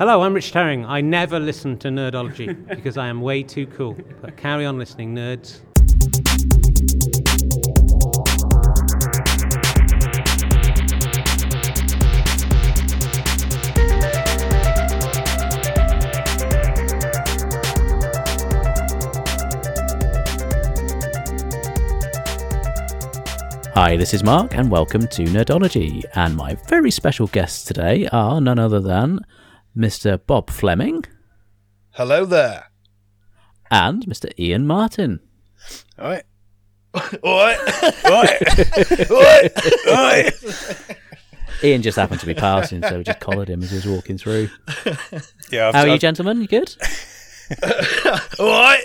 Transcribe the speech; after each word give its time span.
Hello, 0.00 0.22
I'm 0.22 0.32
Rich 0.32 0.52
Herring. 0.52 0.86
I 0.86 1.02
never 1.02 1.38
listen 1.38 1.76
to 1.80 1.88
Nerdology 1.88 2.56
because 2.74 2.96
I 2.96 3.08
am 3.08 3.20
way 3.20 3.42
too 3.42 3.66
cool. 3.66 3.98
But 4.22 4.34
carry 4.38 4.64
on 4.64 4.78
listening, 4.78 5.14
nerds. 5.14 5.60
Hi, 23.74 23.98
this 23.98 24.14
is 24.14 24.24
Mark, 24.24 24.54
and 24.56 24.70
welcome 24.70 25.06
to 25.08 25.24
Nerdology. 25.24 26.06
And 26.14 26.36
my 26.36 26.54
very 26.68 26.90
special 26.90 27.26
guests 27.26 27.64
today 27.64 28.08
are 28.10 28.40
none 28.40 28.58
other 28.58 28.80
than 28.80 29.20
Mr. 29.76 30.20
Bob 30.26 30.50
Fleming 30.50 31.04
Hello 31.92 32.24
there. 32.24 32.66
and 33.70 34.04
Mr. 34.06 34.30
Ian 34.38 34.66
Martin. 34.66 35.20
All 35.98 36.08
right. 36.08 36.24
Oi, 37.24 37.54
oi, 38.04 38.36
oi, 39.10 39.48
oi. 39.88 40.30
Ian 41.62 41.82
just 41.82 41.96
happened 41.96 42.18
to 42.20 42.26
be 42.26 42.34
passing, 42.34 42.82
so 42.82 42.98
we 42.98 43.04
just 43.04 43.20
collared 43.20 43.48
him 43.48 43.62
as 43.62 43.70
he 43.70 43.76
was 43.76 43.86
walking 43.86 44.18
through. 44.18 44.48
Yeah, 45.52 45.68
I've, 45.68 45.74
How 45.74 45.80
are 45.82 45.86
you, 45.86 45.92
I've- 45.92 45.98
gentlemen? 45.98 46.40
You 46.40 46.48
good? 46.48 46.74
Oi, 48.40 48.76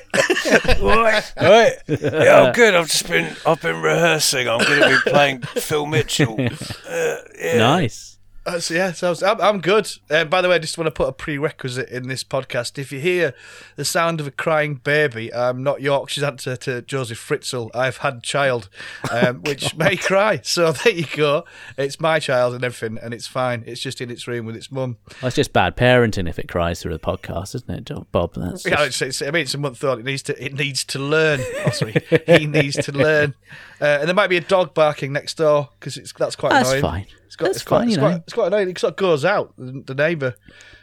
oi. 0.81 1.19
Right. 1.41 1.73
Yeah, 1.87 2.43
I'm 2.47 2.53
good. 2.53 2.75
I've 2.75 2.87
just 2.89 3.07
been 3.07 3.35
I've 3.45 3.61
been 3.61 3.81
rehearsing. 3.81 4.47
I'm 4.47 4.59
going 4.59 4.81
to 4.81 5.01
be 5.03 5.09
playing 5.11 5.41
Phil 5.41 5.85
Mitchell. 5.87 6.35
Uh, 6.87 7.15
yeah. 7.39 7.57
Nice. 7.57 8.14
Uh, 8.45 8.59
so 8.59 8.73
yeah, 8.75 8.91
so 8.91 9.15
I'm, 9.25 9.41
I'm 9.41 9.59
good. 9.59 9.89
Uh, 10.09 10.23
by 10.23 10.41
the 10.41 10.49
way, 10.49 10.55
I 10.55 10.59
just 10.59 10.77
want 10.77 10.85
to 10.85 10.91
put 10.91 11.09
a 11.09 11.11
prerequisite 11.11 11.89
in 11.89 12.07
this 12.07 12.23
podcast. 12.23 12.77
If 12.77 12.91
you 12.91 12.99
hear 12.99 13.33
the 13.75 13.85
sound 13.85 14.19
of 14.19 14.27
a 14.27 14.31
crying 14.31 14.75
baby, 14.75 15.33
I'm 15.33 15.63
not 15.63 15.81
Yorkshire's 15.81 16.23
answer 16.23 16.55
to 16.57 16.83
Joseph 16.83 17.17
Fritzl. 17.17 17.71
I've 17.73 17.97
had 17.97 18.21
child, 18.21 18.69
um, 19.11 19.41
which 19.45 19.75
may 19.75 19.97
cry. 19.97 20.41
So 20.43 20.71
there 20.83 20.93
you 20.93 21.07
go. 21.15 21.45
It's 21.75 21.99
my 21.99 22.19
child 22.19 22.53
and 22.53 22.63
everything, 22.63 22.99
and 23.01 23.15
it's 23.15 23.25
fine. 23.25 23.63
It's 23.65 23.81
just 23.81 23.99
in 23.99 24.11
its 24.11 24.27
room 24.27 24.45
with 24.45 24.55
its 24.55 24.71
mum. 24.71 24.97
Well, 25.21 25.27
it's 25.27 25.35
just 25.35 25.51
bad 25.51 25.75
parenting 25.75 26.29
if 26.29 26.37
it 26.37 26.47
cries 26.47 26.81
through 26.81 26.93
the 26.93 26.99
podcast, 26.99 27.55
isn't 27.55 27.89
it, 27.89 28.11
Bob? 28.11 28.35
That's 28.35 28.65
Yeah, 28.65 28.83
it's, 28.83 29.01
it's, 29.01 29.21
I 29.23 29.31
mean, 29.31 29.43
it's 29.43 29.55
a 29.55 29.57
month 29.57 29.83
old. 29.83 29.99
It 29.99 30.05
needs 30.05 30.21
to. 30.23 30.43
It 30.43 30.53
needs 30.53 30.83
to 30.85 30.99
learn. 30.99 31.39
Oh, 31.65 31.71
sorry, 31.71 31.95
he 32.27 32.45
needs 32.45 32.75
to 32.85 32.91
learn. 32.91 33.33
Uh, 33.81 33.97
and 33.99 34.07
there 34.07 34.15
might 34.15 34.29
be 34.29 34.37
a 34.37 34.41
dog 34.41 34.75
barking 34.75 35.11
next 35.13 35.37
door 35.37 35.69
because 35.79 35.97
it's 35.97 36.13
that's 36.13 36.35
quite 36.35 36.51
That's 36.51 36.69
annoying. 36.69 36.81
That's 36.83 36.91
fine. 36.93 37.07
It's 37.25 37.35
got, 37.35 37.45
That's 37.45 37.57
it's 37.57 37.65
quite, 37.65 37.77
fine, 37.79 37.87
It's 37.87 37.95
you 37.95 38.01
know. 38.01 38.07
quite, 38.09 38.21
it's 38.21 38.33
quite 38.33 38.47
annoying. 38.47 38.69
It 38.69 38.79
sort 38.79 38.93
of 38.93 38.97
goes 38.97 39.25
out. 39.25 39.53
The, 39.57 39.83
the 39.85 39.95
neighbour 39.95 40.35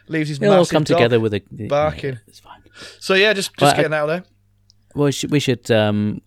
leaves 0.07 0.29
his 0.29 0.41
It'll 0.41 0.53
all 0.53 0.59
massive 0.59 0.71
come 0.73 0.83
dog 0.83 0.97
together 0.97 1.19
with 1.19 1.33
a 1.33 1.41
barking. 1.69 2.19
It's 2.27 2.39
fine. 2.39 2.61
So 2.99 3.13
yeah, 3.13 3.33
just 3.33 3.51
just 3.57 3.61
Well, 3.61 3.73
I- 3.73 3.77
getting 3.77 3.93
out 3.93 4.07
there. 4.07 4.23
Well, 4.95 5.05
we 5.05 5.11
should, 5.11 5.31
we 5.31 5.39
should 5.39 5.71
um, 5.71 6.21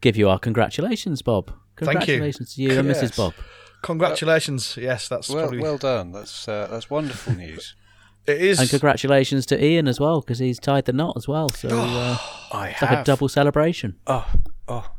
give 0.00 0.16
you 0.16 0.28
our 0.28 0.38
congratulations, 0.38 1.22
Bob. 1.22 1.52
Thank 1.76 1.78
you. 1.78 1.86
Congratulations 2.00 2.54
to 2.54 2.62
you 2.62 2.78
and 2.78 2.88
Yes. 2.88 3.02
Mrs. 3.04 3.16
Bob. 3.16 3.34
Congratulations. 3.82 4.76
yes, 4.76 5.08
that's 5.08 5.28
Well, 5.28 5.42
probably 5.44 5.60
well 5.60 5.78
done. 5.78 6.12
That's 6.12 6.48
uh, 6.48 6.66
that's 6.70 6.90
wonderful 6.90 7.34
news. 7.34 7.74
it 8.26 8.40
is. 8.40 8.58
And 8.60 8.68
congratulations 8.68 9.46
to 9.46 9.64
Ian 9.64 9.88
as 9.88 10.00
well, 10.00 10.20
because 10.20 10.38
he's 10.38 10.58
tied 10.58 10.84
the 10.86 10.92
knot 10.92 11.14
as 11.16 11.28
well. 11.28 11.48
So 11.50 11.68
uh, 11.70 12.18
I 12.52 12.68
it's 12.70 12.82
like 12.82 12.98
a 12.98 13.04
double 13.04 13.28
celebration. 13.28 13.96
Oh, 14.06 14.26
oh, 14.68 14.90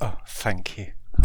oh! 0.00 0.16
Thank 0.26 0.78
you. 0.78 0.92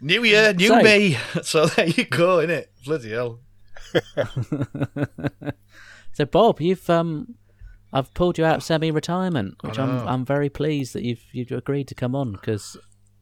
New 0.00 0.24
year, 0.24 0.52
new 0.54 0.68
So- 0.68 0.82
me. 0.82 1.16
So 1.42 1.66
there 1.66 1.86
you 1.88 2.04
go, 2.04 2.38
innit? 2.38 2.66
Bloody 2.84 3.10
hell. 3.10 3.40
So, 6.12 6.24
Bob, 6.26 6.60
you've 6.60 6.90
um, 6.90 7.36
I've 7.92 8.12
pulled 8.14 8.36
you 8.36 8.44
out 8.44 8.56
of 8.56 8.62
semi-retirement, 8.64 9.54
which 9.62 9.78
I'm. 9.78 10.06
I'm 10.06 10.24
very 10.24 10.50
pleased 10.50 10.92
that 10.94 11.02
you've 11.04 11.22
you've 11.32 11.52
agreed 11.52 11.86
to 11.88 11.94
come 11.94 12.14
on 12.16 12.32
because 12.32 12.76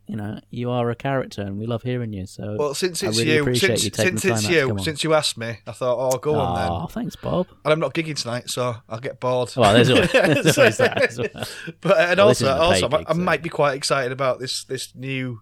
you 0.07 0.17
know 0.17 0.41
you 0.51 0.71
are 0.71 0.89
a 0.91 0.97
character 0.97 1.43
and 1.43 1.59
we 1.59 1.67
love 1.67 1.83
hearing 1.83 2.15
you. 2.15 2.27
So, 2.27 2.57
Well, 2.59 2.75
since 2.75 3.03
it's 3.03 3.19
really 3.19 3.35
you, 3.35 3.55
since, 3.55 3.85
you 3.85 3.91
since 3.95 4.25
it's 4.25 4.47
out 4.47 4.51
to 4.51 4.67
come 4.69 4.79
you, 4.79 4.85
since 4.85 5.05
you 5.05 5.13
asked 5.13 5.37
me, 5.37 5.59
I 5.67 5.73
thought, 5.73 5.99
oh, 6.15 6.19
go 6.19 6.37
on 6.37 6.57
then. 6.57 6.69
oh, 6.71 6.87
thanks, 6.87 7.15
Bob. 7.15 7.47
And 7.65 7.73
I'm 7.75 7.79
not 7.79 7.93
gigging 7.93 8.17
tonight, 8.21 8.49
so 8.49 8.77
I'll 8.89 9.01
get 9.01 9.21
bored. 9.21 9.53
Well, 9.55 9.75
there's 9.75 9.91
always, 9.91 10.11
there's 10.13 10.59
always 10.59 10.79
that 10.79 11.15
well. 11.35 11.45
But 11.83 11.99
and 11.99 12.19
Well, 12.19 12.29
also, 12.29 12.49
also, 12.57 12.87
I, 12.87 12.89
gig, 12.99 13.07
I 13.07 13.13
so- 13.13 13.19
might 13.19 13.43
be 13.43 13.51
quite 13.51 13.75
excited 13.77 14.13
about 14.13 14.41
this 14.41 14.65
this 14.65 14.95
new 14.95 15.41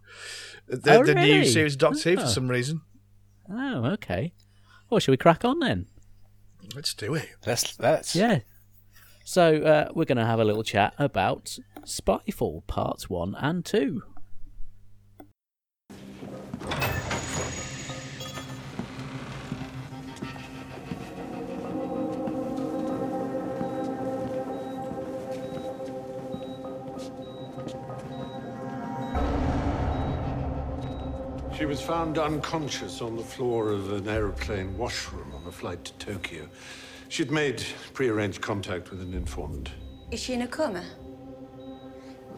the, 0.69 0.94
Oh, 0.99 1.04
the 1.04 1.15
new 1.15 1.44
series 1.44 1.75
of 1.75 1.78
Doctor 1.78 2.10
Who 2.10 2.16
Oh. 2.19 2.21
for 2.22 2.27
some 2.28 2.49
reason. 2.49 2.81
Oh, 3.50 3.84
okay. 3.93 4.32
Well, 4.91 5.00
should 5.00 5.10
we 5.12 5.16
crack 5.16 5.44
on 5.44 5.60
then? 5.60 5.87
Let's 6.75 6.94
do 6.94 7.15
it. 7.15 7.28
That's 7.43 7.77
that's 7.77 8.15
Yeah. 8.16 8.41
So 9.25 9.56
uh, 9.62 9.88
we're 9.94 10.04
going 10.04 10.19
to 10.19 10.27
have 10.27 10.38
a 10.41 10.44
little 10.44 10.62
chat 10.62 10.94
about 10.99 11.59
Spyfall 11.84 12.66
parts 12.66 13.09
one 13.10 13.34
and 13.38 13.65
two. 13.65 14.03
She 31.56 31.65
was 31.65 31.81
found 31.81 32.19
unconscious 32.19 33.00
on 33.00 33.17
the 33.17 33.22
floor 33.22 33.71
of 33.71 33.91
an 33.91 34.06
aeroplane 34.06 34.77
washroom 34.77 35.33
on 35.34 35.47
a 35.47 35.50
flight 35.50 35.87
to 35.87 35.93
Tokyo. 35.94 36.47
She'd 37.09 37.31
made 37.31 37.65
prearranged 37.94 38.43
contact 38.43 38.91
with 38.91 39.00
an 39.00 39.15
informant. 39.15 39.71
Is 40.11 40.21
she 40.21 40.34
in 40.34 40.43
a 40.43 40.47
coma? 40.47 40.84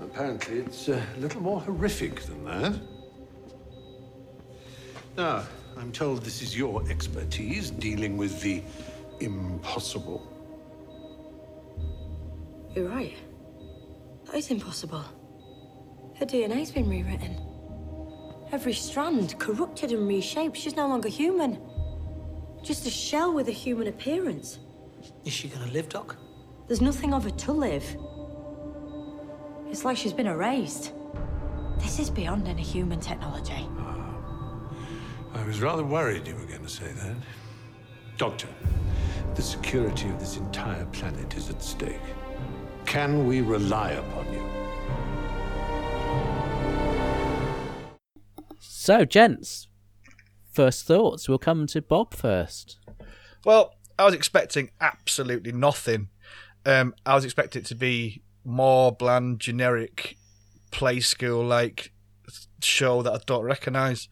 Apparently, 0.00 0.60
it's 0.60 0.88
a 0.88 1.02
little 1.18 1.40
more 1.40 1.60
horrific 1.60 2.20
than 2.22 2.44
that. 2.44 2.80
Now, 5.16 5.42
I'm 5.76 5.90
told 5.90 6.22
this 6.22 6.40
is 6.40 6.56
your 6.56 6.88
expertise, 6.88 7.72
dealing 7.72 8.16
with 8.16 8.40
the 8.40 8.62
impossible. 9.18 10.22
You're 12.72 12.88
right. 12.88 13.16
That 14.26 14.36
is 14.36 14.52
impossible. 14.52 15.04
Her 16.20 16.24
DNA's 16.24 16.70
been 16.70 16.88
rewritten. 16.88 17.47
Every 18.50 18.72
strand 18.72 19.38
corrupted 19.38 19.92
and 19.92 20.08
reshaped. 20.08 20.56
She's 20.56 20.76
no 20.76 20.88
longer 20.88 21.08
human. 21.08 21.58
Just 22.62 22.86
a 22.86 22.90
shell 22.90 23.32
with 23.32 23.48
a 23.48 23.52
human 23.52 23.88
appearance. 23.88 24.58
Is 25.24 25.32
she 25.32 25.48
gonna 25.48 25.70
live, 25.70 25.88
Doc? 25.88 26.16
There's 26.66 26.80
nothing 26.80 27.12
of 27.12 27.24
her 27.24 27.30
to 27.30 27.52
live. 27.52 27.84
It's 29.70 29.84
like 29.84 29.96
she's 29.96 30.14
been 30.14 30.26
erased. 30.26 30.92
This 31.78 31.98
is 31.98 32.10
beyond 32.10 32.48
any 32.48 32.62
human 32.62 33.00
technology. 33.00 33.66
Ah, 33.78 34.14
I 35.34 35.44
was 35.44 35.60
rather 35.60 35.84
worried 35.84 36.26
you 36.26 36.34
were 36.34 36.46
going 36.46 36.62
to 36.62 36.68
say 36.68 36.90
that. 36.90 37.16
Doctor, 38.16 38.48
the 39.34 39.42
security 39.42 40.08
of 40.08 40.18
this 40.18 40.38
entire 40.38 40.86
planet 40.86 41.36
is 41.36 41.50
at 41.50 41.62
stake. 41.62 42.00
Can 42.84 43.26
we 43.26 43.42
rely 43.42 43.90
upon 43.90 44.32
you? 44.32 44.57
So, 48.88 49.04
gents, 49.04 49.68
first 50.50 50.86
thoughts. 50.86 51.28
We'll 51.28 51.36
come 51.36 51.66
to 51.66 51.82
Bob 51.82 52.14
first. 52.14 52.78
Well, 53.44 53.74
I 53.98 54.06
was 54.06 54.14
expecting 54.14 54.70
absolutely 54.80 55.52
nothing. 55.52 56.08
Um, 56.64 56.94
I 57.04 57.14
was 57.14 57.26
expecting 57.26 57.60
it 57.60 57.66
to 57.66 57.74
be 57.74 58.22
more 58.46 58.90
bland, 58.90 59.40
generic, 59.40 60.16
play 60.70 61.00
school 61.00 61.44
like 61.44 61.92
show 62.62 63.02
that 63.02 63.12
I 63.12 63.18
don't 63.26 63.44
recognise, 63.44 64.08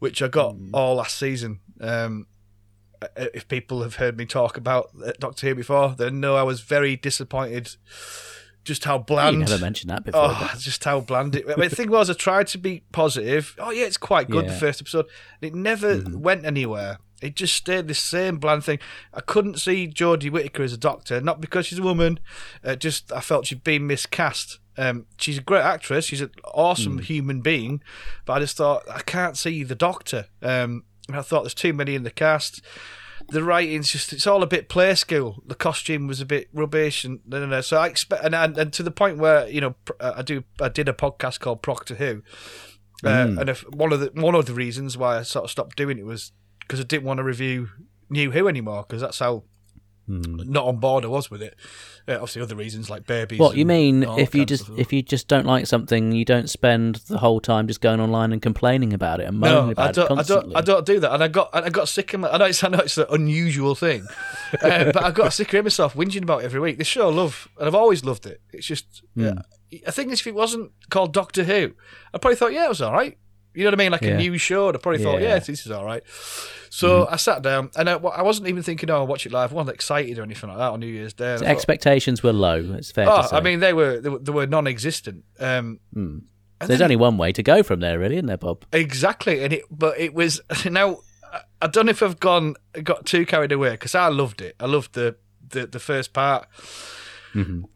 which 0.00 0.20
I 0.20 0.28
got 0.28 0.54
all 0.74 0.96
last 0.96 1.16
season. 1.16 1.60
Um, 1.80 2.26
if 3.16 3.48
people 3.48 3.82
have 3.82 3.94
heard 3.94 4.18
me 4.18 4.26
talk 4.26 4.58
about 4.58 4.90
uh, 5.02 5.12
Doctor 5.18 5.48
Who 5.48 5.54
before, 5.54 5.94
they 5.96 6.10
know 6.10 6.36
I 6.36 6.42
was 6.42 6.60
very 6.60 6.94
disappointed. 6.94 7.74
Just 8.64 8.84
how 8.84 8.98
bland. 8.98 9.34
You 9.34 9.40
never 9.40 9.58
mentioned 9.58 9.90
that 9.90 10.04
before. 10.04 10.20
Oh, 10.34 10.52
just 10.58 10.84
how 10.84 11.00
bland 11.00 11.34
it. 11.34 11.44
I 11.46 11.56
mean, 11.56 11.70
the 11.70 11.76
thing 11.76 11.90
was, 11.90 12.10
I 12.10 12.12
tried 12.12 12.46
to 12.48 12.58
be 12.58 12.82
positive. 12.92 13.56
Oh 13.58 13.70
yeah, 13.70 13.86
it's 13.86 13.96
quite 13.96 14.28
good. 14.28 14.48
The 14.48 14.52
first 14.52 14.80
episode, 14.80 15.06
it 15.40 15.54
never 15.54 16.02
went 16.12 16.44
anywhere. 16.44 16.98
It 17.22 17.36
just 17.36 17.54
stayed 17.54 17.88
the 17.88 17.94
same 17.94 18.38
bland 18.38 18.64
thing. 18.64 18.78
I 19.12 19.20
couldn't 19.20 19.58
see 19.58 19.86
Jodie 19.88 20.30
Whittaker 20.30 20.62
as 20.62 20.72
a 20.72 20.78
doctor, 20.78 21.20
not 21.20 21.40
because 21.40 21.66
she's 21.66 21.78
a 21.78 21.82
woman. 21.82 22.18
Uh, 22.64 22.76
just 22.76 23.12
I 23.12 23.20
felt 23.20 23.46
she'd 23.46 23.64
been 23.64 23.86
miscast. 23.86 24.58
Um, 24.78 25.06
she's 25.18 25.38
a 25.38 25.42
great 25.42 25.62
actress. 25.62 26.06
She's 26.06 26.22
an 26.22 26.30
awesome 26.54 26.98
human 26.98 27.40
being, 27.42 27.82
but 28.24 28.34
I 28.34 28.38
just 28.40 28.56
thought 28.56 28.82
I 28.90 29.00
can't 29.00 29.36
see 29.36 29.62
the 29.64 29.74
doctor. 29.74 30.26
Um, 30.42 30.84
and 31.08 31.16
I 31.18 31.22
thought 31.22 31.42
there's 31.42 31.54
too 31.54 31.72
many 31.72 31.94
in 31.94 32.04
the 32.04 32.10
cast 32.10 32.62
the 33.30 33.42
writing's 33.42 33.90
just 33.90 34.12
it's 34.12 34.26
all 34.26 34.42
a 34.42 34.46
bit 34.46 34.68
play 34.68 34.94
school. 34.94 35.42
The 35.46 35.54
costume 35.54 36.06
was 36.06 36.20
a 36.20 36.26
bit 36.26 36.48
rubbish, 36.52 37.04
and 37.04 37.20
no, 37.26 37.40
no, 37.40 37.46
no. 37.46 37.60
So 37.60 37.76
I 37.76 37.86
expect, 37.86 38.24
and, 38.24 38.34
and, 38.34 38.56
and 38.58 38.72
to 38.72 38.82
the 38.82 38.90
point 38.90 39.18
where 39.18 39.48
you 39.48 39.60
know, 39.60 39.74
uh, 39.98 40.14
I 40.16 40.22
do, 40.22 40.44
I 40.60 40.68
did 40.68 40.88
a 40.88 40.92
podcast 40.92 41.40
called 41.40 41.62
Proctor 41.62 41.94
Who, 41.96 42.22
uh, 43.04 43.34
and 43.38 43.48
if 43.48 43.62
one 43.70 43.92
of 43.92 44.00
the 44.00 44.10
one 44.14 44.34
of 44.34 44.46
the 44.46 44.54
reasons 44.54 44.96
why 44.96 45.18
I 45.18 45.22
sort 45.22 45.44
of 45.44 45.50
stopped 45.50 45.76
doing 45.76 45.98
it 45.98 46.04
was 46.04 46.32
because 46.60 46.80
I 46.80 46.84
didn't 46.84 47.04
want 47.04 47.18
to 47.18 47.24
review 47.24 47.68
New 48.08 48.32
Who 48.32 48.48
anymore 48.48 48.84
because 48.86 49.00
that's 49.00 49.18
how 49.18 49.44
not 50.10 50.66
on 50.66 50.76
board 50.76 51.04
I 51.04 51.08
was 51.08 51.30
with 51.30 51.42
it. 51.42 51.54
Uh, 52.08 52.14
obviously, 52.14 52.42
other 52.42 52.56
reasons 52.56 52.90
like 52.90 53.06
babies. 53.06 53.38
What 53.38 53.56
you 53.56 53.64
mean? 53.64 54.02
If 54.02 54.34
you 54.34 54.44
just 54.44 54.68
if 54.70 54.92
you 54.92 55.02
just 55.02 55.28
don't 55.28 55.46
like 55.46 55.66
something, 55.66 56.12
you 56.12 56.24
don't 56.24 56.50
spend 56.50 56.96
the 56.96 57.18
whole 57.18 57.40
time 57.40 57.68
just 57.68 57.80
going 57.80 58.00
online 58.00 58.32
and 58.32 58.42
complaining 58.42 58.92
about 58.92 59.20
it 59.20 59.28
and 59.28 59.38
moaning 59.38 59.66
no, 59.66 59.70
about 59.70 59.88
I 59.88 59.92
don't, 59.92 60.10
it 60.10 60.18
I 60.18 60.22
don't, 60.22 60.56
I 60.56 60.60
don't 60.60 60.86
do 60.86 61.00
that, 61.00 61.12
and 61.12 61.22
I 61.22 61.28
got, 61.28 61.50
and 61.52 61.64
I 61.64 61.68
got 61.68 61.88
sick 61.88 62.12
of. 62.12 62.20
My, 62.20 62.30
I 62.30 62.38
know 62.38 62.46
it's, 62.46 62.64
I 62.64 62.68
know 62.68 62.78
it's 62.78 62.98
an 62.98 63.06
unusual 63.10 63.74
thing, 63.74 64.06
uh, 64.62 64.92
but 64.92 65.02
I 65.02 65.10
got 65.12 65.32
sick 65.32 65.54
of 65.54 65.64
myself 65.64 65.94
whinging 65.94 66.22
about 66.22 66.42
it 66.42 66.46
every 66.46 66.60
week. 66.60 66.78
This 66.78 66.88
show 66.88 67.08
I 67.08 67.12
love, 67.12 67.48
and 67.58 67.68
I've 67.68 67.74
always 67.74 68.04
loved 68.04 68.26
it. 68.26 68.40
It's 68.52 68.66
just, 68.66 69.02
yeah, 69.14 69.42
I 69.86 69.90
think 69.92 70.12
if 70.12 70.26
it 70.26 70.34
wasn't 70.34 70.72
called 70.90 71.12
Doctor 71.12 71.44
Who, 71.44 71.74
I 72.12 72.18
probably 72.18 72.36
thought, 72.36 72.52
yeah, 72.52 72.66
it 72.66 72.70
was 72.70 72.82
all 72.82 72.92
right. 72.92 73.16
You 73.54 73.64
know 73.64 73.70
what 73.70 73.74
I 73.80 73.82
mean? 73.82 73.92
Like 73.92 74.02
Yeah. 74.02 74.10
a 74.10 74.16
new 74.18 74.38
show, 74.38 74.68
and 74.68 74.76
I 74.76 74.80
probably 74.80 75.02
thought, 75.02 75.20
Yeah. 75.20 75.38
this 75.38 75.66
is 75.66 75.70
all 75.70 75.84
right. 75.84 76.02
So 76.70 77.06
I 77.08 77.16
sat 77.16 77.42
down, 77.42 77.70
and 77.76 77.90
I, 77.90 77.94
I 77.94 78.22
wasn't 78.22 78.48
even 78.48 78.62
thinking, 78.62 78.88
oh, 78.90 78.96
I'll 78.98 79.06
watch 79.06 79.26
it 79.26 79.32
live. 79.32 79.52
I 79.52 79.54
wasn't 79.56 79.74
excited 79.74 80.18
or 80.18 80.22
anything 80.22 80.48
like 80.48 80.58
that 80.58 80.70
on 80.70 80.80
New 80.80 80.86
Year's 80.86 81.12
Day. 81.12 81.36
Thought- 81.36 81.46
Expectations 81.48 82.22
were 82.22 82.32
low. 82.32 82.74
It's 82.78 82.92
fair 82.92 83.08
oh, 83.08 83.22
to 83.22 83.28
say. 83.28 83.36
I 83.36 83.40
mean, 83.40 83.58
they 83.60 83.72
were, 83.72 84.00
they 84.00 84.08
were, 84.08 84.18
they 84.18 84.32
were 84.32 84.46
non-existent. 84.46 85.24
Um, 85.40 85.80
and 85.96 86.22
There's 86.60 86.78
then- 86.78 86.82
only 86.82 86.96
one 86.96 87.16
way 87.18 87.32
to 87.32 87.42
go 87.42 87.62
from 87.64 87.80
there, 87.80 87.98
really, 87.98 88.16
isn't 88.16 88.26
there, 88.26 88.36
Bob? 88.36 88.64
Exactly, 88.72 89.42
and 89.42 89.52
it 89.52 89.62
but 89.70 89.98
it 89.98 90.14
was 90.14 90.40
now. 90.64 90.98
I- 91.32 91.40
I 91.62 91.66
don't 91.68 91.86
know 91.86 91.90
if 91.90 92.02
I've 92.02 92.18
gone 92.18 92.54
got 92.82 93.04
too 93.06 93.24
carried 93.26 93.52
away 93.52 93.70
because 93.72 93.94
I 93.94 94.08
loved 94.08 94.40
it. 94.40 94.56
I 94.60 94.66
loved 94.66 94.94
the 94.94 95.16
the, 95.50 95.66
the 95.66 95.78
first 95.78 96.12
part. 96.12 96.46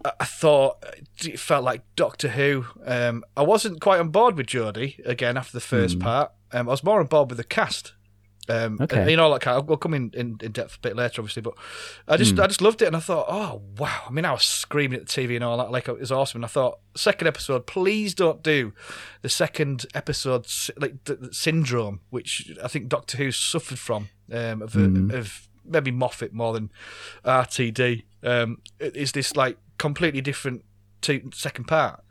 I, 0.05 0.13
I 0.21 0.25
thought 0.25 0.85
it 1.25 1.39
felt 1.39 1.65
like 1.65 1.83
Doctor 1.97 2.29
Who. 2.29 2.67
Um, 2.85 3.25
I 3.37 3.43
wasn't 3.43 3.81
quite 3.81 4.01
on 4.01 4.09
board 4.11 4.37
with 4.37 4.47
Jodie 4.47 5.05
again 5.07 5.37
after 5.37 5.53
the 5.53 5.61
first 5.61 5.99
part. 5.99 6.33
Um, 6.53 6.69
I 6.69 6.73
was 6.73 6.85
more 6.85 7.01
on 7.01 7.07
board 7.07 7.31
with 7.31 7.39
the 7.39 7.45
cast. 7.45 7.93
Um, 8.47 8.77
Okay. 8.79 9.01
and, 9.01 9.11
you 9.11 9.17
know, 9.17 9.31
like 9.31 9.47
I'll, 9.47 9.63
we'll 9.63 9.79
come 9.79 9.95
in, 9.95 10.11
in, 10.13 10.37
in 10.43 10.53
depth 10.53 10.77
a 10.77 10.81
bit 10.81 10.95
later, 10.97 11.23
obviously, 11.23 11.41
but 11.41 11.55
I 12.07 12.19
just 12.19 12.39
I 12.39 12.47
just 12.47 12.61
loved 12.61 12.83
it, 12.83 12.87
and 12.87 12.95
I 12.95 13.01
thought, 13.01 13.25
oh 13.27 13.63
wow! 13.79 14.03
I 14.07 14.11
mean, 14.11 14.27
I 14.27 14.33
was 14.33 14.43
screaming 14.45 15.01
at 15.01 15.07
the 15.07 15.13
TV 15.27 15.35
and 15.37 15.43
all 15.43 15.57
that, 15.57 15.71
like 15.71 15.89
it 15.89 15.99
was 15.99 16.13
awesome. 16.13 16.39
And 16.41 16.45
I 16.45 16.49
thought, 16.49 16.79
second 16.95 17.27
episode, 17.27 17.67
please 17.67 18.13
don't 18.13 18.43
do 18.43 18.75
the 19.23 19.31
second 19.31 19.87
episode 19.95 20.47
like 20.77 21.03
the, 21.05 21.15
the 21.15 21.33
syndrome, 21.33 22.01
which 22.11 22.53
I 22.63 22.69
think 22.69 22.89
Doctor 22.89 23.17
Who 23.17 23.33
suffered 23.33 23.79
from 23.79 24.11
um, 24.31 24.61
of, 24.61 24.77
of 24.77 25.49
maybe 25.65 25.91
Moffat 25.91 26.33
more 26.33 26.53
than 26.53 26.71
RTD. 27.25 28.05
Um, 28.23 28.59
is 28.79 29.13
this 29.13 29.37
like 29.37 29.59
completely 29.79 30.21
different 30.21 30.65
to 31.05 31.31
second 31.35 31.65
part. 31.65 32.03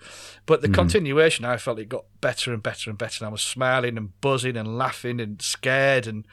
But 0.46 0.62
the 0.62 0.70
continuation, 0.70 1.46
I 1.46 1.58
felt 1.58 1.80
it 1.80 1.90
got 1.90 2.06
better 2.22 2.54
and 2.54 2.62
better 2.62 2.90
and 2.90 2.98
better. 2.98 3.24
And 3.24 3.30
I 3.30 3.32
was 3.32 3.42
smiling 3.42 3.98
and 3.98 4.20
buzzing 4.22 4.56
and 4.56 4.78
laughing 4.78 5.20
and 5.20 5.42
scared 5.42 6.06
and 6.08 6.26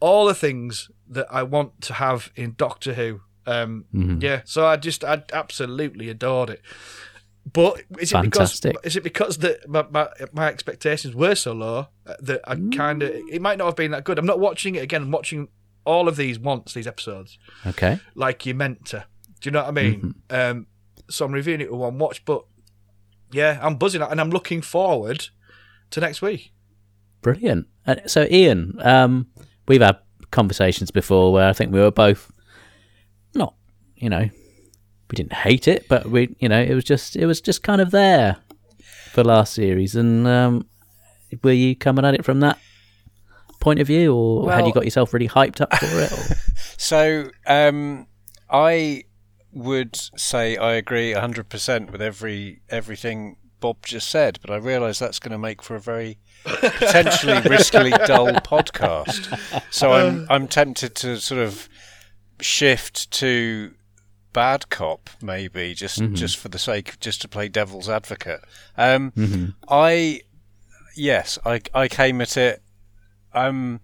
all 0.00 0.26
the 0.26 0.34
things 0.34 0.90
that 1.08 1.26
I 1.30 1.42
want 1.42 1.80
to 1.82 1.94
have 1.94 2.32
in 2.34 2.54
Doctor 2.56 2.94
Who. 2.94 3.20
Um, 3.46 3.84
Yeah, 4.20 4.42
so 4.44 4.66
I 4.66 4.76
just, 4.76 5.04
I 5.04 5.22
absolutely 5.32 6.08
adored 6.08 6.50
it. 6.50 6.62
But 7.52 7.82
is 8.00 8.10
it 8.10 8.14
Fantastic. 8.14 8.72
because 8.72 8.86
is 8.86 8.96
it 8.96 9.04
because 9.04 9.38
that 9.38 9.68
my, 9.68 9.84
my 9.90 10.08
my 10.32 10.48
expectations 10.48 11.14
were 11.14 11.36
so 11.36 11.52
low 11.52 11.86
uh, 12.04 12.14
that 12.18 12.40
I 12.44 12.56
kind 12.74 13.04
of 13.04 13.10
it 13.10 13.40
might 13.40 13.58
not 13.58 13.66
have 13.66 13.76
been 13.76 13.92
that 13.92 14.02
good. 14.02 14.18
I'm 14.18 14.26
not 14.26 14.40
watching 14.40 14.74
it 14.74 14.82
again. 14.82 15.02
I'm 15.02 15.12
watching 15.12 15.46
all 15.86 16.08
of 16.08 16.16
these 16.16 16.38
once 16.38 16.74
these 16.74 16.86
episodes 16.86 17.38
Okay. 17.64 17.98
like 18.14 18.44
you're 18.44 18.54
meant 18.56 18.84
to. 18.86 19.04
Do 19.40 19.48
you 19.48 19.52
know 19.52 19.60
what 19.60 19.68
I 19.68 19.70
mean? 19.70 20.14
Um, 20.30 20.66
so 21.08 21.24
I'm 21.24 21.32
reviewing 21.32 21.60
it 21.60 21.70
with 21.70 21.80
one 21.80 21.98
watch, 21.98 22.24
but 22.24 22.44
yeah, 23.32 23.58
I'm 23.62 23.76
buzzing 23.76 24.02
and 24.02 24.20
I'm 24.20 24.30
looking 24.30 24.60
forward 24.62 25.28
to 25.90 26.00
next 26.00 26.20
week. 26.22 26.52
Brilliant. 27.22 27.66
Uh, 27.86 27.96
so, 28.06 28.26
Ian, 28.30 28.78
um, 28.82 29.26
we've 29.68 29.80
had 29.80 29.98
conversations 30.30 30.90
before 30.90 31.32
where 31.32 31.48
I 31.48 31.52
think 31.52 31.72
we 31.72 31.80
were 31.80 31.90
both 31.90 32.30
not, 33.34 33.54
you 33.96 34.10
know, 34.10 34.28
we 35.10 35.14
didn't 35.14 35.32
hate 35.34 35.68
it, 35.68 35.86
but 35.88 36.06
we, 36.06 36.34
you 36.40 36.48
know, 36.48 36.60
it 36.60 36.74
was 36.74 36.84
just, 36.84 37.14
it 37.16 37.26
was 37.26 37.40
just 37.40 37.62
kind 37.62 37.80
of 37.80 37.90
there 37.92 38.36
for 39.12 39.22
last 39.22 39.54
series. 39.54 39.94
And 39.94 40.26
um, 40.26 40.66
were 41.42 41.52
you 41.52 41.76
coming 41.76 42.04
at 42.04 42.14
it 42.14 42.24
from 42.24 42.40
that 42.40 42.58
point 43.60 43.80
of 43.80 43.86
view, 43.86 44.14
or 44.14 44.50
had 44.52 44.66
you 44.66 44.72
got 44.72 44.84
yourself 44.84 45.12
really 45.12 45.28
hyped 45.28 45.60
up 45.60 45.74
for 45.76 45.86
it? 46.00 46.12
So 46.78 47.30
um, 47.46 48.06
I 48.50 49.04
would 49.52 49.96
say 49.96 50.56
I 50.58 50.74
agree 50.74 51.14
100% 51.14 51.90
with 51.90 52.02
every 52.02 52.60
everything 52.68 53.36
Bob 53.60 53.78
just 53.86 54.08
said, 54.10 54.38
but 54.42 54.50
I 54.50 54.56
realise 54.56 54.98
that's 54.98 55.18
going 55.18 55.32
to 55.32 55.38
make 55.38 55.62
for 55.62 55.74
a 55.74 55.80
very 55.80 56.18
potentially 56.44 57.34
riskily 57.38 57.90
dull 58.06 58.28
podcast. 58.28 59.62
So 59.70 59.92
I'm 59.92 60.26
I'm 60.28 60.46
tempted 60.48 60.94
to 60.96 61.18
sort 61.20 61.40
of 61.40 61.68
shift 62.40 63.10
to 63.12 63.72
bad 64.32 64.68
cop 64.68 65.08
maybe 65.22 65.72
just 65.72 66.02
just 66.12 66.36
for 66.36 66.48
the 66.50 66.58
sake 66.58 66.90
of 66.90 67.00
just 67.00 67.22
to 67.22 67.28
play 67.28 67.48
devil's 67.48 67.88
advocate. 67.88 68.40
Um, 68.76 69.54
I 69.68 70.20
yes, 70.94 71.38
I 71.46 71.62
I 71.74 71.88
came 71.88 72.20
at 72.20 72.36
it 72.36 72.62
um, 73.36 73.80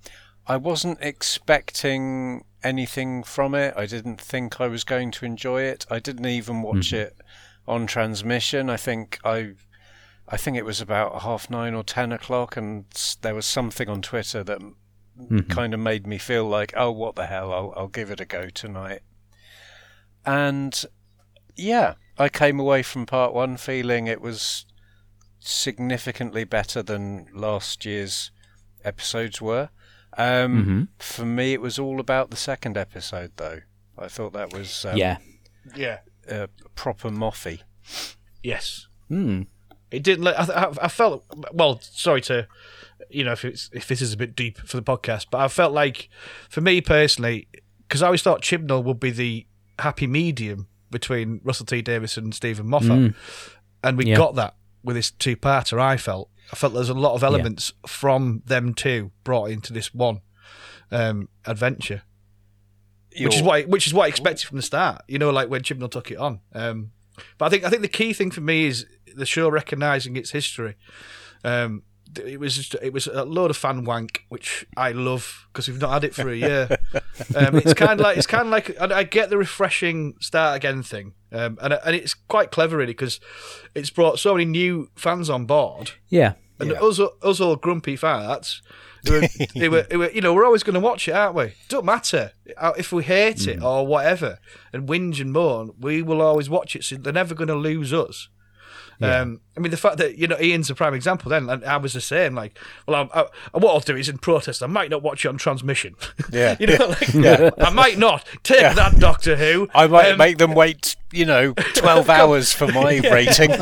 I 0.46 0.56
wasn't 0.56 0.98
expecting 1.00 2.44
anything 2.64 3.22
from 3.22 3.54
it. 3.54 3.74
I 3.76 3.86
didn't 3.86 4.20
think 4.20 4.60
I 4.60 4.66
was 4.66 4.82
going 4.82 5.10
to 5.12 5.24
enjoy 5.24 5.62
it. 5.62 5.86
I 5.90 6.00
didn't 6.00 6.26
even 6.26 6.62
watch 6.62 6.92
it 6.92 7.16
on 7.68 7.86
transmission. 7.86 8.68
I 8.70 8.76
think 8.76 9.18
I, 9.24 9.52
I 10.28 10.36
think 10.36 10.56
it 10.56 10.64
was 10.64 10.80
about 10.80 11.22
half 11.22 11.50
nine 11.50 11.74
or 11.74 11.84
ten 11.84 12.12
o'clock, 12.12 12.56
and 12.56 12.86
there 13.20 13.34
was 13.34 13.46
something 13.46 13.88
on 13.88 14.02
Twitter 14.02 14.42
that 14.42 14.60
kind 15.48 15.74
of 15.74 15.80
made 15.80 16.06
me 16.06 16.18
feel 16.18 16.44
like, 16.44 16.72
oh, 16.76 16.90
what 16.90 17.14
the 17.14 17.26
hell? 17.26 17.52
I'll, 17.52 17.72
I'll 17.76 17.88
give 17.88 18.10
it 18.10 18.20
a 18.20 18.24
go 18.24 18.48
tonight. 18.48 19.02
And 20.24 20.84
yeah, 21.56 21.94
I 22.18 22.28
came 22.28 22.58
away 22.58 22.82
from 22.82 23.06
part 23.06 23.34
one 23.34 23.56
feeling 23.56 24.06
it 24.06 24.20
was 24.20 24.64
significantly 25.38 26.44
better 26.44 26.82
than 26.82 27.26
last 27.34 27.84
year's 27.84 28.30
episodes 28.84 29.40
were. 29.40 29.70
Um, 30.18 30.88
For 30.98 31.24
me, 31.24 31.52
it 31.54 31.60
was 31.60 31.78
all 31.78 31.98
about 32.00 32.30
the 32.30 32.36
second 32.36 32.76
episode, 32.76 33.32
though. 33.36 33.60
I 33.98 34.08
thought 34.08 34.32
that 34.34 34.52
was 34.52 34.84
um, 34.84 34.96
yeah. 34.96 35.18
Yeah. 35.76 35.98
uh, 36.30 36.46
proper 36.74 37.08
Moffy. 37.10 37.60
Yes. 38.42 38.88
Hmm. 39.08 39.42
It 39.90 40.02
didn't. 40.02 40.24
Let, 40.24 40.38
I, 40.38 40.64
I, 40.64 40.72
I 40.82 40.88
felt 40.88 41.24
well. 41.52 41.78
Sorry 41.82 42.20
to, 42.22 42.46
you 43.10 43.24
know, 43.24 43.32
if 43.32 43.44
it's 43.44 43.68
if 43.74 43.86
this 43.86 44.00
is 44.00 44.12
a 44.12 44.16
bit 44.16 44.34
deep 44.34 44.58
for 44.58 44.76
the 44.78 44.82
podcast, 44.82 45.26
but 45.30 45.40
I 45.40 45.48
felt 45.48 45.72
like, 45.74 46.08
for 46.48 46.62
me 46.62 46.80
personally, 46.80 47.46
because 47.86 48.02
I 48.02 48.06
always 48.06 48.22
thought 48.22 48.42
Chibnall 48.42 48.82
would 48.84 48.98
be 49.00 49.10
the 49.10 49.46
happy 49.78 50.06
medium 50.06 50.66
between 50.90 51.40
Russell 51.44 51.66
T 51.66 51.82
Davies 51.82 52.16
and 52.16 52.34
Steven 52.34 52.66
Moffat, 52.68 53.14
and 53.84 53.98
we 53.98 54.06
Yeah. 54.06 54.16
got 54.16 54.34
that 54.36 54.56
with 54.82 54.96
this 54.96 55.10
two-parter. 55.10 55.78
I 55.78 55.96
felt. 55.98 56.30
I 56.50 56.56
felt 56.56 56.74
there's 56.74 56.88
a 56.88 56.94
lot 56.94 57.14
of 57.14 57.22
elements 57.22 57.72
from 57.86 58.42
them 58.46 58.74
two 58.74 59.10
brought 59.24 59.50
into 59.50 59.72
this 59.72 59.94
one 59.94 60.20
um, 60.90 61.28
adventure, 61.46 62.02
which 63.18 63.36
is 63.36 63.42
what 63.42 63.54
I, 63.54 63.62
which 63.64 63.86
is 63.86 63.94
what 63.94 64.04
I 64.04 64.08
expected 64.08 64.46
from 64.46 64.56
the 64.56 64.62
start. 64.62 65.02
You 65.08 65.18
know, 65.18 65.30
like 65.30 65.48
when 65.48 65.62
Chibnall 65.62 65.90
took 65.90 66.10
it 66.10 66.18
on. 66.18 66.40
Um, 66.54 66.92
but 67.38 67.46
I 67.46 67.48
think 67.48 67.64
I 67.64 67.70
think 67.70 67.82
the 67.82 67.88
key 67.88 68.12
thing 68.12 68.30
for 68.30 68.40
me 68.40 68.66
is 68.66 68.86
the 69.14 69.26
show 69.26 69.48
recognizing 69.48 70.16
its 70.16 70.30
history. 70.30 70.76
Um, 71.44 71.82
it 72.18 72.38
was 72.40 72.56
just, 72.56 72.74
it 72.82 72.92
was 72.92 73.06
a 73.06 73.24
load 73.24 73.50
of 73.50 73.56
fan 73.56 73.84
wank, 73.84 74.24
which 74.28 74.66
I 74.76 74.92
love 74.92 75.46
because 75.52 75.68
we've 75.68 75.80
not 75.80 75.92
had 75.92 76.04
it 76.04 76.14
for 76.14 76.28
a 76.28 76.36
year. 76.36 76.68
um, 77.36 77.56
it's 77.56 77.74
kind 77.74 77.92
of 77.92 78.00
like 78.00 78.16
it's 78.16 78.26
kind 78.26 78.46
of 78.46 78.50
like 78.50 78.80
I, 78.80 78.98
I 78.98 79.02
get 79.04 79.30
the 79.30 79.38
refreshing 79.38 80.14
start 80.20 80.56
again 80.56 80.82
thing, 80.82 81.14
um, 81.32 81.58
and 81.60 81.72
and 81.72 81.96
it's 81.96 82.14
quite 82.14 82.50
clever 82.50 82.76
really 82.76 82.92
because 82.92 83.20
it's 83.74 83.90
brought 83.90 84.18
so 84.18 84.34
many 84.34 84.44
new 84.44 84.90
fans 84.94 85.30
on 85.30 85.46
board. 85.46 85.92
Yeah. 86.08 86.34
And 86.60 86.72
us, 86.74 87.00
us 87.00 87.40
all 87.40 87.56
grumpy 87.56 87.96
farts, 87.96 88.60
who 89.06 89.20
were, 89.70 89.82
they 89.82 89.96
were, 89.96 90.10
you 90.10 90.20
know, 90.20 90.32
we're 90.32 90.44
always 90.44 90.62
going 90.62 90.74
to 90.74 90.80
watch 90.80 91.08
it, 91.08 91.12
aren't 91.12 91.34
we? 91.34 91.54
Don't 91.68 91.84
matter 91.84 92.32
Uh, 92.56 92.72
if 92.76 92.92
we 92.92 93.04
hate 93.04 93.46
it 93.46 93.62
or 93.62 93.86
whatever, 93.86 94.38
and 94.72 94.88
whinge 94.88 95.20
and 95.20 95.32
moan, 95.32 95.72
we 95.78 96.02
will 96.02 96.22
always 96.22 96.48
watch 96.48 96.76
it. 96.76 96.84
So 96.84 96.96
they're 96.96 97.12
never 97.12 97.34
going 97.34 97.48
to 97.48 97.54
lose 97.54 97.92
us. 97.92 98.28
Um, 99.04 99.40
I 99.56 99.60
mean, 99.60 99.70
the 99.70 99.76
fact 99.76 99.98
that 99.98 100.16
you 100.18 100.26
know 100.26 100.38
Ian's 100.40 100.70
a 100.70 100.74
prime 100.74 100.94
example. 100.94 101.28
Then, 101.30 101.48
and 101.50 101.64
I 101.64 101.76
was 101.76 101.92
the 101.92 102.00
same. 102.00 102.34
Like, 102.34 102.58
well, 102.86 103.08
I, 103.14 103.20
I, 103.54 103.58
what 103.58 103.72
I'll 103.74 103.80
do 103.80 103.96
is 103.96 104.08
in 104.08 104.18
protest, 104.18 104.62
I 104.62 104.66
might 104.66 104.90
not 104.90 105.02
watch 105.02 105.24
it 105.24 105.28
on 105.28 105.36
transmission. 105.38 105.94
Yeah. 106.32 106.56
you 106.58 106.66
know, 106.68 106.86
like, 106.86 107.52
I 107.58 107.70
might 107.70 107.98
not 107.98 108.26
take 108.42 108.60
that 108.74 108.98
Doctor 108.98 109.36
Who. 109.36 109.68
I 109.74 109.86
might 109.86 110.12
Um, 110.12 110.18
make 110.18 110.38
them 110.38 110.54
wait, 110.54 110.96
you 111.12 111.26
know, 111.26 111.52
12 111.74 112.08
hours 112.08 112.52
for 112.52 112.66
my 112.68 112.98
rating. 113.12 113.52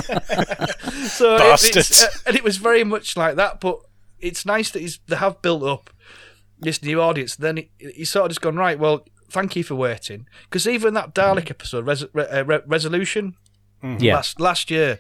So 1.08 1.38
Bastards. 1.38 1.76
it's, 1.90 2.02
uh, 2.04 2.08
and 2.26 2.36
it 2.36 2.44
was 2.44 2.58
very 2.58 2.84
much 2.84 3.16
like 3.16 3.36
that. 3.36 3.60
But 3.60 3.80
it's 4.20 4.44
nice 4.46 4.70
that 4.70 4.80
he's, 4.80 5.00
they 5.08 5.16
have 5.16 5.42
built 5.42 5.62
up 5.64 5.90
this 6.58 6.82
new 6.82 7.00
audience. 7.00 7.36
Then 7.36 7.56
he, 7.56 7.70
he's 7.78 8.10
sort 8.10 8.26
of 8.26 8.30
just 8.30 8.40
gone 8.40 8.56
right. 8.56 8.78
Well, 8.78 9.04
thank 9.30 9.56
you 9.56 9.64
for 9.64 9.74
waiting. 9.74 10.26
Because 10.44 10.68
even 10.68 10.94
that 10.94 11.14
Dalek 11.14 11.50
episode, 11.50 11.86
Res, 11.86 12.04
Re, 12.12 12.24
uh, 12.26 12.44
Re, 12.44 12.60
Resolution, 12.66 13.34
Yeah. 13.82 14.16
last 14.16 14.40
last 14.40 14.70
year, 14.70 14.98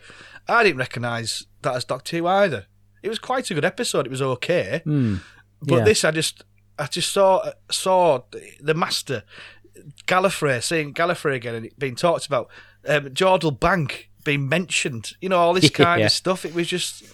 I 0.48 0.62
didn't 0.64 0.78
recognise 0.78 1.46
that 1.62 1.74
as 1.74 1.84
Doctor 1.84 2.16
Who 2.18 2.26
either. 2.26 2.66
It 3.02 3.08
was 3.08 3.18
quite 3.18 3.50
a 3.50 3.54
good 3.54 3.64
episode. 3.64 4.06
It 4.06 4.10
was 4.10 4.22
okay. 4.22 4.82
But 4.84 5.76
yeah. 5.78 5.84
this, 5.84 6.04
I 6.04 6.10
just, 6.10 6.44
I 6.78 6.86
just 6.86 7.12
saw 7.12 7.50
saw 7.70 8.22
the 8.60 8.74
master 8.74 9.22
Gallifrey 10.06 10.62
saying 10.62 10.94
Gallifrey 10.94 11.34
again 11.34 11.54
and 11.54 11.66
it 11.66 11.78
being 11.78 11.94
talked 11.96 12.26
about. 12.26 12.48
Um, 12.86 13.06
Jodrell 13.10 13.58
Bank 13.58 14.10
being 14.24 14.48
mentioned. 14.48 15.12
You 15.20 15.28
know 15.28 15.38
all 15.38 15.54
this 15.54 15.70
kind 15.70 16.00
Yeah. 16.00 16.06
of 16.06 16.12
stuff. 16.12 16.44
It 16.44 16.54
was 16.54 16.66
just 16.68 17.04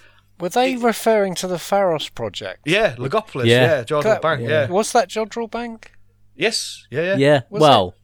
Were 0.40 0.48
they 0.48 0.76
referring 0.76 1.34
to 1.36 1.46
the 1.46 1.58
Pharos 1.58 2.08
project? 2.08 2.60
yeah, 2.66 2.94
Logopolis. 2.96 3.46
Yeah. 3.46 3.78
Yeah, 3.78 3.84
Jodrell 3.84 4.20
Bank. 4.20 4.42
Yeah. 4.48 4.68
Was 4.68 4.92
that 4.92 5.08
Jodrell 5.08 5.50
Bank? 5.50 5.92
Yes. 6.34 6.86
Yeah. 6.90 7.02
Yeah. 7.02 7.16
Yeah. 7.16 7.40
Was 7.50 7.60
well, 7.60 7.94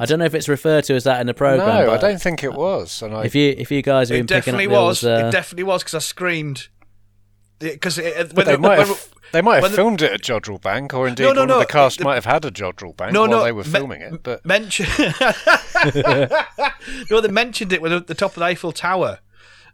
I 0.00 0.02
I, 0.02 0.06
don't 0.06 0.18
know 0.18 0.24
if 0.24 0.34
it's 0.34 0.48
referred 0.48 0.84
to 0.84 0.94
as 0.94 1.04
that 1.04 1.20
in 1.20 1.26
the 1.26 1.34
program. 1.34 1.66
no, 1.86 1.92
I 1.92 1.96
don't 1.98 2.20
think 2.20 2.42
it 2.44 2.52
was. 2.52 3.02
And 3.02 3.14
I, 3.14 3.24
If 3.24 3.34
you 3.34 3.54
if 3.56 3.70
you 3.70 3.82
guys 3.82 4.08
have 4.08 4.16
It 4.16 4.20
been 4.20 4.26
picking 4.26 4.54
up 4.54 4.58
definitely 4.60 4.66
the 4.66 4.72
was. 4.82 5.04
old, 5.04 5.12
uh, 5.24 5.26
It 5.26 5.30
definitely 5.30 5.64
was 5.64 5.82
because 5.82 5.94
I 5.94 5.98
screamed. 6.00 6.68
Because 7.58 7.96
but 8.34 8.44
they 8.46 8.56
might 8.56 8.80
have 8.80 9.08
they 9.32 9.40
might 9.40 9.54
have 9.54 9.62
when 9.62 9.70
the- 9.72 9.76
filmed 9.76 10.02
it 10.02 10.12
at 10.12 10.20
Jodrell 10.22 10.60
Bank, 10.60 10.92
or 10.92 11.08
indeed 11.08 11.22
No, 11.24 11.32
no, 11.32 11.40
one 11.42 11.48
no, 11.48 11.54
of 11.54 11.60
the 11.66 11.72
cast 11.72 11.98
the- 11.98 12.04
might 12.04 12.14
have 12.16 12.24
had 12.26 12.44
a 12.44 12.50
Jodrell 12.50 12.96
Bank 12.96 13.12
No, 13.12 13.20
while 13.22 13.30
no, 13.30 13.44
they 13.44 13.52
were 13.52 13.64
me- 13.64 13.70
filming 13.70 14.00
it. 14.02 14.22
But 14.22 14.44
mention. 14.46 14.86
no, 17.10 17.20
they 17.20 17.28
mentioned 17.28 17.72
it 17.72 17.80
with 17.82 18.06
the 18.06 18.14
top 18.14 18.32
of 18.32 18.36
the 18.36 18.44
Eiffel 18.44 18.72
Tower. 18.72 19.20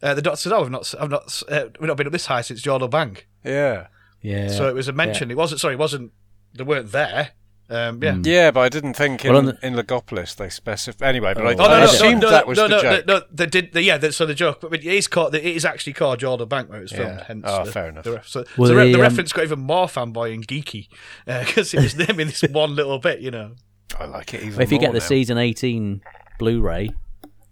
Uh, 0.03 0.15
the 0.15 0.23
doctor 0.23 0.37
said, 0.41 0.53
"Oh, 0.53 0.63
I've 0.63 0.71
not, 0.71 0.95
I've 0.99 1.11
not, 1.11 1.43
uh, 1.49 1.67
we've 1.79 1.89
not 1.89 1.97
been 1.97 2.07
up 2.07 2.13
this 2.13 2.27
high 2.27 2.41
since 2.41 2.63
Jodrell 2.63 2.91
Bank." 2.91 3.29
yeah, 3.45 3.89
yeah. 4.23 4.49
So 4.49 4.69
it 4.69 4.75
was 4.75 4.89
a 4.89 4.93
mention. 4.93 5.31
It 5.31 5.37
wasn't. 5.37 5.61
Sorry, 5.61 5.75
it 5.75 5.79
wasn't. 5.79 6.13
They 6.55 6.65
weren't 6.65 6.93
there. 6.93 7.31
Um, 7.71 8.03
yeah. 8.03 8.17
yeah, 8.25 8.51
but 8.51 8.61
I 8.61 8.69
didn't 8.69 8.95
think 8.95 9.25
in, 9.25 9.33
Well, 9.33 9.43
the- 9.43 9.59
in 9.63 9.75
Logopolis 9.75 10.35
they 10.35 10.49
specify 10.49 11.07
anyway. 11.09 11.35
But 11.35 11.47
I, 11.47 11.51
Oh, 11.51 11.53
Oh, 11.53 11.57
no, 11.57 11.65
I 11.75 11.79
no, 11.81 11.85
assumed 11.85 12.23
no, 12.23 12.31
that 12.31 12.47
was 12.47 12.59
no, 12.59 12.65
the 12.65 12.69
no, 12.77 12.83
joke. 12.83 13.07
No, 13.07 13.19
no, 13.19 13.25
they 13.33 13.47
did. 13.47 13.73
The, 13.73 13.83
yeah, 13.83 13.97
the, 13.97 14.13
so 14.13 14.27
the 14.27 14.35
joke, 14.35 14.61
but 14.61 14.75
it 14.75 14.85
is 14.85 15.07
called. 15.07 15.35
It 15.37 15.45
is 15.45 15.65
actually 15.65 15.93
called 15.93 16.19
Jodrell 16.19 16.49
Bank 16.49 16.69
where 16.69 16.79
it 16.81 16.83
was 16.83 16.93
filmed. 16.93 17.19
Yeah. 17.19 17.25
Hence, 17.25 17.45
Oh, 17.47 17.65
the, 17.65 17.71
fair 17.73 17.89
enough. 17.91 18.05
The, 18.05 18.21
so, 18.25 18.45
Well, 18.59 18.69
so 18.69 18.75
the, 18.75 18.81
the, 18.81 18.87
the 18.89 18.95
um, 18.97 19.01
reference 19.03 19.33
got 19.33 19.45
even 19.45 19.61
more 19.61 19.87
fanboy 19.87 20.35
and 20.35 20.47
geeky 20.47 20.89
because 21.27 21.73
it 21.73 21.81
was 21.81 21.95
them 21.95 22.19
in 22.19 22.27
this 22.27 22.43
one 22.43 22.75
little 22.75 22.99
bit. 22.99 23.21
You 23.21 23.31
know. 23.31 23.53
I 23.99 24.07
like 24.07 24.35
it 24.35 24.41
even 24.43 24.53
Well, 24.55 24.63
if 24.63 24.73
you 24.73 24.79
get 24.79 24.93
the 24.93 24.99
now. 24.99 25.05
season 25.05 25.39
18 25.39 26.01
Blu-ray 26.39 26.91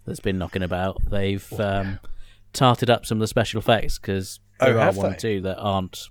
that's 0.05 0.19
been 0.19 0.37
knocking 0.37 0.63
about, 0.63 0.97
they've 1.09 1.51
um, 1.59 1.99
tarted 2.53 2.89
up 2.89 3.05
some 3.05 3.17
of 3.17 3.21
the 3.21 3.27
special 3.27 3.59
effects 3.59 3.99
because 3.99 4.39
Oh, 4.59 4.65
there 4.65 4.79
are 4.79 4.91
one 4.91 5.11
they? 5.11 5.15
or 5.15 5.19
two 5.19 5.41
that 5.41 5.57
aren't 5.57 6.09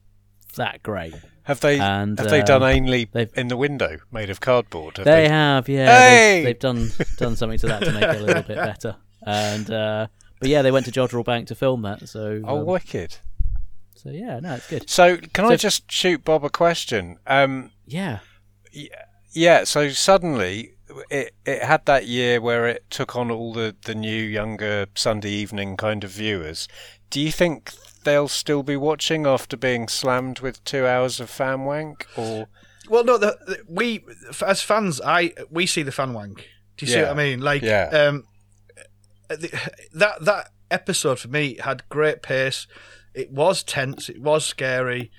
that 0.56 0.82
great. 0.82 1.14
Have 1.48 1.60
they 1.60 1.80
And, 1.80 2.18
have 2.18 2.28
they 2.28 2.42
done 2.42 2.62
um, 2.62 2.68
Ainley 2.68 3.08
in 3.34 3.48
the 3.48 3.56
window 3.56 3.96
made 4.12 4.28
of 4.28 4.38
cardboard? 4.38 4.98
Have 4.98 5.06
They, 5.06 5.26
have, 5.28 5.66
yeah. 5.66 5.98
Hey! 5.98 6.34
They've, 6.36 6.44
they've 6.44 6.58
done 6.58 6.90
done 7.16 7.36
something 7.36 7.58
to 7.60 7.66
that 7.68 7.82
to 7.84 7.92
make 7.92 8.02
it 8.02 8.20
a 8.20 8.22
little 8.22 8.42
bit 8.42 8.56
better. 8.56 8.96
And 9.22 9.70
uh, 9.70 10.08
but 10.40 10.50
yeah, 10.50 10.60
they 10.60 10.70
went 10.70 10.84
to 10.86 10.92
Jodrell 10.92 11.24
Bank 11.24 11.48
to 11.48 11.54
film 11.54 11.80
that. 11.82 12.06
So 12.06 12.42
Oh, 12.44 12.60
um, 12.60 12.66
wicked! 12.66 13.16
so 13.94 14.10
yeah, 14.10 14.40
no, 14.40 14.56
it's 14.56 14.68
good. 14.68 14.90
So 14.90 15.16
can 15.16 15.46
I 15.46 15.56
just 15.56 15.90
shoot 15.90 16.22
Bob 16.22 16.44
a 16.44 16.50
question? 16.50 17.16
Um, 17.26 17.70
Yeah, 17.86 18.18
yeah. 19.32 19.64
So 19.64 19.88
suddenly 19.88 20.74
it 21.08 21.34
it 21.46 21.62
had 21.62 21.86
that 21.86 22.06
year 22.06 22.42
where 22.42 22.66
it 22.66 22.84
took 22.90 23.16
on 23.16 23.30
all 23.30 23.54
the 23.54 23.74
the 23.86 23.94
new 23.94 24.22
younger 24.22 24.86
Sunday 24.94 25.30
evening 25.30 25.78
kind 25.78 26.04
of 26.04 26.10
viewers. 26.10 26.68
Do 27.08 27.22
you 27.22 27.32
think 27.32 27.72
they'll 28.08 28.28
still 28.28 28.62
be 28.62 28.76
watching 28.76 29.26
after 29.26 29.56
being 29.56 29.86
slammed 29.88 30.40
with 30.40 30.62
two 30.64 30.86
hours 30.86 31.20
of 31.20 31.28
fan 31.30 31.64
wank? 31.64 32.06
Or 32.16 32.48
Well, 32.88 33.04
no, 33.04 33.18
the, 33.18 33.36
the, 33.46 33.58
we 33.68 34.04
as 34.46 34.62
fans, 34.62 35.00
I 35.04 35.32
we 35.50 35.66
see 35.66 35.82
the 35.82 35.92
fan 35.92 36.12
wank. 36.14 36.46
Do 36.76 36.86
you 36.86 36.92
see 36.92 37.00
what 37.02 37.10
I 37.10 37.14
mean? 37.14 37.40
Like, 37.40 37.62
Yeah. 37.62 37.88
um, 37.92 38.24
the, 39.28 39.50
that 39.92 40.24
that 40.24 40.50
episode 40.70 41.18
for 41.18 41.28
me 41.28 41.56
had 41.62 41.88
great 41.88 42.22
pace. 42.22 42.66
It 43.14 43.30
was 43.30 43.62
tense. 43.62 44.08
It 44.08 44.20
was 44.22 44.46
scary. 44.46 45.10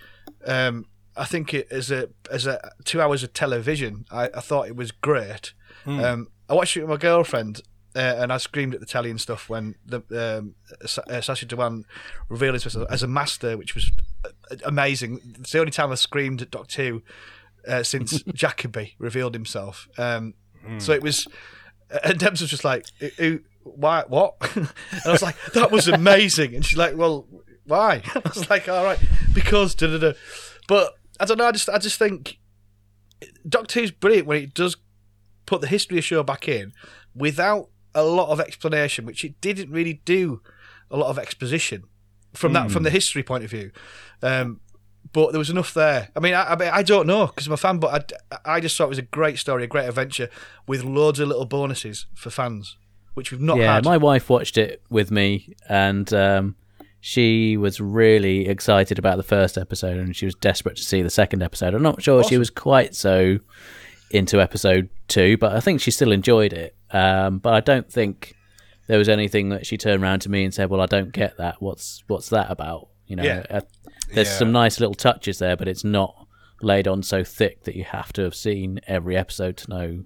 Um, 0.45 0.85
I 1.17 1.25
think 1.25 1.53
it 1.53 1.67
as 1.71 1.91
a 1.91 2.09
as 2.31 2.47
a 2.47 2.71
two 2.85 3.01
hours 3.01 3.23
of 3.23 3.33
television, 3.33 4.05
I, 4.09 4.25
I 4.33 4.39
thought 4.41 4.67
it 4.67 4.75
was 4.75 4.91
great. 4.91 5.53
Um, 5.85 6.27
I 6.47 6.53
watched 6.53 6.77
it 6.77 6.81
with 6.81 6.89
my 6.89 6.97
girlfriend, 6.97 7.61
uh, 7.99 8.15
and 8.21 8.31
I 8.31 8.37
screamed 8.37 8.73
at 8.73 8.79
the 8.79 8.85
telly 8.85 9.09
and 9.09 9.19
stuff 9.19 9.49
when 9.49 9.75
the 9.85 9.99
um, 10.39 10.55
uh, 10.81 11.21
Sacha 11.21 11.45
Dhawan 11.45 11.83
revealed 12.29 12.53
himself 12.61 12.87
as 12.89 13.03
a 13.03 13.07
master, 13.07 13.57
which 13.57 13.75
was 13.75 13.91
uh, 14.25 14.29
amazing. 14.63 15.19
It's 15.39 15.51
the 15.51 15.59
only 15.59 15.71
time 15.71 15.91
I 15.91 15.95
screamed 15.95 16.41
at 16.41 16.49
Doctor 16.49 16.81
Who 16.83 17.03
uh, 17.67 17.83
since 17.83 18.23
Jacobi 18.41 18.93
revealed 18.99 19.33
himself. 19.33 19.87
Um, 19.97 20.33
So 20.77 20.93
it 20.93 21.01
was, 21.03 21.27
and 22.03 22.17
Debs 22.19 22.41
was 22.41 22.49
just 22.49 22.63
like, 22.63 22.85
"Who? 23.17 23.41
Why? 23.63 24.03
What?" 24.07 24.35
and 24.55 24.69
I 25.05 25.11
was 25.11 25.21
like, 25.21 25.35
"That 25.53 25.71
was 25.71 25.87
amazing." 25.87 26.55
And 26.55 26.65
she's 26.65 26.77
like, 26.77 26.95
"Well, 26.97 27.27
why?" 27.65 28.01
I 28.15 28.21
was 28.25 28.49
like, 28.49 28.67
"All 28.69 28.83
right, 28.83 28.99
because." 29.33 29.75
Da, 29.75 29.87
da, 29.87 29.97
da. 29.97 30.13
But 30.67 30.93
I 31.19 31.25
don't 31.25 31.37
know. 31.37 31.47
I 31.47 31.51
just, 31.51 31.69
I 31.69 31.77
just 31.79 31.97
think 31.99 32.39
Doctor 33.47 33.79
Who's 33.79 33.91
brilliant 33.91 34.27
when 34.27 34.43
it 34.43 34.53
does 34.53 34.77
put 35.45 35.61
the 35.61 35.67
history 35.67 35.97
of 35.97 36.03
show 36.05 36.23
back 36.23 36.47
in 36.47 36.71
without 37.15 37.69
a 37.95 38.03
lot 38.03 38.29
of 38.29 38.39
explanation, 38.39 39.05
which 39.05 39.23
it 39.23 39.39
didn't 39.41 39.71
really 39.71 40.01
do 40.05 40.41
a 40.91 40.97
lot 40.97 41.09
of 41.09 41.19
exposition 41.19 41.83
from 42.33 42.53
that 42.53 42.69
from 42.71 42.83
the 42.83 42.89
history 42.89 43.23
point 43.23 43.43
of 43.43 43.49
view. 43.49 43.71
Um, 44.21 44.61
but 45.11 45.31
there 45.31 45.39
was 45.39 45.49
enough 45.49 45.73
there. 45.73 46.09
I 46.15 46.19
mean, 46.19 46.33
I, 46.33 46.43
I, 46.43 46.77
I 46.77 46.83
don't 46.83 47.07
know 47.07 47.27
because 47.27 47.47
I'm 47.47 47.53
a 47.53 47.57
fan, 47.57 47.79
but 47.79 48.13
I, 48.31 48.37
I 48.57 48.59
just 48.59 48.77
thought 48.77 48.85
it 48.85 48.89
was 48.89 48.97
a 48.97 49.03
great 49.03 49.39
story, 49.39 49.63
a 49.63 49.67
great 49.67 49.87
adventure 49.87 50.29
with 50.67 50.83
loads 50.83 51.19
of 51.19 51.27
little 51.27 51.45
bonuses 51.45 52.05
for 52.13 52.29
fans, 52.29 52.77
which 53.13 53.31
we've 53.31 53.41
not 53.41 53.57
yeah. 53.57 53.75
had. 53.75 53.85
My 53.85 53.97
wife 53.97 54.29
watched 54.29 54.57
it 54.57 54.83
with 54.89 55.09
me, 55.09 55.55
and 55.67 56.13
um, 56.13 56.55
she 56.99 57.57
was 57.57 57.79
really 57.79 58.47
excited 58.47 58.99
about 58.99 59.17
the 59.17 59.23
first 59.23 59.57
episode, 59.57 59.97
and 59.97 60.15
she 60.15 60.25
was 60.25 60.35
desperate 60.35 60.75
to 60.75 60.83
see 60.83 61.01
the 61.01 61.09
second 61.09 61.41
episode. 61.41 61.73
I'm 61.73 61.81
not 61.81 62.03
sure 62.03 62.23
she 62.23 62.37
was 62.37 62.49
quite 62.49 62.93
so 62.93 63.39
into 64.11 64.41
episode 64.41 64.89
two, 65.07 65.37
but 65.37 65.55
I 65.55 65.59
think 65.59 65.81
she 65.81 65.91
still 65.91 66.11
enjoyed 66.11 66.53
it. 66.53 66.75
Um, 66.91 67.39
but 67.39 67.53
I 67.53 67.59
don't 67.59 67.91
think 67.91 68.35
there 68.87 68.97
was 68.97 69.09
anything 69.09 69.49
that 69.49 69.65
she 69.65 69.77
turned 69.77 70.01
around 70.01 70.21
to 70.21 70.29
me 70.29 70.43
and 70.43 70.53
said, 70.53 70.69
"Well, 70.69 70.81
I 70.81 70.85
don't 70.87 71.11
get 71.13 71.37
that. 71.37 71.61
What's 71.61 72.03
what's 72.07 72.29
that 72.29 72.49
about?" 72.49 72.87
You 73.05 73.15
know, 73.17 73.23
Yeah. 73.23 73.45
uh, 73.49 73.61
there's 74.13 74.27
Yeah. 74.27 74.37
some 74.37 74.51
nice 74.51 74.79
little 74.79 74.95
touches 74.95 75.39
there, 75.39 75.55
but 75.55 75.67
it's 75.67 75.83
not 75.83 76.27
laid 76.61 76.87
on 76.87 77.03
so 77.03 77.23
thick 77.23 77.63
that 77.63 77.75
you 77.75 77.83
have 77.85 78.11
to 78.13 78.23
have 78.23 78.35
seen 78.35 78.79
every 78.87 79.15
episode 79.15 79.55
to 79.57 79.69
know 79.69 80.03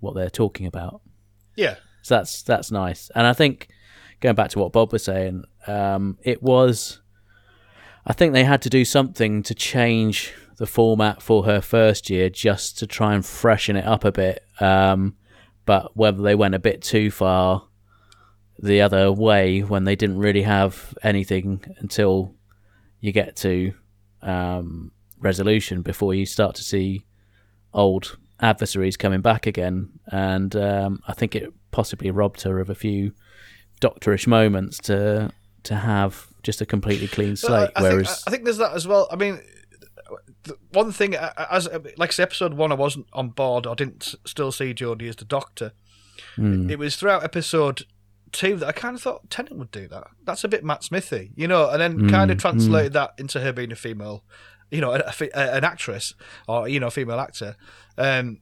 what 0.00 0.14
they're 0.14 0.28
talking 0.30 0.66
about. 0.66 1.00
yeah, 1.56 1.76
So 2.02 2.16
that's 2.16 2.42
that's 2.42 2.70
nice. 2.70 3.10
And 3.14 3.26
I 3.26 3.32
think 3.32 3.68
going 4.20 4.34
back 4.34 4.50
to 4.50 4.58
what 4.58 4.72
Bob 4.72 4.92
was 4.92 5.04
saying, 5.04 5.44
um, 5.66 6.18
it 6.22 6.42
was. 6.42 7.00
I 8.06 8.12
think 8.14 8.32
they 8.32 8.44
had 8.44 8.62
to 8.62 8.70
do 8.70 8.84
something 8.84 9.42
to 9.44 9.54
change 9.54 10.32
the 10.60 10.66
format 10.66 11.22
for 11.22 11.46
her 11.46 11.62
first 11.62 12.10
year 12.10 12.28
just 12.28 12.78
to 12.78 12.86
try 12.86 13.14
and 13.14 13.24
freshen 13.24 13.76
it 13.76 13.86
up 13.86 14.04
a 14.04 14.12
bit. 14.12 14.44
Um, 14.60 15.16
but 15.64 15.96
whether 15.96 16.20
they 16.22 16.34
went 16.34 16.54
a 16.54 16.58
bit 16.58 16.82
too 16.82 17.10
far 17.10 17.64
the 18.62 18.82
other 18.82 19.10
way 19.10 19.60
when 19.60 19.84
they 19.84 19.96
didn't 19.96 20.18
really 20.18 20.42
have 20.42 20.94
anything 21.02 21.64
until 21.78 22.34
you 23.00 23.10
get 23.10 23.36
to 23.36 23.72
um, 24.20 24.92
resolution 25.18 25.80
before 25.80 26.12
you 26.12 26.26
start 26.26 26.54
to 26.56 26.62
see 26.62 27.06
old 27.72 28.18
adversaries 28.38 28.98
coming 28.98 29.22
back 29.22 29.46
again, 29.46 29.88
and 30.08 30.54
um, 30.56 31.00
I 31.08 31.14
think 31.14 31.34
it 31.34 31.50
possibly 31.70 32.10
robbed 32.10 32.42
her 32.42 32.60
of 32.60 32.68
a 32.68 32.74
few 32.74 33.12
doctorish 33.80 34.26
moments 34.26 34.76
to 34.78 35.30
to 35.62 35.74
have 35.74 36.26
just 36.42 36.60
a 36.60 36.66
completely 36.66 37.08
clean 37.08 37.36
slate. 37.36 37.70
I, 37.76 37.80
I 37.80 37.82
whereas, 37.82 38.08
think, 38.08 38.22
I 38.26 38.30
think 38.30 38.44
there's 38.44 38.58
that 38.58 38.72
as 38.74 38.86
well. 38.86 39.08
I 39.10 39.16
mean, 39.16 39.40
one 40.72 40.92
thing 40.92 41.14
as 41.14 41.68
like 41.96 42.18
episode 42.18 42.54
one, 42.54 42.72
I 42.72 42.76
wasn't 42.76 43.06
on 43.12 43.30
board. 43.30 43.66
I 43.66 43.74
didn't 43.74 44.14
still 44.26 44.52
see 44.52 44.74
Jodie 44.74 45.08
as 45.08 45.16
the 45.16 45.24
Doctor. 45.24 45.72
Hmm. 46.36 46.68
It 46.70 46.78
was 46.78 46.96
throughout 46.96 47.24
episode 47.24 47.84
two 48.32 48.56
that 48.56 48.68
I 48.68 48.72
kind 48.72 48.94
of 48.94 49.02
thought 49.02 49.28
Tennant 49.30 49.56
would 49.58 49.70
do 49.70 49.88
that. 49.88 50.04
That's 50.24 50.44
a 50.44 50.48
bit 50.48 50.64
Matt 50.64 50.84
Smithy, 50.84 51.32
you 51.34 51.48
know, 51.48 51.68
and 51.68 51.80
then 51.80 52.08
kind 52.08 52.30
of 52.30 52.36
Hmm. 52.36 52.40
translated 52.40 52.92
that 52.92 53.14
into 53.18 53.40
her 53.40 53.52
being 53.52 53.72
a 53.72 53.76
female, 53.76 54.24
you 54.70 54.80
know, 54.80 54.92
a, 54.92 54.98
a, 54.98 55.12
a- 55.34 55.52
an 55.56 55.64
actress 55.64 56.14
or 56.46 56.68
you 56.68 56.78
know, 56.80 56.86
a 56.88 56.90
female 56.92 57.18
actor. 57.20 57.56
Um, 57.98 58.40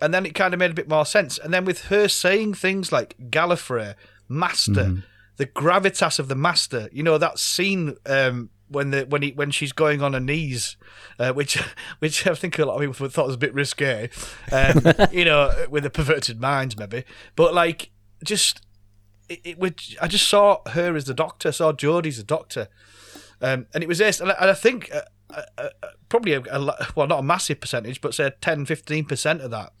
and 0.00 0.12
then 0.12 0.26
it 0.26 0.34
kind 0.34 0.52
of 0.52 0.58
made 0.58 0.72
a 0.72 0.74
bit 0.74 0.88
more 0.88 1.06
sense. 1.06 1.38
And 1.38 1.54
then 1.54 1.64
with 1.64 1.84
her 1.84 2.08
saying 2.08 2.54
things 2.54 2.90
like 2.90 3.14
Gallifrey, 3.30 3.94
Master, 4.28 5.02
the 5.36 5.46
gravitas 5.46 6.18
of 6.18 6.26
the 6.26 6.34
Master, 6.34 6.88
you 6.92 7.04
know, 7.04 7.18
that 7.18 7.38
scene 7.38 7.94
um, 8.06 8.50
when 8.72 8.90
the 8.90 9.04
when 9.04 9.22
he 9.22 9.30
when 9.32 9.50
she's 9.50 9.72
going 9.72 10.02
on 10.02 10.12
her 10.12 10.20
knees, 10.20 10.76
uh, 11.18 11.32
which 11.32 11.62
which 11.98 12.26
I 12.26 12.34
think 12.34 12.58
a 12.58 12.64
lot 12.64 12.74
of 12.74 12.80
people 12.80 13.08
thought 13.08 13.26
was 13.26 13.36
a 13.36 13.38
bit 13.38 13.54
risque, 13.54 14.10
um, 14.50 14.82
you 15.12 15.24
know, 15.24 15.66
with 15.70 15.86
a 15.86 15.90
perverted 15.90 16.40
mind 16.40 16.76
maybe. 16.78 17.04
But 17.36 17.54
like, 17.54 17.90
just 18.24 18.62
it, 19.28 19.40
it 19.44 19.58
would. 19.58 19.80
I 20.00 20.08
just 20.08 20.28
saw 20.28 20.58
her 20.70 20.96
as 20.96 21.04
the 21.04 21.14
Doctor, 21.14 21.52
saw 21.52 21.72
Jodie 21.72 22.08
as 22.08 22.16
the 22.18 22.24
Doctor, 22.24 22.68
um, 23.40 23.66
and 23.74 23.82
it 23.82 23.86
was 23.86 23.98
this. 23.98 24.20
And 24.20 24.30
I, 24.30 24.34
and 24.40 24.50
I 24.50 24.54
think 24.54 24.92
uh, 24.92 25.02
uh, 25.30 25.42
uh, 25.58 25.88
probably 26.08 26.32
a, 26.32 26.40
a 26.40 26.88
well, 26.94 27.06
not 27.06 27.20
a 27.20 27.22
massive 27.22 27.60
percentage, 27.60 28.00
but 28.00 28.14
say 28.14 28.32
10, 28.40 28.66
15 28.66 29.04
percent 29.04 29.40
of 29.40 29.50
that 29.50 29.72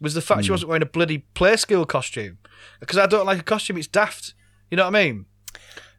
was 0.00 0.14
the 0.14 0.20
fact 0.20 0.44
she 0.44 0.50
wasn't 0.50 0.68
wearing 0.68 0.82
a 0.82 0.86
bloody 0.86 1.18
play 1.18 1.56
school 1.56 1.86
costume. 1.86 2.38
Because 2.80 2.98
I 2.98 3.06
don't 3.06 3.26
like 3.26 3.38
a 3.38 3.44
costume; 3.44 3.76
it's 3.78 3.86
daft. 3.86 4.34
You 4.70 4.76
know 4.76 4.84
what 4.84 4.96
I 4.96 5.04
mean? 5.04 5.26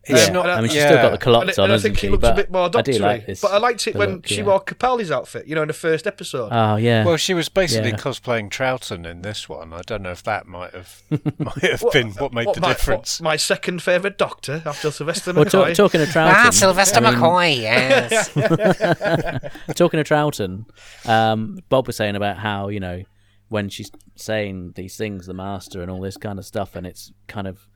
It's 0.09 0.27
yeah. 0.27 0.33
not- 0.33 0.49
I 0.49 0.61
mean, 0.61 0.69
she's 0.69 0.77
yeah. 0.77 0.87
still 0.87 0.97
got 0.97 1.03
the 1.07 1.11
And, 1.13 1.21
culottes 1.21 1.59
I- 1.59 1.63
on, 1.63 1.69
and 1.71 1.79
I 1.79 1.81
think 1.81 1.97
she? 1.97 2.07
he 2.07 2.11
looks 2.11 2.27
a 2.27 2.33
bit 2.33 2.49
more 2.51 2.69
I 2.73 2.81
do 2.81 2.91
like 2.93 3.25
this. 3.25 3.41
but 3.41 3.51
I 3.51 3.57
liked 3.57 3.87
it 3.87 3.95
when 3.95 4.11
look, 4.15 4.27
she 4.27 4.37
yeah. 4.37 4.43
wore 4.43 4.63
Capaldi's 4.63 5.11
outfit, 5.11 5.47
you 5.47 5.55
know, 5.55 5.61
in 5.63 5.67
the 5.67 5.73
first 5.73 6.07
episode. 6.07 6.49
Oh 6.51 6.75
yeah. 6.77 7.03
Well, 7.05 7.17
she 7.17 7.33
was 7.33 7.49
basically 7.49 7.89
Yeah. 7.91 7.97
cosplaying 7.97 8.49
Troughton 8.49 9.05
in 9.05 9.21
this 9.21 9.49
one. 9.49 9.73
I 9.73 9.81
don't 9.85 10.01
know 10.03 10.11
if 10.11 10.23
that 10.23 10.47
might 10.47 10.73
have 10.73 11.01
might 11.39 11.57
have 11.63 11.81
What- 11.81 11.93
been 11.93 12.11
what 12.11 12.33
made 12.33 12.47
the 12.53 12.61
my, 12.61 12.69
difference. 12.69 13.19
what, 13.19 13.23
my 13.25 13.35
second 13.35 13.81
favourite 13.81 14.17
Doctor 14.17 14.61
after 14.65 14.91
Sylvester 14.91 15.33
well, 15.33 15.45
McCoy. 15.45 15.67
ta- 15.69 15.73
talking 15.73 16.01
of 16.01 16.07
Troughton. 16.09 16.33
Ah, 16.33 16.49
Sylvester 16.51 16.99
I 17.03 17.11
mean, 17.11 17.19
McCoy, 17.19 17.57
yes. 17.57 18.29
talking 19.75 19.99
of 19.99 20.07
Troughton, 20.07 20.65
um, 21.07 21.59
Bob 21.69 21.87
was 21.87 21.95
saying 21.97 22.15
about 22.15 22.37
how 22.37 22.69
you 22.69 22.79
know 22.79 23.03
when 23.49 23.69
she's 23.69 23.91
saying 24.15 24.73
these 24.75 24.97
things, 24.97 25.25
the 25.25 25.33
master 25.33 25.81
and 25.81 25.89
all 25.89 26.01
this 26.01 26.17
kind 26.17 26.37
of 26.39 26.45
stuff, 26.45 26.75
and 26.75 26.85
it's 26.85 27.11
kind 27.27 27.47
of 27.47 27.67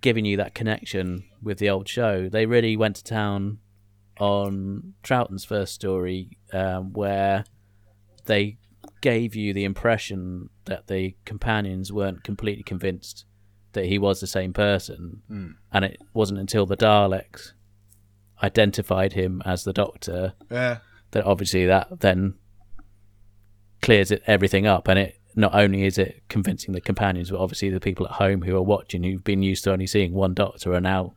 giving 0.00 0.24
you 0.24 0.36
that 0.38 0.54
connection 0.54 1.24
with 1.42 1.58
the 1.58 1.70
old 1.70 1.88
show. 1.88 2.28
They 2.28 2.46
really 2.46 2.76
went 2.76 2.96
to 2.96 3.04
town 3.04 3.58
on 4.18 4.94
Troughton's 5.02 5.44
first 5.44 5.74
story, 5.74 6.38
um, 6.52 6.92
where 6.92 7.44
they 8.26 8.58
gave 9.00 9.34
you 9.34 9.52
the 9.52 9.64
impression 9.64 10.50
that 10.66 10.86
the 10.86 11.16
companions 11.24 11.92
weren't 11.92 12.22
completely 12.22 12.62
convinced 12.62 13.24
that 13.72 13.86
he 13.86 13.98
was 13.98 14.20
the 14.20 14.26
same 14.26 14.52
person, 14.52 15.22
and 15.72 15.84
it 15.84 16.00
wasn't 16.12 16.38
until 16.38 16.66
the 16.66 16.76
Daleks 16.76 17.52
identified 18.42 19.12
him 19.12 19.42
as 19.44 19.64
the 19.64 19.72
Doctor 19.72 20.32
yeah. 20.50 20.78
that 21.10 21.24
obviously 21.24 21.66
that 21.66 22.00
then 22.00 22.34
clears 23.82 24.10
it 24.10 24.22
everything 24.26 24.66
up 24.66 24.88
and 24.88 24.98
it 24.98 25.19
not 25.40 25.54
only 25.54 25.84
is 25.84 25.98
it 25.98 26.22
convincing 26.28 26.72
the 26.74 26.80
companions 26.80 27.30
but 27.30 27.38
obviously 27.40 27.70
the 27.70 27.80
people 27.80 28.06
at 28.06 28.12
home 28.12 28.42
who 28.42 28.56
are 28.56 28.62
watching 28.62 29.02
who've 29.02 29.24
been 29.24 29.42
used 29.42 29.64
to 29.64 29.72
only 29.72 29.86
seeing 29.86 30.12
one 30.12 30.34
doctor 30.34 30.72
are 30.72 30.80
now 30.80 31.14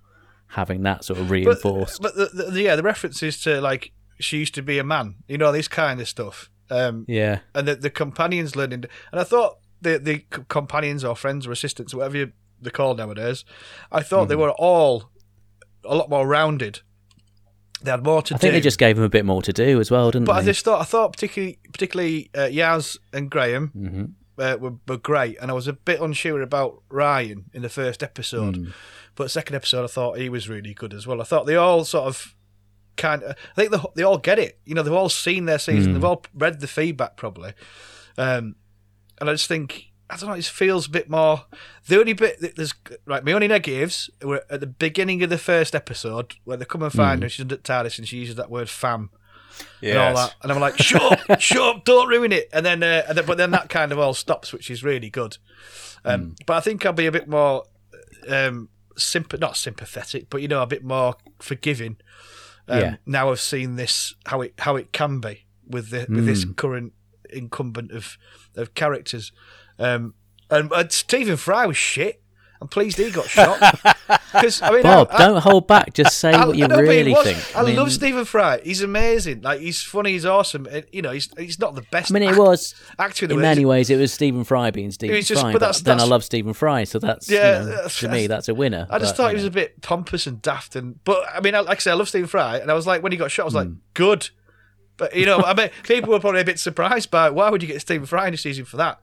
having 0.48 0.84
that 0.84 1.04
sort 1.04 1.20
of 1.20 1.30
reinforced 1.32 2.02
But, 2.02 2.14
but 2.16 2.36
the, 2.36 2.44
the, 2.52 2.62
yeah, 2.62 2.76
the 2.76 2.84
references 2.84 3.42
to 3.42 3.60
like 3.62 3.92
she 4.20 4.38
used 4.38 4.54
to 4.56 4.62
be 4.62 4.78
a 4.80 4.84
man, 4.84 5.16
you 5.28 5.38
know, 5.38 5.52
this 5.52 5.68
kind 5.68 6.00
of 6.00 6.08
stuff. 6.08 6.50
Um, 6.70 7.06
yeah 7.08 7.40
and 7.54 7.68
the, 7.68 7.76
the 7.76 7.90
companions 7.90 8.56
learning. 8.56 8.86
And 9.12 9.20
I 9.20 9.24
thought 9.24 9.58
the 9.82 10.00
the 10.00 10.20
companions 10.48 11.04
or 11.04 11.16
friends 11.16 11.46
or 11.46 11.52
assistants, 11.52 11.94
whatever 11.94 12.18
you, 12.18 12.32
they're 12.62 12.72
called 12.72 12.98
nowadays, 13.00 13.44
I 13.92 14.02
thought 14.02 14.24
Hmm. 14.26 14.30
they 14.30 14.36
were 14.36 14.52
all 14.52 15.10
a 15.84 15.96
lot 15.96 16.10
more 16.10 16.26
rounded. 16.28 16.80
They 17.84 17.92
had 17.92 18.04
more 18.04 18.22
to 18.22 18.34
i 18.34 18.38
do. 18.38 18.40
I 18.40 18.40
think 18.40 18.54
they 18.54 18.62
just 18.62 18.80
gave 18.80 18.98
him 18.98 19.04
a 19.04 19.10
bit 19.10 19.26
more 19.26 19.42
to 19.42 19.54
do 19.54 19.80
as 19.80 19.92
well 19.92 20.10
didn't 20.12 20.26
they? 20.26 20.32
But 20.34 20.42
I 20.42 20.46
just 20.46 20.64
thought 20.66 20.82
I 20.82 20.86
thought 20.86 21.14
particularly 21.14 21.60
particularly 21.72 22.30
uh, 22.34 22.48
Yaz 22.50 22.98
and 23.12 23.30
Graham 23.30 23.72
Mhm. 23.78 24.12
uh, 24.38 24.58
were, 24.60 24.74
were 24.88 24.98
great, 24.98 25.38
and 25.42 25.52
I 25.52 25.54
was 25.54 25.68
a 25.68 25.74
bit 25.74 26.00
unsure 26.02 26.42
about 26.42 26.82
Ryan 26.90 27.46
in 27.54 27.62
the 27.62 27.70
first 27.70 28.02
episode. 28.02 28.56
Hmm. 28.56 28.68
But 29.16 29.30
second 29.30 29.56
episode, 29.56 29.84
I 29.84 29.88
thought 29.88 30.18
he 30.18 30.28
was 30.30 30.50
really 30.50 30.74
good 30.74 30.94
as 30.94 31.06
well. 31.06 31.22
I 31.22 31.24
thought 31.24 31.46
they 31.46 31.56
all 31.56 31.86
sort 31.86 32.06
of 32.08 32.34
kind 32.98 33.22
of. 33.22 33.36
I 33.52 33.56
think 33.62 33.72
they, 33.72 33.78
they 33.98 34.04
all 34.04 34.18
get 34.18 34.40
it. 34.40 34.60
You 34.66 34.74
know, 34.76 34.82
they've 34.82 34.92
all 34.94 35.10
seen 35.10 35.46
their 35.46 35.60
season. 35.60 35.92
Hmm. 35.92 35.94
They've 35.94 36.04
all 36.06 36.24
read 36.34 36.62
the 36.62 36.68
feedback 36.68 37.16
probably, 37.18 37.54
um, 38.18 38.56
and 39.20 39.30
I 39.30 39.34
just 39.34 39.48
think. 39.48 39.92
I 40.14 40.18
don't 40.18 40.30
know. 40.30 40.36
It 40.36 40.46
feels 40.46 40.88
a 40.88 40.90
bit 40.92 41.10
more. 41.10 41.46
The 41.88 42.00
only 42.00 42.14
bit 42.14 42.40
that 42.42 42.56
there's 42.56 42.74
right. 43.06 43.24
My 43.24 43.32
only 43.34 43.48
negatives 43.48 44.10
were 44.22 44.44
at 44.50 44.60
the 44.60 44.68
beginning 44.68 45.24
of 45.24 45.30
the 45.30 45.38
first 45.38 45.74
episode 45.76 46.36
where 46.44 46.58
they 46.58 46.66
come 46.66 46.84
and 46.84 46.92
find 46.94 47.20
Hmm. 47.20 47.24
her. 47.24 47.30
She's 47.30 47.42
under 47.42 47.58
TARDIS 47.58 47.98
and 47.98 48.08
she 48.08 48.18
uses 48.18 48.36
that 48.36 48.50
word 48.50 48.70
"fam." 48.70 49.10
and 49.84 49.98
all 49.98 50.16
that. 50.16 50.36
And 50.42 50.52
I'm 50.52 50.60
like, 50.60 50.78
shut 50.82 51.30
up, 51.30 51.40
shut 51.40 51.62
up, 51.78 51.86
don't 51.86 52.08
ruin 52.10 52.32
it. 52.32 52.50
And 52.52 52.66
then, 52.66 52.82
uh, 52.82 53.04
and 53.08 53.18
then, 53.18 53.26
but 53.26 53.38
then 53.38 53.52
that 53.52 53.70
kind 53.70 53.92
of 53.92 54.00
all 54.00 54.14
stops, 54.16 54.52
which 54.52 54.72
is 54.72 54.84
really 54.84 55.10
good. 55.12 55.38
Um, 56.04 56.22
Hmm. 56.22 56.30
But 56.48 56.54
I 56.56 56.60
think 56.62 56.86
I'll 56.86 56.94
be 56.94 57.06
a 57.06 57.12
bit 57.12 57.28
more, 57.28 57.64
um, 58.28 58.70
symp- 58.98 59.40
not 59.40 59.56
sympathetic, 59.58 60.30
but 60.30 60.42
you 60.42 60.48
know, 60.48 60.62
a 60.62 60.68
bit 60.68 60.84
more 60.84 61.16
forgiving. 61.40 61.98
Um, 62.68 62.80
Yeah. 62.80 62.96
Now 63.06 63.30
I've 63.32 63.40
seen 63.42 63.76
this 63.76 64.16
how 64.26 64.42
it 64.42 64.54
how 64.60 64.76
it 64.76 64.92
can 64.94 65.20
be 65.20 65.46
with 65.68 65.90
the 65.92 66.06
with 66.10 66.26
this 66.26 66.44
Hmm. 66.44 66.54
current 66.54 66.94
incumbent 67.30 67.92
of 67.92 68.18
of 68.56 68.74
characters. 68.74 69.32
Um, 69.80 70.14
and, 70.50 70.72
and 70.72 70.92
Stephen 70.92 71.38
Fry 71.38 71.66
was 71.66 71.78
shit. 71.78 72.22
I'm 72.62 72.68
pleased 72.70 72.98
he 72.98 73.12
got 73.12 73.28
shot. 73.28 73.60
Because 74.34 74.64
I 74.64 74.72
mean, 74.72 74.82
bob 74.82 75.10
I- 75.12 75.16
I- 75.16 75.28
don't 75.28 75.42
hold 75.42 75.68
back 75.68 75.94
just 75.94 76.18
say 76.18 76.32
I- 76.34 76.46
what 76.46 76.58
you 76.58 76.64
I 76.66 76.68
know, 76.68 76.76
but 76.78 76.84
he 76.86 76.90
really 76.90 77.12
was- 77.14 77.24
think 77.24 77.56
I, 77.58 77.64
mean, 77.64 77.76
love 77.76 77.92
Stephen 77.92 78.26
Fry. 78.26 78.60
He's 78.64 78.82
amazing. 78.82 79.42
Like 79.42 79.60
he's 79.60 79.84
funny. 79.84 80.12
He's 80.14 80.26
awesome. 80.26 80.66
And, 80.66 80.86
you 80.92 81.02
know, 81.04 81.12
he's 81.12 81.30
he's 81.38 81.60
not 81.60 81.76
the 81.76 81.84
best. 81.92 82.12
I 82.12 82.18
mean, 82.20 82.28
it 82.30 82.36
was 82.36 82.74
actor 82.98 83.26
in 83.28 83.40
many 83.40 83.64
ways. 83.64 83.90
It 83.92 83.98
was 83.98 84.12
Stephen 84.12 84.44
Fry 84.44 84.72
being 84.72 84.90
Stephen 84.92 85.22
just- 85.22 85.40
Fry, 85.42 85.52
but 85.52 85.54
but, 85.54 85.60
that's- 85.60 85.82
then 85.82 86.00
I 86.00 86.06
love 86.06 86.24
Stephen 86.24 86.54
Fry, 86.54 86.84
so 86.84 86.98
that's 86.98 87.30
Yeah, 87.30 87.60
you 87.60 87.66
know, 87.66 87.72
that's- 87.76 88.00
to 88.00 88.08
me 88.10 88.26
that's 88.28 88.48
a 88.50 88.56
winner. 88.56 88.88
I 88.90 88.98
just 88.98 89.14
but, 89.14 89.18
thought 89.24 89.30
he 89.30 89.36
was 89.36 89.44
know. 89.44 89.48
a 89.50 89.52
bit 89.52 89.82
pompous 89.84 90.26
and 90.26 90.42
daft. 90.42 90.76
And 90.76 91.04
but 91.04 91.24
I 91.32 91.42
mean, 91.42 91.54
like 91.54 91.68
I 91.70 91.76
say, 91.76 91.92
I 91.92 91.96
love 91.96 92.10
Stephen 92.10 92.28
Fry, 92.28 92.58
and 92.58 92.72
I 92.72 92.74
was 92.74 92.88
like, 92.88 93.04
when 93.04 93.12
he 93.12 93.18
got 93.20 93.30
shot, 93.30 93.44
I 93.44 93.46
was 93.46 93.56
like, 93.56 93.68
Hmm. 93.68 93.74
good. 93.94 94.30
But 94.98 95.16
you 95.16 95.26
know, 95.28 95.40
I 95.40 95.54
mean, 95.58 95.70
people 95.84 96.10
were 96.12 96.20
probably 96.20 96.42
a 96.42 96.46
bit 96.46 96.60
surprised 96.60 97.12
by 97.12 97.30
why 97.30 97.50
would 97.52 97.62
you 97.62 97.68
get 97.68 97.82
Stephen 97.82 98.08
Fry 98.08 98.28
in 98.30 98.34
a 98.34 98.38
season 98.38 98.66
for 98.66 98.78
that. 98.78 99.00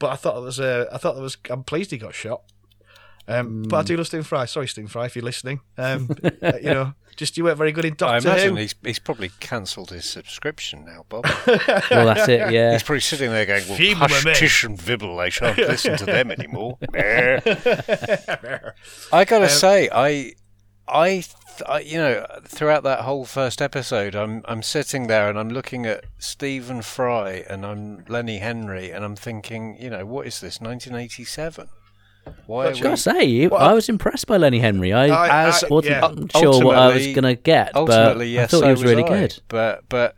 But 0.00 0.10
I 0.10 0.16
thought 0.16 0.36
it 0.38 0.42
was, 0.42 0.58
uh, 0.58 0.86
I 0.92 0.98
thought 0.98 1.16
it 1.16 1.20
was. 1.22 1.36
I'm 1.48 1.62
pleased 1.62 1.92
he 1.92 1.98
got 1.98 2.14
shot. 2.14 2.42
Um, 3.28 3.62
But 3.68 3.76
I 3.76 3.80
Hmm. 3.82 3.86
do 3.86 3.96
love 3.98 4.06
Stephen 4.08 4.24
Fry. 4.24 4.44
Sorry, 4.46 4.66
Stephen 4.66 4.88
Fry, 4.88 5.04
if 5.04 5.14
you're 5.14 5.24
listening. 5.24 5.60
Um, 5.78 6.10
uh, 6.42 6.52
you 6.60 6.70
know, 6.74 6.94
just 7.16 7.36
you 7.36 7.44
weren't 7.44 7.58
very 7.58 7.70
good 7.70 7.84
in 7.84 7.94
I 8.00 8.16
imagine 8.18 8.56
Who. 8.56 8.60
he's 8.62 8.74
he's 8.82 8.98
probably 8.98 9.30
cancelled 9.40 9.90
his 9.90 10.06
subscription 10.06 10.84
now, 10.86 11.04
Bob. 11.08 11.26
Well, 11.90 12.06
that's 12.06 12.28
it. 12.28 12.50
Yeah. 12.50 12.72
He's 12.72 12.82
probably 12.82 13.00
sitting 13.00 13.30
there 13.30 13.44
going, 13.46 13.68
"Well, 13.68 13.76
Feeble 13.76 13.98
hush, 14.08 14.24
women." 14.24 14.38
Tish 14.38 14.64
and 14.64 14.80
Vibble, 14.80 15.20
I 15.20 15.28
shan't 15.28 15.58
listen 15.58 15.96
to 15.98 16.06
them 16.06 16.30
anymore." 16.32 16.78
I 19.12 19.24
gotta 19.26 19.48
say, 19.48 19.88
I, 19.92 20.32
I, 20.92 21.08
th- 21.08 21.26
I, 21.68 21.80
you 21.80 21.98
know, 21.98 22.26
throughout 22.44 22.82
that 22.84 23.00
whole 23.00 23.24
first 23.24 23.60
episode, 23.62 24.14
I'm 24.14 24.42
I'm 24.46 24.62
sitting 24.62 25.06
there 25.06 25.28
and 25.28 25.38
I'm 25.38 25.48
looking 25.50 25.86
at 25.86 26.04
Stephen 26.18 26.82
Fry 26.82 27.44
and 27.48 27.64
I'm 27.64 28.04
Lenny 28.08 28.38
Henry 28.38 28.90
and 28.90 29.04
I'm 29.04 29.16
thinking, 29.16 29.76
you 29.80 29.90
know, 29.90 30.04
what 30.06 30.26
is 30.26 30.40
this? 30.40 30.60
1987? 30.60 31.68
Why 32.46 32.64
are 32.64 32.66
Well, 32.66 32.72
we? 32.74 32.80
Gotta 32.80 32.96
say, 32.96 33.48
I 33.48 33.72
was 33.72 33.88
impressed 33.88 34.26
by 34.26 34.36
Lenny 34.36 34.58
Henry. 34.58 34.92
I, 34.92 35.06
I- 35.06 35.48
as- 35.48 35.64
I- 35.64 35.68
wasn't 35.68 36.32
yeah. 36.34 36.40
sure 36.40 36.64
what 36.64 36.76
I 36.76 36.88
was 36.94 37.06
going 37.06 37.22
to 37.24 37.34
get, 37.34 37.72
but 37.72 37.80
Ultimately, 37.80 38.38
I 38.40 38.46
thought 38.46 38.64
he 38.64 38.70
was 38.70 38.84
really 38.84 39.02
good. 39.04 39.40
But 39.48 39.84
but 39.88 40.16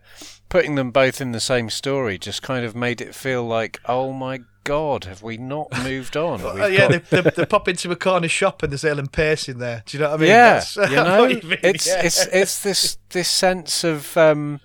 putting 0.48 0.74
them 0.74 0.90
both 0.90 1.20
in 1.20 1.32
the 1.32 1.40
same 1.40 1.70
story 1.70 2.18
just 2.18 2.42
kind 2.42 2.64
of 2.64 2.74
made 2.76 3.00
it 3.00 3.14
feel 3.14 3.44
like, 3.44 3.80
oh 3.86 4.12
my 4.12 4.40
god, 4.64 5.04
have 5.04 5.22
we 5.22 5.36
not 5.36 5.68
moved 5.84 6.16
on? 6.16 6.40
Uh, 6.40 6.66
yeah, 6.66 6.88
got- 6.88 7.04
they, 7.10 7.20
they, 7.20 7.30
they 7.30 7.46
pop 7.46 7.68
into 7.68 7.90
a 7.90 7.96
corner 7.96 8.28
shop 8.28 8.62
and 8.62 8.72
there's 8.72 8.82
Hale 8.82 8.98
and 8.98 9.12
Pace 9.12 9.48
in 9.48 9.58
there. 9.58 9.82
Do 9.86 9.96
you 9.96 10.02
know 10.02 10.10
what 10.10 10.16
I 10.16 10.20
mean? 10.20 10.28
yeah, 10.28 10.60
That's- 10.60 10.76
you 10.90 10.96
know, 10.96 11.20
what 11.22 11.44
mean, 11.44 11.58
it's 11.62 11.86
yeah. 11.86 12.02
it's 12.04 12.26
it's 12.26 12.62
this 12.62 12.98
this 13.10 13.28
sense 13.28 13.84
of. 13.84 14.16
Um, 14.16 14.60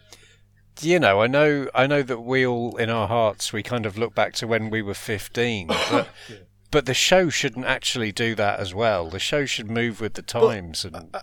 you 0.82 1.00
know, 1.00 1.22
I 1.22 1.26
know, 1.28 1.68
I 1.74 1.88
know 1.88 2.04
that 2.04 2.20
we 2.20 2.46
all, 2.46 2.76
in 2.78 2.92
our 2.92 3.08
hearts, 3.08 3.52
we 3.52 3.64
kind 3.64 3.88
of 3.88 3.98
look 3.98 4.14
back 4.14 4.34
to 4.34 4.46
when 4.46 4.70
we 4.70 4.84
were 4.84 4.94
fifteen, 4.94 5.68
but 5.68 6.08
but 6.72 6.86
the 6.86 6.94
show 6.94 7.30
shouldn't 7.30 7.66
actually 7.66 8.12
do 8.12 8.36
that 8.36 8.60
as 8.60 8.76
well. 8.76 9.10
The 9.10 9.18
show 9.20 9.46
should 9.46 9.72
move 9.72 10.00
with 10.02 10.14
the 10.14 10.22
times, 10.22 10.86
and 10.86 11.16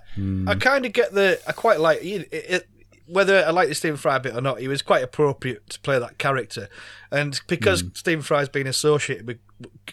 I 0.48 0.54
kind 0.56 0.84
of 0.86 0.92
get 0.92 1.12
the. 1.12 1.40
I 1.46 1.52
quite 1.52 1.78
like 1.78 2.02
it, 2.02 2.28
it, 2.32 2.68
whether 3.06 3.44
I 3.44 3.50
like 3.50 3.68
the 3.68 3.74
Stephen 3.74 3.96
Fry 3.96 4.18
bit 4.18 4.34
or 4.34 4.40
not. 4.40 4.60
He 4.60 4.68
was 4.68 4.82
quite 4.82 5.02
appropriate 5.02 5.68
to 5.70 5.80
play 5.80 5.98
that 5.98 6.18
character, 6.18 6.68
and 7.10 7.40
because 7.48 7.84
Stephen 7.94 8.22
Fry's 8.22 8.48
been 8.48 8.66
associated 8.66 9.26
with, 9.26 9.38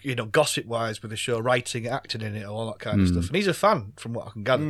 you 0.02 0.16
know, 0.16 0.26
gossip 0.26 0.66
wise 0.66 1.02
with 1.02 1.12
the 1.12 1.18
show, 1.18 1.40
writing, 1.40 1.88
acting 1.88 2.22
in 2.22 2.36
it, 2.36 2.46
all 2.46 2.68
that 2.68 2.80
kind 2.80 3.02
of 3.02 3.08
stuff, 3.08 3.28
and 3.28 3.36
he's 3.36 3.48
a 3.48 3.54
fan 3.54 3.94
from 3.98 4.14
what 4.14 4.28
I 4.28 4.32
can 4.32 4.44
gather. 4.44 4.64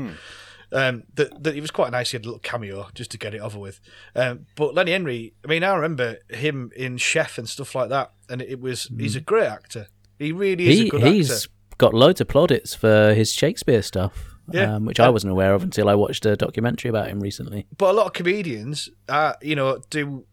Um, 0.74 1.04
that, 1.16 1.44
that 1.44 1.54
it 1.54 1.60
was 1.60 1.70
quite 1.70 1.92
nice. 1.92 2.12
He 2.12 2.16
had 2.16 2.24
a 2.24 2.30
little 2.30 2.40
cameo 2.40 2.88
just 2.96 3.12
to 3.12 3.18
get 3.18 3.34
it 3.34 3.42
over 3.42 3.60
with. 3.60 3.82
Um, 4.16 4.46
but 4.56 4.74
Lenny 4.74 4.92
Henry, 4.94 5.34
I 5.44 5.48
mean, 5.50 5.66
I 5.66 5.74
remember 5.76 6.20
him 6.30 6.72
in 6.78 6.96
Chef 6.96 7.38
and 7.38 7.50
stuff 7.50 7.76
like 7.76 7.90
that, 7.90 8.14
and 8.30 8.42
it 8.42 8.62
was 8.62 8.90
he's 8.98 9.18
a 9.18 9.20
great 9.22 9.48
actor. 9.48 9.88
He 10.18 10.32
really 10.32 10.70
is 10.70 10.80
a 10.80 10.84
He 10.84 10.90
good 10.90 11.04
he's 11.04 11.30
actor. 11.30 11.50
got 11.78 11.94
loads 11.94 12.22
of 12.22 12.30
plaudits 12.30 12.74
for 12.74 13.14
his 13.14 13.34
Shakespeare 13.34 13.82
stuff, 13.82 14.31
Yeah. 14.54 14.76
um, 14.76 14.86
which 14.86 15.00
I 15.00 15.10
wasn't 15.10 15.32
aware 15.32 15.54
of 15.54 15.64
until 15.64 15.90
I 15.90 15.96
watched 15.96 16.26
a 16.26 16.36
documentary 16.36 16.90
about 16.90 17.08
him 17.08 17.20
recently. 17.20 17.68
but 17.78 17.92
a 17.92 17.94
lot 17.94 18.08
of 18.08 18.14
comedians, 18.14 18.90
are, 19.10 19.36
you 19.42 19.56
know, 19.56 19.80
do 19.90 20.26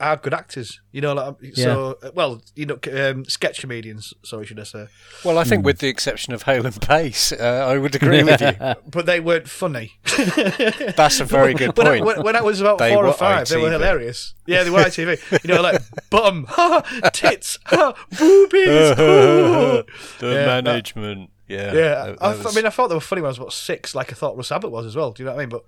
are 0.00 0.16
good 0.16 0.34
actors. 0.34 0.80
You 0.90 1.00
know, 1.02 1.12
like, 1.14 1.54
so 1.54 1.96
well, 2.14 2.42
you 2.56 2.66
know, 2.66 2.78
um, 2.92 3.24
sketch 3.26 3.60
comedians. 3.60 4.12
Sorry, 4.24 4.44
should 4.44 4.58
I 4.58 4.64
say? 4.64 4.88
well, 5.24 5.38
I 5.38 5.44
think 5.44 5.60
Hmm. 5.62 5.66
with 5.66 5.78
the 5.78 5.86
exception 5.88 6.34
of 6.34 6.42
Hale 6.42 6.66
and 6.66 6.80
Pace, 6.82 7.30
uh, 7.32 7.66
I 7.68 7.78
would 7.78 7.94
agree 7.94 8.24
with 8.24 8.40
you. 8.40 8.52
But 8.90 9.06
they 9.06 9.20
weren't 9.20 9.48
funny. 9.48 9.92
That's 10.96 11.20
a 11.20 11.24
very 11.24 11.54
good 11.54 11.76
when, 11.76 11.86
I, 11.86 11.90
point. 12.00 12.04
when, 12.06 12.22
when 12.24 12.36
I 12.36 12.40
was 12.42 12.60
about 12.60 12.78
They 12.78 12.92
four 12.92 13.06
or 13.06 13.12
five, 13.12 13.48
they 13.48 13.56
were 13.56 13.70
hilarious. 13.70 14.34
Yeah, 14.46 14.64
they 14.64 14.70
were 14.70 14.80
ITV. 14.80 15.44
You 15.44 15.54
know, 15.54 15.62
like 15.62 15.80
bum, 16.10 16.46
ha, 16.48 16.80
tits, 17.12 17.58
ha, 17.66 17.94
boobies. 18.18 18.68
ooh. 18.68 18.94
the 18.98 19.84
Yeah, 20.22 20.44
that- 20.44 20.64
management, 20.64 21.30
yeah, 21.48 21.72
Yeah, 21.72 21.72
that- 21.72 22.00
I, 22.00 22.06
that 22.10 22.22
I 22.22 22.42
was- 22.44 22.56
mean, 22.56 22.66
I 22.66 22.70
thought 22.70 22.88
they 22.88 22.94
were 22.94 23.00
funny 23.00 23.22
when 23.22 23.28
I 23.28 23.30
was 23.30 23.38
about 23.38 23.52
six, 23.52 23.94
like 23.94 24.10
I 24.12 24.14
thought 24.14 24.36
Russ 24.36 24.52
Abbott 24.52 24.70
was 24.70 24.86
as 24.86 24.96
well. 24.96 25.12
Do 25.12 25.22
you 25.22 25.26
know 25.26 25.34
what 25.34 25.40
I 25.42 25.46
mean? 25.46 25.48
But 25.50 25.64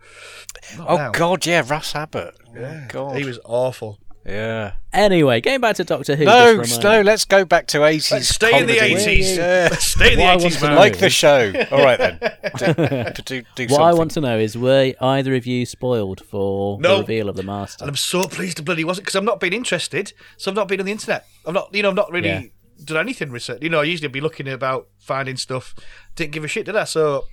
oh 0.88 0.96
now. 0.96 1.10
God, 1.12 1.44
yeah, 1.46 1.62
Russ 1.66 1.94
Abbott. 1.94 2.34
Oh, 2.58 2.80
God, 2.88 3.16
he 3.16 3.24
was 3.24 3.38
awful. 3.44 3.98
Yeah. 4.24 4.72
Anyway, 4.92 5.40
going 5.40 5.60
back 5.60 5.76
to 5.76 5.84
Doctor 5.84 6.16
Who. 6.16 6.24
No, 6.24 6.56
just 6.64 6.82
for 6.82 6.88
a 6.88 6.90
no. 6.96 7.02
Let's 7.02 7.24
go 7.24 7.44
back 7.44 7.68
to 7.68 7.78
80s. 7.78 8.10
Let's 8.10 8.28
stay 8.28 8.58
in 8.58 8.66
the 8.66 8.72
80s. 8.78 9.36
Yeah. 9.36 9.68
Let's 9.70 9.84
stay 9.84 10.14
in 10.14 10.18
the 10.18 10.24
What 10.24 10.40
I 10.40 10.44
80s, 10.48 10.58
to 10.58 10.64
man. 10.64 10.74
know- 10.74 10.80
Like 10.80 10.98
the 10.98 11.10
show. 11.10 11.52
All 11.70 11.78
right 11.84 11.96
then. 11.96 12.18
Do, 13.14 13.22
do, 13.22 13.42
do 13.54 13.66
What 13.72 13.82
I 13.82 13.92
want 13.92 14.10
to 14.12 14.20
know 14.20 14.36
is, 14.36 14.58
were 14.58 14.94
either 15.00 15.34
of 15.36 15.46
you 15.46 15.64
spoiled 15.64 16.22
for 16.26 16.80
No. 16.80 16.96
the 16.96 17.00
reveal 17.02 17.28
of 17.28 17.36
the 17.36 17.44
Master? 17.44 17.84
And 17.84 17.88
I'm 17.90 17.96
so 17.96 18.24
pleased 18.24 18.56
to 18.56 18.64
bloody 18.64 18.82
wasn't 18.82 19.04
because 19.04 19.14
I've 19.14 19.22
not 19.22 19.38
been 19.38 19.52
interested, 19.52 20.12
so 20.38 20.50
I've 20.50 20.56
not 20.56 20.66
been 20.66 20.80
on 20.80 20.86
the 20.86 20.92
internet. 20.92 21.24
I'm 21.44 21.54
not, 21.54 21.72
you 21.72 21.82
know, 21.84 21.90
I've 21.90 21.94
not 21.94 22.10
really 22.10 22.28
Yeah. 22.28 22.42
Done 22.84 22.98
anything 22.98 23.30
research. 23.30 23.62
You 23.62 23.68
know, 23.70 23.80
I 23.80 23.84
usually 23.84 24.08
be 24.08 24.20
looking 24.20 24.48
about 24.48 24.88
finding 24.98 25.36
stuff. 25.36 25.74
Didn't 26.14 26.32
give 26.32 26.44
a 26.44 26.48
shit, 26.48 26.66
did 26.66 26.76
I? 26.76 26.84
So 26.84 27.24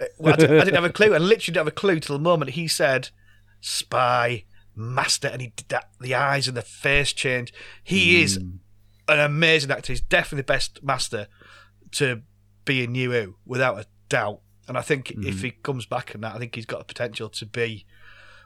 uh, 0.00 0.04
well, 0.18 0.34
I, 0.34 0.36
didn't, 0.36 0.56
I 0.60 0.64
didn't 0.64 0.74
have 0.76 0.84
a 0.84 0.92
clue. 0.92 1.14
I 1.14 1.18
literally 1.18 1.38
didn't 1.38 1.56
have 1.58 1.66
a 1.66 1.70
clue 1.72 2.00
till 2.00 2.16
the 2.16 2.22
moment 2.22 2.52
he 2.52 2.66
said 2.68 3.10
spy 3.60 4.44
master, 4.74 5.28
and 5.28 5.40
he 5.42 5.52
did 5.56 5.68
that. 5.68 5.90
The 6.00 6.14
eyes 6.14 6.48
and 6.48 6.56
the 6.56 6.62
face 6.62 7.12
change. 7.12 7.52
He 7.82 8.22
is 8.22 8.36
Hmm. 8.36 8.56
an 9.08 9.18
amazing 9.20 9.70
actor. 9.70 9.92
He's 9.92 10.00
definitely 10.00 10.42
the 10.42 10.44
best 10.52 10.82
master 10.82 11.26
to 11.92 12.22
be 12.64 12.84
in 12.84 12.92
New 12.92 13.12
Who, 13.12 13.36
without 13.44 13.78
a 13.78 13.86
doubt. 14.08 14.40
And 14.68 14.78
I 14.78 14.82
think 14.82 15.12
Hmm. 15.14 15.26
if 15.26 15.42
he 15.42 15.50
comes 15.50 15.86
back 15.86 16.14
and 16.14 16.22
that, 16.24 16.34
I 16.34 16.38
think 16.38 16.54
he's 16.54 16.66
got 16.66 16.78
the 16.78 16.84
potential 16.84 17.28
to 17.28 17.46
be 17.46 17.86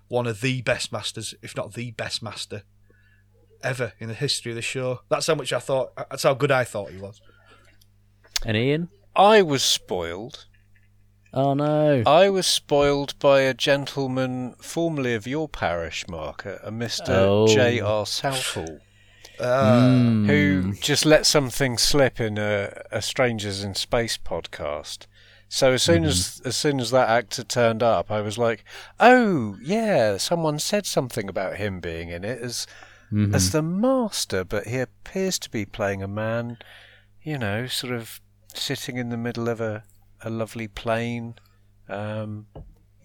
one 0.09 0.27
of 0.27 0.41
the 0.41 0.63
best 0.63 0.93
masters, 0.93 1.35
if 1.43 1.57
not 1.57 1.75
the 1.75 1.91
best 1.93 2.23
master 2.23 2.63
ever 3.65 3.93
in 3.99 4.09
the 4.09 4.15
history 4.15 4.53
of 4.53 4.57
the 4.57 4.63
show. 4.63 5.01
That's 5.09 5.27
how 5.27 5.35
much 5.35 5.53
I 5.53 5.59
thought. 5.59 5.93
That's 5.97 6.23
how 6.23 6.35
good 6.35 6.51
I 6.51 6.65
thought 6.65 6.91
he 6.91 6.99
was. 6.99 7.21
And 8.45 8.57
Ian? 8.57 8.89
I 9.17 9.43
was 9.43 9.63
spoiled. 9.63 10.47
Oh 11.33 11.55
no! 11.55 12.05
I 12.07 12.29
was 12.31 12.47
spoiled 12.47 13.19
by 13.19 13.41
a 13.41 13.55
gentleman 13.55 14.55
formerly 14.61 15.15
of 15.15 15.27
your 15.27 15.49
parish, 15.49 16.07
Mark, 16.07 16.45
a, 16.45 16.61
a 16.63 16.71
Mr. 16.71 17.09
Oh. 17.09 17.47
J.R. 17.49 18.07
Southall, 18.07 18.79
Hmm. 19.41 20.27
who 20.27 20.75
just 20.75 21.05
let 21.05 21.27
something 21.27 21.77
slip 21.77 22.21
in 22.21 22.39
a, 22.39 22.83
a 22.93 23.03
Strangers 23.03 23.65
in 23.65 23.75
Space 23.75 24.17
podcast. 24.17 25.07
So 25.49 25.73
as 25.73 25.83
soon 25.83 26.05
as 26.05 26.41
as 26.45 26.57
soon 26.57 26.79
as 26.81 26.91
that 26.93 27.09
actor 27.09 27.43
turned 27.43 27.83
up, 27.83 28.11
I 28.13 28.21
was 28.21 28.39
like, 28.39 28.65
"Oh 29.01 29.57
yeah, 29.61 30.17
someone 30.19 30.59
said 30.61 30.87
something 30.87 31.29
about 31.29 31.57
him 31.57 31.81
being 31.81 32.11
in 32.11 32.25
it 32.25 32.41
as 32.41 32.67
as 33.13 33.51
the 33.51 33.63
master, 33.63 34.45
but 34.45 34.67
he 34.67 34.79
appears 34.79 35.39
to 35.41 35.51
be 35.51 35.65
playing 35.65 36.03
a 36.03 36.09
man, 36.09 36.59
you 37.23 37.39
know, 37.39 37.67
sort 37.67 37.93
of 37.93 38.21
sitting 38.53 38.97
in 38.97 39.09
the 39.11 39.17
middle 39.17 39.49
of 39.49 39.61
a 39.61 39.85
a 40.23 40.31
lovely 40.31 40.69
plane. 40.69 41.35
Um, 41.89 42.47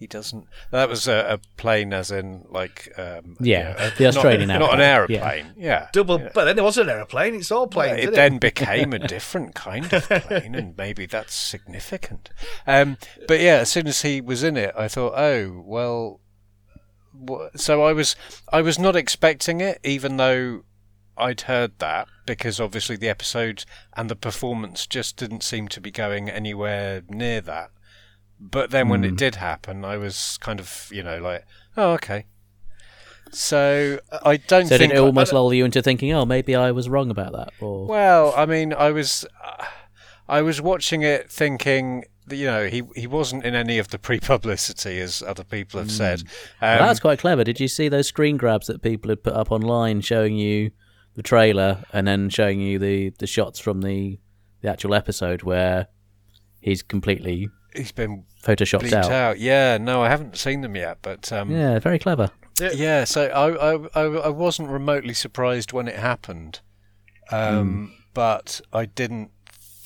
he 0.00 0.06
doesn't. 0.06 0.46
That 0.70 0.88
was 0.88 1.06
a, 1.06 1.34
a 1.34 1.38
plane, 1.58 1.92
as 1.92 2.10
in 2.10 2.46
like 2.48 2.90
um, 2.96 3.36
Yeah, 3.38 3.72
you 3.72 3.78
know, 3.78 3.90
the 3.98 4.06
Australian 4.06 4.48
not, 4.48 4.60
not 4.60 4.74
an 4.74 4.80
aeroplane, 4.80 5.20
aeroplane. 5.20 5.54
Yeah, 5.58 5.88
Double, 5.92 6.18
yeah. 6.18 6.30
but 6.32 6.46
then 6.46 6.58
it 6.58 6.62
wasn't 6.64 6.88
an 6.88 6.96
aeroplane. 6.96 7.34
It's 7.34 7.52
all 7.52 7.66
planes. 7.66 7.98
It 7.98 8.02
isn't 8.04 8.14
then 8.14 8.34
it? 8.36 8.40
became 8.40 8.94
a 8.94 8.98
different 8.98 9.54
kind 9.54 9.92
of 9.92 10.02
plane, 10.08 10.54
and 10.54 10.74
maybe 10.78 11.04
that's 11.04 11.34
significant. 11.34 12.30
Um, 12.66 12.96
but 13.28 13.40
yeah, 13.40 13.56
as 13.56 13.70
soon 13.70 13.86
as 13.86 14.00
he 14.00 14.22
was 14.22 14.42
in 14.42 14.56
it, 14.56 14.74
I 14.76 14.88
thought, 14.88 15.12
oh 15.16 15.62
well. 15.64 16.20
So 17.56 17.82
I 17.82 17.92
was, 17.92 18.16
I 18.52 18.62
was 18.62 18.78
not 18.78 18.96
expecting 18.96 19.60
it, 19.60 19.78
even 19.84 20.16
though 20.16 20.62
I'd 21.16 21.42
heard 21.42 21.78
that, 21.78 22.08
because 22.26 22.60
obviously 22.60 22.96
the 22.96 23.08
episode 23.08 23.64
and 23.96 24.08
the 24.08 24.16
performance 24.16 24.86
just 24.86 25.16
didn't 25.16 25.42
seem 25.42 25.68
to 25.68 25.80
be 25.80 25.90
going 25.90 26.30
anywhere 26.30 27.02
near 27.08 27.40
that. 27.42 27.70
But 28.40 28.70
then 28.70 28.88
when 28.88 29.04
it 29.04 29.16
did 29.16 29.34
happen, 29.34 29.84
I 29.84 29.98
was 29.98 30.38
kind 30.40 30.60
of, 30.60 30.88
you 30.90 31.02
know, 31.02 31.18
like, 31.18 31.44
oh 31.76 31.92
okay. 31.92 32.24
So 33.32 34.00
I 34.24 34.38
don't 34.38 34.66
so 34.66 34.78
think 34.78 34.92
did 34.92 34.98
it 34.98 35.02
almost 35.02 35.32
lull 35.32 35.52
you 35.52 35.64
into 35.64 35.82
thinking, 35.82 36.10
oh, 36.12 36.24
maybe 36.24 36.54
I 36.54 36.70
was 36.70 36.88
wrong 36.88 37.10
about 37.10 37.32
that? 37.32 37.52
Or 37.60 37.86
well, 37.86 38.32
I 38.36 38.46
mean, 38.46 38.72
I 38.72 38.92
was, 38.92 39.26
uh, 39.44 39.66
I 40.26 40.40
was 40.40 40.60
watching 40.60 41.02
it 41.02 41.30
thinking, 41.30 42.04
you 42.32 42.46
know, 42.46 42.66
he 42.66 42.82
he 42.96 43.06
wasn't 43.06 43.44
in 43.44 43.54
any 43.54 43.78
of 43.78 43.88
the 43.88 43.98
pre-publicity 44.06 45.00
as 45.00 45.22
other 45.22 45.44
people 45.44 45.80
have 45.80 45.90
said. 45.90 46.20
Um, 46.60 46.78
Well, 46.78 46.86
that's 46.88 47.00
quite 47.00 47.18
clever. 47.18 47.44
Did 47.44 47.60
you 47.60 47.68
see 47.68 47.88
those 47.88 48.06
screen 48.08 48.36
grabs 48.36 48.66
that 48.66 48.82
people 48.82 49.08
had 49.10 49.22
put 49.22 49.34
up 49.34 49.50
online 49.50 50.00
showing 50.00 50.36
you 50.36 50.70
the 51.14 51.22
trailer 51.22 51.84
and 51.92 52.06
then 52.06 52.28
showing 52.30 52.60
you 52.60 52.78
the, 52.78 53.10
the 53.18 53.26
shots 53.26 53.58
from 53.58 53.82
the 53.82 54.18
the 54.62 54.68
actual 54.70 54.94
episode 54.94 55.42
where 55.42 55.88
he's 56.60 56.82
completely 56.82 57.48
he's 57.74 57.92
been 57.92 58.24
photoshopped 58.42 58.92
out? 58.92 59.10
out. 59.10 59.38
Yeah, 59.38 59.78
no, 59.78 60.02
I 60.02 60.08
haven't 60.08 60.36
seen 60.36 60.60
them 60.60 60.76
yet, 60.76 60.98
but 61.02 61.32
um, 61.32 61.50
Yeah, 61.50 61.78
very 61.78 61.98
clever. 61.98 62.30
yeah. 62.60 63.04
So 63.04 63.26
I, 63.26 63.72
I 63.74 63.88
I 63.94 64.02
I 64.02 64.28
wasn't 64.28 64.68
remotely 64.68 65.14
surprised 65.14 65.72
when 65.72 65.88
it 65.88 65.96
happened, 65.96 66.60
um, 67.32 67.92
but 68.14 68.60
I 68.72 68.84
didn't 68.86 69.30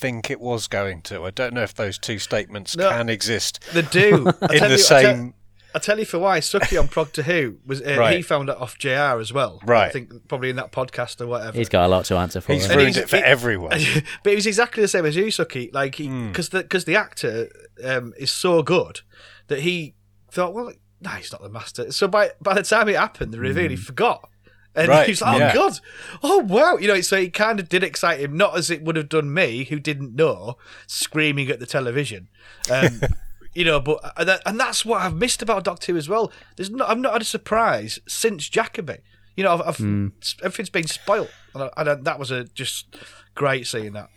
think 0.05 0.29
it 0.29 0.39
was 0.39 0.67
going 0.67 1.01
to. 1.03 1.23
I 1.23 1.31
don't 1.31 1.53
know 1.53 1.63
if 1.63 1.73
those 1.73 1.97
two 1.97 2.19
statements 2.19 2.77
No. 2.77 2.89
can 2.89 3.09
exist 3.09 3.63
They 3.73 3.81
do. 3.81 4.17
In 4.17 4.23
the 4.25 4.33
you, 4.41 4.55
I 4.55 4.57
tell- 4.67 4.77
same. 4.77 5.33
I 5.73 5.79
tell 5.79 5.99
you 5.99 6.05
for 6.05 6.19
why 6.19 6.39
Suki 6.39 6.79
on 6.79 6.87
Prog 6.87 7.11
to 7.13 7.23
Who 7.23 7.57
was 7.65 7.81
uh, 7.81 8.07
he 8.15 8.21
found 8.21 8.47
it 8.47 8.55
off 8.55 8.77
JR 8.77 9.19
as 9.19 9.33
well. 9.33 9.59
Right, 9.65 9.87
I 9.87 9.89
think 9.89 10.27
probably 10.29 10.49
in 10.49 10.55
that 10.55 10.71
podcast 10.71 11.19
or 11.19 11.27
whatever. 11.27 11.57
He's 11.57 11.67
got 11.67 11.85
a 11.85 11.89
lot 11.89 12.05
to 12.05 12.15
answer 12.15 12.39
for. 12.39 12.53
He's 12.53 12.65
him. 12.67 12.77
Ruined 12.77 12.95
he's- 12.95 13.03
it 13.05 13.09
for 13.09 13.17
he- 13.17 13.23
everyone. 13.23 13.71
but 14.23 14.31
it 14.31 14.35
was 14.35 14.45
exactly 14.47 14.81
the 14.81 14.87
same 14.87 15.05
as 15.05 15.15
you, 15.17 15.25
Suki. 15.25 15.73
Like 15.73 15.97
Hmm. 15.97 16.27
because 16.27 16.49
the 16.49 16.59
because 16.61 16.85
the 16.85 16.95
actor 16.95 17.49
um, 17.83 18.13
is 18.17 18.31
so 18.31 18.63
good 18.63 19.01
that 19.47 19.59
he 19.61 19.95
thought, 20.31 20.53
well, 20.53 20.71
no, 21.01 21.09
he's 21.09 21.31
not 21.33 21.41
the 21.41 21.49
master. 21.49 21.91
So 21.91 22.07
by 22.07 22.29
by 22.39 22.53
the 22.53 22.63
time 22.63 22.87
it 22.87 22.95
happened, 22.95 23.33
the 23.33 23.39
reveal, 23.39 23.69
he 23.69 23.75
forgot. 23.75 24.29
And. 24.75 24.87
Right, 24.89 25.05
he 25.05 25.11
was 25.11 25.21
like, 25.21 25.35
oh, 25.35 25.39
yeah. 25.39 25.53
God. 25.53 25.79
Oh, 26.23 26.39
wow. 26.39 26.77
You 26.77 26.87
know, 26.89 27.01
so 27.01 27.15
it 27.17 27.33
kind 27.33 27.59
of 27.59 27.69
did 27.69 27.83
excite 27.83 28.19
him, 28.19 28.35
not 28.35 28.57
as 28.57 28.69
it 28.69 28.83
would 28.83 28.95
have 28.95 29.09
done 29.09 29.33
me, 29.33 29.65
who 29.65 29.79
didn't 29.79 30.15
know, 30.15 30.57
screaming 30.87 31.49
at 31.49 31.59
the 31.59 31.65
television. 31.65 32.27
Um, 32.69 33.01
you 33.53 33.63
know, 33.63 33.79
but, 33.79 33.99
and, 34.17 34.59
that's 34.59 34.83
what 34.85 35.01
I've 35.01 35.15
missed 35.15 35.41
about 35.41 35.63
Doctor 35.63 35.91
Who 35.93 35.97
as 35.97 36.09
well. 36.09 36.31
There's 36.57 36.69
not, 36.69 36.89
I've 36.89 36.97
not 36.99 37.13
had 37.13 37.21
a 37.21 37.25
surprise 37.25 37.99
since 38.07 38.49
Jacobi. 38.49 38.99
You 39.37 39.43
know, 39.45 39.53
I've, 39.53 39.61
I've 39.61 39.77
Hmm. 39.77 40.07
everything's 40.43 40.69
been 40.69 40.87
spoilt. 40.87 41.29
And, 41.53 41.63
I, 41.63 41.69
and 41.77 41.89
I, 41.89 41.95
that 41.95 42.19
was 42.19 42.31
a 42.31 42.43
just 42.45 42.95
great 43.33 43.67
seeing 43.67 43.93
that. 43.93 44.09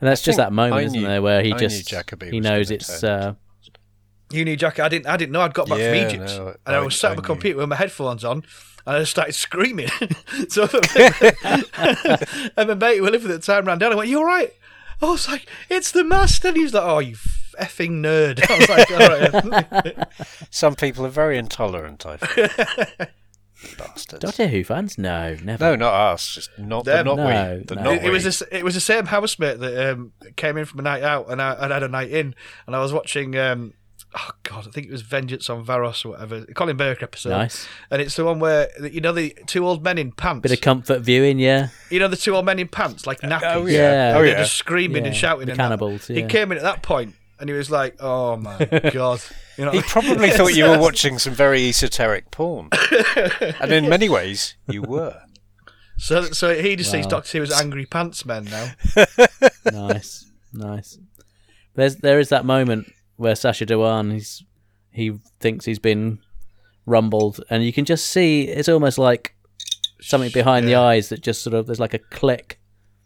And 0.00 0.08
that's 0.08 0.22
just 0.22 0.36
that 0.36 0.52
moment, 0.52 0.74
I 0.74 0.82
isn't 0.82 1.02
there, 1.02 1.22
where 1.22 1.42
he 1.42 1.52
I 1.52 1.56
just 1.56 1.88
Jacobi 1.88 2.30
he 2.30 2.40
knows 2.40 2.70
it's 2.70 3.02
uh, 3.02 3.34
You 4.30 4.44
knew 4.44 4.54
Jack. 4.56 4.78
I 4.78 4.88
didn't. 4.90 5.06
I 5.06 5.16
didn't 5.16 5.32
know. 5.32 5.40
I'd 5.40 5.54
got 5.54 5.68
back 5.68 5.78
Yeah, 5.78 5.88
from 6.08 6.10
Egypt, 6.10 6.36
no, 6.38 6.48
and 6.66 6.76
I 6.76 6.80
I- 6.80 6.82
was 6.84 6.98
sat 7.00 7.08
I 7.08 7.12
at 7.12 7.18
my 7.18 7.24
computer 7.24 7.58
with 7.60 7.68
my 7.70 7.76
headphones 7.76 8.22
on, 8.22 8.42
and 8.86 8.96
I 8.96 9.00
just 9.00 9.10
started 9.10 9.34
screaming. 9.34 9.88
so, 10.48 10.62
and 12.56 12.68
my 12.68 12.74
mate 12.74 12.98
who 12.98 13.04
lived 13.04 13.24
with 13.24 13.32
at 13.32 13.40
the 13.40 13.46
time 13.46 13.66
ran 13.66 13.78
down. 13.78 13.92
and 13.92 13.98
went, 13.98 14.10
"You 14.10 14.18
all 14.18 14.24
right?" 14.24 14.52
I 15.02 15.06
was 15.06 15.28
like, 15.28 15.46
"It's 15.68 15.90
the 15.90 16.04
master." 16.04 16.48
And 16.48 16.56
he 16.56 16.62
was 16.62 16.74
like, 16.74 16.84
"Oh, 16.84 17.00
you 17.00 17.16
effing 17.60 18.00
nerd!" 18.00 18.40
I 18.50 18.58
was 18.58 18.68
like, 18.68 18.90
"All 18.90 19.88
right." 19.88 20.08
Some 20.50 20.74
people 20.74 21.04
are 21.04 21.10
very 21.10 21.36
intolerant. 21.36 22.06
I 22.06 22.16
think. 22.16 23.10
Bastards. 23.78 24.20
Doctor 24.22 24.48
Who 24.48 24.62
fans. 24.64 24.98
No, 24.98 25.34
never. 25.42 25.64
No, 25.64 25.76
not 25.76 25.94
us. 26.12 26.34
Just 26.34 26.58
not 26.58 26.84
the 26.84 26.92
Them. 26.92 27.06
not 27.06 27.16
No, 27.16 27.24
we. 27.56 27.64
The 27.64 27.74
no. 27.74 27.82
not 27.82 27.94
it, 27.94 28.04
it 28.04 28.10
was 28.10 28.24
we. 28.24 28.30
the 28.30 28.58
it 28.58 28.64
was 28.64 28.74
the 28.74 28.80
same 28.80 29.06
housemate 29.06 29.58
that 29.60 29.92
um, 29.92 30.12
came 30.36 30.56
in 30.58 30.66
from 30.66 30.80
a 30.80 30.82
night 30.82 31.02
out, 31.02 31.30
and 31.30 31.40
I, 31.40 31.56
I 31.58 31.72
had 31.72 31.82
a 31.82 31.88
night 31.88 32.10
in, 32.10 32.34
and 32.66 32.76
I 32.76 32.80
was 32.80 32.92
watching. 32.92 33.36
Um, 33.36 33.72
oh 34.14 34.30
God, 34.42 34.66
I 34.66 34.70
think 34.70 34.86
it 34.86 34.92
was 34.92 35.02
Vengeance 35.02 35.48
on 35.50 35.64
Varos 35.64 36.04
or 36.04 36.10
whatever, 36.10 36.44
Colin 36.54 36.76
Baker 36.76 37.04
episode. 37.04 37.30
Nice. 37.30 37.66
And 37.90 38.00
it's 38.02 38.16
the 38.16 38.24
one 38.24 38.38
where 38.38 38.68
you 38.90 39.00
know 39.00 39.12
the 39.12 39.36
two 39.46 39.66
old 39.66 39.82
men 39.82 39.98
in 39.98 40.12
pants. 40.12 40.42
Bit 40.42 40.52
of 40.52 40.60
comfort 40.60 41.00
viewing, 41.00 41.38
yeah. 41.38 41.68
You 41.90 41.98
know 41.98 42.08
the 42.08 42.16
two 42.16 42.34
old 42.34 42.44
men 42.44 42.58
in 42.58 42.68
pants, 42.68 43.06
like 43.06 43.20
oh, 43.24 43.28
nappies. 43.28 43.54
Oh 43.54 43.66
Yeah. 43.66 44.10
yeah. 44.12 44.16
Oh 44.18 44.22
They're 44.22 44.38
just 44.38 44.54
screaming 44.54 45.06
and 45.06 45.14
shouting. 45.16 45.46
the 45.46 45.52
and 45.52 45.58
that. 45.58 45.62
cannibals, 45.64 46.06
He 46.06 46.22
came 46.24 46.52
in 46.52 46.58
at 46.58 46.64
that 46.64 46.82
point 46.82 47.14
and 47.38 47.48
he 47.50 47.54
was 47.56 47.70
like, 47.70 47.96
"Oh 48.00 48.36
my 48.36 48.56
god!" 48.92 49.20
You 49.58 49.64
know, 49.64 49.70
He 49.70 49.80
probably 49.82 50.30
thought 50.30 50.54
you 50.54 50.64
were 50.64 50.78
watching 50.78 51.18
some 51.18 51.32
very 51.34 51.68
esoteric 51.68 52.30
porn, 52.30 52.68
and 53.60 53.72
in 53.72 53.88
many 53.88 54.08
ways 54.08 54.54
you 54.68 54.82
were. 54.82 55.20
So, 55.98 56.24
so 56.24 56.54
he 56.54 56.76
just 56.76 56.90
sees 56.90 57.04
Wow. 57.06 57.10
Doctor 57.10 57.38
Who 57.38 57.42
as 57.44 57.52
angry 57.52 57.86
pants 57.86 58.26
men 58.26 58.44
now. 58.44 58.72
nice, 59.72 60.26
nice. 60.52 60.98
There's 61.74 61.96
there 61.96 62.18
is 62.20 62.28
that 62.30 62.44
moment 62.44 62.92
where 63.16 63.34
Sacha 63.34 63.66
Dhawan 63.66 64.12
he's 64.12 64.44
he 64.90 65.18
thinks 65.40 65.64
he's 65.64 65.78
been 65.78 66.20
rumbled, 66.86 67.40
and 67.50 67.64
you 67.64 67.72
can 67.72 67.84
just 67.84 68.06
see 68.06 68.42
it's 68.48 68.68
almost 68.68 68.98
like 68.98 69.34
something 70.00 70.30
behind 70.32 70.66
the 70.68 70.74
eyes 70.74 71.08
that 71.08 71.20
just 71.22 71.42
sort 71.42 71.54
of 71.54 71.66
there's 71.66 71.80
like 71.80 71.94
a 71.94 71.98
click. 71.98 72.60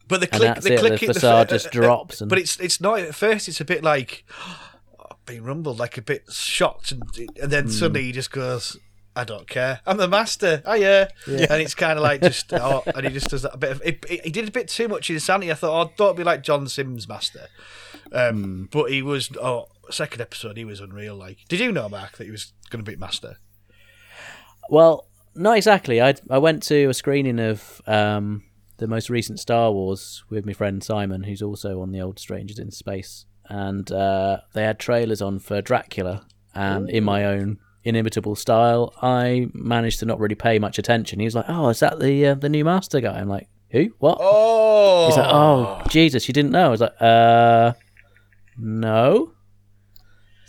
But 0.08 0.20
the 0.20 0.26
click, 0.26 0.60
the 0.60 0.74
it, 0.74 0.78
click, 0.80 1.00
the 1.00 1.06
the 1.06 1.14
facade 1.14 1.48
fa- 1.48 1.54
just 1.54 1.70
drops 1.70 2.20
and- 2.20 2.28
But 2.28 2.38
it's 2.38 2.58
it's 2.60 2.80
not 2.80 2.98
at 3.00 3.14
first. 3.14 3.48
It's 3.48 3.60
a 3.60 3.64
bit 3.64 3.82
like 3.84 4.24
oh, 4.98 5.06
being 5.26 5.42
rumbled, 5.44 5.78
like 5.78 5.96
a 5.96 6.02
bit 6.02 6.24
shocked, 6.30 6.90
and 6.92 7.02
and 7.40 7.50
then 7.50 7.64
Hmm. 7.64 7.70
suddenly 7.70 8.02
he 8.04 8.12
just 8.12 8.30
goes. 8.32 8.76
I 9.16 9.24
don't 9.24 9.48
care. 9.48 9.80
I'm 9.86 9.96
the 9.96 10.06
master. 10.06 10.62
Oh 10.64 10.74
yeah, 10.74 11.08
and 11.26 11.60
it's 11.60 11.74
kind 11.74 11.98
of 11.98 12.02
like 12.04 12.22
just, 12.22 12.52
oh, 12.52 12.84
and 12.86 13.04
he 13.04 13.12
just 13.12 13.28
does 13.28 13.42
that 13.42 13.54
a 13.54 13.58
bit 13.58 13.70
of. 13.72 13.82
It, 13.84 14.04
it- 14.08 14.24
he 14.24 14.30
did 14.30 14.48
a 14.48 14.52
bit 14.52 14.68
too 14.68 14.86
much 14.86 15.10
insanity. 15.10 15.50
I 15.50 15.54
thought, 15.54 15.88
oh, 15.88 15.92
don't 15.96 16.16
be 16.16 16.22
like 16.22 16.42
John 16.44 16.68
Simm's, 16.68 17.08
master. 17.08 17.48
Um, 18.12 18.42
Hmm. 18.42 18.64
But 18.70 18.90
he 18.92 19.02
was. 19.02 19.30
Oh, 19.36 19.66
second 19.92 20.20
episode, 20.20 20.56
he 20.56 20.64
was 20.64 20.80
unreal. 20.80 21.16
Like, 21.16 21.38
did 21.48 21.60
you 21.60 21.72
know, 21.72 21.88
Mark, 21.88 22.16
that 22.18 22.24
he 22.24 22.30
was 22.30 22.52
going 22.70 22.84
to 22.84 22.90
beat 22.90 22.98
master? 22.98 23.36
Well, 24.68 25.06
not 25.34 25.56
exactly. 25.56 26.00
I 26.00 26.14
I 26.28 26.38
went 26.38 26.62
to 26.64 26.86
a 26.88 26.94
screening 26.94 27.40
of 27.40 27.80
um, 27.86 28.44
the 28.78 28.86
most 28.86 29.10
recent 29.10 29.40
Star 29.40 29.72
Wars 29.72 30.24
with 30.30 30.46
my 30.46 30.52
friend 30.52 30.82
Simon, 30.82 31.24
who's 31.24 31.42
also 31.42 31.80
on 31.80 31.92
the 31.92 32.00
old 32.00 32.18
Strangers 32.18 32.58
in 32.58 32.70
Space, 32.70 33.26
and 33.48 33.90
uh, 33.90 34.38
they 34.54 34.62
had 34.64 34.78
trailers 34.78 35.20
on 35.22 35.38
for 35.38 35.60
Dracula, 35.60 36.26
and 36.54 36.88
in 36.90 37.04
my 37.04 37.24
own 37.24 37.58
inimitable 37.82 38.36
style, 38.36 38.92
I 39.00 39.48
managed 39.54 40.00
to 40.00 40.06
not 40.06 40.20
really 40.20 40.34
pay 40.34 40.58
much 40.58 40.78
attention. 40.78 41.18
He 41.20 41.24
was 41.26 41.34
like, 41.34 41.46
"Oh, 41.48 41.68
is 41.68 41.80
that 41.80 41.98
the 42.00 42.26
uh, 42.26 42.34
the 42.34 42.48
new 42.48 42.64
Master 42.64 43.00
guy?" 43.00 43.18
I'm 43.18 43.28
like, 43.28 43.48
"Who? 43.70 43.88
What?" 43.98 44.18
Oh, 44.20 45.06
He's 45.06 45.16
like, 45.16 45.30
"Oh, 45.32 45.82
Jesus, 45.88 46.28
you 46.28 46.34
didn't 46.34 46.52
know?" 46.52 46.66
I 46.66 46.68
was 46.68 46.80
like, 46.80 46.94
"Uh, 47.00 47.72
no." 48.56 49.32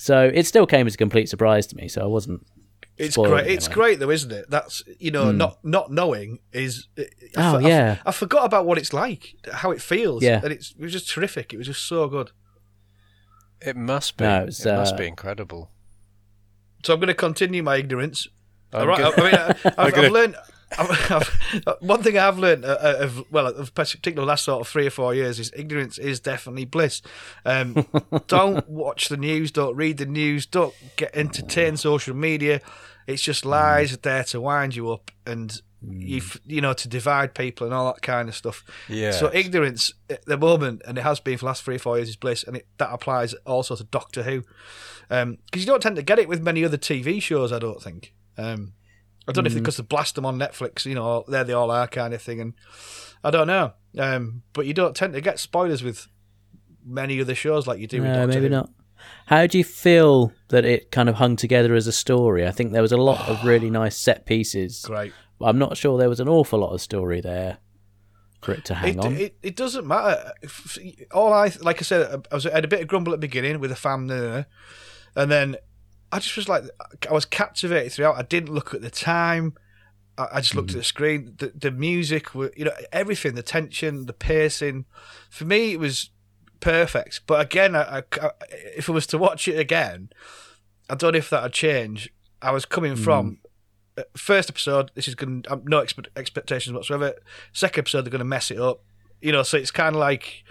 So 0.02 0.32
it 0.34 0.48
still 0.48 0.66
came 0.66 0.88
as 0.88 0.96
a 0.96 0.98
complete 0.98 1.30
surprise 1.30 1.68
to 1.68 1.76
me. 1.76 1.88
So 1.88 2.02
I 2.02 2.08
wasn't. 2.08 2.44
It's 2.98 3.16
great. 3.16 3.46
It's 3.48 3.68
way. 3.70 3.74
great 3.76 4.00
though, 4.00 4.10
isn't 4.10 4.32
it? 4.32 4.50
That's 4.50 4.84
you 5.00 5.12
know, 5.12 5.32
not 5.32 5.64
not 5.64 5.92
knowing 5.92 6.40
is. 6.52 6.88
I 6.98 7.02
Oh, 7.38 7.42
f- 7.42 7.54
I 7.54 7.58
f- 7.58 7.64
yeah. 7.64 7.98
I 8.06 8.12
forgot 8.12 8.46
about 8.46 8.66
what 8.66 8.80
it's 8.80 8.94
like, 8.94 9.36
how 9.54 9.70
it 9.70 9.80
feels. 9.82 10.24
Yeah. 10.24 10.42
and 10.44 10.52
it's, 10.52 10.72
it 10.72 10.82
was 10.82 10.92
just 10.92 11.08
terrific. 11.08 11.54
It 11.54 11.58
was 11.58 11.68
just 11.68 11.84
so 11.88 12.08
good. 12.08 12.32
It 13.62 13.76
must 13.76 14.18
be. 14.18 14.24
No, 14.24 14.44
it 14.44 14.48
it's, 14.48 14.66
must 14.66 14.96
uh, 14.96 14.98
be 14.98 15.06
incredible. 15.08 15.70
So 16.84 16.94
I'm 16.96 17.00
going 17.00 17.08
to 17.10 17.14
continue 17.14 17.62
my 17.62 17.76
ignorance. 17.78 18.28
I'm 18.74 18.82
All 18.82 18.88
right. 18.88 19.00
gonna- 19.00 19.16
I 19.18 19.24
mean, 19.24 19.36
I- 19.36 19.48
I've, 19.66 19.74
I'm 19.78 19.92
gonna- 19.92 20.08
I've 20.08 20.12
learned. 20.12 20.36
I've, 20.78 21.12
I've, 21.68 21.78
one 21.80 22.04
thing 22.04 22.18
I've 22.18 22.38
learned, 22.38 22.66
uh, 22.66 22.78
uh, 22.82 22.98
of, 23.00 23.32
well, 23.32 23.48
of 23.48 23.74
particularly 23.74 24.24
the 24.24 24.28
last 24.28 24.46
sort 24.46 24.62
of 24.62 24.68
three 24.68 24.88
or 24.88 24.92
four 24.92 25.14
years, 25.14 25.40
is 25.40 25.52
ignorance 25.56 25.98
is 25.98 26.20
definitely 26.20 26.66
bliss. 26.66 27.02
Um, 27.46 27.88
don't 28.28 28.68
watch 28.70 29.10
the 29.10 29.18
news. 29.18 29.52
Don't 29.52 29.76
read 29.76 29.98
the 29.98 30.06
news. 30.06 30.46
Don't 30.46 30.74
get 30.96 31.16
entertained 31.16 31.80
social 31.80 32.16
media. 32.16 32.62
It's 33.08 33.22
just 33.22 33.46
lies 33.46 33.98
there 33.98 34.24
to 34.26 34.40
wind 34.40 34.76
you 34.76 34.92
up 34.92 35.12
and 35.26 35.62
you 35.84 36.22
you 36.46 36.62
know 36.62 36.74
to 36.74 36.88
divide 36.88 37.34
people 37.34 37.66
and 37.66 37.74
all 37.74 37.92
that 37.92 38.02
kind 38.02 38.30
of 38.30 38.36
stuff. 38.36 38.64
Yeah. 38.88 39.12
So 39.12 39.32
ignorance 39.34 39.94
at 40.10 40.26
the 40.26 40.38
moment, 40.38 40.84
and 40.88 40.98
it 40.98 41.02
has 41.02 41.20
been 41.20 41.38
for 41.38 41.46
the 41.46 41.48
last 41.48 41.64
three 41.64 41.76
or 41.76 41.80
four 41.80 41.98
years, 41.98 42.10
is 42.10 42.16
bliss, 42.16 42.44
and 42.44 42.58
it, 42.58 42.68
that 42.78 42.92
applies 42.92 43.34
also 43.46 43.76
to 43.76 43.84
Doctor 43.84 44.24
Who, 44.24 44.44
because 45.10 45.36
you 45.56 45.66
don't 45.66 45.82
tend 45.82 45.96
to 45.96 46.04
get 46.04 46.20
it 46.20 46.30
with 46.30 46.42
many 46.42 46.64
other 46.64 46.78
TV 46.78 47.22
shows. 47.22 47.52
I 47.52 47.60
don't 47.60 47.82
think. 47.82 48.14
Um, 48.38 48.74
I 49.28 49.32
don't 49.32 49.44
know 49.44 49.50
if 49.50 49.54
because 49.56 49.78
they 49.78 49.84
blast 49.84 50.16
them 50.16 50.26
on 50.26 50.38
Netflix, 50.40 50.86
you 50.86 50.96
know, 50.96 51.24
there 51.28 51.44
they 51.44 51.54
all 51.54 51.70
are 51.72 51.88
kind 51.88 52.14
of 52.14 52.22
thing, 52.22 52.40
and 52.42 52.54
I 53.24 53.30
don't 53.32 53.48
know. 53.48 53.74
Um, 53.98 54.44
but 54.54 54.66
you 54.66 54.74
don't 54.74 54.96
tend 54.96 55.14
to 55.14 55.22
get 55.22 55.40
spoilers 55.40 55.84
with 55.84 56.08
many 56.86 57.20
other 57.22 57.36
shows 57.36 57.68
like 57.68 57.80
you 57.80 57.88
do. 57.88 58.02
with 58.02 58.10
No, 58.12 58.26
maybe 58.28 58.42
Who. 58.44 58.50
not. 58.50 58.70
How 59.28 59.48
do 59.48 59.58
you 59.58 59.64
feel 59.64 60.32
that 60.50 60.64
it 60.66 60.92
kind 60.92 61.10
of 61.10 61.16
hung 61.16 61.36
together 61.36 61.74
as 61.76 61.88
a 61.88 61.92
story? 61.92 62.48
I 62.48 62.52
think 62.52 62.72
there 62.72 62.82
was 62.82 62.92
a 62.92 62.98
lot 62.98 63.28
of 63.30 63.44
really 63.46 63.70
nice 63.82 63.98
set 63.98 64.26
pieces. 64.26 64.82
Great. 64.84 65.14
but 65.40 65.46
I'm 65.46 65.58
not 65.60 65.78
sure 65.78 65.98
there 65.98 66.10
was 66.10 66.20
an 66.20 66.30
awful 66.30 66.60
lot 66.60 66.72
of 66.74 66.82
story 66.82 67.22
there 67.22 67.58
for 68.42 68.54
it 68.54 68.66
to 68.66 68.74
hang 68.76 68.98
It, 68.98 69.06
on. 69.06 69.16
it, 69.18 69.38
it 69.44 69.56
doesn't 69.56 69.86
matter. 69.88 70.32
All 71.12 71.32
I 71.34 71.52
like 71.62 71.80
I 71.80 71.84
said, 71.84 72.26
I 72.32 72.36
was 72.36 72.46
I 72.48 72.52
had 72.54 72.66
a 72.66 72.68
bit 72.68 72.82
of 72.82 72.88
grumble 72.88 73.14
at 73.14 73.18
the 73.22 73.28
beginning 73.28 73.60
with 73.60 73.70
the 73.70 73.76
family, 73.76 74.46
and 75.16 75.32
then 75.32 75.58
I 76.12 76.19
just 76.19 76.36
was 76.36 76.50
like, 76.50 76.63
I 77.10 77.13
was 77.13 77.26
captivated 77.26 77.91
throughout. 77.93 78.17
I 78.17 78.24
didn't 78.24 78.54
look 78.54 78.74
at 78.74 78.82
the 78.82 78.89
time. 78.89 79.54
I, 80.17 80.28
I 80.34 80.41
just 80.41 80.56
looked 80.56 80.69
Mm-hmm. 80.69 80.78
at 80.78 80.82
the 80.82 80.84
screen. 80.86 81.34
The, 81.38 81.52
the 81.56 81.71
music, 81.71 82.36
were- 82.36 82.52
you 82.58 82.65
know, 82.65 82.71
everything, 82.91 83.36
the 83.36 83.43
tension, 83.43 84.06
the 84.08 84.13
pacing. 84.13 84.86
For 85.30 85.45
me, 85.45 85.71
it 85.71 85.80
was 85.80 86.10
perfect. 86.60 87.21
But 87.28 87.41
again, 87.41 87.76
I, 87.76 88.04
I- 88.21 88.32
if 88.76 88.89
I 88.89 88.93
was 88.93 89.08
to 89.08 89.17
watch 89.17 89.47
it 89.47 89.58
again, 89.60 90.10
I 90.89 90.95
don't 90.95 91.13
know 91.13 91.17
if 91.19 91.30
that 91.30 91.43
would 91.43 91.54
change. 91.54 92.12
I 92.41 92.52
was 92.52 92.65
coming 92.65 92.95
from 92.95 93.39
Mm. 93.97 94.02
uh, 94.02 94.04
first 94.17 94.50
episode. 94.50 94.91
This 94.95 95.08
is 95.08 95.15
going 95.15 95.43
to 95.43 95.62
no 95.65 95.82
expe- 95.82 96.08
expectations 96.15 96.74
whatsoever. 96.74 97.13
Second 97.54 97.82
episode, 97.84 98.02
they're 98.02 98.12
going 98.12 98.19
to 98.19 98.26
mess 98.26 98.52
it 98.52 98.60
up. 98.60 98.84
You 99.21 99.32
know, 99.32 99.43
so 99.43 99.58
it's 99.58 99.71
kind 99.71 99.95
of 99.95 100.00
like. 100.00 100.43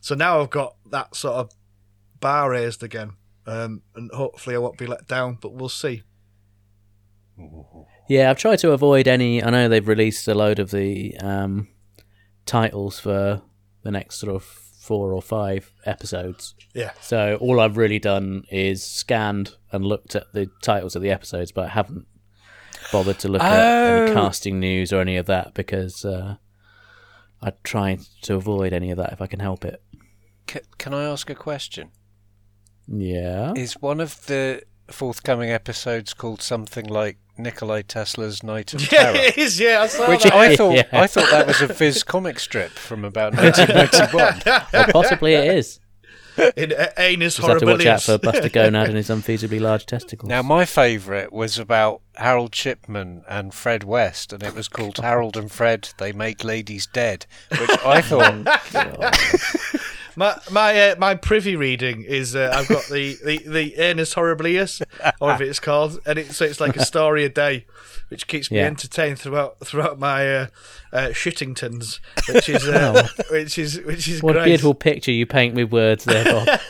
So 0.00 0.14
now 0.14 0.40
I've 0.40 0.50
got 0.50 0.76
that 0.90 1.14
sort 1.14 1.36
of 1.36 1.50
bar 2.20 2.50
raised 2.50 2.82
again, 2.82 3.12
um, 3.46 3.82
and 3.94 4.10
hopefully 4.12 4.56
I 4.56 4.58
won't 4.58 4.78
be 4.78 4.86
let 4.86 5.06
down. 5.06 5.38
But 5.40 5.52
we'll 5.54 5.68
see. 5.68 6.02
Yeah, 8.08 8.30
I've 8.30 8.38
tried 8.38 8.58
to 8.60 8.72
avoid 8.72 9.08
any. 9.08 9.42
I 9.42 9.50
know 9.50 9.68
they've 9.68 9.86
released 9.86 10.26
a 10.28 10.34
load 10.34 10.58
of 10.58 10.70
the 10.70 11.16
um, 11.18 11.68
titles 12.46 12.98
for 12.98 13.42
the 13.82 13.90
next 13.90 14.16
sort 14.18 14.34
of 14.34 14.42
four 14.44 15.12
or 15.12 15.20
five 15.20 15.72
episodes. 15.84 16.54
Yeah. 16.74 16.92
So 17.00 17.36
all 17.40 17.60
I've 17.60 17.76
really 17.76 17.98
done 17.98 18.44
is 18.50 18.84
scanned 18.84 19.56
and 19.72 19.84
looked 19.84 20.14
at 20.14 20.32
the 20.32 20.48
titles 20.62 20.94
of 20.96 21.02
the 21.02 21.10
episodes, 21.10 21.50
but 21.52 21.64
I 21.66 21.68
haven't 21.68 22.06
bothered 22.92 23.18
to 23.20 23.28
look 23.28 23.42
at 23.42 23.52
any 23.52 24.10
Oh. 24.12 24.14
casting 24.14 24.60
news 24.60 24.92
or 24.92 25.00
any 25.00 25.16
of 25.16 25.26
that 25.26 25.54
because 25.54 26.04
uh, 26.04 26.36
I 27.42 27.52
try 27.64 27.98
to 28.22 28.34
avoid 28.36 28.72
any 28.72 28.90
of 28.92 28.96
that 28.98 29.12
if 29.12 29.20
I 29.20 29.26
can 29.26 29.40
help 29.40 29.64
it. 29.64 29.82
C- 30.48 30.60
can 30.78 30.94
I 30.94 31.04
ask 31.04 31.28
a 31.28 31.34
question? 31.34 31.90
Yeah. 32.88 33.52
Is 33.56 33.74
one 33.74 34.00
of 34.00 34.26
the 34.26 34.62
forthcoming 34.88 35.50
episodes 35.50 36.14
called 36.14 36.40
something 36.42 36.86
like 36.86 37.18
Nikolai 37.38 37.82
Tesla's 37.82 38.42
Night 38.42 38.72
of 38.74 38.88
Terror? 38.88 39.12
Yeah, 39.16 39.22
it 39.22 39.38
is. 39.38 39.58
Yeah, 39.60 39.82
I 39.82 39.86
saw 39.88 40.08
Which 40.08 40.22
that. 40.22 40.34
I 40.34 40.56
thought 40.56 40.74
Yeah. 40.76 40.84
I 40.92 41.06
thought 41.06 41.30
that 41.30 41.46
was 41.46 41.60
a 41.60 41.66
Viz 41.66 42.02
comic 42.02 42.38
strip 42.38 42.70
from 42.72 43.04
about 43.04 43.34
1991. 43.34 44.86
Or 44.88 44.92
possibly 44.92 45.34
it 45.34 45.54
is. 45.56 45.80
in 46.56 46.72
uh, 46.72 46.88
Anus 46.98 47.36
Just 47.36 47.48
have 47.48 47.58
to 47.60 47.66
watch 47.66 47.86
out 47.86 48.02
for 48.02 48.18
Buster 48.18 48.48
Gonad 48.50 48.86
and 48.88 48.96
his 48.96 49.08
unfeasibly 49.08 49.58
large 49.60 49.86
testicles. 49.86 50.28
Now, 50.28 50.42
my 50.42 50.64
favourite 50.66 51.32
was 51.32 51.58
about 51.58 52.02
Harold 52.16 52.54
Shipman 52.54 53.24
and 53.28 53.52
Fred 53.54 53.84
West, 53.84 54.32
and 54.34 54.42
it 54.42 54.54
was 54.54 54.68
called 54.68 54.98
Harold 54.98 55.36
and 55.36 55.50
Fred 55.50 55.88
They 55.98 56.12
Make 56.12 56.44
Ladies 56.44 56.86
Dead, 56.86 57.26
which 57.58 57.70
I 57.84 58.02
thought 58.02 58.46
My 60.16 60.38
my 60.50 60.90
uh, 60.90 60.96
my 60.98 61.14
privy 61.14 61.56
reading 61.56 62.02
is 62.02 62.34
uh, 62.34 62.50
I've 62.54 62.68
got 62.68 62.84
the 62.86 63.16
the 63.24 63.38
the 63.46 63.74
Anus 63.76 64.14
Horribilis, 64.14 64.80
or 65.20 65.28
whatever 65.28 65.44
it's 65.44 65.60
called, 65.60 66.00
and 66.06 66.18
it, 66.18 66.32
so 66.32 66.44
it's 66.46 66.58
like 66.60 66.74
a 66.76 66.84
story 66.84 67.24
a 67.24 67.28
day, 67.28 67.66
which 68.08 68.26
keeps 68.26 68.50
me 68.50 68.56
Yeah. 68.58 68.64
entertained 68.66 69.18
throughout 69.18 69.58
throughout 69.60 69.98
my 69.98 70.34
uh, 70.36 70.46
uh, 70.92 71.08
shittingtons, 71.08 72.00
which 72.32 72.48
is 72.48 72.66
uh, 72.66 73.06
which 73.30 73.58
is 73.58 73.78
which 73.82 74.08
is 74.08 74.22
what 74.22 74.32
great. 74.32 74.42
a 74.42 74.44
beautiful 74.46 74.74
picture 74.74 75.12
you 75.12 75.26
paint 75.26 75.54
with 75.54 75.70
words 75.70 76.04
there, 76.04 76.24
Bob. 76.24 76.60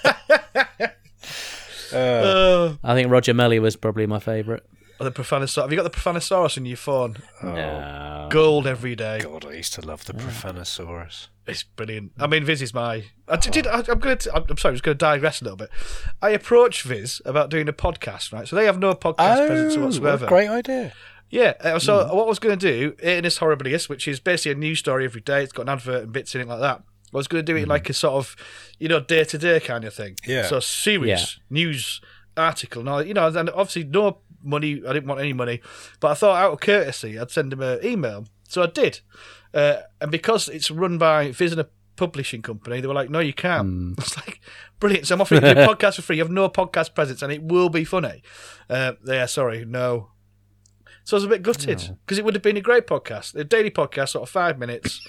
Oh, 1.92 2.78
I 2.84 2.94
think 2.94 3.10
Roger 3.10 3.32
Melly 3.34 3.58
was 3.60 3.76
probably 3.76 4.06
my 4.06 4.18
favourite. 4.18 4.62
the 4.98 5.12
Profanosaurus. 5.12 5.62
Have 5.62 5.70
you 5.70 5.76
got 5.76 5.84
the 5.84 5.96
Profanosaurus 5.96 6.56
in 6.56 6.66
your 6.66 6.76
phone? 6.76 7.18
No. 7.42 8.26
Gold 8.30 8.66
every 8.66 8.96
day. 8.96 9.20
God, 9.20 9.46
I 9.46 9.52
used 9.52 9.74
to 9.74 9.82
love 9.86 10.04
the 10.04 10.14
Profanosaurus. 10.14 11.28
It's 11.46 11.62
brilliant. 11.62 12.12
I 12.18 12.26
mean, 12.26 12.44
Viz 12.44 12.60
is 12.60 12.74
my. 12.74 13.04
I 13.28 13.36
did. 13.36 13.52
did- 13.52 13.66
I, 13.68 13.78
I'm 13.88 13.98
going 14.00 14.18
to. 14.18 14.34
I'm 14.34 14.56
sorry. 14.58 14.72
I'm 14.72 14.74
just 14.74 14.82
going 14.82 14.94
to 14.94 14.94
digress 14.94 15.40
a 15.40 15.44
little 15.44 15.56
bit. 15.56 15.70
I 16.20 16.30
approached 16.30 16.82
Viz 16.82 17.22
about 17.24 17.50
doing 17.50 17.68
a 17.68 17.72
podcast, 17.72 18.32
right? 18.32 18.48
So 18.48 18.56
they 18.56 18.64
have 18.66 18.78
no 18.78 18.94
podcast 18.94 19.46
presence 19.46 19.74
Oh, 19.76 19.80
what 19.80 19.84
whatsoever. 19.86 20.24
a 20.26 20.28
great 20.28 20.48
idea! 20.48 20.92
Yeah. 21.30 21.54
uh, 21.60 21.78
So 21.78 21.98
what 22.14 22.24
I 22.24 22.28
was 22.28 22.38
going 22.40 22.58
to 22.58 22.70
do, 22.72 22.96
Anus 23.02 23.38
Horribilis, 23.38 23.88
which 23.88 24.08
is 24.08 24.18
basically 24.20 24.52
a 24.52 24.54
news 24.56 24.80
story 24.80 25.04
every 25.04 25.20
day. 25.20 25.42
It's 25.44 25.52
got 25.52 25.62
an 25.62 25.68
advert 25.68 26.02
and 26.04 26.12
bits 26.12 26.34
in 26.34 26.40
it 26.40 26.48
like 26.48 26.60
that. 26.60 26.82
I 27.14 27.16
was 27.16 27.28
going 27.28 27.44
to 27.44 27.52
do 27.52 27.56
it 27.56 27.68
like 27.68 27.88
a 27.88 27.92
sort 27.94 28.14
of, 28.14 28.34
you 28.80 28.88
know, 28.88 28.98
day 29.00 29.22
to 29.24 29.38
day 29.38 29.60
kind 29.60 29.84
of 29.84 29.94
thing. 29.94 30.16
Yeah. 30.26 30.46
So 30.46 30.58
series, 30.60 31.08
Yeah. 31.08 31.24
news 31.48 32.00
article, 32.36 32.80
and 32.80 32.88
all, 32.88 33.02
you 33.04 33.14
know, 33.14 33.28
and 33.28 33.48
obviously 33.50 33.84
no 33.84 34.18
money. 34.42 34.82
I 34.86 34.92
didn't 34.92 35.06
want 35.08 35.20
any 35.20 35.32
money, 35.32 35.60
but 36.00 36.10
I 36.10 36.14
thought 36.14 36.36
out 36.36 36.52
of 36.54 36.60
courtesy, 36.60 37.18
I'd 37.18 37.30
send 37.30 37.52
him 37.52 37.62
an 37.62 37.78
email. 37.84 38.26
So 38.48 38.62
I 38.62 38.66
did, 38.66 39.00
uh, 39.54 39.76
and 40.00 40.10
because 40.10 40.48
it's 40.48 40.70
run 40.70 40.98
by 40.98 41.32
Viz 41.32 41.52
and 41.52 41.60
a 41.60 41.68
publishing 41.96 42.42
company, 42.42 42.80
they 42.80 42.86
were 42.88 42.94
like, 42.94 43.10
"No, 43.10 43.20
you 43.20 43.32
can't." 43.32 43.94
It's 43.98 44.16
like 44.16 44.40
brilliant. 44.80 45.06
So 45.06 45.14
I'm 45.14 45.20
offering 45.20 45.42
you 45.44 45.50
a 45.50 45.54
podcast 45.74 45.96
for 45.96 46.02
free. 46.02 46.16
You 46.16 46.22
have 46.22 46.30
no 46.32 46.48
podcast 46.48 46.94
presence, 46.94 47.22
and 47.22 47.32
it 47.32 47.42
will 47.42 47.68
be 47.68 47.84
funny. 47.84 48.22
Uh, 48.70 48.92
yeah, 49.04 49.26
sorry, 49.26 49.64
no. 49.64 50.10
So 51.04 51.16
I 51.16 51.18
was 51.18 51.24
a 51.24 51.28
bit 51.28 51.42
gutted 51.42 51.96
because 52.04 52.18
it 52.18 52.24
would 52.24 52.34
have 52.34 52.42
been 52.42 52.56
a 52.56 52.60
great 52.60 52.86
podcast, 52.86 53.34
a 53.36 53.44
daily 53.44 53.70
podcast, 53.70 54.10
sort 54.10 54.22
of 54.24 54.28
five 54.30 54.58
minutes. 54.58 55.00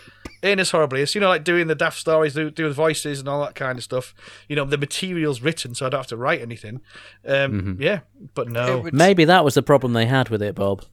Anus 0.44 0.72
as 0.72 1.16
you 1.16 1.22
know, 1.22 1.30
like 1.30 1.44
doing 1.44 1.66
the 1.66 1.74
daft 1.74 1.98
stories, 1.98 2.36
do, 2.36 2.52
do 2.52 2.68
the 2.68 2.74
voices 2.74 3.20
and 3.20 3.28
all 3.28 3.42
that 3.44 3.56
kind 3.56 3.80
of 3.80 3.84
stuff. 3.84 4.14
You 4.48 4.56
know, 4.56 4.66
the 4.66 4.78
material's 4.78 5.42
written, 5.42 5.74
so 5.74 5.88
I 5.88 5.90
don't 5.90 5.98
have 6.00 6.08
to 6.08 6.18
write 6.18 6.42
anything. 6.42 6.82
Um, 7.28 7.78
Yeah, 7.80 8.02
but 8.36 8.48
no. 8.48 8.80
Would- 8.82 8.94
Maybe 8.94 9.26
that 9.26 9.44
was 9.44 9.56
the 9.56 9.64
problem 9.64 9.94
they 9.94 10.06
had 10.06 10.30
with 10.30 10.44
it, 10.44 10.54
Bob. 10.54 10.84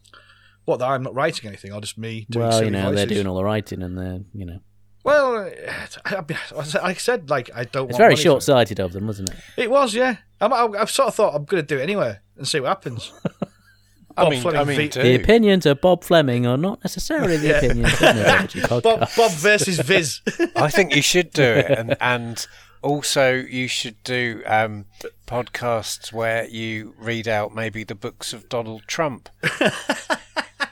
What, 0.64 0.79
that 0.79 0.87
I'm 0.88 1.03
not 1.03 1.14
writing 1.14 1.46
anything, 1.48 1.72
or 1.72 1.81
just 1.81 1.98
me 1.98 2.27
doing 2.31 2.44
Well, 2.46 2.53
silly 2.53 2.66
you 2.66 2.70
know, 2.72 2.83
voices? 2.90 2.96
they're 2.96 3.07
doing 3.07 3.27
all 3.27 3.37
the 3.37 3.44
writing 3.44 3.83
and 3.83 3.98
they're, 3.98 4.20
you 4.33 4.46
know. 4.46 4.61
Well, 5.05 5.37
I, 5.37 5.87
I, 6.07 6.24
I 6.83 6.94
said, 6.94 7.29
like, 7.29 7.50
I 7.55 7.64
don't 7.64 7.90
It's 7.90 7.92
want 7.92 7.96
very 7.98 8.09
money 8.12 8.16
for 8.16 8.20
it. 8.20 8.22
short 8.22 8.42
sighted 8.42 8.81
of 8.81 8.92
them, 8.92 9.07
wasn't 9.07 9.31
it? 9.31 9.37
It 9.59 9.70
was, 9.70 9.94
yeah. 9.94 10.16
I'm, 10.40 10.53
I, 10.53 10.81
I've 10.81 10.90
sort 10.90 11.09
of 11.09 11.14
thought 11.14 11.35
I'm 11.35 11.44
going 11.44 11.62
to 11.62 11.66
do 11.66 11.79
it 11.79 11.83
anyway 11.83 12.18
and 12.38 12.48
see 12.48 12.59
what 12.61 12.68
happens. 12.68 13.12
I 14.16 14.31
mean, 14.31 14.40
Fleming 14.42 14.61
I 14.61 14.64
mean, 14.64 14.77
v- 14.77 14.88
too. 14.88 15.03
The 15.03 15.14
opinions 15.16 15.66
of 15.66 15.81
Bob 15.81 16.05
Fleming 16.05 16.46
are 16.46 16.57
not 16.57 16.83
necessarily 16.85 17.37
the 17.37 17.48
Yeah. 17.48 17.57
opinions 17.59 17.92
of 17.94 17.98
Nerdology 17.98 18.61
podcast. 18.62 18.83
Bob, 18.83 19.09
Bob 19.16 19.31
versus 19.33 19.81
Viz. 19.81 20.20
I 20.57 20.70
think 20.70 20.94
you 20.94 21.03
should 21.03 21.33
do 21.33 21.42
it, 21.42 21.68
and 21.68 21.96
and 22.00 22.46
also 22.81 23.33
you 23.35 23.66
should 23.66 24.00
do 24.05 24.40
um, 24.46 24.85
podcasts 25.27 26.12
where 26.12 26.44
you 26.46 26.94
read 26.96 27.27
out 27.27 27.57
maybe 27.57 27.83
the 27.83 27.96
books 27.96 28.33
of 28.33 28.48
Donald 28.48 28.83
Trump. 28.87 29.29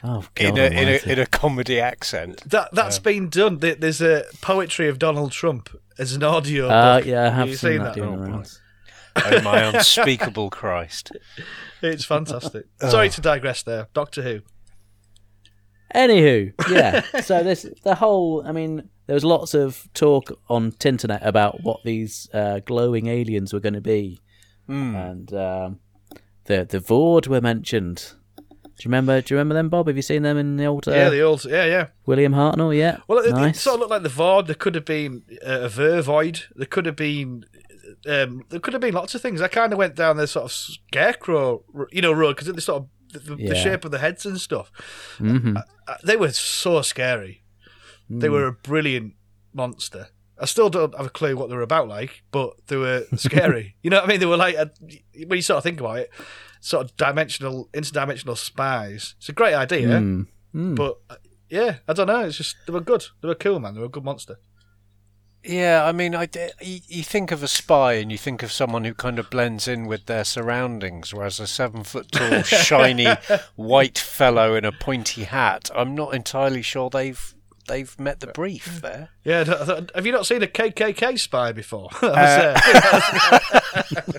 Oh 0.05 0.25
in 0.37 0.59
a, 0.59 0.65
in 0.65 0.89
a 0.89 1.13
in 1.13 1.19
a 1.19 1.27
comedy 1.27 1.79
accent. 1.81 2.43
That 2.49 2.71
that's 2.73 2.99
been 2.99 3.29
done. 3.29 3.59
There's 3.59 4.01
a 4.01 4.25
poetry 4.41 4.89
of 4.89 4.99
Donald 4.99 5.33
Trump 5.33 5.71
as 5.99 6.13
an 6.13 6.23
audio. 6.23 6.69
Uh, 6.69 6.99
book. 6.99 7.07
yeah, 7.07 7.27
I 7.27 7.31
have 7.31 7.49
you 7.49 7.57
seen, 7.57 7.73
seen 7.73 7.83
that, 7.83 7.95
that? 7.95 8.03
Oh, 8.03 8.11
the 8.11 8.17
boy. 8.17 8.23
rounds. 8.25 8.61
Oh 9.17 9.43
my 9.43 9.59
unspeakable 9.75 10.51
Christ! 10.51 11.13
It's 11.83 12.05
fantastic. 12.05 12.67
Sorry 12.81 13.11
to 13.11 13.21
digress 13.21 13.63
there. 13.63 13.89
Doctor 13.95 14.23
Who. 14.23 14.41
Anywho, 15.95 16.55
yeah. 16.71 17.21
so 17.21 17.43
this 17.43 17.67
the 17.85 17.95
whole. 17.97 18.43
I 18.47 18.53
mean, 18.53 18.89
there 19.07 19.15
was 19.15 19.25
lots 19.25 19.55
of 19.55 19.89
talk 19.95 20.33
on 20.49 20.73
Tinternet 20.73 21.25
about 21.25 21.63
what 21.63 21.81
these 21.85 22.29
uh, 22.33 22.61
glowing 22.61 23.07
aliens 23.07 23.53
were 23.53 23.61
going 23.61 23.75
to 23.75 23.81
be, 23.83 24.21
and 24.67 25.33
um, 25.35 25.81
the 26.47 26.65
the 26.65 26.81
Voord 26.81 27.29
were 27.29 27.43
mentioned. 27.43 28.15
Do 28.77 28.83
you 28.85 28.89
remember? 28.89 29.21
Do 29.21 29.35
you 29.35 29.39
remember 29.39 29.55
them, 29.55 29.69
Bob? 29.69 29.87
Have 29.87 29.97
you 29.97 30.03
seen 30.03 30.23
them 30.23 30.37
in 30.39 30.57
the 30.57 30.65
old 30.65 30.89
uh, 30.89 30.93
yeah, 30.93 31.09
the 31.11 31.21
old. 31.23 31.45
Yeah, 31.45 31.65
yeah. 31.65 31.87
William 32.07 32.33
Hartnell? 32.33 32.77
Yeah. 32.77 32.99
Well, 33.09 33.19
it, 33.19 33.51
it 33.51 33.57
sort 33.57 33.75
of 33.75 33.81
looked 33.81 33.91
like 33.91 34.03
the 34.03 34.09
Voord. 34.09 34.47
There 34.47 34.55
could 34.55 34.75
have 34.75 34.85
been 34.85 35.23
uh, 35.47 35.61
a 35.63 35.69
Vervoid. 35.69 36.45
There 36.55 36.67
could 36.67 36.87
have 36.87 36.97
been. 36.97 37.45
Um, 38.09 38.43
there 38.49 38.59
could 38.61 38.73
have 38.73 38.81
been 38.81 38.95
lots 38.95 39.15
of 39.15 39.21
things. 39.21 39.41
I 39.41 39.49
kind 39.49 39.73
of 39.73 39.79
went 39.79 39.95
down 39.95 40.17
the 40.17 40.27
sort 40.27 40.47
of 40.47 40.53
scarecrow, 40.53 41.63
you 41.91 42.03
know, 42.03 42.13
road 42.13 42.37
because 42.37 42.53
the 42.53 42.61
sort 42.61 42.83
of 42.83 42.89
the, 43.13 43.35
the, 43.37 43.49
the 43.49 43.55
shape 43.55 43.85
of 43.85 43.91
the 43.91 43.99
heads 43.99 44.25
and 44.27 44.41
stuff. 44.41 44.71
hmm 45.19 45.57
Uh, 45.57 45.95
they 46.05 46.17
were 46.17 46.31
so 46.33 46.81
scary. 46.83 47.43
They 48.09 48.27
Hmm. 48.29 48.33
were 48.33 48.47
a 48.47 48.53
brilliant 48.53 49.15
monster. 49.53 50.09
I 50.41 50.47
still 50.47 50.71
don't 50.71 50.97
have 50.97 51.07
a 51.07 51.11
clue 51.11 51.37
what 51.37 51.49
they 51.51 51.55
were 51.57 51.63
about, 51.63 51.87
like, 51.89 52.23
but 52.33 52.55
they 52.67 52.77
were 52.77 53.05
scary. 53.17 53.77
you 53.83 53.91
know 53.91 53.99
what 53.99 54.05
I 54.05 54.09
mean? 54.09 54.21
They 54.21 54.27
were 54.27 54.37
like, 54.37 54.57
a, 54.57 54.71
when 55.27 55.37
you 55.39 55.43
sort 55.43 55.59
of 55.59 55.63
think 55.63 55.79
about 55.81 55.99
it, 55.99 56.11
sort 56.65 56.85
of 56.87 56.97
dimensional, 56.97 57.69
interdimensional 57.75 58.37
spies. 58.39 59.15
It's 59.19 59.29
a 59.29 59.33
great 59.33 59.55
idea, 59.55 59.89
Mm. 59.89 60.27
Mm. 60.55 60.77
but 60.77 60.99
uh, 61.11 61.17
yeah, 61.51 61.77
I 61.89 61.93
don't 61.93 62.07
know. 62.07 62.21
It's 62.25 62.37
just 62.39 62.57
they 62.67 62.73
were 62.73 62.81
good. 62.81 63.05
They 63.21 63.29
were 63.29 63.35
cool, 63.35 63.59
man. 63.61 63.75
They 63.75 63.81
were 63.81 63.87
a 63.87 63.91
good 63.91 64.05
monster. 64.05 64.39
Yeah, 65.45 65.85
I 65.85 65.91
mean, 65.91 66.15
I, 66.15 66.29
you, 66.61 66.79
you 66.87 67.03
think 67.03 67.33
of 67.33 67.43
a 67.43 67.49
spy 67.49 67.95
and 67.95 68.13
you 68.13 68.17
think 68.19 68.45
of 68.45 68.53
someone 68.53 68.85
who 68.85 68.95
kind 68.95 69.19
of 69.19 69.29
blends 69.29 69.67
in 69.67 69.87
with 69.87 70.07
their 70.07 70.23
surroundings, 70.23 71.13
whereas 71.13 71.41
a 71.41 71.49
seven 71.49 71.83
foot 71.83 72.13
tall, 72.13 72.43
shiny 72.45 73.09
white 73.57 73.99
fellow 73.99 74.55
in 74.55 74.65
a 74.65 74.71
pointy 74.71 75.25
hat, 75.25 75.69
I'm 75.75 75.97
not 75.97 76.15
entirely 76.15 76.63
sure 76.63 76.91
they've 76.91 77.35
they've 77.67 77.99
met 77.99 78.21
the 78.21 78.29
brief 78.29 78.81
there. 78.83 79.09
Yeah, 79.25 79.43
have 79.97 80.07
you 80.07 80.13
not 80.13 80.27
seen 80.27 80.43
a 80.45 80.47
KKK 80.47 81.19
spy 81.19 81.51
before? 81.51 81.89
Uh, 82.03 82.57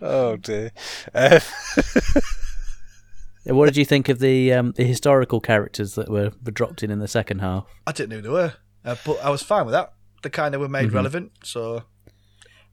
Oh 0.00 0.36
dear. 0.36 0.72
Uh, 1.14 1.40
What 3.46 3.66
did 3.66 3.76
you 3.76 3.84
think 3.84 4.08
of 4.08 4.20
the 4.20 4.54
um, 4.54 4.72
the 4.72 4.84
historical 4.84 5.38
characters 5.38 5.96
that 5.96 6.08
were, 6.08 6.32
were 6.42 6.50
dropped 6.50 6.82
in 6.82 6.90
in 6.90 6.98
the 6.98 7.08
second 7.08 7.40
half? 7.40 7.66
I 7.86 7.92
didn't 7.92 8.08
know 8.10 8.16
who 8.16 8.22
they 8.22 8.28
were, 8.30 8.54
uh, 8.86 8.96
but 9.04 9.18
I 9.22 9.28
was 9.28 9.42
fine 9.42 9.66
with 9.66 9.72
that. 9.74 9.92
They 10.22 10.30
kind 10.30 10.54
of 10.54 10.62
were 10.62 10.68
made 10.68 10.86
Mm-hmm. 10.86 10.96
relevant, 10.96 11.32
so 11.42 11.82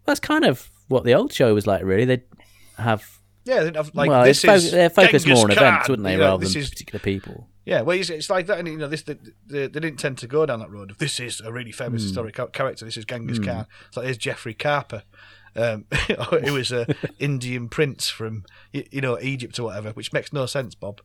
That's 0.05 0.21
kind 0.21 0.45
of 0.45 0.69
what 0.87 1.03
the 1.03 1.13
old 1.13 1.33
show 1.33 1.53
was 1.53 1.67
like, 1.67 1.83
really. 1.83 2.05
They'd 2.05 2.23
have 2.77 3.03
yeah, 3.43 3.57
they 3.59 3.65
didn't 3.65 3.75
have 3.77 3.93
like 3.95 4.09
well, 4.09 4.23
this 4.23 4.37
it's 4.37 4.45
fo- 4.45 4.53
is 4.53 4.71
they're 4.71 4.89
focused 4.89 5.25
Genghis 5.25 5.41
more 5.41 5.51
on 5.51 5.55
Khan, 5.57 5.67
events, 5.67 5.89
wouldn't 5.89 6.05
they, 6.05 6.11
you 6.13 6.17
know, 6.19 6.23
rather 6.31 6.45
than 6.47 6.57
is 6.57 6.69
particular 6.69 6.99
people. 7.01 7.49
Yeah, 7.65 7.81
well, 7.81 7.99
it's, 7.99 8.09
it's 8.09 8.29
like 8.29 8.47
that, 8.47 8.59
and 8.59 8.67
you 8.69 8.77
know, 8.77 8.87
this 8.87 9.01
they, 9.03 9.15
they, 9.47 9.67
they 9.67 9.79
didn't 9.81 9.97
tend 9.97 10.19
to 10.19 10.27
go 10.27 10.45
down 10.45 10.59
that 10.59 10.71
road. 10.71 10.89
Of 10.91 10.99
this 10.99 11.19
is 11.19 11.41
a 11.41 11.51
really 11.51 11.73
famous 11.73 12.01
historic 12.03 12.35
character. 12.53 12.85
This 12.85 12.95
is 12.95 13.03
Genghis 13.03 13.39
Khan. 13.39 13.65
It's 13.89 13.97
like 13.97 14.05
here's 14.05 14.17
Jeffrey 14.17 14.53
Carper, 14.53 15.03
um, 15.55 15.85
who 16.45 16.53
was 16.53 16.71
a 16.71 16.87
Indian 17.19 17.69
prince 17.69 18.09
from 18.09 18.45
y- 18.73 18.85
you 18.91 19.01
know 19.01 19.19
Egypt 19.19 19.59
or 19.59 19.63
whatever, 19.63 19.91
which 19.91 20.13
makes 20.13 20.31
no 20.33 20.45
sense, 20.45 20.75
Bob. 20.75 21.01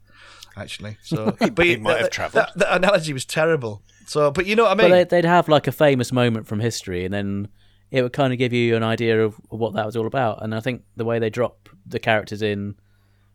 Actually, 0.57 0.97
so 1.03 1.37
but 1.53 1.67
he 1.67 1.77
might 1.77 2.01
have 2.01 2.11
travelled. 2.11 2.47
That, 2.47 2.59
that 2.59 2.77
analogy 2.77 3.13
was 3.13 3.25
terrible. 3.25 3.83
So, 4.07 4.31
but 4.31 4.47
you 4.47 4.57
know 4.57 4.65
what 4.65 4.79
I 4.79 4.83
mean? 4.83 4.91
they, 4.91 5.05
they'd 5.05 5.25
have 5.25 5.49
like 5.49 5.67
a 5.67 5.73
famous 5.73 6.13
moment 6.13 6.47
from 6.47 6.61
history, 6.61 7.05
and 7.05 7.13
then 7.13 7.49
it 7.91 8.03
would 8.03 8.13
kind 8.13 8.33
of 8.33 8.39
give 8.39 8.53
you 8.53 8.77
an 8.77 8.83
idea 8.83 9.25
of 9.25 9.35
what 9.49 9.75
that 9.75 9.85
was 9.85 9.97
all 9.97 10.07
about. 10.07 10.43
And 10.43 10.55
I 10.55 10.61
think 10.61 10.83
the 10.97 11.05
way 11.05 11.19
they 11.19 11.31
drop 11.31 11.69
the 11.85 11.99
characters 11.99 12.43
in, 12.43 12.77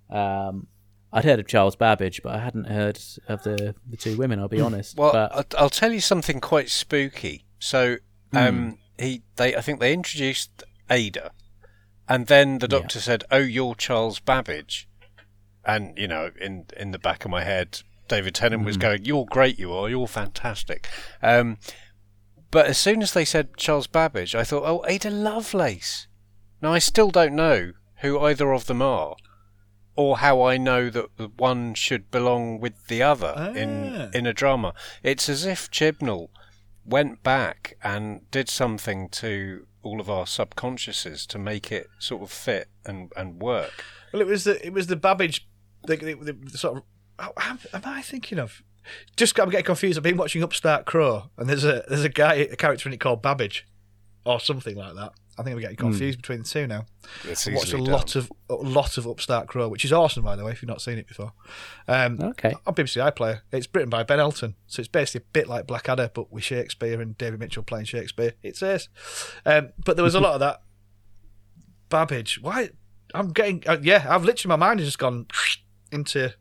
um, 0.10 0.68
I'd 1.14 1.26
heard 1.26 1.40
of 1.40 1.48
Charles 1.48 1.76
Babbage, 1.76 2.22
but 2.24 2.34
I 2.34 2.40
hadn't 2.40 2.66
heard 2.66 3.00
of 3.28 3.44
the 3.44 3.76
the 3.90 3.98
two 3.98 4.18
women. 4.18 4.40
I'll 4.40 4.48
be 4.48 4.62
honest. 4.62 4.98
well, 4.98 5.12
but 5.12 5.32
I'll, 5.36 5.64
I'll 5.64 5.70
tell 5.70 5.92
you 5.92 6.00
something 6.02 6.40
quite 6.40 6.70
spooky. 6.70 7.46
So, 7.60 7.98
um, 8.34 8.78
he 8.98 9.24
they 9.36 9.56
I 9.56 9.62
think 9.62 9.80
they 9.80 9.94
introduced 9.94 10.64
Ada, 10.92 11.32
and 12.08 12.28
then 12.28 12.60
the 12.60 12.68
doctor 12.68 13.00
said, 13.00 13.24
"Oh, 13.32 13.38
you're 13.38 13.74
Charles 13.76 14.20
Babbage," 14.20 14.88
and 15.66 15.98
you 15.98 16.08
know, 16.08 16.32
in 16.40 16.66
in 16.78 16.92
the 16.92 17.00
back 17.00 17.24
of 17.26 17.32
my 17.32 17.44
head, 17.44 17.82
David 18.08 18.36
Tennant 18.36 18.66
was 18.66 18.78
going, 18.78 19.06
"You're 19.06 19.26
great, 19.26 19.58
you 19.58 19.74
are. 19.74 19.90
You're 19.90 20.08
fantastic." 20.08 20.88
Um, 21.24 21.58
but 22.52 22.66
as 22.66 22.78
soon 22.78 23.02
as 23.02 23.14
they 23.14 23.24
said 23.26 23.56
Charles 23.56 23.88
Babbage, 23.88 24.36
I 24.36 24.44
thought, 24.44 24.64
"Oh, 24.66 24.84
Ada 24.86 25.10
Lovelace." 25.10 26.08
Now 26.62 26.74
I 26.74 26.80
still 26.80 27.10
don't 27.10 27.36
know 27.36 27.72
who 28.02 28.20
either 28.20 28.52
of 28.52 28.66
them 28.66 28.82
are, 28.82 29.16
or 29.96 30.18
how 30.18 30.42
I 30.42 30.58
know 30.58 30.90
that 30.90 31.16
the 31.18 31.30
one 31.30 31.74
should 31.74 32.12
belong 32.12 32.60
with 32.60 32.88
the 32.88 33.02
other 33.02 33.34
Ah. 33.38 33.52
in 33.52 34.12
in 34.14 34.26
a 34.26 34.34
drama. 34.34 34.74
It's 35.04 35.30
as 35.30 35.46
if 35.46 35.72
Chibnall 35.72 36.30
went 36.84 37.24
back 37.24 37.78
and 37.84 38.30
did 38.32 38.50
something 38.50 39.08
to 39.10 39.68
all 39.84 40.00
of 40.00 40.10
our 40.10 40.26
subconsciouses 40.26 41.26
to 41.28 41.40
make 41.40 41.72
it 41.72 41.88
sort 42.00 42.22
of 42.22 42.32
fit 42.32 42.70
and, 42.86 43.12
and 43.16 43.42
work. 43.42 43.84
Well, 44.12 44.22
it 44.22 44.28
was 44.28 44.44
the 44.44 44.66
it 44.66 44.74
was 44.74 44.88
the 44.88 44.96
Babbage, 44.96 45.48
the, 45.86 45.96
the, 45.96 46.34
the 46.34 46.58
sort 46.58 46.78
of. 46.78 46.84
How 47.38 47.58
am 47.74 47.82
I 47.86 48.02
thinking 48.02 48.40
of? 48.40 48.64
Just 49.16 49.40
I'm 49.40 49.50
getting 49.50 49.66
confused. 49.66 49.98
I've 49.98 50.04
been 50.04 50.18
watching 50.18 50.44
Upstart 50.44 50.86
Crow, 50.86 51.30
and 51.38 51.48
there's 51.48 51.64
a 51.64 51.84
there's 51.88 52.04
a 52.04 52.10
guy 52.10 52.34
a 52.34 52.56
character 52.56 52.90
in 52.90 52.94
it 52.94 53.00
called 53.00 53.22
Babbage, 53.22 53.68
or 54.26 54.40
something 54.40 54.76
like 54.76 54.96
that. 54.96 55.14
I 55.38 55.44
think 55.44 55.56
I'm 55.56 55.62
getting 55.62 55.78
confused 55.78 56.18
between 56.20 56.40
the 56.40 56.48
two 56.48 56.68
now. 56.68 56.86
It's 57.24 57.48
I 57.48 57.54
watched 57.54 57.74
a 57.74 57.78
easily 57.78 57.92
lot 57.92 58.16
of 58.16 58.32
a 58.50 58.56
lot 58.56 58.98
of 58.98 59.08
Upstart 59.08 59.48
Crow, 59.48 59.68
which 59.70 59.86
is 59.86 59.94
awesome 59.94 60.24
by 60.24 60.36
the 60.36 60.44
way. 60.44 60.52
If 60.52 60.62
you've 60.62 60.70
not 60.70 60.82
seen 60.82 60.98
it 60.98 61.08
before, 61.08 61.34
um, 61.88 62.20
okay, 62.22 62.54
on 62.68 62.76
BBC 62.76 63.02
iPlayer, 63.12 63.42
it's 63.52 63.68
written 63.74 63.90
by 63.90 64.04
Ben 64.04 64.20
Elton, 64.20 64.56
so 64.68 64.82
it's 64.82 64.90
basically 64.90 65.26
a 65.26 65.32
bit 65.32 65.48
like 65.48 65.68
Blackadder, 65.68 66.12
but 66.14 66.32
with 66.32 66.44
Shakespeare 66.44 67.00
and 67.02 67.18
David 67.18 67.40
Mitchell 67.40 67.64
playing 67.64 67.86
Shakespeare. 67.86 68.34
It 68.44 68.58
says, 68.58 68.90
um, 69.46 69.70
but 69.86 69.96
there 69.96 70.04
was 70.04 70.16
a 70.16 70.20
lot 70.20 70.34
of 70.34 70.40
that. 70.42 70.62
Babbage, 71.90 72.42
why? 72.42 72.70
I'm 73.14 73.34
getting 73.34 73.64
uh, 73.68 73.78
yeah. 73.82 74.06
I've 74.10 74.24
literally 74.24 74.50
my 74.50 74.68
mind 74.68 74.80
has 74.80 74.88
just 74.88 75.00
gone 75.00 75.28
into. 75.92 76.34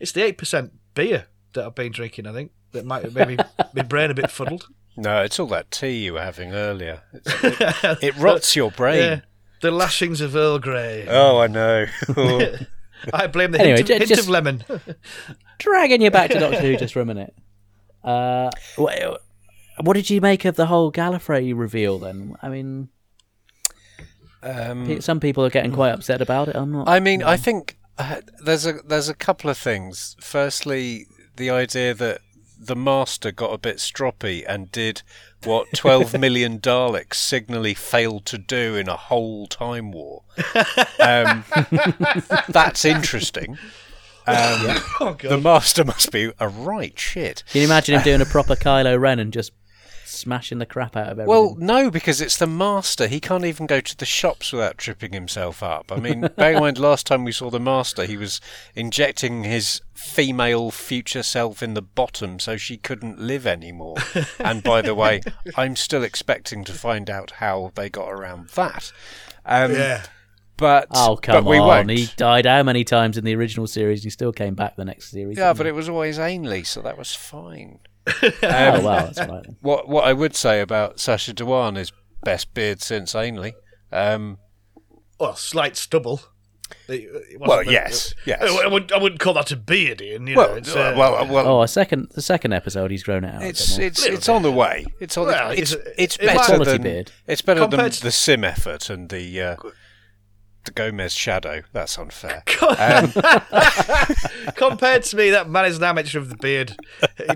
It's 0.00 0.12
the 0.12 0.22
eight 0.22 0.38
percent 0.38 0.72
beer 0.94 1.26
that 1.54 1.64
I've 1.64 1.74
been 1.74 1.92
drinking. 1.92 2.26
I 2.26 2.32
think 2.32 2.52
that 2.72 2.84
might 2.84 3.04
have 3.04 3.14
made 3.14 3.28
me, 3.28 3.36
my 3.74 3.82
brain 3.82 4.10
a 4.10 4.14
bit 4.14 4.30
fuddled. 4.30 4.68
No, 5.00 5.22
it's 5.22 5.38
all 5.38 5.46
that 5.46 5.70
tea 5.70 6.04
you 6.04 6.14
were 6.14 6.22
having 6.22 6.52
earlier. 6.52 7.02
It, 7.12 7.98
it 8.02 8.16
rots 8.16 8.56
your 8.56 8.72
brain. 8.72 8.98
Yeah, 8.98 9.20
the 9.62 9.70
lashings 9.70 10.20
of 10.20 10.34
Earl 10.34 10.58
Grey. 10.58 11.06
Oh, 11.08 11.38
I 11.38 11.46
know. 11.46 11.86
I 13.14 13.28
blame 13.28 13.52
the 13.52 13.60
Anyway, 13.60 13.76
hint, 13.76 13.90
of, 13.90 13.98
ju- 14.00 14.06
hint 14.06 14.20
of 14.20 14.28
lemon. 14.28 14.64
dragging 15.58 16.02
you 16.02 16.10
back 16.10 16.30
to 16.30 16.40
Doctor 16.40 16.60
Who 16.60 16.76
just 16.76 16.92
for 16.94 17.00
a 17.00 17.04
minute. 17.06 17.32
Uh, 18.02 18.50
wh- 18.76 19.14
what 19.84 19.92
did 19.94 20.10
you 20.10 20.20
make 20.20 20.44
of 20.44 20.56
the 20.56 20.66
whole 20.66 20.90
Gallifrey 20.90 21.56
reveal? 21.56 22.00
Then, 22.00 22.34
I 22.42 22.48
mean, 22.48 22.88
um, 24.42 25.00
some 25.00 25.20
people 25.20 25.44
are 25.44 25.50
getting 25.50 25.72
quite 25.72 25.90
upset 25.90 26.20
about 26.20 26.48
it. 26.48 26.56
I'm 26.56 26.72
not. 26.72 26.88
I 26.88 26.98
mean, 26.98 27.22
I 27.22 27.36
think 27.36 27.78
uh, 27.98 28.20
there's 28.42 28.66
a 28.66 28.74
there's 28.84 29.08
a 29.08 29.14
couple 29.14 29.48
of 29.50 29.58
things. 29.58 30.16
Firstly, 30.20 31.06
the 31.36 31.50
idea 31.50 31.94
that 31.94 32.20
the 32.58 32.76
master 32.76 33.30
got 33.30 33.52
a 33.52 33.58
bit 33.58 33.76
stroppy 33.76 34.44
and 34.46 34.70
did 34.72 35.02
what 35.44 35.68
12 35.74 36.14
million 36.20 36.58
Daleks 36.58 37.14
signally 37.14 37.74
failed 37.74 38.26
to 38.26 38.38
do 38.38 38.74
in 38.74 38.88
a 38.88 38.96
whole 38.96 39.46
time 39.46 39.92
war. 39.92 40.22
Um, 40.98 41.44
that's 42.48 42.84
interesting. 42.84 43.58
Um, 44.26 44.36
oh 45.00 45.16
the 45.22 45.38
master 45.38 45.84
must 45.84 46.12
be 46.12 46.32
a 46.38 46.48
right 46.48 46.98
shit. 46.98 47.44
Can 47.50 47.62
you 47.62 47.66
imagine 47.66 47.96
him 47.96 48.02
doing 48.02 48.20
a 48.20 48.26
proper 48.26 48.56
Kylo 48.56 49.00
Ren 49.00 49.18
and 49.18 49.32
just 49.32 49.52
smashing 50.08 50.58
the 50.58 50.66
crap 50.66 50.96
out 50.96 51.08
of 51.08 51.18
everything? 51.18 51.28
Well, 51.28 51.56
no, 51.58 51.90
because 51.90 52.20
it's 52.20 52.36
the 52.36 52.46
master. 52.46 53.06
He 53.06 53.20
can't 53.20 53.44
even 53.44 53.66
go 53.66 53.80
to 53.80 53.96
the 53.96 54.04
shops 54.04 54.52
without 54.52 54.78
tripping 54.78 55.12
himself 55.12 55.62
up. 55.62 55.92
I 55.92 55.96
mean, 55.96 56.28
bear 56.36 56.52
in 56.52 56.60
mind, 56.60 56.78
last 56.78 57.06
time 57.06 57.24
we 57.24 57.32
saw 57.32 57.50
the 57.50 57.60
master, 57.60 58.04
he 58.04 58.16
was 58.16 58.40
injecting 58.74 59.44
his 59.44 59.82
female 59.94 60.70
future 60.70 61.22
self 61.22 61.62
in 61.62 61.74
the 61.74 61.82
bottom 61.82 62.38
so 62.38 62.56
she 62.56 62.76
couldn't 62.76 63.18
live 63.18 63.46
anymore. 63.46 63.96
and 64.38 64.62
by 64.62 64.82
the 64.82 64.94
way, 64.94 65.20
I'm 65.56 65.76
still 65.76 66.02
expecting 66.02 66.64
to 66.64 66.72
find 66.72 67.10
out 67.10 67.32
how 67.32 67.72
they 67.74 67.88
got 67.88 68.10
around 68.10 68.50
that. 68.50 68.92
Um, 69.44 69.72
yeah. 69.72 70.04
But, 70.58 70.88
oh 70.90 71.16
come 71.22 71.44
but 71.44 71.48
we 71.48 71.58
on! 71.58 71.66
won't. 71.68 71.90
He 71.90 72.08
died 72.16 72.44
how 72.44 72.64
many 72.64 72.82
times 72.82 73.16
in 73.16 73.24
the 73.24 73.34
original 73.36 73.68
series? 73.68 74.02
He 74.02 74.10
still 74.10 74.32
came 74.32 74.54
back 74.54 74.74
the 74.74 74.84
next 74.84 75.10
series. 75.10 75.38
yeah, 75.38 75.52
but 75.52 75.66
he? 75.66 75.70
it 75.70 75.74
was 75.74 75.88
always 75.88 76.18
Ainley, 76.18 76.64
so 76.64 76.82
that 76.82 76.98
was 76.98 77.14
fine. 77.14 77.78
oh 78.22 78.30
well, 78.42 78.82
that's 79.06 79.18
right. 79.20 79.42
then. 79.44 79.56
What 79.60 79.88
what 79.88 80.04
I 80.04 80.12
would 80.12 80.34
say 80.36 80.60
about 80.60 81.00
Sacha 81.00 81.32
Dhawan 81.34 81.76
is 81.78 81.92
best 82.24 82.52
beard 82.54 82.80
since 82.82 83.14
Ainley. 83.14 83.54
Um, 83.92 84.38
Well, 85.18 85.34
slight 85.36 85.76
stubble. 85.76 86.20
It- 86.86 87.08
it 87.32 87.40
Well, 87.40 87.58
wasn't- 87.58 87.70
yes, 87.70 88.14
yes. 88.26 88.42
I, 88.42 88.64
I 88.64 88.66
wouldn't, 88.66 88.92
I 88.92 88.98
wouldn't 88.98 89.20
call 89.20 89.32
that 89.34 89.50
a 89.50 89.56
beard, 89.56 90.02
Ian. 90.02 90.26
You 90.26 90.36
Well, 90.36 90.50
know, 90.50 90.54
it's, 90.56 90.74
uh, 90.76 90.94
well, 90.96 91.26
well, 91.26 91.46
Oh, 91.48 91.62
a 91.62 91.68
second, 91.68 92.10
the 92.14 92.20
second 92.20 92.52
episode, 92.52 92.90
he's 92.90 93.02
grown 93.02 93.24
it 93.24 93.34
out. 93.34 93.42
It's 93.42 93.78
more. 93.78 93.86
it's 93.86 94.04
it's 94.04 94.28
on 94.28 94.42
the 94.42 94.52
way. 94.52 94.84
It's 95.00 95.16
on. 95.16 95.26
Well, 95.28 95.50
it's 95.50 95.72
it's- 95.72 95.94
it's 95.96 96.16
it 96.16 96.26
better 96.26 96.62
than 96.64 96.82
beard. 96.82 97.12
it's 97.26 97.40
better 97.42 97.66
than 97.66 97.90
to- 97.90 98.02
the 98.02 98.10
Simm 98.12 98.44
effort 98.44 98.90
and 98.90 99.08
the 99.08 99.40
uh, 99.42 99.56
the 99.56 99.72
Gomez 100.70 101.14
shadow. 101.14 101.62
That's 101.72 101.98
unfair. 101.98 102.42
compared 104.56 105.02
to 105.04 105.16
me, 105.16 105.30
that 105.30 105.48
man 105.48 105.66
is 105.66 105.78
an 105.78 105.84
amateur 105.84 106.18
of 106.18 106.28
the 106.28 106.36
beard. 106.36 106.76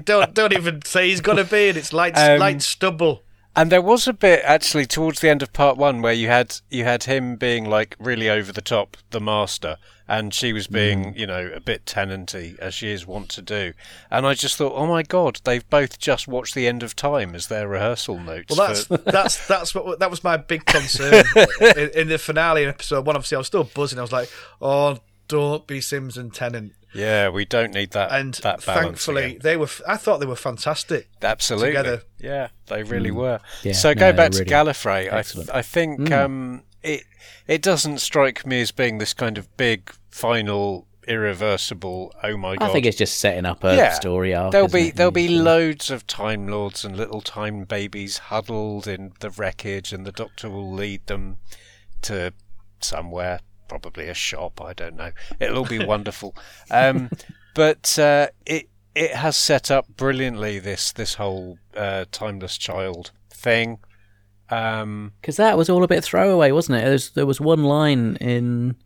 don't 0.04 0.34
don't 0.34 0.52
even 0.52 0.82
say 0.84 1.08
he's 1.08 1.20
got 1.20 1.38
a 1.38 1.44
beard. 1.44 1.76
It's 1.76 1.92
light 1.92 2.16
Um, 2.16 2.38
light 2.38 2.62
stubble. 2.62 3.22
And 3.54 3.70
there 3.70 3.82
was 3.82 4.08
a 4.08 4.14
bit 4.14 4.42
actually 4.44 4.86
towards 4.86 5.20
the 5.20 5.28
end 5.28 5.42
of 5.42 5.52
part 5.52 5.76
one 5.76 6.00
where 6.00 6.12
you 6.12 6.28
had 6.28 6.56
you 6.70 6.84
had 6.84 7.04
him 7.04 7.36
being 7.36 7.68
like 7.68 7.94
really 7.98 8.30
over 8.30 8.50
the 8.50 8.62
top, 8.62 8.96
the 9.10 9.20
master, 9.20 9.76
and 10.08 10.32
she 10.32 10.54
was 10.54 10.68
mm. 10.68 10.72
being 10.72 11.16
you 11.16 11.26
know 11.26 11.50
a 11.54 11.60
bit 11.60 11.84
tenanty 11.84 12.58
as 12.58 12.72
she 12.72 12.90
is 12.90 13.06
wont 13.06 13.28
to 13.30 13.42
do. 13.42 13.74
And 14.10 14.26
I 14.26 14.32
just 14.32 14.56
thought, 14.56 14.72
oh 14.74 14.86
my 14.86 15.02
god, 15.02 15.40
they've 15.44 15.68
both 15.68 15.98
just 15.98 16.26
watched 16.26 16.54
the 16.54 16.66
end 16.66 16.82
of 16.82 16.96
time 16.96 17.34
as 17.34 17.48
their 17.48 17.68
rehearsal 17.68 18.18
notes. 18.18 18.56
Well, 18.56 18.68
that's 18.68 18.84
for- 18.86 18.96
that's 19.04 19.46
that's 19.46 19.74
what 19.74 19.98
that 19.98 20.10
was 20.10 20.24
my 20.24 20.38
big 20.38 20.64
concern 20.64 21.24
in, 21.60 21.90
in 21.90 22.08
the 22.08 22.18
finale 22.18 22.62
in 22.62 22.70
episode 22.70 23.04
one. 23.04 23.16
Obviously, 23.16 23.36
I 23.36 23.38
was 23.38 23.48
still 23.48 23.64
buzzing. 23.64 23.98
I 23.98 24.02
was 24.02 24.12
like, 24.12 24.30
"Oh, 24.62 24.98
don't 25.28 25.66
be 25.66 25.82
Sims 25.82 26.16
and 26.16 26.32
Tennant." 26.32 26.72
Yeah, 26.94 27.28
we 27.28 27.44
don't 27.44 27.72
need 27.72 27.92
that. 27.92 28.12
And 28.12 28.34
that 28.34 28.64
balance 28.64 28.84
thankfully, 28.84 29.24
again. 29.24 29.38
they 29.42 29.56
were. 29.56 29.68
I 29.86 29.96
thought 29.96 30.20
they 30.20 30.26
were 30.26 30.36
fantastic. 30.36 31.08
Absolutely. 31.22 31.68
together. 31.68 32.02
Yeah, 32.18 32.48
they 32.66 32.82
really 32.82 33.10
mm. 33.10 33.16
were. 33.16 33.40
Yeah, 33.62 33.72
so 33.72 33.90
no, 33.90 33.94
go 33.94 34.12
back 34.12 34.32
they're 34.32 34.44
to 34.44 34.50
really 34.50 34.72
Gallifrey. 34.72 35.12
I, 35.12 35.18
excellent. 35.18 35.48
th- 35.48 35.56
I 35.56 35.62
think 35.62 36.00
mm. 36.00 36.12
um, 36.12 36.62
it 36.82 37.04
it 37.46 37.62
doesn't 37.62 37.98
strike 37.98 38.46
me 38.46 38.60
as 38.60 38.70
being 38.70 38.98
this 38.98 39.14
kind 39.14 39.38
of 39.38 39.54
big, 39.56 39.92
final, 40.10 40.86
irreversible. 41.08 42.14
Oh 42.22 42.36
my 42.36 42.56
god! 42.56 42.70
I 42.70 42.72
think 42.72 42.86
it's 42.86 42.98
just 42.98 43.18
setting 43.18 43.46
up 43.46 43.64
a 43.64 43.74
Yeah. 43.74 43.92
story 43.92 44.34
arc. 44.34 44.52
There'll 44.52 44.68
be 44.68 44.88
it? 44.88 44.96
there'll 44.96 45.12
be 45.12 45.24
Yeah. 45.24 45.42
loads 45.42 45.90
of 45.90 46.06
Time 46.06 46.46
Lords 46.46 46.84
and 46.84 46.96
little 46.96 47.20
Time 47.20 47.64
Babies 47.64 48.18
huddled 48.18 48.86
in 48.86 49.12
the 49.20 49.30
wreckage, 49.30 49.92
and 49.92 50.06
the 50.06 50.12
Doctor 50.12 50.50
will 50.50 50.72
lead 50.72 51.06
them 51.06 51.38
to 52.02 52.32
somewhere, 52.80 53.40
probably 53.80 54.08
a 54.08 54.14
shop. 54.14 54.60
I 54.60 54.72
don't 54.72 54.96
know. 54.96 55.12
It'll 55.40 55.58
all 55.58 55.64
be 55.64 55.84
wonderful. 55.84 56.36
Um, 56.70 57.10
but 57.54 57.98
uh, 57.98 58.28
it 58.46 58.68
it 58.94 59.12
has 59.12 59.36
set 59.36 59.70
up 59.70 59.86
brilliantly 59.96 60.58
this 60.58 60.92
this 60.92 61.14
whole 61.14 61.58
uh, 61.76 62.04
timeless 62.12 62.58
child 62.58 63.10
thing. 63.30 63.78
Um, 64.50 65.12
Because 65.20 65.36
that 65.36 65.56
was 65.56 65.70
all 65.70 65.82
a 65.82 65.88
bit 65.88 66.04
throwaway, 66.04 66.50
wasn't 66.50 66.78
it? 66.78 66.82
There 66.82 66.92
was, 66.92 67.10
there 67.12 67.26
was 67.26 67.40
one 67.40 67.64
line 67.64 68.16
in 68.20 68.76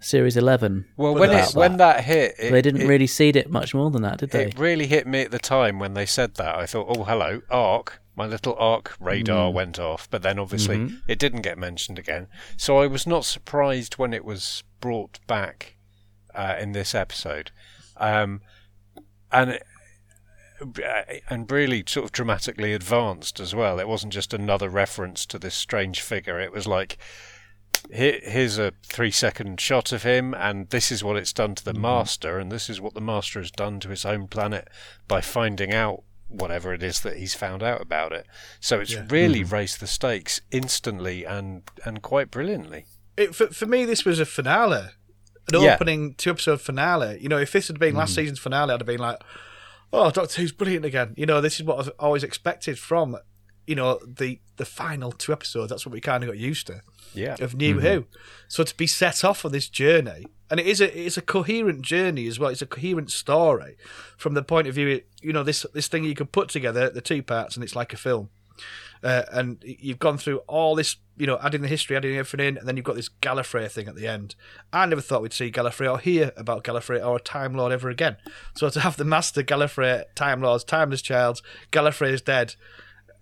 series 0.00 0.36
eleven. 0.36 0.86
well, 0.96 1.14
when 1.14 1.30
about 1.30 1.50
it 1.50 1.54
when 1.56 1.76
that 1.76 2.04
hit, 2.04 2.34
it, 2.38 2.50
they 2.50 2.62
didn't 2.62 2.82
it- 2.82 2.86
really 2.88 3.06
seed 3.06 3.36
it 3.36 3.50
much 3.50 3.74
more 3.74 3.90
than 3.90 4.02
that, 4.02 4.18
did 4.18 4.30
they? 4.30 4.46
It 4.46 4.58
really 4.58 4.86
hit 4.86 5.06
me 5.06 5.22
at 5.22 5.30
the 5.30 5.38
time 5.38 5.78
when 5.78 5.94
they 5.94 6.06
said 6.06 6.36
that. 6.36 6.54
I 6.54 6.64
thought, 6.66 6.86
oh, 6.88 7.04
hello, 7.04 7.42
ARC. 7.50 8.00
My 8.16 8.26
little 8.26 8.56
ARC 8.58 8.96
radar 8.98 9.50
went 9.50 9.78
off, 9.78 10.10
but 10.10 10.22
then 10.22 10.38
obviously 10.38 10.90
it 11.06 11.18
didn't 11.18 11.42
get 11.42 11.58
mentioned 11.58 11.98
again. 11.98 12.28
So 12.56 12.78
I 12.78 12.86
was 12.86 13.06
not 13.06 13.26
surprised 13.26 13.98
when 13.98 14.14
it 14.14 14.24
was 14.24 14.64
brought 14.80 15.20
back 15.26 15.76
uh, 16.34 16.56
in 16.58 16.72
this 16.72 16.94
episode. 16.94 17.50
Um, 17.98 18.40
and 19.30 19.50
it, 19.50 19.62
and 21.28 21.50
really 21.50 21.84
sort 21.86 22.04
of 22.04 22.12
dramatically 22.12 22.72
advanced 22.72 23.40
as 23.40 23.54
well. 23.54 23.78
It 23.78 23.88
wasn't 23.88 24.12
just 24.12 24.32
another 24.32 24.68
reference 24.68 25.26
to 25.26 25.38
this 25.38 25.54
strange 25.54 26.00
figure. 26.00 26.40
It 26.40 26.52
was 26.52 26.66
like 26.66 26.98
here, 27.92 28.18
here's 28.22 28.58
a 28.58 28.72
three 28.82 29.10
second 29.10 29.60
shot 29.60 29.92
of 29.92 30.02
him, 30.02 30.34
and 30.34 30.68
this 30.70 30.90
is 30.90 31.04
what 31.04 31.16
it's 31.16 31.32
done 31.32 31.54
to 31.56 31.64
the 31.64 31.74
master, 31.74 32.38
and 32.38 32.50
this 32.50 32.70
is 32.70 32.80
what 32.80 32.94
the 32.94 33.00
master 33.00 33.40
has 33.40 33.50
done 33.50 33.80
to 33.80 33.90
his 33.90 34.02
home 34.02 34.26
planet 34.28 34.68
by 35.06 35.20
finding 35.20 35.72
out 35.72 36.02
whatever 36.28 36.74
it 36.74 36.82
is 36.82 37.00
that 37.00 37.16
he's 37.16 37.34
found 37.34 37.62
out 37.62 37.80
about 37.80 38.12
it. 38.12 38.26
So 38.60 38.80
it's 38.80 38.94
really 38.94 39.40
mm-hmm. 39.40 39.54
raised 39.54 39.80
the 39.80 39.86
stakes 39.86 40.40
instantly 40.50 41.24
and 41.24 41.62
and 41.84 42.02
quite 42.02 42.30
brilliantly. 42.30 42.86
It, 43.16 43.34
for, 43.34 43.46
for 43.48 43.66
me, 43.66 43.84
this 43.84 44.04
was 44.04 44.20
a 44.20 44.26
finale, 44.26 44.90
an 45.52 45.60
Yeah. 45.60 45.74
opening 45.74 46.14
two 46.14 46.30
episode 46.30 46.60
finale. 46.60 47.18
You 47.20 47.28
know, 47.28 47.38
if 47.38 47.52
this 47.52 47.68
had 47.68 47.78
been 47.78 47.94
last 47.94 48.12
mm. 48.12 48.16
season's 48.16 48.38
finale, 48.38 48.74
I'd 48.74 48.80
have 48.80 48.86
been 48.86 48.98
like, 48.98 49.22
"Oh, 49.92 50.10
Doctor 50.10 50.40
Who's 50.40 50.52
brilliant 50.52 50.84
again." 50.84 51.14
You 51.16 51.26
know, 51.26 51.40
this 51.40 51.58
is 51.58 51.64
what 51.64 51.78
I've 51.78 51.92
always 51.98 52.22
expected 52.24 52.78
from, 52.78 53.16
you 53.66 53.74
know, 53.74 53.98
the 54.06 54.40
the 54.56 54.64
final 54.64 55.12
two 55.12 55.32
episodes. 55.32 55.70
That's 55.70 55.84
what 55.84 55.92
we 55.92 56.00
kind 56.00 56.22
of 56.22 56.28
got 56.28 56.38
used 56.38 56.66
to. 56.68 56.82
Yeah. 57.14 57.36
of 57.40 57.54
New 57.54 57.80
Who. 57.80 58.06
So 58.48 58.62
to 58.62 58.76
be 58.76 58.86
set 58.86 59.24
off 59.24 59.44
on 59.44 59.52
this 59.52 59.68
journey, 59.68 60.26
and 60.50 60.60
it 60.60 60.66
is 60.66 60.80
a 60.80 60.98
it's 60.98 61.16
a 61.16 61.22
coherent 61.22 61.82
journey 61.82 62.26
as 62.26 62.38
well. 62.38 62.50
It's 62.50 62.62
a 62.62 62.66
coherent 62.66 63.10
story 63.10 63.76
from 64.16 64.34
the 64.34 64.42
point 64.42 64.68
of 64.68 64.74
view, 64.74 65.02
you 65.20 65.32
know, 65.32 65.42
this 65.42 65.66
this 65.74 65.88
thing 65.88 66.04
you 66.04 66.14
could 66.14 66.32
put 66.32 66.48
together 66.48 66.88
the 66.90 67.00
two 67.00 67.22
parts, 67.22 67.56
and 67.56 67.64
it's 67.64 67.76
like 67.76 67.92
a 67.92 67.96
film. 67.96 68.30
Uh, 69.02 69.24
and 69.30 69.62
you've 69.62 69.98
gone 69.98 70.16
through 70.16 70.38
all 70.48 70.74
this, 70.74 70.96
you 71.18 71.26
know, 71.26 71.38
adding 71.42 71.60
the 71.60 71.68
history, 71.68 71.96
adding 71.96 72.16
everything 72.16 72.46
in, 72.46 72.56
and 72.56 72.66
then 72.66 72.76
you've 72.76 72.86
got 72.86 72.96
this 72.96 73.10
Gallifrey 73.20 73.70
thing 73.70 73.88
at 73.88 73.94
the 73.94 74.06
end. 74.06 74.34
I 74.72 74.86
never 74.86 75.02
thought 75.02 75.20
we'd 75.22 75.34
see 75.34 75.52
Gallifrey 75.52 75.90
or 75.90 75.98
hear 75.98 76.32
about 76.36 76.64
Gallifrey 76.64 77.04
or 77.06 77.16
a 77.16 77.20
Time 77.20 77.54
Lord 77.54 77.72
ever 77.72 77.90
again. 77.90 78.16
So 78.54 78.70
to 78.70 78.80
have 78.80 78.96
the 78.96 79.04
Master 79.04 79.42
Gallifrey, 79.42 80.04
Time 80.14 80.40
Lords, 80.40 80.64
Timeless 80.64 81.02
Child, 81.02 81.42
Gallifrey 81.70 82.12
is 82.12 82.22
dead, 82.22 82.54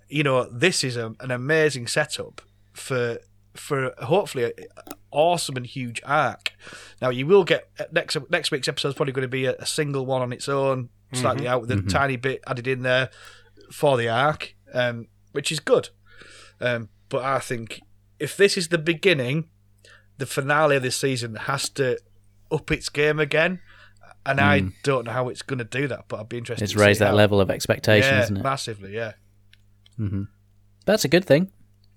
you 0.09 0.23
know, 0.23 0.45
this 0.51 0.85
is 0.85 0.97
a, 0.97 1.15
an 1.21 1.31
amazing 1.31 1.87
setup 1.87 2.43
for 2.73 3.19
for 3.55 3.95
hopefully 4.03 4.45
a, 4.45 4.49
a 4.49 4.95
awesome 5.11 5.57
and 5.57 5.67
huge 5.67 6.03
arc. 6.05 6.53
Now 7.01 7.11
you 7.11 7.27
will 7.27 7.45
get 7.45 7.69
next 7.93 8.17
next 8.31 8.51
week's 8.51 8.69
episode 8.69 8.89
is 8.89 8.95
probably 8.95 9.13
going 9.13 9.23
to 9.23 9.29
be 9.29 9.47
a, 9.47 9.55
a 9.57 9.67
single 9.67 10.07
one 10.07 10.23
on 10.23 10.33
its 10.33 10.49
own, 10.49 10.89
slightly 11.13 11.47
out 11.47 11.61
with 11.63 11.71
a 11.71 11.83
tiny 11.83 12.17
bit 12.17 12.43
added 12.47 12.67
in 12.67 12.83
there 12.83 13.11
for 13.71 13.97
the 13.97 14.09
arc, 14.09 14.55
um, 14.73 15.07
which 15.33 15.53
is 15.53 15.61
good. 15.61 15.91
Um, 16.61 16.89
but 17.09 17.25
I 17.25 17.39
think 17.39 17.81
if 18.19 18.37
this 18.37 18.57
is 18.57 18.69
the 18.69 18.79
beginning, 18.79 19.49
the 20.19 20.27
finale 20.27 20.77
of 20.77 20.83
this 20.83 20.97
season 20.97 21.37
has 21.37 21.69
to 21.71 21.99
up 22.51 22.71
its 22.71 22.89
game 22.89 23.19
again. 23.19 23.61
And 24.27 24.41
I 24.41 24.73
don't 24.83 25.05
know 25.05 25.13
how 25.13 25.29
it's 25.29 25.43
going 25.43 25.59
to 25.59 25.65
do 25.65 25.87
that, 25.89 26.07
but 26.09 26.19
I'd 26.19 26.31
be 26.31 26.39
interested. 26.39 26.65
It's 26.65 26.73
to 26.73 26.79
see 26.79 26.85
raised 26.85 27.01
that 27.03 27.09
how. 27.09 27.15
level 27.15 27.43
of 27.43 27.51
expectation, 27.51 28.11
yeah, 28.11 28.23
isn't 28.23 28.39
it? 28.39 28.43
massively. 28.43 28.95
Yeah. 28.95 29.13
That's 30.87 31.05
a 31.05 31.09
good 31.09 31.25
thing. 31.25 31.51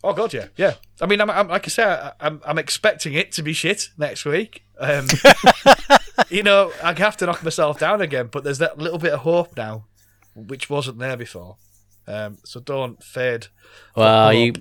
Oh 0.03 0.13
god, 0.13 0.33
yeah, 0.33 0.47
yeah. 0.55 0.75
I 1.01 1.07
mean, 1.07 1.19
I'm, 1.21 1.29
I'm 1.29 1.47
like 1.47 1.65
I 1.65 1.69
say, 1.69 1.83
I, 1.83 2.11
I'm 2.19 2.41
I'm 2.45 2.57
expecting 2.57 3.13
it 3.13 3.31
to 3.33 3.41
be 3.41 3.53
shit 3.53 3.89
next 3.97 4.25
week. 4.25 4.63
Um, 4.79 5.07
you 6.29 6.43
know, 6.43 6.71
I 6.83 6.93
have 6.93 7.17
to 7.17 7.25
knock 7.25 7.43
myself 7.43 7.79
down 7.79 8.01
again, 8.01 8.29
but 8.31 8.43
there's 8.43 8.59
that 8.59 8.77
little 8.77 8.99
bit 8.99 9.13
of 9.13 9.21
hope 9.21 9.57
now, 9.57 9.85
which 10.35 10.69
wasn't 10.69 10.99
there 10.99 11.17
before. 11.17 11.57
Um, 12.07 12.37
so 12.45 12.59
don't 12.59 13.03
fade. 13.03 13.47
Well, 13.95 14.27
hope. 14.31 14.35
you 14.35 14.53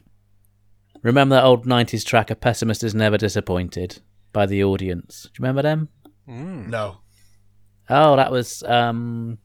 remember 1.02 1.36
that 1.36 1.44
old 1.44 1.66
'90s 1.66 2.04
track, 2.04 2.30
"A 2.30 2.34
Pessimist 2.34 2.82
Is 2.82 2.94
Never 2.94 3.18
Disappointed" 3.18 4.00
by 4.32 4.46
the 4.46 4.64
audience. 4.64 5.24
Do 5.24 5.28
you 5.28 5.42
remember 5.42 5.62
them? 5.62 5.88
No. 6.26 6.98
Oh, 7.88 8.16
that 8.16 8.32
was 8.32 8.64
um, 8.64 9.38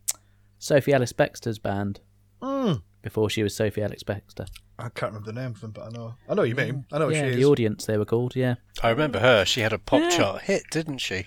Sophie 0.57 0.93
Ellis 0.93 1.13
Bextor's 1.13 1.59
band 1.59 1.99
Mm. 2.41 2.81
Before 3.01 3.29
she 3.29 3.41
was 3.41 3.55
Sophie 3.55 3.81
Ellis 3.81 4.03
Bextor. 4.03 4.47
I 4.77 4.89
can't 4.89 5.13
remember 5.13 5.31
the 5.31 5.39
name 5.39 5.51
of 5.51 5.61
them, 5.61 5.71
but 5.71 5.87
I 5.87 5.89
know. 5.89 6.15
I 6.29 6.35
know 6.35 6.43
what 6.43 6.49
you 6.49 6.55
mean. 6.55 6.85
I 6.91 6.99
know 6.99 7.07
what 7.07 7.15
yeah, 7.15 7.29
she 7.29 7.35
the 7.35 7.45
audience 7.45 7.85
they 7.85 7.97
were 7.97 8.05
called. 8.05 8.35
Yeah, 8.35 8.55
I 8.83 8.89
remember 8.89 9.19
her. 9.19 9.43
She 9.43 9.61
had 9.61 9.73
a 9.73 9.79
pop 9.79 10.11
chart 10.11 10.43
hit, 10.43 10.63
didn't 10.71 10.99
she? 10.99 11.25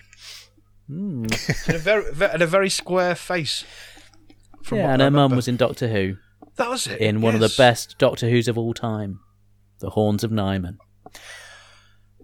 Hmm. 0.88 1.24
and, 1.66 1.76
a 1.76 1.78
very, 1.78 2.04
and 2.32 2.42
a 2.42 2.46
very 2.46 2.70
square 2.70 3.14
face. 3.14 3.64
From 4.62 4.78
yeah, 4.78 4.92
and 4.92 5.02
I 5.02 5.06
her 5.06 5.10
mum 5.10 5.34
was 5.34 5.48
in 5.48 5.56
Doctor 5.56 5.88
Who 5.88 6.16
That 6.56 6.70
was 6.70 6.86
it. 6.86 7.00
in 7.00 7.20
one 7.20 7.34
of 7.34 7.40
the 7.40 7.52
best 7.56 7.98
Doctor 7.98 8.28
Who's 8.30 8.48
of 8.48 8.56
all 8.56 8.72
time, 8.72 9.20
The 9.80 9.90
Horns 9.90 10.24
of 10.24 10.30
Nimon. 10.30 10.78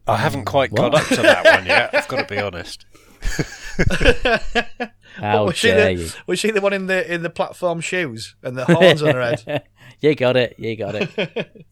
I 0.07 0.17
haven't 0.17 0.45
quite 0.47 0.75
got 0.75 0.95
up 0.95 1.07
to 1.09 1.17
that 1.17 1.45
one 1.45 1.67
yet. 1.67 1.95
I've 1.95 2.09
got 2.09 2.29
to 2.29 2.35
be 2.35 2.41
honest. 2.41 2.87
How 5.21 5.45
was 5.47 5.57
she, 5.57 5.71
the, 5.71 5.93
you? 5.95 6.09
was 6.27 6.39
she 6.39 6.51
the 6.51 6.61
one 6.61 6.73
in 6.73 6.87
the 6.87 7.13
in 7.13 7.23
the 7.23 7.31
platform 7.31 7.81
shoes 7.81 8.35
and 8.43 8.57
the 8.57 8.65
horns 8.65 9.03
on 9.03 9.15
her 9.15 9.37
head? 9.37 9.65
you 10.01 10.15
got 10.15 10.37
it. 10.37 10.55
You 10.59 10.77
got 10.77 10.95
it. 10.95 11.67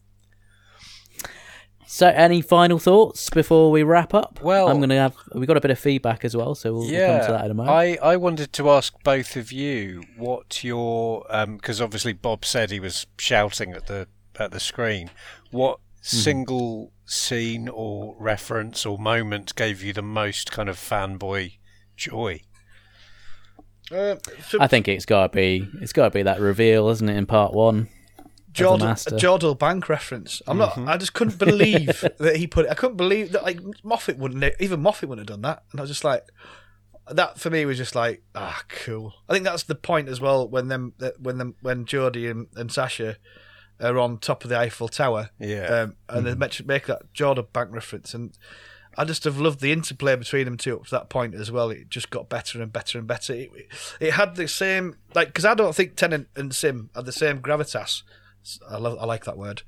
so, 1.87 2.09
any 2.09 2.43
final 2.43 2.79
thoughts 2.79 3.31
before 3.31 3.71
we 3.71 3.83
wrap 3.83 4.13
up? 4.13 4.41
Well- 4.43 4.69
I'm 4.69 4.81
gonna 4.81 4.97
have. 4.97 5.15
We 5.35 5.47
got 5.47 5.57
a 5.57 5.61
bit 5.61 5.71
of 5.71 5.79
feedback 5.79 6.25
as 6.25 6.37
well, 6.37 6.55
so 6.55 6.73
we'll, 6.75 6.87
we'll 6.87 7.19
come 7.19 7.27
to 7.27 7.33
that 7.33 7.45
in 7.47 7.51
a 7.51 7.55
moment. 7.55 7.75
I, 7.75 7.97
I 8.03 8.17
wanted 8.17 8.53
to 8.55 8.71
ask 8.71 8.93
both 9.03 9.37
of 9.37 9.51
you 9.53 10.03
what 10.17 10.63
your 10.63 11.25
because 11.31 11.81
obviously 11.81 12.13
Bob 12.13 12.45
said 12.45 12.71
he 12.71 12.81
was 12.81 13.07
shouting 13.19 13.73
at 13.73 13.87
the 13.87 14.07
at 14.39 14.51
the 14.51 14.61
screen. 14.61 15.11
What 15.51 15.81
Hmm. 16.01 16.17
single 16.17 16.93
scene 17.07 17.69
or 17.69 18.15
reference 18.21 18.87
or 18.87 18.99
moment 18.99 19.55
gave 19.57 19.83
you 19.83 19.93
the 19.93 20.01
most 20.01 20.53
kind 20.53 20.69
of 20.69 20.77
fanboy 20.77 21.55
joy? 21.97 22.43
Uh, 23.91 24.17
for- 24.49 24.61
I 24.63 24.67
think 24.67 24.89
it's 24.89 25.07
got 25.07 25.33
to 25.33 25.37
be. 25.37 25.69
It's 25.81 25.93
got 25.93 26.05
to 26.05 26.11
be 26.11 26.23
that 26.23 26.41
reveal, 26.41 26.89
isn't 26.89 27.09
it? 27.09 27.17
In 27.17 27.27
part 27.27 27.53
one, 27.55 27.89
Jodrell, 28.53 28.81
master. 28.81 29.15
a 29.15 29.19
Jodrell 29.19 29.59
Bank 29.59 29.89
reference. 29.89 30.43
I'm 30.47 30.59
not. 30.59 30.77
I 30.79 30.97
just 30.97 31.15
couldn't 31.15 31.39
believe 31.39 32.05
that 32.19 32.37
he 32.37 32.47
put 32.47 32.67
it. 32.67 32.71
I 32.71 32.75
couldn't 32.75 32.97
believe 32.97 33.33
that 33.33 33.43
like 33.43 33.61
Moffat 33.83 34.19
wouldn't 34.19 34.55
even 34.61 34.81
Moffat 34.81 35.09
wouldn't 35.09 35.29
have 35.29 35.35
done 35.37 35.43
that. 35.43 35.63
And 35.73 35.81
I 35.81 35.83
was 35.83 35.91
just 35.91 36.05
like, 36.05 36.25
that 37.11 37.39
for 37.39 37.51
me 37.51 37.65
was 37.65 37.79
just 37.79 37.95
like 37.95 38.23
ah 38.35 38.63
cool. 38.69 39.15
I 39.29 39.33
think 39.33 39.45
that's 39.45 39.63
the 39.63 39.75
point 39.75 40.09
as 40.09 40.21
well 40.21 40.47
when 40.49 40.69
them 40.69 40.93
when 41.19 41.39
them 41.39 41.55
when 41.63 41.85
Jodie 41.87 42.31
and, 42.31 42.49
and 42.57 42.71
Sacha 42.71 43.17
are 43.81 43.99
on 43.99 44.19
top 44.19 44.45
of 44.45 44.51
the 44.51 44.59
Eiffel 44.59 44.89
Tower. 44.89 45.31
Yeah. 45.39 45.65
Um, 45.67 45.97
and 46.09 46.27
they 46.27 46.35
make, 46.35 46.67
make 46.67 46.87
that 46.87 47.13
Jodrell 47.15 47.51
Bank 47.53 47.71
reference 47.73 48.13
and. 48.13 48.37
I 48.99 49.05
just 49.05 49.23
have 49.25 49.39
loved 49.39 49.61
the 49.61 49.71
interplay 49.71 50.17
between 50.17 50.45
them 50.45 50.57
two 50.57 50.77
up 50.77 50.87
to 50.87 50.91
that 50.91 51.09
point 51.09 51.37
as 51.37 51.53
well. 51.53 51.71
It 51.71 51.89
just 51.89 52.11
got 52.11 52.29
better 52.29 52.61
and 52.61 52.73
better 52.73 52.99
and 52.99 53.07
better. 53.07 53.33
It, 53.33 53.51
it 54.01 54.15
had 54.15 54.35
the 54.35 54.49
same 54.49 54.97
like 55.15 55.29
because 55.29 55.45
I 55.45 55.55
don't 55.55 55.73
think 55.75 55.95
Tennant 55.95 56.27
and 56.35 56.53
Simm 56.53 56.91
had 56.97 57.07
the 57.07 57.13
same 57.13 57.41
gravitas. 57.41 58.03
I 58.69 58.77
love 58.77 58.99
I 59.01 59.05
like 59.05 59.25
that 59.25 59.39
word. 59.39 59.63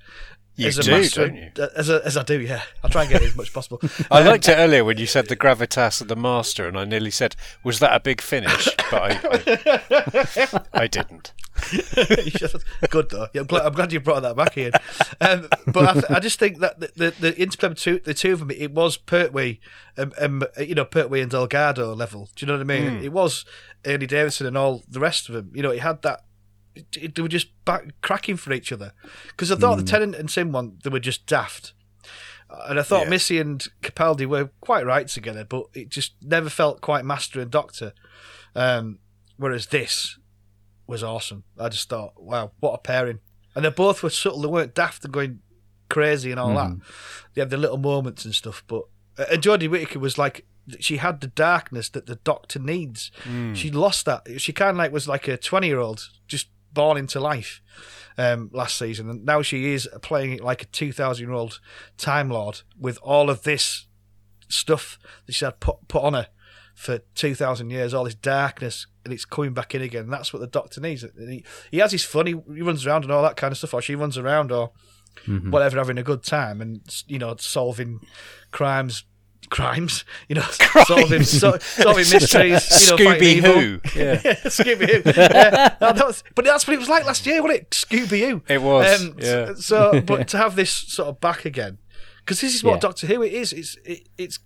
You 0.61 0.69
as 0.69 0.79
a 0.79 0.83
do, 0.83 0.91
master, 0.91 1.29
don't 1.29 1.37
you? 1.37 1.51
As, 1.77 1.89
a, 1.89 2.05
as 2.05 2.17
I 2.17 2.23
do, 2.23 2.41
yeah. 2.41 2.63
I'll 2.85 2.91
try 2.91 3.03
and 3.03 3.11
get 3.11 3.23
it 3.23 3.29
as 3.29 3.37
much 3.37 3.49
as 3.49 3.53
possible. 3.53 3.81
I 4.11 4.23
liked 4.23 4.49
it 4.49 4.55
earlier 4.55 4.85
when 4.85 4.99
you 4.99 5.07
said 5.07 5.29
the 5.29 5.37
gravitas 5.37 6.01
of 6.01 6.09
the 6.09 6.17
master, 6.17 6.69
and 6.69 6.79
I 6.79 6.85
nearly 6.85 7.11
said, 7.11 7.37
"Was 7.65 7.79
that 7.79 7.95
a 7.95 8.01
big 8.01 8.21
finish?" 8.21 8.69
But 8.91 9.23
I, 9.25 10.19
I, 10.37 10.61
I 10.83 10.87
didn't. 10.87 11.33
Good 12.91 13.11
though. 13.11 13.27
Yeah, 13.33 13.43
I'm, 13.43 13.47
glad, 13.47 13.67
I'm 13.67 13.73
glad 13.73 13.93
you 13.93 14.01
brought 14.01 14.23
that 14.23 14.37
back 14.37 14.57
in. 14.57 14.73
Um, 15.21 15.49
but 15.67 15.89
I, 15.89 15.93
th- 15.93 16.05
I 16.11 16.21
just 16.21 16.39
think 16.39 16.59
that 16.61 16.81
the, 16.81 16.91
the, 16.97 17.15
the 17.21 17.39
interplay 17.41 17.71
between 17.71 18.01
the 18.05 18.15
two 18.15 18.33
of 18.33 18.39
them, 18.41 18.51
it 18.51 18.73
was 18.73 18.97
Pertwee, 18.97 19.59
um, 19.99 20.13
um, 20.19 20.43
you 20.59 20.75
know, 20.75 20.85
Pertwee 20.85 21.21
and 21.21 21.31
Delgado 21.31 21.95
level. 21.95 22.29
Do 22.35 22.45
you 22.45 22.47
know 22.47 22.55
what 22.55 22.63
I 22.63 22.65
mean? 22.65 23.05
It 23.05 23.13
was 23.13 23.45
Ernie 23.85 24.07
Davidson 24.07 24.47
and 24.47 24.57
all 24.57 24.83
the 24.89 25.01
rest 25.01 25.29
of 25.29 25.35
them. 25.35 25.51
You 25.55 25.63
know, 25.63 25.71
it 25.71 25.81
had 25.81 26.03
that. 26.03 26.25
They 26.75 27.23
were 27.23 27.29
just 27.29 27.49
back 27.65 27.85
cracking 28.03 28.37
for 28.37 28.53
each 28.53 28.73
other 28.73 28.93
because 29.29 29.51
I 29.51 29.57
thought 29.57 29.77
the 29.77 29.83
Tennant 29.85 30.15
and 30.15 30.31
Simm 30.31 30.53
one 30.53 30.79
they 30.85 30.91
were 30.91 31.01
just 31.01 31.27
daft. 31.27 31.73
And 32.69 32.79
I 32.81 32.83
thought 32.83 33.05
Yeah. 33.05 33.11
Missy 33.11 33.39
and 33.39 33.65
Capaldi 33.83 34.27
were 34.27 34.51
quite 34.61 34.85
right 34.85 35.07
together, 35.07 35.45
but 35.45 35.67
it 35.75 35.89
just 35.89 36.15
never 36.21 36.49
felt 36.51 36.81
quite 36.81 37.05
Master 37.05 37.41
and 37.41 37.51
Doctor. 37.51 37.93
Um, 38.55 38.99
whereas 39.37 39.67
this 39.67 40.19
was 40.87 41.05
awesome. 41.05 41.45
I 41.59 41.69
just 41.69 41.89
thought, 41.89 42.15
wow, 42.21 42.51
what 42.61 42.73
a 42.75 42.79
pairing. 42.79 43.21
And 43.55 43.65
they 43.65 43.71
both 43.71 44.03
were 44.03 44.11
subtle. 44.11 44.41
They 44.41 44.49
weren't 44.49 44.75
daft 44.75 45.05
and 45.05 45.13
going 45.13 45.41
crazy 45.89 46.31
and 46.33 46.41
all 46.41 46.55
that. 46.55 46.77
They 47.35 47.41
had 47.43 47.51
the 47.51 47.57
little 47.57 47.79
moments 47.79 48.25
and 48.25 48.35
stuff. 48.35 48.65
But 48.67 48.83
uh, 49.19 49.27
and 49.33 49.43
Jodie 49.43 49.69
Whittaker 49.71 49.99
was 50.01 50.19
like, 50.19 50.47
she 50.79 50.99
had 50.99 51.21
the 51.21 51.27
darkness 51.29 51.89
that 51.91 52.07
the 52.07 52.17
Doctor 52.17 52.59
needs. 52.59 53.11
She 53.55 53.71
lost 53.71 54.07
that. 54.07 54.41
She 54.41 54.53
kind 54.53 54.71
of 54.71 54.77
like 54.77 54.93
was 54.93 55.07
like 55.09 55.27
a 55.29 55.37
twenty-year-old 55.37 56.09
just 56.27 56.49
born 56.73 56.97
into 56.97 57.21
life 57.21 57.61
um, 58.19 58.51
last 58.53 58.77
season, 58.77 59.09
and 59.11 59.25
now 59.25 59.43
she 59.43 59.73
is 59.73 59.89
playing 60.03 60.33
it 60.33 60.45
like 60.45 60.63
a 60.63 60.67
two 60.67 60.93
thousand-year-old 60.93 61.61
Time 61.97 62.31
Lord 62.31 62.63
with 62.79 62.99
all 63.03 63.31
of 63.31 63.43
this 63.43 63.87
stuff 64.49 64.99
that 65.27 65.35
she 65.35 65.45
had 65.45 65.61
put 65.61 65.89
put 65.89 66.03
on 66.03 66.15
her 66.15 66.29
for 66.75 67.01
two 67.15 67.35
thousand 67.35 67.71
years, 67.71 67.93
all 67.93 68.05
this 68.05 68.15
darkness, 68.15 68.87
and 69.05 69.13
it's 69.13 69.25
coming 69.25 69.53
back 69.53 69.75
in 69.75 69.83
again. 69.83 70.09
That's 70.09 70.33
what 70.33 70.41
the 70.41 70.47
Doctor 70.47 70.81
needs. 70.81 71.03
And 71.03 71.33
he, 71.33 71.45
he 71.71 71.79
has 71.79 71.93
his 71.93 72.05
fun. 72.05 72.27
He, 72.27 72.37
he 72.55 72.63
runs 72.63 72.87
around 72.87 73.05
and 73.05 73.13
all 73.13 73.23
that 73.23 73.37
kind 73.37 73.53
of 73.53 73.59
stuff, 73.59 73.75
or 73.75 73.83
she 73.83 73.95
runs 73.95 74.17
around, 74.17 74.51
or 74.51 74.73
whatever, 75.51 75.77
having 75.77 75.99
a 75.99 76.03
good 76.03 76.23
time, 76.23 76.61
and 76.61 76.81
you 77.07 77.19
know, 77.19 77.37
solving 77.39 78.01
crimes. 78.51 79.05
Crimes, 79.51 80.05
you 80.29 80.37
know, 80.37 80.43
solving 80.87 81.23
so, 81.25 81.59
solving 81.59 81.97
mysteries. 82.13 82.91
You 82.91 83.05
know, 83.05 83.11
fighting 83.11 83.21
Scooby 83.21 83.23
evil. 83.23 83.53
Who. 83.61 83.81
Yeah. 83.97 84.17
Scooby 84.47 84.87
Doo. 85.05 85.11
Yeah, 85.17 85.77
no, 85.81 85.93
that 85.93 86.07
was- 86.07 86.25
but 86.35 86.45
that's 86.45 86.67
what 86.67 86.75
it 86.75 86.79
was 86.81 86.89
like 86.89 87.05
last 87.05 87.27
year, 87.27 87.43
wasn't 87.43 87.61
it? 87.63 87.71
Scooby 87.71 88.09
Doo. 88.31 88.43
It 88.49 88.63
was, 88.63 89.11
yeah. 89.19 89.43
Um, 89.51 89.57
So, 89.57 90.01
but 90.01 90.29
to 90.29 90.39
have 90.39 90.57
this 90.57 90.71
sort 90.71 91.09
of 91.09 91.21
back 91.21 91.45
again, 91.45 91.79
because 92.25 92.41
this 92.41 92.55
is 92.55 92.63
what 92.65 92.75
Yeah. 92.75 92.79
Doctor 92.81 93.07
Who 93.09 93.23
it 93.23 93.33
is. 93.33 93.53
It's 93.53 93.77
it, 93.85 94.09
it's 94.17 94.39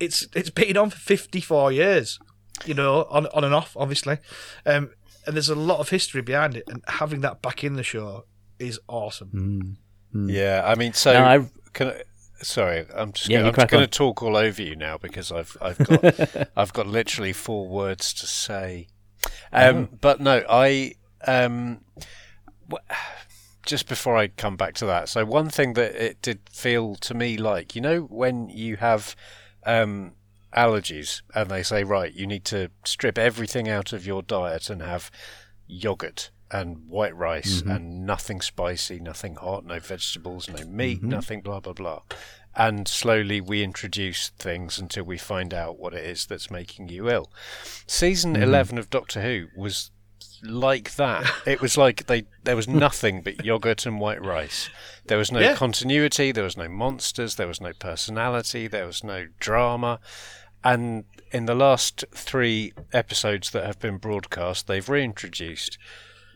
it's 0.00 0.26
it's 0.34 0.50
been 0.50 0.76
on 0.76 0.90
for 0.90 0.98
fifty 0.98 1.40
four 1.40 1.70
years. 1.72 2.18
You 2.64 2.74
know, 2.74 3.04
on 3.10 3.26
on 3.28 3.44
and 3.44 3.54
off, 3.54 3.76
obviously, 3.76 4.18
um, 4.64 4.90
and 5.26 5.36
there's 5.36 5.48
a 5.50 5.54
lot 5.54 5.78
of 5.78 5.90
history 5.90 6.22
behind 6.22 6.56
it. 6.56 6.64
And 6.68 6.82
having 6.88 7.20
that 7.20 7.42
back 7.42 7.62
in 7.62 7.74
the 7.74 7.82
show 7.82 8.24
is 8.58 8.80
awesome. 8.88 9.76
Yeah, 10.12 10.62
I 10.66 10.74
mean, 10.74 10.94
so 10.94 11.12
No, 11.12 11.24
I- 11.24 11.50
can 11.74 11.88
I, 11.88 12.02
sorry, 12.42 12.86
I'm 12.94 13.12
just 13.12 13.30
Yeah, 13.30 13.32
gonna, 13.32 13.48
I'm 13.48 13.54
just 13.54 13.66
going 13.68 13.82
to 13.82 13.88
talk 13.88 14.22
all 14.22 14.36
over 14.36 14.62
you 14.62 14.76
now 14.76 14.98
because 14.98 15.32
I've 15.32 15.56
I've 15.60 15.82
got 15.82 16.06
I've 16.56 16.72
got 16.72 16.86
literally 16.86 17.32
four 17.32 17.66
words 17.68 18.12
to 18.14 18.26
say. 18.26 18.88
Um, 19.52 19.88
But 20.00 20.20
no, 20.20 20.44
I 20.48 20.94
um, 21.26 21.80
w- 22.68 22.84
just 23.66 23.88
before 23.88 24.16
I 24.16 24.28
come 24.28 24.56
back 24.56 24.74
to 24.76 24.86
that. 24.86 25.08
So 25.08 25.24
one 25.24 25.50
thing 25.50 25.74
that 25.74 25.94
it 25.96 26.22
did 26.22 26.40
feel 26.50 26.94
to 26.96 27.14
me 27.14 27.36
like, 27.36 27.74
you 27.74 27.80
know, 27.82 28.02
when 28.02 28.48
you 28.48 28.76
have 28.76 29.16
um, 29.64 30.12
allergies 30.56 31.22
and 31.34 31.50
they 31.50 31.62
say, 31.62 31.84
right, 31.84 32.12
you 32.14 32.26
need 32.26 32.44
to 32.46 32.70
strip 32.84 33.18
everything 33.18 33.68
out 33.68 33.92
of 33.92 34.06
your 34.06 34.22
diet 34.22 34.70
and 34.70 34.82
have 34.82 35.10
yogurt 35.66 36.30
and 36.50 36.88
white 36.88 37.16
rice 37.16 37.60
mm-hmm. 37.60 37.70
and 37.70 38.06
nothing 38.06 38.40
spicy, 38.40 38.98
nothing 39.00 39.36
hot, 39.36 39.64
no 39.64 39.78
vegetables, 39.78 40.48
no 40.48 40.64
meat, 40.64 40.98
mm-hmm. 40.98 41.08
nothing 41.08 41.40
blah 41.40 41.60
blah 41.60 41.72
blah. 41.72 42.02
And 42.54 42.88
slowly 42.88 43.40
we 43.40 43.62
introduce 43.62 44.30
things 44.30 44.78
until 44.78 45.04
we 45.04 45.18
find 45.18 45.52
out 45.52 45.78
what 45.78 45.92
it 45.92 46.04
is 46.04 46.26
that's 46.26 46.50
making 46.50 46.88
you 46.88 47.10
ill. 47.10 47.30
Season 47.86 48.34
mm-hmm. 48.34 48.42
eleven 48.42 48.78
of 48.78 48.90
Doctor 48.90 49.22
Who 49.22 49.48
was 49.56 49.90
like 50.42 50.96
that. 50.96 51.30
It 51.46 51.60
was 51.60 51.76
like 51.76 52.06
they 52.06 52.26
there 52.44 52.56
was 52.56 52.68
nothing 52.68 53.22
but 53.22 53.44
yogurt 53.44 53.86
and 53.86 54.00
white 54.00 54.22
rice. 54.24 54.70
There 55.06 55.18
was 55.18 55.32
no 55.32 55.40
Yeah. 55.40 55.54
continuity, 55.54 56.32
there 56.32 56.44
was 56.44 56.56
no 56.56 56.68
monsters, 56.68 57.36
there 57.36 57.48
was 57.48 57.60
no 57.60 57.72
personality, 57.72 58.68
there 58.68 58.86
was 58.86 59.04
no 59.04 59.26
drama. 59.38 60.00
And 60.64 61.04
in 61.30 61.46
the 61.46 61.54
last 61.54 62.04
three 62.12 62.72
episodes 62.92 63.50
that 63.50 63.64
have 63.64 63.78
been 63.78 63.98
broadcast, 63.98 64.66
they've 64.66 64.88
reintroduced 64.88 65.78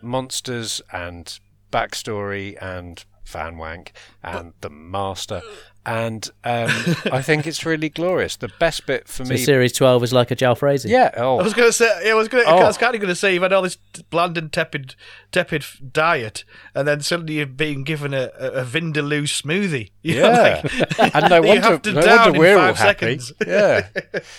monsters 0.02 0.80
and 0.92 1.38
backstory 1.72 2.56
and 2.60 3.04
fan 3.24 3.56
wank 3.56 3.92
and 4.22 4.52
the 4.60 4.70
master. 4.70 5.42
And 5.90 6.28
um, 6.44 6.70
I 7.12 7.20
think 7.20 7.46
it's 7.46 7.66
really 7.66 7.88
glorious. 7.88 8.36
The 8.36 8.48
best 8.60 8.86
bit 8.86 9.08
for 9.08 9.24
So 9.24 9.30
me, 9.32 9.36
series 9.38 9.72
twelve 9.72 10.04
is 10.04 10.12
like 10.12 10.30
a 10.30 10.36
Jalfrezi. 10.36 10.88
yeah. 10.88 11.10
I 11.16 11.20
Oh, 11.20 11.36
was 11.42 11.52
going 11.54 11.68
to 11.68 11.72
say, 11.72 12.06
yeah, 12.06 12.12
I 12.12 12.14
was 12.14 12.28
going. 12.28 12.44
Oh. 12.46 12.58
I 12.58 12.64
was 12.64 12.78
kind 12.78 12.94
of 12.94 13.00
going 13.00 13.08
to 13.08 13.16
say 13.16 13.34
you've 13.34 13.42
had 13.42 13.52
all 13.52 13.62
this 13.62 13.76
bland 14.10 14.38
and 14.38 14.52
tepid, 14.52 14.94
tepid 15.32 15.64
diet, 15.92 16.44
and 16.76 16.86
then 16.86 17.00
suddenly 17.00 17.34
you're 17.34 17.46
being 17.46 17.82
given 17.82 18.14
a, 18.14 18.30
a, 18.38 18.50
a 18.60 18.64
Vindaloo 18.64 19.22
smoothie. 19.24 19.90
You 20.02 20.14
know, 20.22 20.32
Yeah, 20.32 20.62
like- 20.98 21.14
and 21.14 21.28
no 21.28 21.36
you 21.42 21.48
wonder, 21.48 21.60
have 21.62 21.82
to 21.82 21.92
no 21.92 22.00
down 22.00 22.18
wonder 22.26 22.38
we're 22.38 22.58
all 22.58 22.74
five 22.74 22.76
happy. 22.78 23.18
seconds. 23.18 23.32
Yeah. 23.46 23.88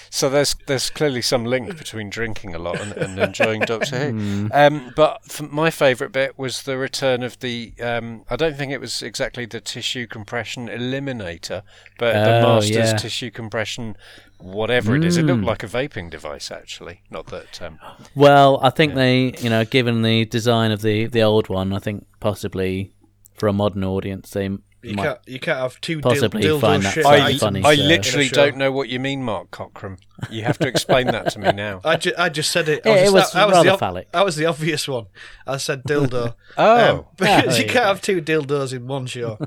So 0.09 0.27
there's 0.29 0.55
there's 0.67 0.89
clearly 0.89 1.21
some 1.21 1.45
link 1.45 1.77
between 1.77 2.09
drinking 2.09 2.55
a 2.55 2.59
lot 2.59 2.79
and, 2.81 2.93
and 2.93 3.19
enjoying 3.19 3.61
Doctor 3.61 3.99
Who. 4.11 4.49
Um, 4.53 4.91
but 4.95 5.21
my 5.51 5.69
favourite 5.69 6.11
bit 6.13 6.37
was 6.39 6.63
the 6.63 6.77
return 6.77 7.21
of 7.23 7.39
the. 7.41 7.73
Um, 7.79 8.23
I 8.29 8.35
don't 8.37 8.55
think 8.57 8.71
it 8.71 8.79
was 8.81 9.03
exactly 9.03 9.45
the 9.45 9.61
tissue 9.61 10.07
compression 10.07 10.67
eliminator, 10.67 11.40
but 11.49 12.13
the 12.13 12.39
Oh, 12.45 12.55
master's 12.55 12.75
yeah. 12.75 12.97
tissue 12.97 13.31
compression, 13.31 13.95
whatever 14.39 14.95
it 14.95 15.03
is. 15.03 15.17
It 15.17 15.23
looked 15.23 15.43
like 15.43 15.63
a 15.63 15.67
vaping 15.67 16.09
device 16.09 16.51
actually. 16.51 17.01
Not 17.09 17.27
that. 17.27 17.61
Um, 17.61 17.79
Well, 18.15 18.59
I 18.61 18.69
think 18.69 18.95
they, 18.95 19.33
you 19.39 19.49
know, 19.49 19.65
given 19.65 20.01
the 20.01 20.25
design 20.25 20.71
of 20.71 20.81
the 20.81 21.05
the 21.07 21.23
old 21.23 21.49
one, 21.49 21.73
I 21.73 21.79
think 21.79 22.05
possibly 22.19 22.93
for 23.35 23.47
a 23.47 23.53
modern 23.53 23.83
audience, 23.83 24.29
they 24.31 24.49
You 24.83 24.95
can't, 24.95 25.19
you 25.27 25.39
can't 25.39 25.59
have 25.59 25.79
two 25.81 25.99
Possibly 26.01 26.41
dil- 26.41 26.57
dildo 26.57 26.61
find 26.61 26.83
that 26.83 26.93
shit 26.93 27.05
I, 27.05 27.37
funny, 27.37 27.63
I 27.63 27.75
so- 27.75 27.83
literally 27.83 28.25
in 28.27 28.31
don't 28.33 28.57
know 28.57 28.71
what 28.71 28.89
you 28.89 28.99
mean, 28.99 29.23
Mark 29.23 29.51
Cockram. 29.51 29.97
You 30.31 30.41
have 30.43 30.57
to 30.59 30.67
explain 30.67 31.05
that 31.07 31.29
to 31.33 31.39
me 31.39 31.51
now. 31.67 31.81
I, 31.83 31.97
ju- 31.97 32.13
I 32.17 32.29
just 32.29 32.49
said 32.51 32.67
it. 32.67 32.81
I 32.85 32.89
Yeah, 32.89 32.95
it 32.95 33.01
just- 33.03 33.13
was 33.13 33.31
that, 33.31 33.37
that 33.39 33.45
was 33.47 33.53
rather 33.57 33.69
the 33.69 33.73
ob- 33.73 33.79
phallic. 33.79 34.11
That 34.11 34.25
was 34.25 34.35
the 34.37 34.45
obvious 34.47 34.87
one. 34.87 35.05
I 35.45 35.57
said 35.57 35.83
dildo. 35.83 36.33
Oh. 36.57 36.89
Um, 36.97 37.05
because 37.17 37.55
Oh, 37.55 37.57
you 37.59 37.65
yeah. 37.65 37.73
can't 37.73 37.85
have 37.85 38.01
two 38.01 38.21
dildos 38.23 38.73
in 38.73 38.87
one 38.87 39.05
show. 39.05 39.37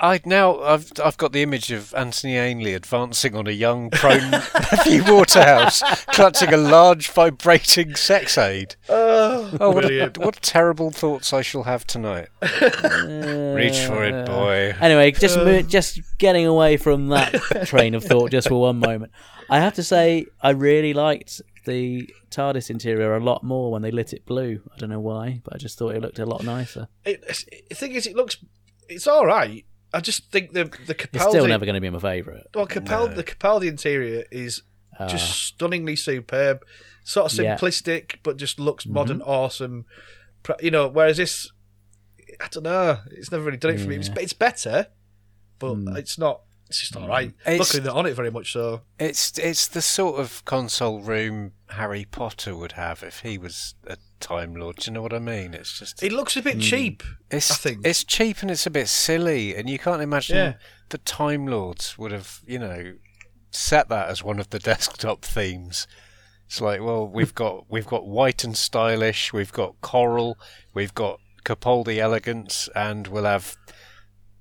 I 0.00 0.20
now 0.24 0.60
I've 0.60 0.92
I've 1.04 1.16
got 1.16 1.32
the 1.32 1.42
image 1.42 1.72
of 1.72 1.92
Anthony 1.94 2.36
Ainley 2.36 2.74
advancing 2.74 3.34
on 3.34 3.46
a 3.46 3.50
young 3.52 3.90
prone 3.90 4.30
Matthew 4.30 5.02
Waterhouse, 5.04 5.82
clutching 6.06 6.52
a 6.54 6.56
large 6.56 7.08
vibrating 7.08 7.94
sex 7.96 8.38
aid. 8.38 8.76
oh, 8.88 9.50
Oh, 9.60 9.70
what, 9.70 9.84
a, 9.84 10.12
what 10.18 10.40
terrible 10.42 10.90
thoughts 10.90 11.32
I 11.32 11.42
shall 11.42 11.64
have 11.64 11.86
tonight. 11.86 12.28
Reach 12.42 13.78
for 13.80 14.04
it, 14.04 14.26
boy. 14.26 14.74
Anyway, 14.80 15.10
just 15.12 15.38
uh. 15.38 15.44
mo- 15.44 15.62
just 15.62 16.00
getting 16.18 16.46
away 16.46 16.76
from 16.76 17.08
that 17.08 17.32
train 17.66 17.94
of 17.94 18.04
thought 18.04 18.30
just 18.30 18.48
for 18.48 18.60
one 18.60 18.78
moment. 18.78 19.12
I 19.50 19.60
have 19.60 19.74
to 19.74 19.82
say, 19.82 20.26
I 20.42 20.50
really 20.50 20.92
liked 20.92 21.40
the 21.64 22.08
TARDIS 22.30 22.70
interior 22.70 23.16
a 23.16 23.20
lot 23.20 23.42
more 23.42 23.72
when 23.72 23.82
they 23.82 23.90
lit 23.90 24.12
it 24.12 24.26
blue. 24.26 24.60
I 24.74 24.78
don't 24.78 24.90
know 24.90 25.00
why, 25.00 25.40
but 25.44 25.54
I 25.54 25.58
just 25.58 25.78
thought 25.78 25.94
it 25.94 26.02
looked 26.02 26.18
a 26.18 26.26
lot 26.26 26.44
nicer. 26.44 26.88
It, 27.04 27.26
the 27.68 27.74
thing 27.74 27.92
is, 27.92 28.06
it 28.06 28.14
looks, 28.14 28.36
it's 28.88 29.06
all 29.06 29.26
right. 29.26 29.64
I 29.92 30.00
just 30.00 30.30
think 30.30 30.52
the 30.52 30.64
the 30.86 30.94
Capaldi. 30.94 31.14
It's 31.14 31.24
still 31.24 31.46
never 31.46 31.64
going 31.64 31.74
to 31.74 31.80
be 31.80 31.88
my 31.90 31.98
favourite. 31.98 32.44
Well, 32.54 32.66
Capaldi, 32.66 33.14
the 33.16 33.24
Capaldi 33.24 33.68
interior 33.68 34.24
is 34.30 34.62
just 35.08 35.30
stunningly 35.44 35.94
superb, 35.96 36.64
sort 37.04 37.32
of 37.32 37.38
Yeah. 37.38 37.56
simplistic, 37.56 38.16
but 38.22 38.36
just 38.36 38.58
looks 38.58 38.84
modern, 38.84 39.22
awesome. 39.22 39.86
You 40.60 40.70
know, 40.70 40.88
whereas 40.88 41.16
this, 41.18 41.50
I 42.40 42.48
don't 42.48 42.64
know. 42.64 42.98
It's 43.12 43.30
never 43.30 43.44
really 43.44 43.58
done 43.58 43.74
it 43.74 43.80
for 43.80 43.88
me. 43.88 43.96
It's, 43.96 44.08
it's 44.08 44.32
better, 44.32 44.88
but 45.58 45.74
Hmm. 45.74 45.96
it's 45.96 46.18
not. 46.18 46.40
It's 46.68 46.80
just 46.80 46.96
all 46.96 47.08
right. 47.08 47.32
It's- 47.46 47.58
Luckily, 47.58 47.82
they're 47.82 47.94
on 47.94 48.06
it 48.06 48.14
very 48.14 48.30
much. 48.30 48.52
So 48.52 48.82
It's 48.98 49.38
it's 49.38 49.66
the 49.66 49.82
sort 49.82 50.20
of 50.20 50.44
console 50.44 51.00
room 51.00 51.52
Harry 51.70 52.04
Potter 52.04 52.54
would 52.54 52.72
have 52.72 53.02
if 53.02 53.20
he 53.20 53.38
was 53.38 53.74
a 53.86 53.96
Time 54.20 54.54
Lord. 54.54 54.76
Do 54.76 54.90
you 54.90 54.94
know 54.94 55.02
what 55.02 55.14
I 55.14 55.18
mean? 55.20 55.54
It's 55.54 55.78
just 55.78 56.02
it 56.02 56.12
looks 56.12 56.36
a 56.36 56.42
bit 56.42 56.54
hmm. 56.54 56.60
cheap. 56.60 57.02
it's 57.30 57.50
I 57.50 57.54
think. 57.54 57.86
it's 57.86 58.04
cheap 58.04 58.42
and 58.42 58.50
it's 58.50 58.66
a 58.66 58.70
bit 58.70 58.88
silly, 58.88 59.54
and 59.54 59.70
you 59.70 59.78
can't 59.78 60.02
imagine 60.02 60.36
Yeah. 60.36 60.54
the 60.88 60.98
Time 60.98 61.46
Lords 61.46 61.96
would 61.96 62.12
have 62.12 62.40
you 62.46 62.58
know 62.58 62.94
set 63.50 63.88
that 63.88 64.08
as 64.08 64.22
one 64.22 64.38
of 64.38 64.50
the 64.50 64.58
desktop 64.70 65.24
themes. 65.24 65.86
It's 66.46 66.60
like, 66.60 66.80
well, 66.80 67.06
we've 67.06 67.34
got 67.34 67.66
we've 67.70 67.86
got 67.86 68.06
white 68.06 68.42
and 68.44 68.56
stylish, 68.56 69.32
we've 69.32 69.52
got 69.52 69.80
coral, 69.80 70.38
we've 70.74 70.94
got 70.94 71.20
Capaldi 71.44 71.98
elegance, 71.98 72.68
and 72.74 73.06
we'll 73.06 73.24
have 73.24 73.56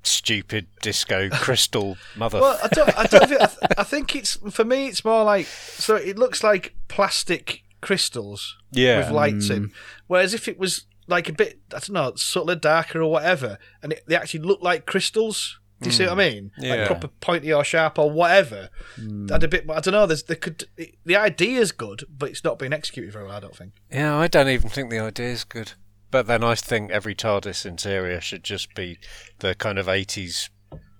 stupid 0.07 0.67
disco 0.81 1.29
crystal 1.31 1.97
mother. 2.15 2.39
Well, 2.39 2.59
I 2.63 2.67
don't. 2.67 2.97
I 2.97 3.05
don't. 3.05 3.27
Think, 3.27 3.41
I, 3.41 3.45
th- 3.45 3.71
I 3.77 3.83
think 3.83 4.15
it's 4.15 4.37
for 4.51 4.65
me. 4.65 4.87
It's 4.87 5.03
more 5.03 5.23
like 5.23 5.45
so. 5.45 5.95
It 5.95 6.17
looks 6.17 6.43
like 6.43 6.75
plastic 6.87 7.63
crystals 7.81 8.57
Yeah. 8.71 8.99
with 8.99 9.11
lights 9.11 9.49
in. 9.49 9.67
Mm. 9.67 9.71
Whereas 10.07 10.33
if 10.33 10.47
it 10.47 10.57
was 10.57 10.85
like 11.07 11.29
a 11.29 11.33
bit, 11.33 11.59
I 11.73 11.79
don't 11.79 11.91
know, 11.91 12.13
subtler, 12.15 12.55
darker 12.55 13.01
or 13.01 13.11
whatever, 13.11 13.57
and 13.81 13.93
it, 13.93 14.03
they 14.07 14.15
actually 14.15 14.41
look 14.41 14.61
like 14.61 14.85
crystals. 14.85 15.59
Do 15.79 15.89
you 15.89 15.93
see 15.93 16.05
what 16.05 16.13
I 16.13 16.15
mm. 16.15 16.33
mean? 16.33 16.51
Yeah. 16.57 16.75
Like 16.75 16.87
proper 16.87 17.07
pointy 17.07 17.53
or 17.53 17.63
sharp 17.63 17.99
or 17.99 18.09
whatever. 18.09 18.69
Mm. 18.99 19.31
I'd 19.31 19.43
a 19.43 19.47
bit. 19.47 19.69
I 19.69 19.79
don't 19.79 19.93
know. 19.93 20.07
There's 20.07 20.23
there 20.23 20.35
could 20.35 20.65
the 21.05 21.15
idea's 21.15 21.71
good, 21.71 22.03
but 22.09 22.29
it's 22.29 22.43
not 22.43 22.57
being 22.57 22.73
executed 22.73 23.13
very 23.13 23.25
well. 23.25 23.35
I 23.35 23.39
don't 23.39 23.55
think. 23.55 23.73
Yeah, 23.91 24.17
I 24.17 24.27
don't 24.27 24.49
even 24.49 24.69
think 24.69 24.89
the 24.89 24.99
idea 24.99 25.29
is 25.29 25.43
good. 25.43 25.73
But 26.09 26.27
then 26.27 26.43
I 26.43 26.55
think 26.55 26.91
every 26.91 27.15
TARDIS 27.15 27.65
interior 27.65 28.21
should 28.21 28.43
just 28.43 28.73
be 28.75 28.97
the 29.39 29.55
kind 29.55 29.77
of 29.77 29.87
80s 29.87 30.49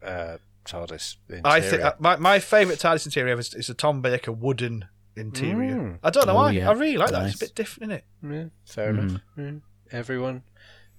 uh, 0.03 0.38
TARDIS 0.66 1.16
interior. 1.30 1.41
I 1.45 1.62
think 1.62 1.82
uh, 1.82 1.93
my 1.99 2.16
my 2.18 2.39
favourite 2.39 2.80
TARDIS 2.80 3.05
interior 3.05 3.39
is, 3.39 3.53
is 3.53 3.70
a 3.70 3.74
Tom 3.74 4.01
Baker 4.01 4.32
wooden 4.32 4.86
interior. 5.16 5.76
Mm. 5.76 5.99
I 6.03 6.10
don't 6.10 6.28
know 6.28 6.34
Oh, 6.34 6.36
why. 6.36 6.51
yeah. 6.51 6.70
I 6.70 6.74
really 6.74 6.97
like 6.97 7.12
that. 7.12 7.26
It's 7.28 7.36
a 7.36 7.39
bit 7.45 7.55
different, 7.55 7.91
isn't 7.91 8.03
it? 8.03 8.34
Yeah, 8.36 8.45
fair 8.66 8.89
enough. 8.89 9.22
Yeah. 9.38 9.51
Everyone 9.91 10.43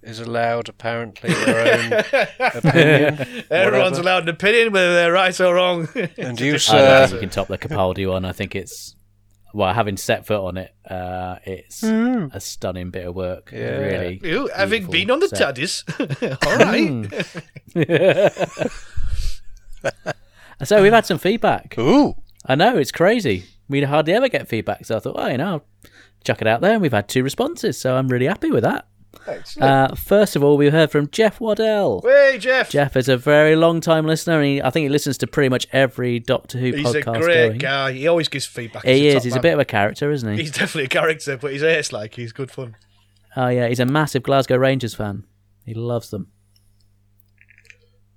is 0.01 0.19
allowed, 0.19 0.67
apparently, 0.69 1.31
their 1.33 1.73
own 1.79 1.93
opinion. 2.55 3.43
Everyone's 3.51 3.91
whatever. 3.97 4.01
allowed 4.01 4.23
an 4.23 4.29
opinion, 4.29 4.71
whether 4.73 4.93
they're 4.93 5.11
right 5.13 5.39
or 5.39 5.53
wrong. 5.55 5.87
And 6.17 6.39
you, 6.39 6.47
I 6.47 6.51
don't 6.53 6.59
sir. 6.59 7.01
think 7.07 7.13
you 7.13 7.19
can 7.19 7.29
top 7.29 7.47
the 7.49 7.57
Capaldi 7.57 8.09
one. 8.09 8.25
I 8.25 8.31
think 8.31 8.55
it's 8.55 8.95
well, 9.53 9.73
having 9.73 9.97
set 9.97 10.25
foot 10.25 10.41
on 10.45 10.57
it, 10.57 10.73
uh, 10.89 11.37
it's 11.45 11.83
a 11.83 12.39
stunning 12.39 12.89
bit 12.91 13.07
of 13.07 13.15
work. 13.15 13.51
Yeah. 13.53 13.77
Really, 13.77 14.19
You, 14.23 14.49
having 14.55 14.87
been 14.87 15.09
on 15.11 15.19
the 15.19 15.27
set. 15.29 15.55
TARDIS, 15.55 15.83
all 16.45 16.57
right. 18.65 18.71
So 20.65 20.81
we've 20.81 20.91
had 20.91 21.05
some 21.05 21.19
feedback. 21.19 21.77
Ooh. 21.77 22.15
I 22.45 22.55
know 22.55 22.77
it's 22.77 22.91
crazy. 22.91 23.45
We 23.69 23.81
hardly 23.83 24.13
ever 24.13 24.27
get 24.27 24.49
feedback, 24.49 24.85
so 24.85 24.97
I 24.97 24.99
thought, 24.99 25.15
oh, 25.17 25.27
you 25.27 25.37
know, 25.37 25.47
I'll 25.47 25.65
chuck 26.25 26.41
it 26.41 26.47
out 26.47 26.59
there. 26.59 26.73
And 26.73 26.81
we've 26.81 26.91
had 26.91 27.07
two 27.07 27.23
responses, 27.23 27.79
so 27.79 27.95
I'm 27.95 28.09
really 28.09 28.25
happy 28.25 28.51
with 28.51 28.63
that. 28.63 28.85
Uh, 29.59 29.95
first 29.95 30.35
of 30.35 30.43
all, 30.43 30.57
we 30.57 30.69
heard 30.69 30.91
from 30.91 31.09
Jeff 31.09 31.39
Waddell. 31.39 32.01
Hey, 32.03 32.37
Jeff. 32.39 32.69
Jeff 32.69 32.95
is 32.95 33.09
a 33.09 33.17
very 33.17 33.55
long 33.55 33.81
time 33.81 34.05
listener, 34.05 34.37
and 34.37 34.45
he, 34.45 34.61
I 34.61 34.69
think 34.69 34.83
he 34.83 34.89
listens 34.89 35.17
to 35.19 35.27
pretty 35.27 35.49
much 35.49 35.67
every 35.71 36.19
Doctor 36.19 36.57
Who 36.57 36.71
He's 36.71 36.93
a 36.95 37.01
podcast 37.01 37.21
great 37.21 37.47
going. 37.49 37.57
guy. 37.59 37.91
He 37.93 38.07
always 38.07 38.27
gives 38.27 38.45
feedback. 38.45 38.85
He 38.85 39.07
is. 39.07 39.23
He's 39.23 39.35
a 39.35 39.39
bit 39.39 39.53
of 39.53 39.59
a 39.59 39.65
character, 39.65 40.11
isn't 40.11 40.31
he? 40.35 40.41
He's 40.41 40.51
definitely 40.51 40.85
a 40.85 40.89
character, 40.89 41.37
but 41.37 41.51
he's 41.51 41.63
ace 41.63 41.91
like. 41.91 42.15
He's 42.15 42.31
good 42.31 42.51
fun. 42.51 42.75
Oh 43.35 43.47
yeah, 43.47 43.67
he's 43.67 43.79
a 43.79 43.85
massive 43.85 44.23
Glasgow 44.23 44.57
Rangers 44.57 44.95
fan. 44.95 45.25
He 45.65 45.73
loves 45.73 46.09
them. 46.09 46.31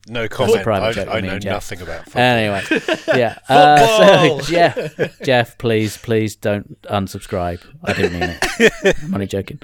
No 0.08 0.26
comment. 0.28 0.62
private 0.64 0.86
I, 0.86 0.92
joke 0.92 1.08
I 1.08 1.20
me 1.20 1.28
know 1.28 1.38
Jeff. 1.38 1.52
nothing 1.52 1.80
about 1.82 2.04
football. 2.06 2.22
Anyway, 2.22 2.62
yeah. 3.14 3.38
Uh, 3.48 3.86
Football! 3.86 4.40
so 4.42 4.52
Jeff, 4.52 5.22
Jeff, 5.22 5.58
please, 5.58 5.96
please 5.96 6.34
don't 6.34 6.80
unsubscribe. 6.82 7.60
I 7.84 7.92
didn't 7.92 8.18
mean 8.18 8.36
it. 8.58 8.96
I'm 9.04 9.14
only 9.14 9.28
joking. 9.28 9.60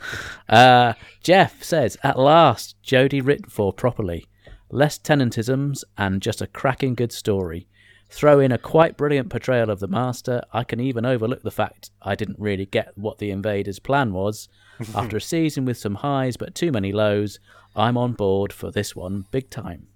Uh, 0.48 0.92
Jeff 1.22 1.62
says, 1.64 1.96
at 2.04 2.18
last, 2.18 2.76
Jodie 2.84 3.24
written 3.24 3.50
for 3.50 3.72
properly. 3.72 4.26
Less 4.70 4.98
tenantisms 4.98 5.82
and 5.96 6.22
just 6.22 6.40
a 6.40 6.46
cracking 6.46 6.94
good 6.94 7.12
story. 7.12 7.66
Throw 8.10 8.38
in 8.38 8.52
a 8.52 8.58
quite 8.58 8.96
brilliant 8.96 9.30
portrayal 9.30 9.70
of 9.70 9.80
the 9.80 9.88
Master. 9.88 10.42
I 10.52 10.62
can 10.64 10.78
even 10.78 11.04
overlook 11.04 11.42
the 11.42 11.50
fact 11.50 11.90
I 12.00 12.14
didn't 12.14 12.38
really 12.38 12.64
get 12.66 12.96
what 12.96 13.18
the 13.18 13.30
invaders' 13.30 13.80
plan 13.80 14.12
was. 14.12 14.48
After 14.94 15.16
a 15.16 15.20
season 15.20 15.64
with 15.64 15.76
some 15.78 15.96
highs 15.96 16.36
but 16.36 16.54
too 16.54 16.70
many 16.70 16.92
lows, 16.92 17.40
I'm 17.74 17.98
on 17.98 18.12
board 18.12 18.52
for 18.52 18.70
this 18.70 18.94
one 18.94 19.24
big 19.30 19.50
time. 19.50 19.88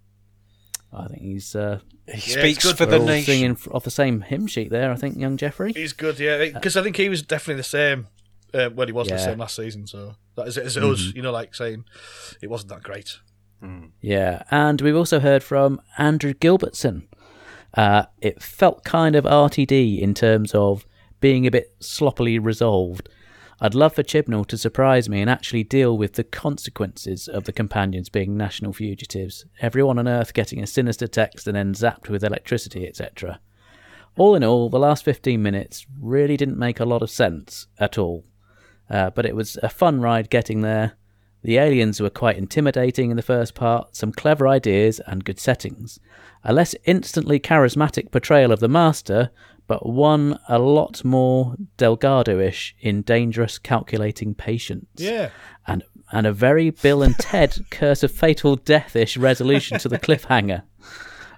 I 0.94 1.06
think 1.08 1.22
he's 1.22 1.54
uh, 1.56 1.80
He 2.06 2.12
it's 2.12 2.32
speaks 2.32 2.64
good 2.64 2.76
for 2.76 2.84
for 2.84 2.90
the 2.90 2.98
nation. 2.98 3.24
singing 3.24 3.58
off 3.72 3.84
the 3.84 3.90
same 3.90 4.20
hymn 4.20 4.46
sheet 4.46 4.70
there. 4.70 4.90
I 4.92 4.96
think 4.96 5.16
young 5.16 5.36
Jeffrey. 5.36 5.72
He's 5.72 5.92
good, 5.92 6.18
yeah. 6.20 6.44
Because 6.52 6.76
I 6.76 6.82
think 6.82 6.96
he 6.96 7.08
was 7.08 7.22
definitely 7.22 7.60
the 7.60 7.64
same. 7.64 8.08
Uh, 8.52 8.68
well, 8.74 8.86
he 8.86 8.92
wasn't 8.92 9.18
the 9.18 9.24
same 9.24 9.38
last 9.38 9.56
season, 9.56 9.86
so 9.86 10.16
that 10.36 10.46
is 10.46 10.58
it 10.58 10.66
as 10.66 10.76
us, 10.76 11.12
you 11.14 11.22
know, 11.22 11.32
like 11.32 11.54
saying 11.54 11.84
it 12.42 12.50
wasn't 12.50 12.68
that 12.70 12.82
great. 12.82 13.18
Yeah, 14.00 14.42
and 14.50 14.80
we've 14.80 14.96
also 14.96 15.20
heard 15.20 15.42
from 15.42 15.80
Andrew 15.96 16.34
Gilbertson. 16.34 17.04
Uh, 17.74 18.04
it 18.20 18.42
felt 18.42 18.84
kind 18.84 19.14
of 19.16 19.24
RTD 19.24 20.00
in 20.00 20.14
terms 20.14 20.52
of 20.54 20.84
being 21.20 21.46
a 21.46 21.50
bit 21.50 21.74
sloppily 21.80 22.38
resolved. 22.38 23.08
I'd 23.64 23.76
love 23.76 23.94
for 23.94 24.02
Chibnall 24.02 24.44
to 24.46 24.58
surprise 24.58 25.08
me 25.08 25.20
and 25.20 25.30
actually 25.30 25.62
deal 25.62 25.96
with 25.96 26.14
the 26.14 26.24
consequences 26.24 27.28
of 27.28 27.44
the 27.44 27.52
companions 27.52 28.08
being 28.08 28.36
national 28.36 28.72
fugitives, 28.72 29.44
everyone 29.60 30.00
on 30.00 30.08
Earth 30.08 30.34
getting 30.34 30.60
a 30.60 30.66
sinister 30.66 31.06
text 31.06 31.46
and 31.46 31.54
then 31.54 31.72
zapped 31.72 32.08
with 32.08 32.24
electricity, 32.24 32.88
etc. 32.88 33.38
All 34.16 34.34
in 34.34 34.42
all, 34.42 34.68
the 34.68 34.80
last 34.80 35.04
15 35.04 35.40
minutes 35.40 35.86
really 36.00 36.36
didn't 36.36 36.58
make 36.58 36.80
a 36.80 36.84
lot 36.84 37.02
of 37.02 37.10
sense 37.10 37.68
at 37.78 37.98
all. 37.98 38.24
Uh, 38.90 39.10
but 39.10 39.24
it 39.24 39.36
was 39.36 39.56
a 39.62 39.68
fun 39.68 40.00
ride 40.00 40.28
getting 40.28 40.62
there. 40.62 40.94
The 41.42 41.58
aliens 41.58 42.00
were 42.00 42.10
quite 42.10 42.38
intimidating 42.38 43.10
in 43.10 43.16
the 43.16 43.22
first 43.22 43.54
part, 43.54 43.96
some 43.96 44.12
clever 44.12 44.46
ideas 44.46 45.00
and 45.06 45.24
good 45.24 45.40
settings. 45.40 45.98
A 46.44 46.52
less 46.52 46.74
instantly 46.84 47.40
charismatic 47.40 48.10
portrayal 48.10 48.52
of 48.52 48.60
the 48.60 48.68
Master, 48.68 49.30
but 49.66 49.86
one 49.86 50.38
a 50.48 50.58
lot 50.58 51.04
more 51.04 51.56
Delgado 51.76 52.38
ish 52.38 52.74
in 52.80 53.02
dangerous, 53.02 53.58
calculating 53.58 54.34
patience. 54.34 54.86
Yeah. 54.96 55.30
And, 55.66 55.82
and 56.12 56.26
a 56.26 56.32
very 56.32 56.70
Bill 56.70 57.02
and 57.02 57.16
Ted 57.18 57.58
Curse 57.70 58.02
of 58.02 58.12
Fatal 58.12 58.56
Death 58.56 58.94
ish 58.94 59.16
resolution 59.16 59.78
to 59.80 59.88
the 59.88 59.98
cliffhanger. 59.98 60.62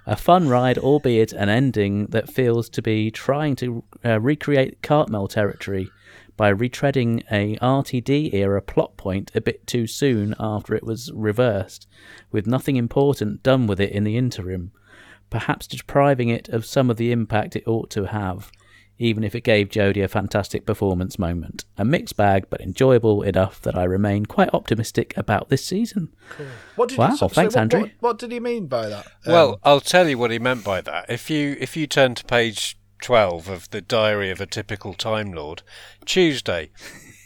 A 0.07 0.15
fun 0.15 0.47
ride, 0.49 0.77
albeit 0.77 1.33
an 1.33 1.49
ending 1.49 2.07
that 2.07 2.31
feels 2.31 2.69
to 2.69 2.81
be 2.81 3.09
trying 3.09 3.55
to 3.55 3.83
uh, 4.03 4.19
recreate 4.19 4.83
Cartmel 4.83 5.27
territory 5.27 5.89
by 6.37 6.51
retreading 6.53 7.23
a 7.31 7.55
RTD 7.57 8.33
era 8.33 8.61
plot 8.61 8.97
point 8.97 9.31
a 9.35 9.41
bit 9.41 9.65
too 9.67 9.87
soon 9.87 10.35
after 10.39 10.75
it 10.75 10.83
was 10.83 11.11
reversed, 11.13 11.87
with 12.31 12.45
nothing 12.47 12.75
important 12.75 13.41
done 13.43 13.67
with 13.67 13.79
it 13.79 13.91
in 13.91 14.03
the 14.03 14.17
interim, 14.17 14.71
perhaps 15.29 15.67
depriving 15.67 16.29
it 16.29 16.49
of 16.49 16.65
some 16.65 16.89
of 16.89 16.97
the 16.97 17.11
impact 17.11 17.55
it 17.55 17.63
ought 17.67 17.89
to 17.91 18.05
have, 18.07 18.51
even 18.97 19.23
if 19.23 19.35
it 19.35 19.41
gave 19.43 19.67
Jodie 19.69 20.03
a 20.03 20.07
fantastic 20.07 20.65
performance 20.65 21.19
moment. 21.19 21.65
A 21.77 21.83
mixed 21.83 22.15
bag, 22.15 22.45
but 22.49 22.61
enjoyable 22.61 23.23
enough 23.23 23.59
that 23.61 23.77
I 23.77 23.83
remain 23.83 24.25
quite 24.25 24.53
optimistic 24.53 25.13
about 25.17 25.49
this 25.49 25.65
season. 25.65 26.09
What 26.75 26.89
did 26.89 26.97
Wow, 26.97 27.09
so- 27.11 27.15
so 27.15 27.27
thanks, 27.29 27.55
what, 27.55 27.61
Andrew. 27.61 27.79
What, 27.81 27.91
what 27.99 28.17
did 28.19 28.31
he 28.31 28.39
mean 28.39 28.67
by 28.67 28.87
that? 28.89 29.07
Well, 29.25 29.49
Um, 29.53 29.59
I'll 29.63 29.81
tell 29.81 30.07
you 30.07 30.17
what 30.17 30.31
he 30.31 30.39
meant 30.39 30.63
by 30.63 30.81
that. 30.81 31.05
If 31.09 31.29
you 31.29 31.57
if 31.59 31.75
you 31.75 31.87
turn 31.87 32.15
to 32.15 32.23
page 32.25 32.77
twelve 33.01 33.47
of 33.49 33.69
the 33.71 33.81
Diary 33.81 34.29
of 34.31 34.39
a 34.41 34.45
Typical 34.45 34.93
Time 34.93 35.31
Lord, 35.33 35.61
Tuesday, 36.05 36.69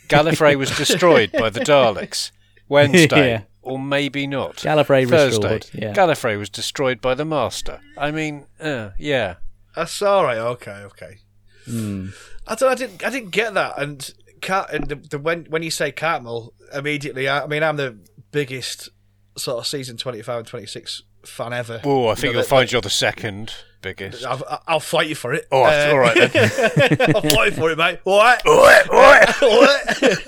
Gallifrey 0.07 0.55
was 0.57 0.69
destroyed 0.75 1.31
by 1.31 1.49
the 1.49 1.59
Daleks. 1.61 2.31
Wednesday, 2.69 3.29
Yeah. 3.31 3.41
or 3.63 3.79
maybe 3.79 4.27
not. 4.27 4.57
Gallifrey 4.57 5.09
Thursday, 5.09 5.55
restored, 5.55 5.69
yeah. 5.73 5.93
Gallifrey 5.93 6.37
was 6.37 6.49
destroyed 6.51 7.01
by 7.01 7.15
the 7.15 7.25
Master. 7.25 7.79
I 7.97 8.11
mean, 8.11 8.45
uh, 8.59 8.91
yeah. 8.99 9.35
that's 9.75 9.99
all 10.03 10.23
right. 10.23 10.37
Okay, 10.37 10.71
okay. 10.83 11.17
Hmm. 11.65 12.09
I 12.47 12.55
don't. 12.55 12.71
I 12.71 12.75
didn't. 12.75 13.05
I 13.05 13.09
didn't 13.09 13.31
get 13.31 13.53
that. 13.55 13.79
And 13.81 14.13
Cat 14.41 14.71
and 14.73 14.87
the, 14.87 14.95
the 14.95 15.17
when 15.19 15.45
when 15.45 15.63
you 15.63 15.71
say 15.71 15.91
Cartmel, 15.91 16.53
immediately. 16.73 17.27
I, 17.27 17.43
I 17.43 17.47
mean, 17.47 17.63
I'm 17.63 17.77
the 17.77 17.97
biggest 18.31 18.89
sort 19.37 19.57
of 19.59 19.65
season 19.67 19.97
25 19.97 20.37
and 20.39 20.47
26 20.47 21.03
fan 21.25 21.53
ever. 21.53 21.81
Oh, 21.83 22.05
I 22.05 22.09
You 22.11 22.15
think 22.15 22.23
know, 22.25 22.31
you'll 22.31 22.41
that- 22.43 22.47
find 22.49 22.71
you're 22.71 22.81
the 22.81 22.89
second 22.89 23.53
biggest. 23.81 24.25
I'll, 24.25 24.61
I'll 24.67 24.79
fight 24.79 25.07
you 25.07 25.15
for 25.15 25.33
it. 25.33 25.47
Oh, 25.51 25.63
Uh, 25.63 25.89
all 25.91 25.99
right 25.99 26.15
then. 26.31 26.31
I'll 27.15 27.21
fight 27.21 27.45
you 27.51 27.51
for 27.57 27.71
it, 27.71 27.77
mate. 27.77 27.99
All 28.05 28.19
right. 28.19 28.41
Oi, 28.47 28.51
oi. 28.51 29.19
All 29.41 29.61
right. 29.61 30.27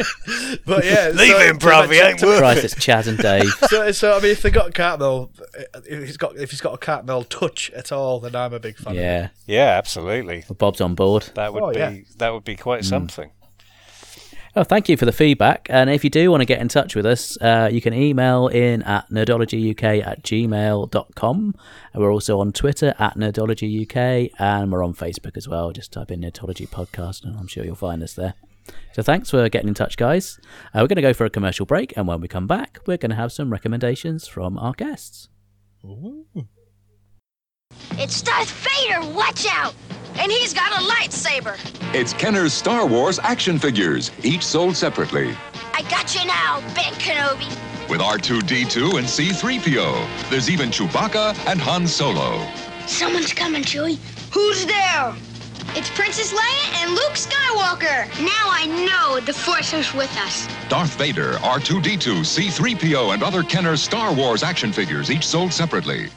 but 0.65 0.85
yeah, 0.85 1.11
Leave 1.13 1.31
so- 1.31 1.39
him, 1.39 1.59
bruv. 1.59 1.91
He 1.91 1.99
ain't 1.99 2.21
worth 2.21 2.39
Christ, 2.39 2.59
it. 2.59 2.65
it's 2.65 2.75
Chas 2.83 3.07
and 3.07 3.17
Dave. 3.17 3.49
So, 3.69 3.91
so 3.91 4.17
I 4.17 4.21
mean, 4.21 4.31
if 4.31 4.41
they 4.41 4.49
got 4.51 4.73
Cartmel, 4.73 5.31
if 5.85 6.05
he's 6.05 6.17
got 6.17 6.35
if 6.37 6.51
he's 6.51 6.61
got 6.61 6.73
a 6.73 6.77
Cartmel 6.77 7.23
touch 7.25 7.69
at 7.71 7.91
all, 7.91 8.19
then 8.19 8.35
I'm 8.35 8.53
a 8.53 8.59
big 8.59 8.77
fan. 8.77 8.93
of. 8.93 8.99
Yeah, 9.01 9.29
Yeah, 9.47 9.77
absolutely. 9.77 10.43
Bob's 10.57 10.81
on 10.81 10.95
board. 10.95 11.29
That 11.35 11.53
would 11.53 11.63
Oh, 11.63 11.71
be 11.73 11.79
yeah. 11.79 11.95
that 12.17 12.33
would 12.33 12.43
be 12.45 12.55
quite 12.55 12.85
something. 12.85 13.31
Oh, 14.53 14.65
thank 14.65 14.89
you 14.89 14.97
for 14.97 15.05
the 15.05 15.13
feedback. 15.13 15.67
And 15.69 15.89
if 15.89 16.03
you 16.03 16.09
do 16.09 16.29
want 16.29 16.41
to 16.41 16.45
get 16.45 16.59
in 16.59 16.67
touch 16.67 16.93
with 16.93 17.05
us, 17.05 17.37
uh, 17.39 17.69
you 17.71 17.79
can 17.79 17.93
email 17.93 18.49
in 18.49 18.83
at 18.83 19.09
nerdologyuk 19.09 20.05
at 20.05 20.23
gmail.com. 20.23 21.55
And 21.93 22.03
we're 22.03 22.11
also 22.11 22.41
on 22.41 22.51
Twitter 22.51 22.93
at 22.99 23.15
nerdologyuk 23.15 24.29
and 24.37 24.71
we're 24.71 24.83
on 24.83 24.93
Facebook 24.93 25.37
as 25.37 25.47
well. 25.47 25.71
Just 25.71 25.93
type 25.93 26.11
in 26.11 26.19
Nerdology 26.19 26.67
Podcast 26.67 27.23
and 27.23 27.37
I'm 27.37 27.47
sure 27.47 27.63
you'll 27.63 27.75
find 27.75 28.03
us 28.03 28.13
there. 28.13 28.33
So 28.91 29.01
thanks 29.01 29.29
for 29.29 29.47
getting 29.47 29.69
in 29.69 29.73
touch, 29.73 29.95
guys. 29.95 30.37
Uh, 30.73 30.79
we're 30.81 30.87
going 30.87 30.97
to 30.97 31.01
go 31.01 31.13
for 31.13 31.25
a 31.25 31.29
commercial 31.29 31.65
break. 31.65 31.95
And 31.95 32.05
when 32.05 32.19
we 32.19 32.27
come 32.27 32.45
back, 32.47 32.79
we're 32.85 32.97
going 32.97 33.11
to 33.11 33.15
have 33.15 33.31
some 33.31 33.53
recommendations 33.53 34.27
from 34.27 34.57
our 34.57 34.73
guests. 34.73 35.29
It's 37.93 38.21
Darth 38.21 38.51
Vader, 38.51 39.01
watch 39.13 39.45
out! 39.49 39.73
And 40.15 40.31
he's 40.31 40.53
got 40.53 40.71
a 40.71 40.83
lightsaber. 40.83 41.57
It's 41.93 42.13
Kenner's 42.13 42.53
Star 42.53 42.85
Wars 42.85 43.19
action 43.19 43.59
figures, 43.59 44.11
each 44.23 44.43
sold 44.43 44.75
separately. 44.75 45.35
I 45.73 45.83
got 45.83 46.15
you 46.15 46.25
now, 46.25 46.61
Ben 46.73 46.93
Kenobi. 46.93 47.47
With 47.89 48.01
R2D2 48.01 48.97
and 48.97 49.07
C3PO. 49.07 50.29
There's 50.29 50.49
even 50.49 50.69
Chewbacca 50.69 51.35
and 51.47 51.59
Han 51.61 51.87
Solo. 51.87 52.47
Someone's 52.87 53.33
coming, 53.33 53.63
Chewie. 53.63 53.97
Who's 54.33 54.65
there? 54.65 55.13
It's 55.73 55.89
Princess 55.91 56.33
Leia 56.33 56.83
and 56.83 56.91
Luke 56.91 57.13
Skywalker. 57.13 58.07
Now 58.19 58.49
I 58.49 58.65
know 58.65 59.19
the 59.19 59.33
Force 59.33 59.73
is 59.73 59.93
with 59.93 60.15
us. 60.17 60.47
Darth 60.69 60.95
Vader, 60.95 61.33
R2D2, 61.35 62.21
C3PO, 62.21 63.13
and 63.13 63.23
other 63.23 63.43
Kenner 63.43 63.77
Star 63.77 64.13
Wars 64.13 64.43
action 64.43 64.73
figures, 64.73 65.09
each 65.11 65.25
sold 65.25 65.53
separately. 65.53 66.09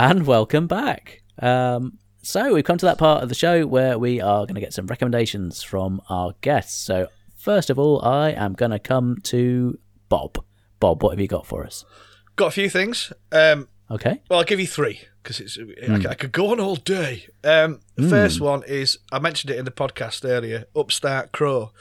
And 0.00 0.26
welcome 0.26 0.66
back. 0.66 1.20
Um, 1.40 1.98
so 2.22 2.54
we've 2.54 2.64
come 2.64 2.78
to 2.78 2.86
that 2.86 2.96
part 2.96 3.22
of 3.22 3.28
the 3.28 3.34
show 3.34 3.66
where 3.66 3.98
we 3.98 4.18
are 4.18 4.46
going 4.46 4.54
to 4.54 4.60
get 4.62 4.72
some 4.72 4.86
recommendations 4.86 5.62
from 5.62 6.00
our 6.08 6.32
guests. 6.40 6.82
So 6.82 7.08
first 7.36 7.68
of 7.68 7.78
all, 7.78 8.02
I 8.02 8.30
am 8.30 8.54
going 8.54 8.70
to 8.70 8.78
come 8.78 9.18
to 9.24 9.78
Bob. 10.08 10.42
Bob, 10.80 11.02
what 11.02 11.10
have 11.10 11.20
you 11.20 11.26
got 11.28 11.46
for 11.46 11.66
us? 11.66 11.84
Got 12.36 12.46
a 12.46 12.50
few 12.52 12.70
things. 12.70 13.12
Um, 13.30 13.68
Okay. 13.90 14.22
well, 14.30 14.38
I'll 14.38 14.44
give 14.46 14.58
you 14.58 14.66
three 14.66 15.00
because 15.22 15.38
it's 15.38 15.58
I, 15.58 15.98
c- 16.00 16.08
I 16.08 16.14
could 16.14 16.32
go 16.32 16.50
on 16.52 16.60
all 16.60 16.76
day. 16.76 17.26
Um, 17.44 17.80
the 17.96 18.08
first 18.08 18.40
one 18.40 18.62
is 18.66 19.00
I 19.12 19.18
mentioned 19.18 19.50
it 19.50 19.58
in 19.58 19.66
the 19.66 19.70
podcast 19.70 20.24
earlier. 20.26 20.64
Upstart 20.74 21.32
Crow. 21.32 21.72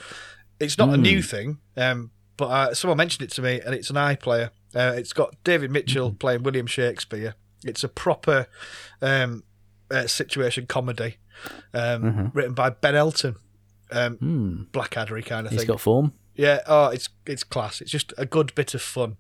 It's 0.60 0.78
not 0.78 0.94
a 0.94 0.98
new 0.98 1.22
thing, 1.22 1.60
um, 1.78 2.12
but 2.36 2.48
uh, 2.48 2.74
someone 2.74 2.98
mentioned 2.98 3.30
it 3.30 3.34
to 3.36 3.42
me, 3.42 3.62
and 3.62 3.74
it's 3.74 3.90
an 3.92 3.96
iPlayer. 3.96 4.50
Uh, 4.76 4.94
it's 4.98 5.14
got 5.14 5.36
David 5.46 5.72
Mitchell 5.72 6.12
playing 6.12 6.44
William 6.44 6.68
Shakespeare. 6.68 7.36
It's 7.66 7.84
a 7.84 7.90
proper 7.90 8.48
um, 9.02 9.44
uh, 9.92 10.08
situation 10.08 10.66
comedy 10.66 11.18
um, 11.74 12.32
written 12.34 12.54
by 12.54 12.70
Ben 12.70 12.96
Elton, 12.96 13.36
um, 13.92 14.68
Blackaddery 14.72 15.24
kind 15.24 15.46
of 15.46 15.52
He's 15.52 15.62
thing. 15.62 15.68
got 15.68 15.80
form. 15.82 16.14
Yeah, 16.36 16.60
oh, 16.68 16.88
it's 16.88 17.10
it's 17.26 17.44
class. 17.44 17.82
It's 17.82 17.92
just 17.92 18.14
a 18.18 18.26
good 18.26 18.56
bit 18.56 18.74
of 18.74 18.82
fun. 18.82 19.18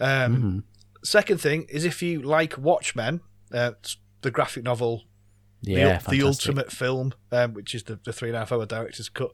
Um, 0.00 0.64
Second 1.04 1.40
thing 1.40 1.66
is 1.68 1.84
if 1.84 2.02
you 2.02 2.20
like 2.20 2.58
Watchmen, 2.58 3.20
uh, 3.52 3.72
the 4.22 4.30
graphic 4.30 4.64
novel, 4.64 5.04
the, 5.62 5.72
Yeah, 5.72 5.98
the 5.98 6.00
fantastic. 6.00 6.24
ultimate 6.24 6.72
film, 6.72 7.12
um, 7.30 7.52
which 7.54 7.74
is 7.76 7.84
the, 7.84 8.00
the 8.04 8.12
three 8.12 8.30
and 8.30 8.36
a 8.36 8.40
half 8.40 8.50
hour 8.52 8.66
director's 8.66 9.08
cut. 9.08 9.30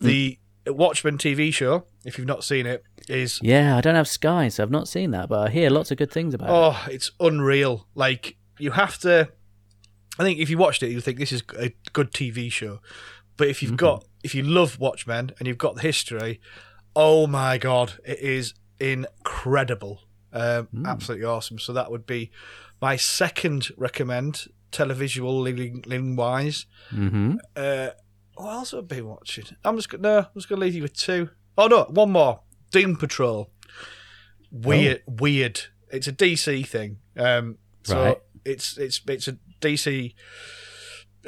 The 0.00 0.38
Watchmen 0.66 1.18
TV 1.18 1.52
show, 1.52 1.84
if 2.04 2.16
you've 2.16 2.26
not 2.26 2.44
seen 2.44 2.64
it, 2.66 2.82
is 3.08 3.38
Yeah, 3.42 3.76
I 3.76 3.80
don't 3.80 3.94
have 3.94 4.08
Sky, 4.08 4.48
so 4.48 4.62
I've 4.62 4.70
not 4.70 4.88
seen 4.88 5.10
that, 5.12 5.28
but 5.28 5.48
I 5.48 5.50
hear 5.50 5.70
lots 5.70 5.90
of 5.90 5.96
good 5.98 6.10
things 6.12 6.34
about 6.34 6.48
it. 6.48 6.52
oh, 6.52 6.92
it's 6.92 7.10
unreal. 7.20 7.86
Like 7.94 8.36
you 8.58 8.72
have 8.72 8.98
to. 9.00 9.28
I 10.18 10.22
think 10.22 10.38
if 10.38 10.48
you 10.48 10.56
watched 10.58 10.82
it, 10.82 10.90
you'd 10.90 11.02
think 11.04 11.18
this 11.18 11.32
is 11.32 11.42
a 11.58 11.74
good 11.92 12.12
TV 12.12 12.50
show. 12.50 12.80
But 13.36 13.48
if 13.48 13.62
you've 13.62 13.72
Mm-hmm. 13.72 13.76
got, 13.76 14.04
if 14.24 14.34
you 14.34 14.42
love 14.42 14.78
Watchmen 14.80 15.32
and 15.38 15.46
you've 15.46 15.58
got 15.58 15.74
the 15.76 15.82
history, 15.82 16.40
oh 16.94 17.26
my 17.26 17.58
god, 17.58 17.94
it 18.04 18.18
is 18.20 18.54
incredible, 18.80 20.00
um, 20.32 20.68
Mm. 20.74 20.86
absolutely 20.86 21.26
awesome. 21.26 21.58
So 21.58 21.72
that 21.72 21.90
would 21.90 22.06
be 22.06 22.30
my 22.80 22.96
second 22.96 23.68
recommend, 23.76 24.46
televisual 24.72 26.16
wise. 26.16 26.66
Mm-hmm. 26.92 27.36
Uh, 27.54 27.88
what 28.34 28.52
else 28.52 28.70
have 28.72 28.84
I 28.84 28.86
been 28.86 29.06
watching? 29.08 29.44
I'm 29.64 29.76
just 29.76 29.92
no, 29.98 30.18
I'm 30.18 30.26
just 30.34 30.48
gonna 30.48 30.60
leave 30.60 30.74
you 30.74 30.82
with 30.82 30.94
two. 30.96 31.30
Oh 31.58 31.66
no, 31.68 31.84
one 31.84 32.10
more. 32.12 32.40
Doom 32.70 32.96
Patrol. 32.96 33.50
Weird, 34.50 35.02
Oh. 35.08 35.12
weird. 35.18 35.60
It's 35.90 36.06
a 36.06 36.12
DC 36.12 36.66
thing. 36.66 36.98
Um, 37.16 37.58
so 37.84 38.02
Right. 38.02 38.18
it's 38.44 38.76
it's 38.78 39.00
it's 39.08 39.28
a 39.28 39.36
DC. 39.60 40.14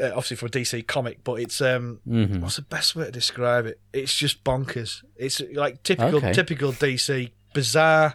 Uh, 0.00 0.08
obviously 0.14 0.36
for 0.36 0.46
a 0.46 0.50
DC 0.50 0.86
comic, 0.86 1.24
but 1.24 1.40
it's 1.40 1.60
um, 1.60 2.00
Mhm. 2.08 2.40
what's 2.40 2.56
the 2.56 2.62
best 2.62 2.94
way 2.94 3.06
to 3.06 3.10
describe 3.10 3.66
it? 3.66 3.80
It's 3.92 4.14
just 4.14 4.44
bonkers. 4.44 5.02
It's 5.16 5.40
like 5.54 5.82
typical 5.82 6.18
Okay. 6.18 6.32
typical 6.32 6.72
DC 6.72 7.32
bizarre 7.52 8.14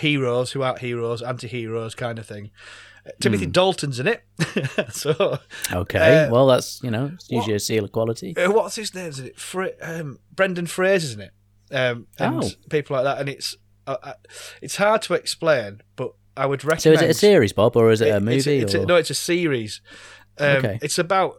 heroes 0.00 0.52
who 0.52 0.62
aren't 0.62 0.80
heroes, 0.80 1.22
anti-heroes 1.22 1.94
kind 1.94 2.18
of 2.18 2.26
thing. 2.26 2.50
Uh. 3.06 3.10
Timothy 3.20 3.46
Dalton's 3.46 3.98
in 4.00 4.06
it, 4.06 4.24
so 4.92 5.38
Okay, 5.72 6.24
Uh, 6.24 6.30
well, 6.30 6.46
that's, 6.46 6.82
you 6.82 6.90
know, 6.90 7.10
it's 7.14 7.30
usually 7.30 7.52
what- 7.52 7.56
a 7.56 7.60
seal 7.60 7.84
of 7.84 7.92
quality. 7.92 8.36
uh, 8.36 8.50
what's 8.50 8.76
his 8.76 8.94
name? 8.94 9.08
Is 9.08 9.20
it 9.20 9.38
Fra- 9.38 9.72
um, 9.82 10.18
Brendan 10.34 10.66
Fraser's 10.66 11.12
in 11.14 11.20
it? 11.20 11.32
Um, 11.72 12.06
and 12.18 12.42
Oh. 12.44 12.50
people 12.70 12.96
like 12.96 13.04
that, 13.04 13.18
and 13.20 13.28
it's 13.28 13.56
uh, 13.86 13.96
uh, 14.02 14.12
it's 14.62 14.76
hard 14.76 15.02
to 15.02 15.14
explain, 15.14 15.82
but 15.96 16.12
I 16.36 16.46
would 16.46 16.64
recommend. 16.64 16.80
So 16.82 16.92
is 16.92 17.02
it 17.02 17.10
a 17.10 17.14
series, 17.14 17.52
Bob, 17.52 17.76
or 17.76 17.90
is 17.90 18.00
it 18.00 18.08
a 18.14 18.20
movie? 18.20 18.36
It's, 18.36 18.46
it's 18.46 18.74
a, 18.74 18.86
no, 18.86 18.96
it's 18.96 19.10
a 19.10 19.14
series. 19.14 19.80
Um, 20.38 20.56
Okay. 20.56 20.78
It's 20.82 20.98
about 20.98 21.36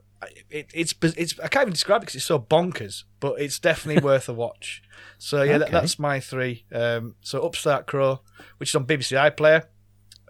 it, 0.50 0.70
it's 0.74 0.94
it's 1.02 1.40
I 1.40 1.48
can't 1.48 1.64
even 1.64 1.74
describe 1.74 1.98
it 2.02 2.02
because 2.02 2.16
it's 2.16 2.26
so 2.26 2.40
bonkers, 2.40 3.04
but 3.20 3.40
it's 3.40 3.60
definitely 3.60 4.02
worth 4.10 4.28
a 4.30 4.34
watch. 4.34 4.82
So 5.18 5.44
yeah, 5.44 5.58
that, 5.60 5.72
that's 5.72 5.98
my 6.00 6.20
three. 6.20 6.66
Um, 6.74 7.16
so 7.22 7.42
Upstart 7.46 7.88
Crow, 7.88 8.22
which 8.58 8.70
is 8.70 8.76
on 8.76 8.86
BBC 8.86 9.18
iPlayer. 9.32 9.64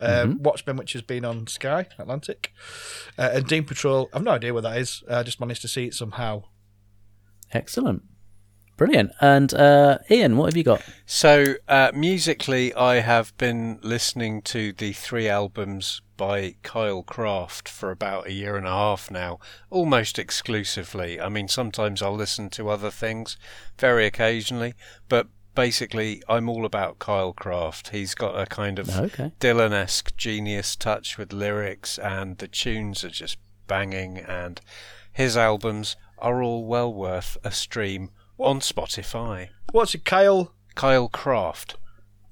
Um, 0.01 0.33
Mm-hmm. 0.33 0.43
Watchmen, 0.43 0.75
which 0.75 0.91
has 0.91 1.01
been 1.03 1.23
on 1.23 1.47
Sky 1.47 1.87
Atlantic, 1.97 2.51
uh, 3.17 3.29
and 3.33 3.47
Doom 3.47 3.63
Patrol. 3.63 4.09
I've 4.13 4.23
no 4.23 4.31
idea 4.31 4.51
where 4.53 4.61
that 4.63 4.77
is. 4.77 5.03
I 5.09 5.23
just 5.23 5.39
managed 5.39 5.61
to 5.61 5.69
see 5.69 5.85
it 5.85 5.93
somehow. 5.93 6.43
Excellent. 7.53 8.03
Brilliant. 8.77 9.11
And 9.21 9.53
uh, 9.53 9.99
Ian, 10.11 10.37
what 10.37 10.47
have 10.47 10.57
you 10.57 10.63
got? 10.63 10.81
So, 11.05 11.55
uh, 11.67 11.91
musically, 11.93 12.73
I 12.73 12.95
have 12.95 13.35
been 13.37 13.79
listening 13.81 14.41
to 14.43 14.73
the 14.73 14.91
three 14.91 15.29
albums 15.29 16.01
by 16.17 16.55
Kyle 16.63 17.03
Craft 17.03 17.69
for 17.69 17.91
about 17.91 18.27
a 18.27 18.33
year 18.33 18.57
and 18.57 18.67
a 18.67 18.71
half 18.71 19.09
now, 19.09 19.39
almost 19.69 20.19
exclusively. 20.19 21.19
I 21.19 21.29
mean, 21.29 21.47
sometimes 21.47 22.01
I'll 22.01 22.15
listen 22.15 22.49
to 22.51 22.69
other 22.69 22.91
things, 22.91 23.37
very 23.77 24.05
occasionally, 24.05 24.73
but 25.07 25.27
basically, 25.55 26.21
I'm 26.27 26.49
all 26.49 26.65
about 26.65 26.99
Kyle 26.99 27.33
Craft. 27.33 27.89
He's 27.89 28.13
got 28.13 28.39
a 28.39 28.45
kind 28.45 28.77
of 28.77 28.89
Okay. 28.97 29.31
Dylan 29.39 29.71
esque 29.71 30.15
genius 30.17 30.75
touch 30.75 31.17
with 31.17 31.31
lyrics, 31.31 31.97
and 31.97 32.37
the 32.37 32.47
tunes 32.47 33.03
are 33.03 33.09
just 33.09 33.37
banging, 33.67 34.17
and 34.17 34.59
his 35.11 35.37
albums 35.37 35.95
are 36.17 36.43
all 36.43 36.65
well 36.65 36.93
worth 36.93 37.37
a 37.43 37.51
stream 37.51 38.11
on 38.37 38.59
Spotify. 38.59 39.49
What's 39.71 39.95
it, 39.95 40.05
Kyle? 40.05 40.53
Kyle 40.75 41.09
Craft. 41.09 41.75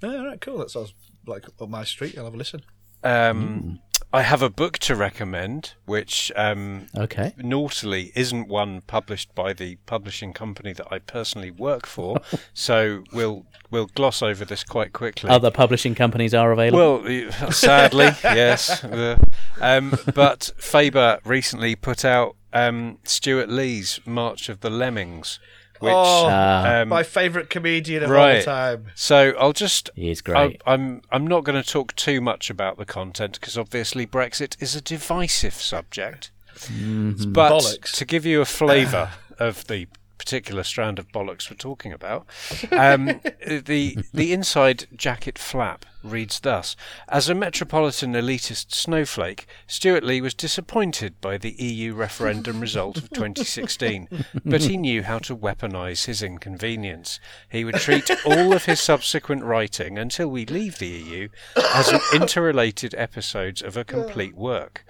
Oh, 0.01 0.17
all 0.17 0.25
right, 0.25 0.41
cool. 0.41 0.57
That 0.59 0.69
sounds 0.71 0.93
like 1.25 1.45
up 1.61 1.69
my 1.69 1.83
street. 1.83 2.17
I'll 2.17 2.25
have 2.25 2.33
a 2.33 2.37
listen. 2.37 2.61
Um, 3.03 3.79
I 4.13 4.21
have 4.21 4.41
a 4.41 4.49
book 4.49 4.77
to 4.79 4.95
recommend, 4.95 5.73
which 5.85 6.31
um, 6.35 6.87
Okay. 6.95 7.33
naughtily 7.37 8.11
isn't 8.15 8.47
one 8.47 8.81
published 8.81 9.33
by 9.33 9.53
the 9.53 9.77
publishing 9.85 10.33
company 10.33 10.71
that 10.73 10.87
I 10.91 10.99
personally 10.99 11.51
work 11.51 11.85
for, 11.85 12.19
so 12.53 13.03
we'll 13.11 13.45
we'll 13.71 13.87
gloss 13.87 14.21
over 14.21 14.45
this 14.45 14.63
quite 14.63 14.93
quickly. 14.93 15.29
Other 15.29 15.51
publishing 15.51 15.95
companies 15.95 16.33
are 16.33 16.51
available. 16.51 17.01
Well, 17.03 17.51
sadly, 17.51 18.05
yes. 18.23 18.83
Uh, 18.83 19.17
um, 19.59 19.97
but 20.13 20.51
Faber 20.57 21.19
recently 21.25 21.75
put 21.75 22.05
out 22.05 22.35
um, 22.53 22.99
Stewart 23.03 23.49
Lee's 23.49 23.99
March 24.05 24.47
of 24.47 24.59
the 24.61 24.69
Lemmings, 24.69 25.39
which 25.83 25.93
Oh, 25.93 26.27
Ah. 26.29 26.81
um, 26.81 26.89
my 26.89 27.03
favourite 27.03 27.49
comedian 27.49 28.03
of 28.03 28.11
all 28.11 28.41
time. 28.41 28.87
So 28.95 29.33
I'll 29.37 29.53
just. 29.53 29.89
He 29.95 30.09
is 30.09 30.21
I, 30.25 30.31
great. 30.31 30.61
I'm 30.65 31.01
I'm 31.11 31.27
not 31.27 31.43
going 31.43 31.61
to 31.61 31.67
talk 31.69 31.95
too 31.95 32.21
much 32.21 32.49
about 32.49 32.77
the 32.77 32.85
content 32.85 33.39
because 33.39 33.57
obviously 33.57 34.07
Brexit 34.07 34.55
is 34.61 34.75
a 34.75 34.81
divisive 34.81 35.53
subject. 35.55 36.31
Mm-hmm. 36.55 37.31
But 37.33 37.51
Bollocks. 37.51 37.91
to 37.97 38.05
give 38.05 38.25
you 38.25 38.41
a 38.41 38.45
flavour 38.45 39.11
of 39.39 39.65
the 39.67 39.87
particular 40.17 40.63
strand 40.63 40.99
of 40.99 41.11
bollocks 41.11 41.49
we're 41.49 41.57
talking 41.57 41.91
about, 41.91 42.25
um, 42.71 43.05
the 43.47 43.97
the 44.13 44.33
inside 44.33 44.87
jacket 44.95 45.37
flap 45.37 45.85
reads 46.03 46.39
thus: 46.39 46.75
As 47.07 47.29
a 47.29 47.35
metropolitan 47.35 48.13
elitist 48.13 48.73
snowflake, 48.73 49.47
Stewart 49.67 50.03
Lee 50.03 50.21
was 50.21 50.33
disappointed 50.33 51.19
by 51.21 51.37
the 51.37 51.51
EU 51.51 51.93
referendum 51.93 52.59
result 52.59 52.97
of 52.97 53.09
2016, 53.09 54.07
but 54.45 54.63
he 54.63 54.77
knew 54.77 55.03
how 55.03 55.19
to 55.19 55.35
weaponise 55.35 56.05
his 56.05 56.21
inconvenience. 56.21 57.19
He 57.49 57.65
would 57.65 57.75
treat 57.75 58.09
all 58.25 58.53
of 58.53 58.65
his 58.65 58.79
subsequent 58.79 59.43
writing 59.43 59.97
until 59.97 60.27
we 60.27 60.45
leave 60.45 60.79
the 60.79 60.87
EU 60.87 61.29
as 61.55 61.89
an 61.89 62.01
interrelated 62.13 62.93
episodes 62.95 63.61
of 63.61 63.77
a 63.77 63.83
complete 63.83 64.35
work. 64.35 64.85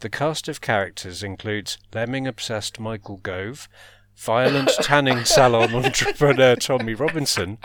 The 0.00 0.10
cast 0.10 0.48
of 0.48 0.60
characters 0.60 1.22
includes 1.22 1.78
lemming 1.94 2.26
obsessed 2.26 2.80
Michael 2.80 3.16
Gove, 3.18 3.68
violent 4.16 4.70
tanning 4.82 5.24
salon 5.24 5.74
entrepreneur 5.74 6.56
Tommy 6.56 6.94
Robinson, 6.94 7.58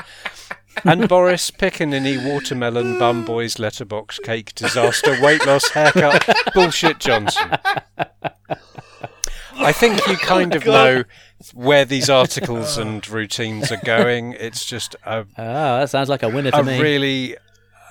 and 0.84 1.08
Boris 1.08 1.52
Piccaninny 1.52 2.24
watermelon 2.26 2.98
bum 3.00 3.26
boys 3.26 3.60
letterbox 3.60 4.20
cake 4.20 4.54
disaster 4.56 5.20
weight 5.22 5.46
loss 5.46 5.70
haircut 5.70 6.26
bullshit 6.54 7.00
Johnson. 7.00 7.52
I 9.62 9.74
think 9.74 10.06
you 10.08 10.14
oh 10.14 10.18
kind 10.26 10.56
of 10.56 10.66
know 10.66 11.04
where 11.54 11.84
these 11.86 12.10
articles 12.10 12.78
and 12.78 13.08
routines 13.10 13.72
are 13.72 13.82
going. 13.84 14.34
It's 14.34 14.66
just 14.66 14.96
a, 15.06 15.26
Oh, 15.38 15.80
that 15.80 15.90
sounds 15.90 16.08
like 16.10 16.24
a 16.24 16.30
winner 16.30 16.52
to 16.52 16.60
a 16.60 16.64
me. 16.64 16.82
really 16.82 17.36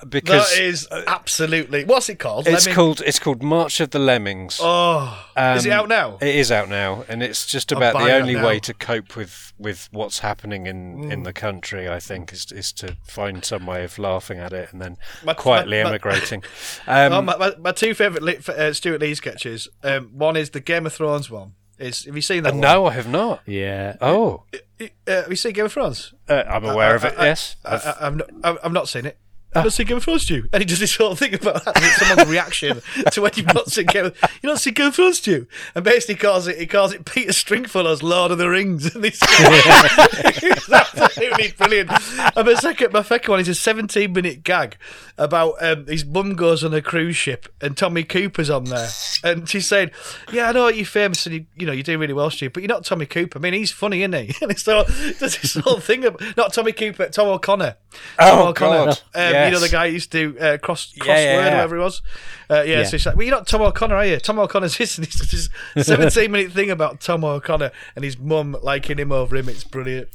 because 0.07 0.49
That 0.55 0.63
is 0.63 0.87
absolutely. 1.07 1.83
What's 1.85 2.09
it 2.09 2.19
called? 2.19 2.47
it's 2.47 2.65
Lemming- 2.65 2.75
called 2.75 3.01
it's 3.05 3.19
called 3.19 3.43
March 3.43 3.79
of 3.79 3.89
the 3.91 3.99
Lemmings. 3.99 4.59
Oh, 4.61 5.25
is 5.55 5.65
it 5.65 5.71
Um, 5.71 5.79
out 5.79 5.89
now? 5.89 6.17
It 6.21 6.35
is 6.35 6.51
out 6.51 6.69
now, 6.69 7.03
and 7.09 7.21
it's 7.23 7.45
just 7.45 7.71
about 7.71 7.93
the 7.97 8.13
only 8.13 8.35
way 8.35 8.59
to 8.59 8.73
cope 8.73 9.15
with, 9.15 9.53
with 9.57 9.89
what's 9.91 10.19
happening 10.19 10.67
in, 10.67 10.79
Mm. 11.03 11.11
in 11.11 11.23
the 11.23 11.33
country. 11.33 11.87
I 11.89 11.99
think 11.99 12.31
is 12.33 12.51
is 12.51 12.71
to 12.73 12.97
find 13.07 13.43
some 13.43 13.65
way 13.65 13.83
of 13.83 13.97
laughing 13.99 14.39
at 14.39 14.53
it 14.53 14.69
and 14.71 14.81
then 14.81 14.97
My- 15.23 15.33
quietly 15.33 15.77
my- 15.77 15.83
my- 15.83 15.89
emigrating. 15.89 16.43
Um, 16.87 17.13
oh, 17.13 17.21
my, 17.21 17.37
my, 17.37 17.55
my 17.59 17.71
two 17.71 17.93
favourite 17.93 18.47
uh, 18.49 18.73
Stewart 18.73 19.01
Lee 19.01 19.15
sketches. 19.15 19.67
Um, 19.83 20.09
one 20.13 20.35
is 20.35 20.49
the 20.51 20.59
Game 20.59 20.85
of 20.85 20.93
Thrones 20.93 21.29
one. 21.29 21.53
Is 21.77 22.03
have 22.05 22.15
you 22.15 22.21
seen 22.21 22.43
that? 22.43 22.49
uh, 22.49 22.53
one? 22.53 22.61
no, 22.61 22.85
I 22.87 22.91
have 22.93 23.07
not. 23.07 23.41
Yeah. 23.45 23.95
Oh, 24.01 24.43
Uh, 24.81 24.87
have 25.07 25.29
you 25.29 25.35
seen 25.37 25.53
Game 25.53 25.65
of 25.65 25.73
Thrones? 25.73 26.13
uh, 26.27 26.43
I'm 26.47 26.65
aware 26.65 26.95
of 26.95 27.05
it. 27.05 27.13
I- 27.17 27.21
I- 27.21 27.25
yes, 27.27 27.55
I, 27.63 27.75
I've- 27.75 27.87
I, 27.87 28.07
I've 28.07 28.15
not. 28.17 28.29
I've 28.43 28.57
I've 28.65 28.71
not 28.73 28.89
seen 28.89 29.05
it. 29.05 29.17
Not 29.55 29.73
seen 29.73 29.87
Game 29.87 29.97
of 29.97 30.03
Thrones, 30.03 30.21
Stu. 30.23 30.47
And 30.53 30.61
he 30.61 30.65
does 30.65 30.79
this 30.79 30.95
whole 30.95 31.15
thing 31.15 31.33
about 31.33 31.65
that. 31.65 31.75
It's 31.77 31.97
someone's 32.07 32.29
reaction 32.29 32.81
to 33.11 33.21
when 33.21 33.31
you've 33.35 33.53
not 33.53 33.69
seen 33.71 33.87
Game 33.87 34.05
of 34.05 34.17
You 34.41 34.49
not 34.49 34.59
seen 34.59 34.73
of 34.79 34.95
Thrones, 34.95 35.17
Stu? 35.17 35.47
And 35.75 35.83
basically 35.83 36.15
calls 36.15 36.47
it 36.47 36.57
he 36.59 36.67
calls 36.67 36.93
it 36.93 37.05
Peter 37.05 37.31
Stringfellow's 37.31 38.03
Lord 38.03 38.31
of 38.31 38.37
the 38.37 38.49
Rings. 38.49 38.93
And 38.95 39.03
this 39.03 39.19
it's 39.21 40.69
absolutely 40.71 41.51
brilliant. 41.57 41.89
And 42.35 42.45
my 42.45 42.53
second 42.55 42.93
my 42.93 43.01
second 43.01 43.31
one 43.31 43.39
is 43.39 43.47
a 43.47 43.55
17 43.55 44.11
minute 44.11 44.43
gag 44.43 44.77
about 45.17 45.55
um, 45.61 45.85
his 45.87 46.05
mum 46.05 46.35
goes 46.35 46.63
on 46.63 46.73
a 46.73 46.81
cruise 46.81 47.15
ship 47.17 47.47
and 47.61 47.75
Tommy 47.75 48.03
Cooper's 48.03 48.49
on 48.49 48.65
there. 48.65 48.89
And 49.23 49.49
she's 49.49 49.67
saying, 49.67 49.91
Yeah, 50.31 50.49
I 50.49 50.51
know 50.51 50.67
you're 50.67 50.85
famous 50.85 51.25
and 51.25 51.35
you 51.35 51.45
you 51.55 51.65
know, 51.65 51.71
you're 51.73 51.83
doing 51.83 51.99
really 51.99 52.13
well, 52.13 52.29
Stu, 52.29 52.49
but 52.49 52.63
you're 52.63 52.67
not 52.69 52.85
Tommy 52.85 53.05
Cooper. 53.05 53.37
I 53.39 53.41
mean 53.41 53.53
he's 53.53 53.71
funny, 53.71 54.01
isn't 54.03 54.13
he? 54.13 54.35
And 54.41 54.51
it's 54.51 54.63
so 54.63 54.83
there's 54.83 55.37
this 55.37 55.55
whole 55.55 55.79
thing 55.79 56.05
about 56.05 56.21
not 56.37 56.53
Tommy 56.53 56.71
Cooper, 56.71 57.07
Tom 57.09 57.27
O'Connor. 57.27 57.75
Tom 58.19 58.39
Oh, 58.39 58.47
O'Connor. 58.49 58.85
God. 58.85 59.01
Um, 59.15 59.33
You 59.45 59.51
know 59.51 59.59
the 59.59 59.69
guy 59.69 59.87
who 59.87 59.93
used 59.93 60.11
to 60.13 60.37
uh, 60.39 60.57
cross 60.57 60.93
crossword 60.93 61.07
Yeah, 61.07 61.17
yeah, 61.23 61.37
or 61.37 61.41
yeah. 61.41 61.53
whatever 61.53 61.77
it 61.77 61.81
was. 61.81 62.01
Uh, 62.49 62.55
yeah, 62.65 62.79
Yeah. 62.79 62.83
so 62.83 62.97
she's 62.97 63.05
like, 63.05 63.15
well, 63.15 63.25
you're 63.25 63.35
not 63.35 63.47
Tom 63.47 63.61
O'Connor, 63.61 63.95
are 63.95 64.05
you? 64.05 64.17
Tom 64.19 64.39
O'Connor's 64.39 64.77
this, 64.79 64.97
and 64.97 65.07
it's 65.07 65.19
this 65.31 65.49
17 65.87 66.31
minute 66.31 66.51
thing 66.51 66.69
about 66.71 66.99
Tom 67.01 67.23
O'Connor 67.23 67.71
and 67.95 68.03
his 68.05 68.17
mum 68.17 68.55
liking 68.61 68.97
him 68.97 69.11
over 69.11 69.35
him. 69.35 69.49
It's 69.49 69.63
brilliant. 69.63 70.09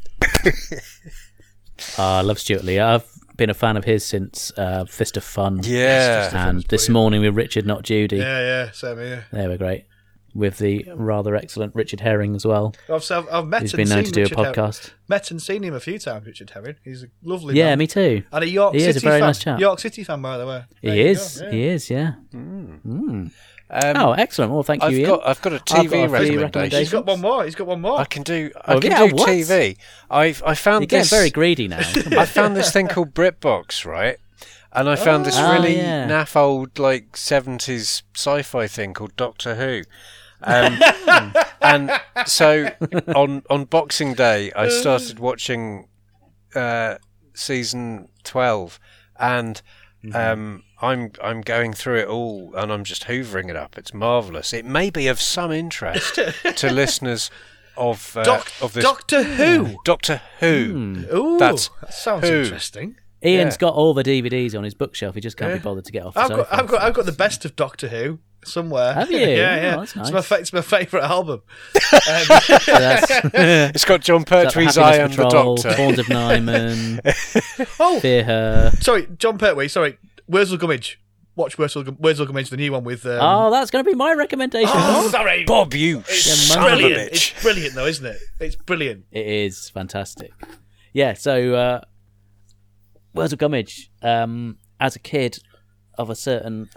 Oh, 1.98 1.98
I 1.98 2.20
love 2.22 2.38
Stewart 2.38 2.64
Lee. 2.64 2.78
I've 2.80 3.04
been 3.36 3.50
a 3.50 3.54
fan 3.54 3.76
of 3.76 3.84
his 3.84 4.04
since 4.04 4.52
uh, 4.56 4.84
Fist 4.84 5.16
of 5.16 5.24
Fun. 5.24 5.60
Yeah. 5.64 6.48
And 6.48 6.62
this 6.64 6.88
morning 6.88 7.20
with 7.22 7.34
Richard, 7.36 7.66
not 7.66 7.82
Judy. 7.82 8.16
Yeah, 8.18 8.40
yeah, 8.40 8.70
same 8.72 8.98
here. 8.98 9.26
They 9.32 9.48
were 9.48 9.56
great. 9.56 9.84
With 10.34 10.58
the 10.58 10.84
rather 10.96 11.36
excellent 11.36 11.76
Richard 11.76 12.00
Herring 12.00 12.34
as 12.34 12.44
well. 12.44 12.74
I've, 12.88 13.08
I've, 13.10 13.28
I've 13.30 13.46
met 13.46 13.62
He's 13.62 13.72
and 13.72 13.78
been 13.78 13.88
known 13.88 14.04
seen 14.04 14.12
to 14.12 14.12
do 14.12 14.20
a 14.20 14.24
Richard 14.24 14.38
Herring. 14.38 14.54
podcast. 14.54 14.90
Met 15.06 15.30
and 15.30 15.40
seen 15.40 15.62
him 15.62 15.74
a 15.74 15.78
few 15.80 15.96
times, 15.98 16.26
Richard 16.26 16.50
Herring. 16.50 16.74
He's 16.82 17.04
a 17.04 17.06
lovely 17.22 17.54
man. 17.54 17.56
Yeah, 17.56 17.66
man. 17.70 17.78
me 17.78 17.86
too. 17.86 18.24
And 18.32 18.42
a 18.42 18.48
York 18.48 18.74
He 18.74 18.80
City 18.80 18.90
is 18.90 18.96
a 18.96 19.00
very 19.00 19.20
fan. 19.20 19.28
nice 19.28 19.38
chap. 19.38 19.60
York 19.60 19.78
City 19.78 20.02
fan, 20.02 20.20
by 20.22 20.36
the 20.38 20.46
way. 20.46 20.64
He 20.82 20.88
There 20.88 20.96
you 20.96 21.04
is. 21.06 21.38
go, 21.40 21.44
yeah. 21.46 21.52
He 21.52 21.62
is. 21.66 21.90
Yeah. 21.90 22.12
Um, 22.34 23.30
Mm. 23.70 23.96
oh, 23.96 24.12
excellent. 24.12 24.52
Well, 24.52 24.62
thank 24.62 24.82
you, 24.82 24.88
I've 24.88 24.94
Ian. 24.94 25.08
got 25.10 25.26
I've 25.26 25.40
got 25.42 25.52
a 25.52 25.56
I've 25.56 25.62
TV 25.64 25.74
got 25.74 25.82
a 25.84 25.88
few 25.88 25.90
recommendation. 25.90 26.40
recommendations. 26.40 26.78
He's 26.80 26.90
got 26.90 27.06
one 27.06 27.20
more. 27.20 27.44
He's 27.44 27.54
got 27.54 27.66
one 27.66 27.80
more. 27.80 27.98
I 28.00 28.04
can 28.04 28.22
do 28.22 28.50
I 28.64 28.74
Oh, 28.74 28.80
can 28.80 28.90
yeah, 28.90 29.06
do 29.06 29.14
what? 29.14 29.28
TV. 29.28 29.76
I've 30.10 30.42
I 30.44 30.54
found 30.54 30.90
You're 30.92 31.00
this 31.00 31.10
very 31.10 31.30
greedy 31.30 31.68
now. 31.68 31.78
I 32.18 32.26
found 32.26 32.56
this 32.56 32.72
thing 32.72 32.88
called 32.88 33.14
BritBox, 33.14 33.84
right? 33.86 34.18
And 34.72 34.88
I 34.88 34.96
found 34.96 35.24
this 35.24 35.38
Oh, 35.38 35.52
really 35.52 35.76
yeah. 35.76 36.08
naff 36.08 36.34
old 36.36 36.78
like 36.78 37.16
seventies 37.16 38.02
sci-fi 38.14 38.66
thing 38.66 38.92
called 38.94 39.14
Doctor 39.16 39.54
Who. 39.54 39.82
Um, 40.44 40.78
and 41.62 41.90
so 42.26 42.70
on 43.14 43.42
on 43.50 43.64
Boxing 43.64 44.14
Day, 44.14 44.52
I 44.54 44.68
started 44.68 45.18
watching 45.18 45.88
uh, 46.54 46.96
season 47.34 48.08
twelve, 48.22 48.78
and 49.18 49.60
Mm-hmm. 50.04 50.16
um, 50.16 50.62
I'm 50.82 51.12
I'm 51.22 51.40
going 51.40 51.72
through 51.72 52.00
it 52.00 52.08
all, 52.08 52.52
and 52.56 52.70
I'm 52.70 52.84
just 52.84 53.04
hoovering 53.06 53.48
it 53.48 53.56
up. 53.56 53.78
It's 53.78 53.94
marvelous. 53.94 54.52
It 54.52 54.66
may 54.66 54.90
be 54.90 55.06
of 55.08 55.18
some 55.18 55.50
interest 55.50 56.16
to 56.16 56.70
listeners 56.70 57.30
of 57.78 58.14
uh, 58.14 58.22
Doc- 58.22 58.52
of 58.60 58.74
this 58.74 58.84
Doctor 58.84 59.22
Who. 59.22 59.78
Doctor 59.86 60.20
Who. 60.40 61.06
Ooh, 61.10 61.38
That's 61.38 61.70
that 61.80 61.94
sounds 61.94 62.28
Who. 62.28 62.42
interesting. 62.42 62.96
Ian's 63.24 63.54
Yeah. 63.54 63.58
got 63.60 63.72
all 63.74 63.94
the 63.94 64.02
DVDs 64.04 64.54
on 64.54 64.62
his 64.62 64.74
bookshelf. 64.74 65.14
He 65.14 65.22
just 65.22 65.38
can't 65.38 65.52
Yeah. 65.52 65.56
be 65.56 65.62
bothered 65.62 65.86
to 65.86 65.92
get 65.92 66.04
off 66.04 66.18
I've 66.18 66.28
got, 66.28 66.48
I've 66.52 66.66
got, 66.66 66.82
I've 66.82 66.92
got 66.92 67.06
the 67.06 67.12
best 67.12 67.46
of 67.46 67.56
Doctor 67.56 67.88
Who 67.88 68.18
somewhere. 68.46 68.92
Have 68.94 69.10
you? 69.12 69.18
yeah, 69.18 69.24
Oh, 69.26 69.30
yeah. 69.36 69.76
that's 69.76 69.96
It's 69.96 70.10
my, 70.12 70.20
fa- 70.22 70.38
it's 70.38 70.52
my 70.52 70.60
favourite 70.60 71.04
album. 71.04 71.42
That's- 72.06 73.70
It's 73.74 73.84
got 73.84 74.00
Jon 74.00 74.24
Pertwee's 74.24 74.74
the 74.74 74.82
eye 74.82 75.02
on 75.02 75.10
the 75.10 75.16
Patrol, 75.16 75.56
Doctor. 75.56 75.74
Horns 75.76 75.98
of 75.98 76.06
Nimon, 76.06 77.00
Oh, 77.80 78.00
Fear 78.00 78.24
Her. 78.24 78.70
sorry, 78.80 79.06
John 79.18 79.38
Pertwee. 79.38 79.68
Sorry, 79.68 79.98
Wurzel 80.28 80.58
Gummidge. 80.58 81.00
Watch 81.36 81.58
Wurzel, 81.58 81.82
Gum- 81.82 81.96
Wurzel 81.98 82.26
Gummidge, 82.26 82.50
the 82.50 82.56
new 82.56 82.70
one 82.70 82.84
with. 82.84 83.04
Um, 83.06 83.18
Oh, 83.20 83.50
that's 83.50 83.70
going 83.72 83.84
to 83.84 83.90
be 83.90 83.96
my 83.96 84.12
recommendation. 84.12 84.70
oh, 84.72 85.08
sorry, 85.08 85.44
Bob, 85.44 85.74
you 85.74 85.98
It's 86.08 86.26
Yeah, 86.28 86.34
son 86.34 86.58
of 86.58 86.64
a 86.64 86.76
brilliant. 86.76 87.12
bitch. 87.12 87.32
It's 87.34 87.42
brilliant, 87.42 87.74
though, 87.74 87.86
isn't 87.86 88.06
it? 88.06 88.18
It's 88.38 88.54
brilliant. 88.54 89.04
It 89.10 89.26
is 89.26 89.68
fantastic. 89.70 90.30
Yeah, 90.92 91.14
so 91.14 91.54
uh, 91.54 91.80
Wurzel 93.14 93.36
Gummidge, 93.38 93.90
um, 94.02 94.58
as 94.78 94.94
a 94.94 95.00
kid 95.00 95.38
of 95.98 96.08
a 96.10 96.14
certain 96.14 96.68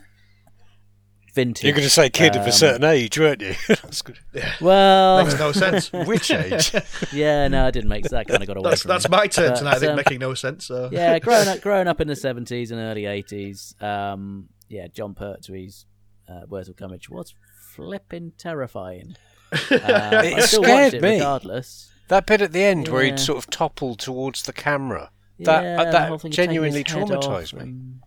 vintage. 1.37 1.63
You're 1.63 1.73
going 1.73 1.83
to 1.83 1.89
say 1.89 2.09
kid 2.09 2.35
of 2.35 2.41
um, 2.43 2.47
a 2.49 2.51
certain 2.51 2.83
age, 2.83 3.17
weren't 3.17 3.41
you? 3.41 3.53
That's 3.67 4.01
good. 4.01 4.17
Well, 4.59 5.23
Makes 5.23 5.39
no 5.39 5.51
sense. 5.51 5.91
Which 5.93 6.29
age? 6.31 6.73
yeah, 7.13 7.47
no, 7.47 7.65
I 7.65 7.71
didn't 7.71 7.89
make 7.89 8.03
that 8.05 8.27
kind 8.27 8.41
of 8.41 8.47
got 8.47 8.57
away 8.57 8.69
That's 8.71 8.81
from 8.81 8.89
that's 8.89 9.09
me. 9.09 9.17
my 9.17 9.27
turn 9.27 9.49
But, 9.51 9.55
tonight. 9.57 9.75
I 9.75 9.79
think 9.79 9.89
um, 9.91 9.95
making 9.95 10.19
no 10.19 10.33
sense. 10.33 10.65
So 10.65 10.89
yeah, 10.91 11.19
growing 11.19 11.47
up, 11.47 11.61
growing 11.61 11.87
up 11.87 12.01
in 12.01 12.07
the 12.07 12.15
seventies 12.15 12.71
and 12.71 12.79
early 12.81 13.05
eighties. 13.05 13.75
Um, 13.79 14.49
yeah, 14.69 14.87
Jon 14.87 15.13
Pertwee's 15.15 15.85
uh, 16.29 16.41
of 16.53 16.75
Gummidge 16.75 17.09
was 17.09 17.33
flipping 17.73 18.33
terrifying. 18.37 19.15
Uh, 19.51 19.57
I 19.71 20.25
It 20.37 20.43
still 20.43 20.63
scared 20.63 20.93
it 20.95 21.01
me. 21.01 21.13
regardless. 21.15 21.91
That 22.09 22.25
bit 22.25 22.41
at 22.41 22.51
the 22.51 22.63
end 22.63 22.87
where 22.89 23.03
he'd 23.03 23.19
sort 23.19 23.37
of 23.37 23.49
toppled 23.49 23.99
towards 23.99 24.43
the 24.43 24.53
camera. 24.53 25.11
That 25.39 25.63
Yeah, 25.63 25.81
uh, 25.81 25.91
that 25.91 26.05
thing 26.05 26.13
of 26.13 26.21
taking 26.21 26.31
genuinely 26.31 26.83
his 26.83 26.91
head 26.91 27.11
off 27.11 27.23
traumatized 27.25 27.53
me. 27.53 27.61
and- 27.61 27.99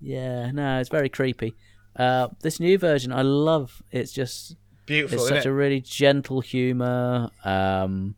Yeah, 0.00 0.50
no, 0.52 0.80
it's 0.80 0.88
very 0.88 1.08
creepy. 1.08 1.54
Uh, 1.96 2.28
this 2.42 2.60
new 2.60 2.78
version, 2.78 3.12
I 3.12 3.22
love. 3.22 3.82
It's 3.90 4.12
just 4.12 4.56
beautiful. 4.86 5.18
it's 5.18 5.28
such 5.28 5.46
it? 5.46 5.48
a 5.48 5.52
really 5.52 5.80
gentle 5.80 6.40
humor. 6.40 7.30
Um, 7.44 8.14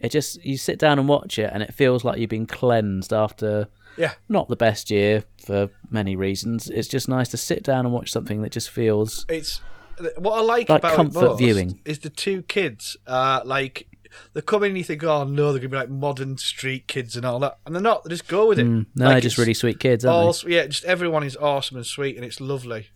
it 0.00 0.10
just 0.10 0.44
you 0.44 0.56
sit 0.58 0.78
down 0.78 0.98
and 0.98 1.08
watch 1.08 1.38
it, 1.38 1.50
and 1.52 1.62
it 1.62 1.72
feels 1.74 2.04
like 2.04 2.18
you've 2.18 2.30
been 2.30 2.46
cleansed 2.46 3.12
after 3.12 3.68
Yeah. 3.96 4.12
not 4.28 4.48
the 4.48 4.56
best 4.56 4.90
year 4.90 5.24
for 5.44 5.70
many 5.90 6.16
reasons. 6.16 6.68
It's 6.68 6.88
just 6.88 7.08
nice 7.08 7.28
to 7.30 7.36
sit 7.36 7.62
down 7.62 7.86
and 7.86 7.94
watch 7.94 8.10
something 8.10 8.42
that 8.42 8.52
just 8.52 8.70
feels 8.70 9.24
It's 9.28 9.60
what 10.18 10.34
I 10.38 10.42
like, 10.42 10.68
Like 10.68 10.80
about 10.80 10.94
comfort 10.96 11.36
viewing. 11.38 11.80
is 11.86 12.00
the 12.00 12.10
two 12.10 12.42
kids. 12.42 12.96
Uh, 13.06 13.40
like 13.44 13.86
they 14.32 14.40
come 14.40 14.62
in 14.64 14.70
and 14.70 14.78
you 14.78 14.84
think, 14.84 15.02
oh 15.04 15.24
no, 15.24 15.52
they're 15.52 15.60
gonna 15.60 15.68
be 15.70 15.76
like 15.76 15.90
modern 15.90 16.36
street 16.38 16.86
kids 16.88 17.16
and 17.16 17.24
all 17.26 17.38
that, 17.40 17.58
and 17.66 17.74
they're 17.74 17.82
not. 17.82 18.04
They 18.04 18.10
just 18.10 18.28
go 18.28 18.48
with 18.48 18.58
it. 18.58 18.66
mm, 18.66 18.86
no, 18.94 19.04
Like, 19.06 19.14
they're 19.14 19.20
just 19.22 19.38
really 19.38 19.54
sweet 19.54 19.78
kids, 19.80 20.04
all- 20.04 20.26
aren't 20.26 20.42
they? 20.44 20.54
yeah, 20.56 20.66
just 20.66 20.84
everyone 20.84 21.22
is 21.24 21.36
awesome 21.36 21.76
and 21.76 21.86
sweet, 21.86 22.16
and 22.16 22.24
it's 22.24 22.40
lovely. 22.40 22.88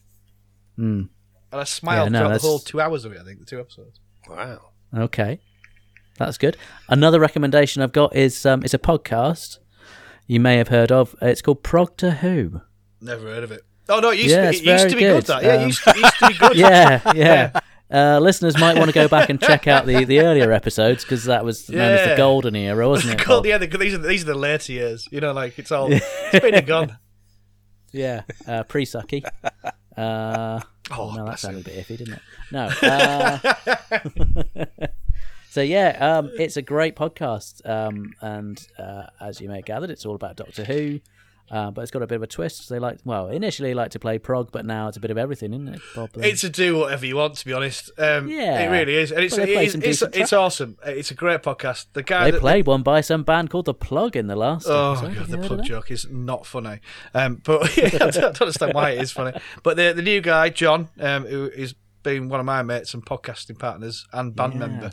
Mm, 0.78 1.08
And 1.52 1.60
I 1.60 1.64
smiled 1.64 2.06
Yeah, 2.06 2.08
no, 2.10 2.18
throughout 2.20 2.28
that's- 2.28 2.42
the 2.42 2.48
whole 2.48 2.58
two 2.58 2.80
hours 2.80 3.04
of 3.04 3.12
it. 3.12 3.18
I 3.20 3.24
think 3.24 3.40
the 3.40 3.44
two 3.46 3.60
episodes. 3.60 4.00
Wow. 4.28 4.60
okay, 4.96 5.40
that's 6.18 6.38
good. 6.38 6.56
Another 6.88 7.18
recommendation 7.20 7.82
I've 7.82 7.92
got 7.92 8.14
is 8.14 8.44
um, 8.46 8.62
it's 8.62 8.74
a 8.74 8.78
podcast 8.78 9.58
you 10.26 10.38
may 10.40 10.56
have 10.58 10.68
heard 10.68 10.92
of. 10.92 11.16
It's 11.20 11.42
called 11.42 11.62
Proctor 11.62 12.10
Who. 12.12 12.60
Never 13.00 13.26
heard 13.26 13.42
of 13.44 13.50
it. 13.50 13.62
Oh 13.88 13.98
no, 13.98 14.10
it 14.10 14.18
used, 14.18 14.30
Yeah, 14.30 14.52
to, 14.52 14.62
be, 14.62 14.68
it 14.68 14.72
used 14.72 14.88
to 14.90 14.94
be 14.96 15.00
good. 15.02 15.14
good. 15.14 15.24
That 15.26 15.42
yeah, 15.42 15.54
Um, 15.54 15.62
it 15.62 15.66
used, 15.66 15.82
to, 15.84 15.90
it 15.90 15.96
used 15.96 16.18
to 16.18 16.28
be 16.28 16.34
good. 16.38 16.56
yeah, 16.56 17.12
yeah. 17.14 17.60
Uh, 17.92 18.20
listeners 18.20 18.56
might 18.58 18.76
want 18.76 18.88
to 18.88 18.94
go 18.94 19.08
back 19.08 19.30
and 19.30 19.40
check 19.40 19.66
out 19.66 19.84
the, 19.84 20.04
the 20.04 20.20
earlier 20.20 20.52
episodes 20.52 21.04
because 21.04 21.24
that 21.24 21.44
was 21.44 21.68
known 21.68 21.92
as 21.92 22.08
the 22.08 22.16
golden 22.16 22.54
era, 22.54 22.88
wasn't 22.88 23.14
it? 23.20 23.26
Bob? 23.26 23.44
yeah, 23.46 23.58
the, 23.58 23.66
these 23.66 23.94
are 23.94 23.98
these 23.98 24.22
are 24.22 24.26
the 24.26 24.34
later 24.34 24.72
years. 24.72 25.08
You 25.10 25.20
know, 25.20 25.32
like 25.32 25.58
it's 25.58 25.72
all 25.72 25.88
it's 25.92 26.40
been 26.40 26.54
and 26.54 26.66
gone. 26.66 26.98
Yeah, 27.92 28.22
uh, 28.46 28.62
pre-sucky. 28.64 29.24
Uh, 29.96 30.60
Oh, 30.92 31.10
oh, 31.10 31.14
no, 31.14 31.24
that 31.26 31.38
sounded 31.38 31.60
a 31.60 31.64
bit 31.70 31.86
iffy, 31.86 31.98
didn't 31.98 32.14
it? 32.14 32.22
No. 32.50 32.68
Uh, 32.82 33.38
so 35.50 35.62
yeah, 35.62 35.96
um, 36.00 36.30
it's 36.38 36.56
a 36.56 36.62
great 36.62 36.96
podcast, 36.96 37.68
um, 37.68 38.12
and 38.20 38.64
uh, 38.78 39.04
as 39.20 39.40
you 39.40 39.48
may 39.48 39.56
have 39.56 39.64
gathered, 39.64 39.90
it's 39.90 40.06
all 40.06 40.14
about 40.14 40.36
Doctor 40.36 40.64
Who. 40.64 41.00
Uh, 41.50 41.70
but 41.70 41.82
it's 41.82 41.90
got 41.90 42.00
a 42.02 42.06
bit 42.06 42.14
of 42.16 42.22
a 42.22 42.26
twist. 42.26 42.68
They 42.68 42.78
like, 42.78 42.98
well, 43.04 43.28
initially 43.28 43.74
like 43.74 43.90
to 43.90 43.98
play 43.98 44.18
prog, 44.18 44.52
but 44.52 44.64
now 44.64 44.86
it's 44.88 44.96
a 44.96 45.00
bit 45.00 45.10
of 45.10 45.18
everything, 45.18 45.52
isn't 45.52 45.68
it, 45.68 45.80
Bob? 45.96 46.10
It's 46.14 46.44
a 46.44 46.48
do 46.48 46.78
whatever 46.78 47.04
you 47.06 47.16
want, 47.16 47.34
to 47.38 47.44
be 47.44 47.52
honest. 47.52 47.90
Um, 47.98 48.28
Yeah. 48.28 48.60
it 48.60 48.68
really 48.70 48.94
is, 48.94 49.10
and 49.10 49.24
it's 49.24 49.34
they 49.34 49.46
play 49.52 49.66
it's, 49.66 49.74
it's, 49.74 50.02
it's 50.16 50.32
awesome. 50.32 50.76
It's 50.86 51.10
a 51.10 51.14
great 51.14 51.42
podcast. 51.42 51.86
The 51.92 52.02
guy 52.04 52.30
they 52.30 52.38
played 52.38 52.66
one 52.66 52.82
by 52.82 53.00
some 53.00 53.24
band 53.24 53.50
called 53.50 53.64
The 53.64 53.74
Plug 53.74 54.14
in 54.14 54.28
the 54.28 54.36
last 54.36 54.66
Oh 54.68 54.92
episode. 54.92 55.14
god, 55.14 55.26
the 55.26 55.30
you 55.30 55.36
heard 55.36 55.40
of 55.42 55.46
plug 55.48 55.64
joke 55.64 55.90
is 55.90 56.06
not 56.08 56.46
funny. 56.46 56.78
Um, 57.14 57.40
but 57.44 57.76
yeah, 57.76 57.86
I 57.86 57.88
don't, 57.90 58.02
I 58.02 58.10
don't 58.20 58.40
understand 58.42 58.74
why 58.74 58.90
it 58.90 59.00
is 59.02 59.10
funny. 59.10 59.36
But 59.62 59.76
the 59.76 59.92
the 59.92 60.02
new 60.02 60.20
guy, 60.20 60.50
John, 60.50 60.88
um, 61.00 61.24
who 61.26 61.46
is 61.46 61.74
been 62.02 62.28
one 62.30 62.40
of 62.40 62.46
my 62.46 62.62
mates 62.62 62.94
and 62.94 63.04
podcasting 63.04 63.58
partners 63.58 64.06
and 64.12 64.34
band 64.34 64.54
Yeah. 64.54 64.58
member 64.60 64.92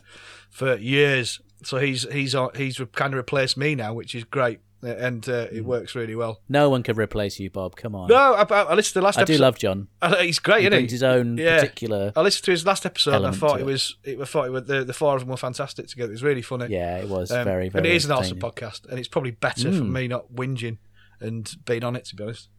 for 0.49 0.75
years. 0.75 1.39
So 1.63 1.77
he's 1.77 2.05
he's 2.11 2.35
he's 2.55 2.81
kind 2.93 3.13
of 3.13 3.17
replaced 3.17 3.57
me 3.57 3.75
now, 3.75 3.93
which 3.93 4.13
is 4.13 4.23
great, 4.23 4.59
and 4.81 5.27
uh, 5.27 5.47
Mm. 5.47 5.53
it 5.53 5.61
works 5.65 5.95
really 5.95 6.15
well. 6.15 6.41
No 6.49 6.69
one 6.69 6.83
can 6.83 6.95
replace 6.97 7.39
you, 7.39 7.49
Bob. 7.49 7.75
Come 7.75 7.95
on. 7.95 8.07
No, 8.09 8.15
I, 8.15 8.43
I 8.43 8.73
listened 8.75 8.93
to 8.93 8.99
the 8.99 9.05
last 9.05 9.17
I 9.17 9.23
do 9.23 9.33
episode. 9.33 9.41
love 9.43 9.57
John. 9.59 9.87
He's 10.19 10.39
great, 10.39 10.59
He 10.61 10.67
isn't 10.67 10.71
brings 10.77 10.91
he? 10.91 10.95
his 10.95 11.03
own 11.03 11.37
Yeah. 11.37 11.59
particular. 11.59 12.11
I 12.15 12.21
listened 12.21 12.45
to 12.45 12.51
his 12.51 12.65
last 12.65 12.85
episode. 12.85 13.15
and 13.15 13.27
I 13.27 13.31
thought 13.31 13.59
it 13.59 13.61
it. 13.61 13.65
was. 13.65 13.95
It, 14.03 14.19
I 14.21 14.25
thought 14.25 14.45
it 14.47 14.51
was, 14.51 14.65
the 14.65 14.83
the 14.83 14.93
four 14.93 15.15
of 15.15 15.21
them 15.21 15.29
were 15.29 15.37
fantastic 15.37 15.87
together. 15.87 16.11
It 16.11 16.15
was 16.15 16.23
really 16.23 16.41
funny. 16.41 16.67
Yeah, 16.69 16.97
it 16.97 17.09
was 17.09 17.31
Um, 17.31 17.43
very, 17.43 17.69
very. 17.69 17.79
And 17.79 17.85
it 17.87 17.95
is 17.95 18.05
an 18.05 18.11
awesome 18.11 18.39
podcast, 18.39 18.87
and 18.89 18.99
it's 18.99 19.07
probably 19.07 19.31
better 19.31 19.71
for 19.71 19.83
Mm. 19.83 19.91
me 19.91 20.07
not 20.07 20.33
whinging 20.33 20.77
and 21.19 21.55
being 21.65 21.83
on 21.83 21.95
it. 21.95 22.05
To 22.05 22.15
be 22.15 22.23
honest. 22.23 22.49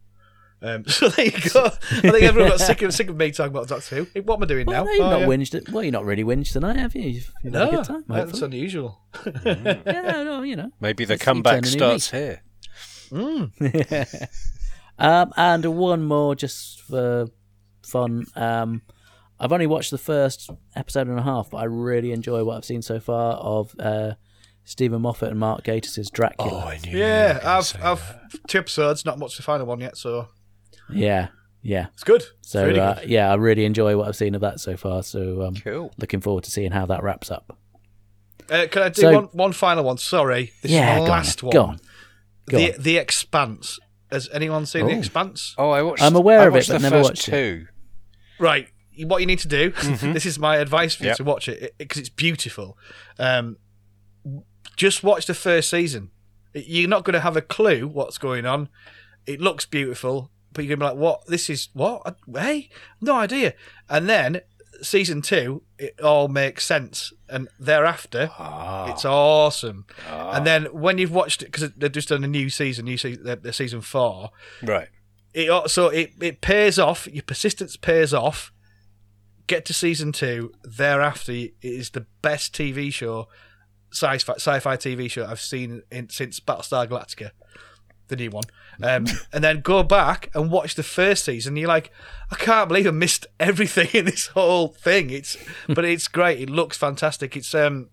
Um, 0.61 0.83
so 0.87 1.07
there 1.09 1.25
you 1.25 1.49
go. 1.53 1.65
I 1.91 2.01
think 2.01 2.23
everyone 2.23 2.51
got 2.51 2.59
sick 2.59 2.81
of 2.81 2.93
sick 2.93 3.09
of 3.09 3.15
me 3.17 3.31
talking 3.31 3.51
about 3.51 3.67
Doctor 3.69 3.95
Who. 3.95 4.07
Hey, 4.13 4.19
What 4.21 4.35
am 4.37 4.43
I 4.43 4.45
doing 4.47 4.65
Well, 4.65 4.83
now? 4.83 4.89
no, 4.89 4.91
you've 4.91 5.05
Oh, 5.05 5.09
not 5.11 5.19
yeah. 5.21 5.25
whinged. 5.27 5.53
It. 5.55 5.69
Well, 5.69 5.83
you're 5.83 5.91
not 5.93 6.05
really 6.05 6.23
whinged 6.23 6.51
tonight, 6.51 6.75
have 6.75 6.95
you? 6.95 7.03
You've, 7.03 7.31
you've 7.43 7.53
had 7.53 7.61
a 7.61 7.65
No, 7.65 7.71
good 7.77 7.85
time. 7.85 8.03
that's 8.07 8.31
hopefully. 8.31 8.57
unusual. 8.57 9.01
yeah, 9.45 10.23
no, 10.23 10.41
you 10.43 10.55
know. 10.55 10.71
Maybe 10.81 11.05
the 11.05 11.17
comeback 11.17 11.53
turn 11.53 11.59
a 11.59 11.61
new 11.61 11.99
starts 11.99 12.13
leaf. 12.13 12.21
here. 13.11 13.49
um, 14.97 15.33
and 15.37 15.65
one 15.65 16.03
more 16.03 16.35
just 16.35 16.81
for 16.81 17.27
fun. 17.83 18.25
Um, 18.35 18.81
I've 19.39 19.53
only 19.53 19.67
watched 19.67 19.91
the 19.91 19.97
first 19.97 20.49
episode 20.75 21.07
and 21.07 21.17
a 21.17 21.23
half, 21.23 21.49
but 21.49 21.57
I 21.57 21.63
really 21.63 22.11
enjoy 22.11 22.43
what 22.43 22.57
I've 22.57 22.65
seen 22.65 22.81
so 22.81 22.99
far 22.99 23.33
of 23.35 23.73
uh, 23.79 24.13
Steven 24.65 25.01
Moffat 25.01 25.29
and 25.29 25.39
Mark 25.39 25.63
Gatiss' 25.63 26.11
Dracula. 26.11 26.51
Oh, 26.65 26.67
I 26.67 26.77
knew. 26.85 26.97
Yeah, 26.97 27.39
I've 27.43 27.73
I've 27.81 28.19
two 28.47 28.57
episodes, 28.59 29.05
not 29.05 29.17
much 29.17 29.37
the 29.37 29.43
final 29.43 29.65
one 29.65 29.79
yet, 29.79 29.95
so 29.97 30.27
Yeah, 30.91 31.27
yeah. 31.61 31.87
it's 31.93 32.03
good. 32.03 32.23
So 32.41 32.61
it's 32.61 32.67
really 32.67 32.79
uh, 32.79 32.93
good. 32.95 33.09
yeah, 33.09 33.31
I 33.31 33.35
really 33.35 33.65
enjoy 33.65 33.95
what 33.97 34.07
I've 34.07 34.15
seen 34.15 34.35
of 34.35 34.41
that 34.41 34.59
so 34.59 34.75
far. 34.77 35.03
So 35.03 35.43
um, 35.43 35.55
Cool. 35.55 35.91
looking 35.97 36.21
forward 36.21 36.43
to 36.45 36.51
seeing 36.51 36.71
how 36.71 36.85
that 36.87 37.03
wraps 37.03 37.29
up. 37.31 37.57
Uh, 38.49 38.65
can 38.71 38.81
I 38.81 38.89
do 38.89 39.01
so- 39.01 39.11
one 39.13 39.23
one 39.25 39.51
final 39.53 39.83
one? 39.83 39.97
Sorry, 39.97 40.51
this 40.61 40.71
yeah, 40.71 40.97
is 40.97 41.03
the 41.05 41.09
last 41.09 41.43
on, 41.43 41.47
one. 41.47 41.53
Go 41.53 41.63
on. 41.63 41.79
Go 42.49 42.57
the 42.57 42.73
on. 42.75 42.81
The 42.81 42.97
Expanse. 42.97 43.79
Has 44.11 44.27
anyone 44.33 44.65
seen 44.65 44.87
The 44.87 44.93
Oh. 44.95 44.97
Expanse? 44.97 45.53
Oh, 45.57 45.69
I 45.69 45.83
watched. 45.83 46.01
I'm 46.01 46.15
aware 46.15 46.39
I 46.39 46.45
of 46.45 46.53
it, 46.53 46.57
watched 46.57 46.69
but 46.69 46.77
the 46.81 46.89
never 46.89 46.95
first 47.03 47.09
watched 47.11 47.27
it. 47.27 47.31
two. 47.31 47.67
Right. 48.39 48.67
What 49.05 49.19
you 49.21 49.27
need 49.27 49.39
to 49.39 49.47
do. 49.47 49.69
this 50.13 50.25
is 50.25 50.39
my 50.39 50.57
advice 50.57 50.95
for 50.95 51.03
you 51.03 51.09
Yep. 51.09 51.17
to 51.17 51.23
watch 51.23 51.47
it 51.47 51.75
because 51.77 51.99
it's 51.99 52.09
beautiful. 52.09 52.75
Um, 53.19 53.57
just 54.75 55.03
watch 55.03 55.25
the 55.27 55.33
first 55.35 55.69
season. 55.69 56.09
You're 56.53 56.89
not 56.89 57.03
going 57.03 57.13
to 57.13 57.19
have 57.19 57.37
a 57.37 57.41
clue 57.41 57.87
what's 57.87 58.17
going 58.17 58.45
on. 58.47 58.69
It 59.27 59.39
looks 59.39 59.65
beautiful, 59.67 60.31
but 60.53 60.65
you're 60.65 60.75
to 60.75 60.79
be 60.79 60.85
like, 60.85 60.97
"What? 60.97 61.25
This 61.27 61.49
is 61.49 61.69
what? 61.73 62.17
Hey, 62.33 62.69
no 63.01 63.15
idea." 63.15 63.53
And 63.89 64.09
then 64.09 64.41
season 64.81 65.21
two, 65.21 65.61
it 65.77 65.99
all 66.01 66.27
makes 66.27 66.65
sense, 66.65 67.11
and 67.27 67.47
thereafter, 67.59 68.31
ah. 68.37 68.91
it's 68.91 69.05
awesome. 69.05 69.85
Ah. 70.07 70.31
And 70.37 70.45
then 70.45 70.65
when 70.65 70.97
you've 70.97 71.11
watched 71.11 71.41
it, 71.41 71.51
because 71.51 71.71
they've 71.73 71.91
just 71.91 72.09
done 72.09 72.23
a 72.23 72.27
new 72.27 72.49
season, 72.49 72.85
new 72.85 72.97
season, 72.97 73.23
the, 73.23 73.35
the 73.35 73.53
season 73.53 73.81
four, 73.81 74.31
Right. 74.63 74.87
it 75.33 75.49
also 75.49 75.87
it, 75.89 76.11
it 76.21 76.41
pays 76.41 76.79
off. 76.79 77.07
Your 77.07 77.23
persistence 77.23 77.75
pays 77.75 78.13
off. 78.13 78.51
Get 79.47 79.65
to 79.65 79.73
season 79.73 80.11
two. 80.11 80.53
Thereafter, 80.63 81.31
it 81.31 81.53
is 81.61 81.89
the 81.89 82.05
best 82.21 82.53
TV 82.53 82.93
show, 82.93 83.27
sci-fi, 83.91 84.33
sci-fi 84.33 84.77
TV 84.77 85.09
show 85.09 85.25
I've 85.25 85.41
seen 85.41 85.81
in, 85.91 86.09
since 86.09 86.39
Battlestar 86.39 86.87
Galactica, 86.87 87.31
the 88.09 88.15
new 88.15 88.29
one. 88.29 88.43
Um, 88.83 89.05
and 89.33 89.43
then 89.43 89.61
go 89.61 89.81
back 89.83 90.29
and 90.35 90.51
watch 90.51 90.75
the 90.75 90.83
first 90.83 91.25
season. 91.25 91.55
You're 91.55 91.67
like, 91.67 91.91
I 92.31 92.35
can't 92.35 92.67
believe 92.67 92.85
I 92.87 92.91
missed 92.91 93.25
everything 93.39 93.87
in 93.93 94.05
this 94.05 94.27
whole 94.27 94.69
thing. 94.69 95.09
It's 95.09 95.37
but 95.67 95.85
it's 95.85 96.07
great. 96.07 96.39
It 96.41 96.49
looks 96.49 96.77
fantastic. 96.77 97.35
It's 97.37 97.53
um, 97.55 97.89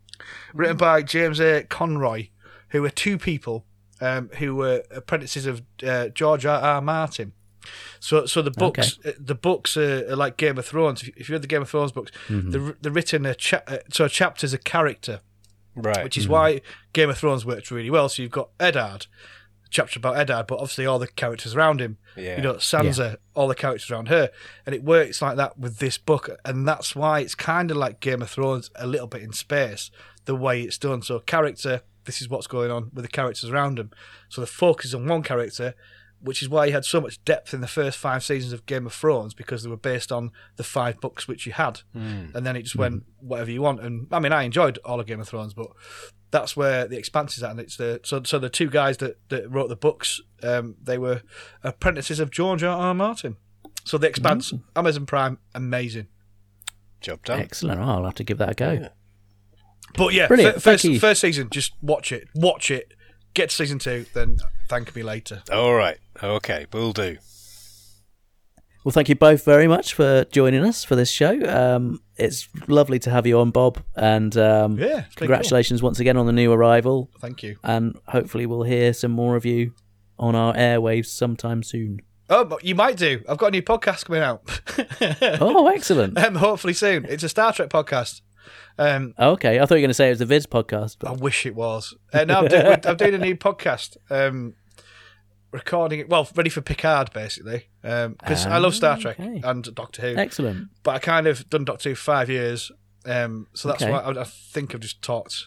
written 0.52 0.76
by 0.76 1.02
James 1.02 1.40
A. 1.40 1.62
Corey, 1.64 2.32
who 2.70 2.84
are 2.84 2.90
two 2.90 3.18
people 3.18 3.64
um, 4.00 4.28
who 4.38 4.54
were 4.56 4.82
apprentices 4.90 5.46
of 5.46 5.62
uh, 5.86 6.08
George 6.08 6.44
R. 6.44 6.60
R. 6.60 6.80
Martin. 6.80 7.32
So, 7.98 8.26
so 8.26 8.42
the 8.42 8.52
books, 8.52 8.98
uh, 9.04 9.12
the 9.18 9.34
books 9.34 9.76
are, 9.76 10.08
are 10.12 10.14
like 10.16 10.36
Game 10.36 10.56
of 10.56 10.66
Thrones. 10.66 11.02
If 11.02 11.28
you- 11.28 11.34
read 11.34 11.42
the 11.42 11.48
Game 11.48 11.62
of 11.62 11.68
Thrones 11.70 11.90
books, 11.90 12.12
they're, 12.30 12.76
they're 12.80 12.92
written 12.92 13.26
a 13.26 13.34
cha- 13.34 13.62
uh, 13.66 13.78
so 13.90 14.04
a 14.04 14.08
chapter's 14.08 14.52
a 14.52 14.58
character, 14.58 15.20
Right. 15.74 16.04
which 16.04 16.16
is 16.16 16.28
why 16.28 16.60
Game 16.92 17.10
of 17.10 17.18
Thrones 17.18 17.44
works 17.44 17.72
really 17.72 17.90
well. 17.90 18.08
So 18.08 18.22
you've 18.22 18.30
got 18.30 18.50
Eddard, 18.60 19.06
chapter 19.76 19.98
about 19.98 20.16
Eddard, 20.16 20.46
but 20.46 20.54
obviously 20.54 20.86
all 20.86 20.98
the 20.98 21.06
characters 21.06 21.54
around 21.54 21.80
him. 21.80 21.98
Yeah. 22.16 22.38
You 22.38 22.42
know, 22.42 22.54
Sansa, 22.54 23.16
all 23.34 23.46
the 23.46 23.54
characters 23.54 23.90
around 23.90 24.08
her, 24.08 24.30
and 24.64 24.74
it 24.74 24.82
works 24.82 25.20
like 25.20 25.36
that 25.36 25.58
with 25.58 25.78
this 25.78 25.98
book, 25.98 26.30
and 26.46 26.66
that's 26.66 26.96
why 26.96 27.20
it's 27.20 27.34
kind 27.34 27.70
of 27.70 27.76
like 27.76 28.00
Game 28.00 28.22
of 28.22 28.30
Thrones 28.30 28.70
a 28.76 28.86
little 28.86 29.06
bit 29.06 29.22
in 29.22 29.34
space, 29.34 29.90
the 30.24 30.34
way 30.34 30.62
it's 30.62 30.78
done. 30.78 31.02
So 31.02 31.18
character, 31.18 31.82
this 32.06 32.22
is 32.22 32.28
what's 32.30 32.46
going 32.46 32.70
on 32.70 32.90
with 32.94 33.04
the 33.04 33.10
characters 33.10 33.50
around 33.50 33.78
him. 33.78 33.90
So 34.30 34.40
the 34.40 34.46
focus 34.46 34.86
is 34.86 34.94
on 34.94 35.06
one 35.06 35.22
character, 35.22 35.74
which 36.22 36.40
is 36.42 36.48
why 36.48 36.64
you 36.64 36.72
had 36.72 36.86
so 36.86 37.02
much 37.02 37.22
depth 37.26 37.52
in 37.52 37.60
the 37.60 37.68
first 37.68 37.98
five 37.98 38.24
seasons 38.24 38.54
of 38.54 38.64
Game 38.64 38.86
of 38.86 38.94
Thrones 38.94 39.34
because 39.34 39.62
they 39.62 39.68
were 39.68 39.76
based 39.76 40.10
on 40.10 40.30
the 40.56 40.64
five 40.64 41.02
books 41.02 41.28
which 41.28 41.44
you 41.44 41.52
had, 41.52 41.82
hmm. 41.92 42.30
and 42.34 42.46
then 42.46 42.56
it 42.56 42.62
just 42.62 42.76
hmm. 42.76 42.80
went 42.80 43.02
whatever 43.20 43.50
you 43.50 43.60
want. 43.60 43.80
And 43.80 44.06
I 44.10 44.20
mean, 44.20 44.32
I 44.32 44.44
enjoyed 44.44 44.78
all 44.86 45.00
of 45.00 45.06
Game 45.06 45.20
of 45.20 45.28
Thrones, 45.28 45.52
but 45.52 45.68
that's 46.30 46.56
where 46.56 46.86
the 46.86 46.98
expanse 46.98 47.36
is 47.36 47.42
at. 47.42 47.50
And 47.52 47.60
it's 47.60 47.76
the 47.76 48.00
so 48.04 48.22
so 48.24 48.38
the 48.38 48.48
two 48.50 48.68
guys 48.68 48.96
that, 48.98 49.18
that 49.28 49.50
wrote 49.50 49.68
the 49.68 49.76
books, 49.76 50.20
um, 50.42 50.76
they 50.82 50.98
were 50.98 51.22
apprentices 51.62 52.20
of 52.20 52.30
George 52.30 52.62
R. 52.62 52.76
R. 52.76 52.94
Martin. 52.94 53.36
So 53.84 53.98
the 53.98 54.08
expanse, 54.08 54.52
Amazon 54.74 55.06
Prime, 55.06 55.38
amazing. 55.54 56.08
Job 57.00 57.24
done. 57.24 57.40
Excellent. 57.40 57.80
I'll 57.80 58.04
have 58.04 58.14
to 58.14 58.24
give 58.24 58.38
that 58.38 58.50
a 58.50 58.54
go. 58.54 58.88
But 59.94 60.12
yeah, 60.12 60.26
Brilliant, 60.26 60.56
fir- 60.56 60.60
thank 60.60 60.74
first 60.74 60.84
you. 60.84 60.98
first 61.00 61.20
season, 61.20 61.48
just 61.50 61.72
watch 61.80 62.10
it, 62.10 62.28
watch 62.34 62.70
it, 62.70 62.92
get 63.34 63.50
to 63.50 63.54
season 63.56 63.78
two, 63.78 64.06
then 64.12 64.38
thank 64.68 64.94
me 64.96 65.02
later. 65.02 65.42
All 65.52 65.74
right. 65.74 65.98
Okay. 66.22 66.66
We'll 66.72 66.92
do. 66.92 67.18
Well, 68.86 68.92
thank 68.92 69.08
you 69.08 69.16
both 69.16 69.44
very 69.44 69.66
much 69.66 69.94
for 69.94 70.26
joining 70.26 70.64
us 70.64 70.84
for 70.84 70.94
this 70.94 71.10
show. 71.10 71.40
Um, 71.42 72.00
it's 72.14 72.48
lovely 72.68 73.00
to 73.00 73.10
have 73.10 73.26
you 73.26 73.40
on, 73.40 73.50
Bob, 73.50 73.82
and 73.96 74.36
um, 74.36 74.78
Yeah, 74.78 74.98
it's 75.06 75.16
cool. 75.16 75.26
congratulations 75.26 75.82
once 75.82 75.98
again 75.98 76.16
on 76.16 76.26
the 76.26 76.32
new 76.32 76.52
arrival. 76.52 77.10
Thank 77.20 77.42
you. 77.42 77.56
And 77.64 77.98
hopefully, 78.06 78.46
we'll 78.46 78.62
hear 78.62 78.92
some 78.92 79.10
more 79.10 79.34
of 79.34 79.44
you 79.44 79.72
on 80.20 80.36
our 80.36 80.54
airwaves 80.54 81.06
sometime 81.06 81.64
soon. 81.64 81.98
Oh, 82.30 82.44
but 82.44 82.62
you 82.62 82.76
might 82.76 82.96
do. 82.96 83.24
I've 83.28 83.38
got 83.38 83.48
a 83.48 83.50
new 83.50 83.62
podcast 83.62 84.04
coming 84.04 84.22
out. 84.22 84.42
Oh, 85.40 85.66
excellent. 85.66 86.16
um, 86.16 86.36
hopefully 86.36 86.72
soon. 86.72 87.06
It's 87.06 87.24
a 87.24 87.28
Star 87.28 87.52
Trek 87.52 87.70
podcast. 87.70 88.20
Um, 88.78 89.14
Okay, 89.18 89.58
I 89.58 89.66
thought 89.66 89.74
you 89.74 89.78
were 89.78 89.86
going 89.86 89.90
to 89.90 89.94
say 89.94 90.06
it 90.06 90.10
was 90.10 90.20
the 90.20 90.26
Vids 90.26 90.46
podcast. 90.46 90.98
But... 91.00 91.08
I 91.08 91.12
wish 91.14 91.44
it 91.44 91.56
was. 91.56 91.92
Uh, 92.12 92.24
no, 92.24 92.38
I'm 92.38 92.46
doing, 92.46 92.78
I'm 92.84 92.96
doing 92.96 93.14
a 93.14 93.18
new 93.18 93.34
podcast. 93.48 93.96
Um, 94.10 94.54
recording 95.50 96.00
it. 96.00 96.08
Well, 96.08 96.28
ready 96.36 96.50
for 96.50 96.60
Picard, 96.60 97.12
basically. 97.12 97.66
Because 98.18 98.46
I 98.46 98.58
love 98.58 98.74
Star 98.74 98.98
Trek 98.98 99.20
okay. 99.20 99.40
and 99.44 99.74
Doctor 99.74 100.02
Who. 100.02 100.16
excellent. 100.16 100.68
But 100.82 100.96
I 100.96 100.98
kind 100.98 101.26
of 101.26 101.48
done 101.50 101.64
Doctor 101.64 101.90
Who 101.90 101.94
five 101.94 102.28
years. 102.28 102.72
Um, 103.04 103.46
so 103.54 103.68
that's 103.68 103.82
Okay. 103.82 103.92
why 103.92 103.98
I, 104.00 104.20
I 104.20 104.24
think 104.24 104.74
I've 104.74 104.80
just 104.80 105.00
talked. 105.02 105.46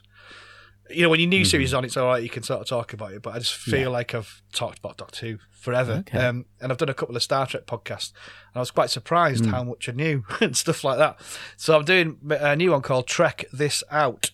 You 0.91 1.03
know, 1.03 1.09
when 1.09 1.19
your 1.19 1.29
new 1.29 1.45
series 1.45 1.69
is 1.69 1.73
on, 1.75 1.85
it's 1.85 1.97
all 1.97 2.07
right. 2.07 2.23
You 2.23 2.29
can 2.29 2.41
sort 2.41 2.61
of 2.61 2.67
talk 2.67 2.93
about 2.93 3.11
it. 3.13 3.21
But 3.21 3.35
I 3.35 3.39
just 3.39 3.53
feel 3.53 3.73
Mm-hmm. 3.75 3.81
Yeah. 3.83 3.87
like 3.89 4.15
I've 4.15 4.41
talked 4.53 4.79
about 4.79 4.97
Doctor 4.97 5.25
Who 5.27 5.37
forever. 5.51 5.97
Okay. 6.07 6.17
Um, 6.17 6.45
and 6.61 6.71
I've 6.71 6.77
done 6.79 6.89
a 6.89 6.93
couple 6.95 7.15
of 7.15 7.21
Star 7.21 7.45
Trek 7.45 7.67
podcasts. 7.67 8.11
And 8.47 8.55
I 8.55 8.59
was 8.59 8.71
quite 8.71 8.89
surprised 8.89 9.43
Mm. 9.43 9.51
how 9.51 9.63
much 9.65 9.87
I 9.87 9.91
knew 9.91 10.23
and 10.41 10.57
stuff 10.57 10.83
like 10.83 10.97
that. 10.97 11.19
So 11.57 11.75
I'm 11.77 11.85
doing 11.85 12.17
a 12.31 12.55
new 12.55 12.71
one 12.71 12.81
called 12.81 13.05
Trek 13.07 13.45
This 13.53 13.83
Out. 13.91 14.31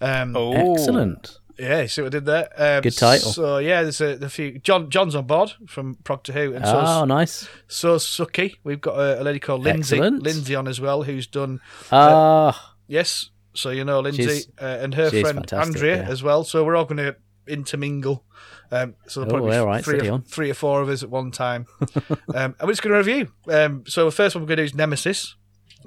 Um, 0.00 0.36
Oh. 0.36 0.72
Excellent. 0.74 1.38
Yeah, 1.58 1.86
see 1.86 2.02
what 2.02 2.08
I 2.08 2.10
did 2.10 2.24
there? 2.26 2.48
Um, 2.56 2.82
Good 2.82 2.96
title. 2.96 3.32
So 3.32 3.58
yeah, 3.58 3.82
there's 3.82 4.00
a, 4.00 4.18
a 4.24 4.28
few. 4.28 4.58
John 4.58 4.90
John's 4.90 5.14
on 5.14 5.26
board 5.26 5.52
from 5.66 5.96
Proctor 6.04 6.32
Who, 6.32 6.54
and 6.54 6.64
so 6.64 6.80
Oh, 6.84 7.04
nice. 7.04 7.48
so 7.66 7.96
Suki. 7.96 8.54
We've 8.64 8.80
got 8.80 8.98
a, 8.98 9.20
a 9.20 9.24
lady 9.24 9.38
called 9.40 9.62
Lindsay, 9.62 9.96
Excellent. 9.96 10.22
Lindsay 10.22 10.54
on 10.54 10.68
as 10.68 10.80
well, 10.80 11.02
who's 11.02 11.26
done 11.26 11.60
Ah, 11.90 12.74
yes. 12.86 13.30
So 13.54 13.70
you 13.70 13.84
know 13.84 14.00
Lindsay 14.00 14.50
uh, 14.60 14.78
and 14.80 14.94
her 14.94 15.10
friend 15.10 15.52
Andrea 15.52 16.02
yeah. 16.02 16.08
as 16.08 16.22
well. 16.22 16.44
So 16.44 16.64
we're 16.64 16.76
all 16.76 16.84
going 16.84 16.98
to 16.98 17.16
intermingle. 17.48 18.24
Um, 18.70 18.94
so 19.06 19.20
there'll 19.20 19.34
Oh, 19.34 19.38
probably 19.38 19.56
all 19.56 19.66
right, 19.66 19.84
three, 19.84 20.08
or, 20.08 20.20
three 20.20 20.50
or 20.50 20.54
four 20.54 20.82
of 20.82 20.88
us 20.90 21.02
at 21.02 21.10
one 21.10 21.30
time. 21.30 21.66
um, 22.10 22.18
and 22.34 22.56
we're 22.62 22.72
just 22.72 22.82
going 22.82 22.92
to 22.92 22.98
review. 22.98 23.32
Um, 23.48 23.84
so 23.86 24.04
the 24.04 24.10
first 24.10 24.34
one 24.36 24.42
we're 24.42 24.48
going 24.48 24.58
to 24.58 24.62
do 24.64 24.66
is 24.66 24.74
Nemesis, 24.74 25.34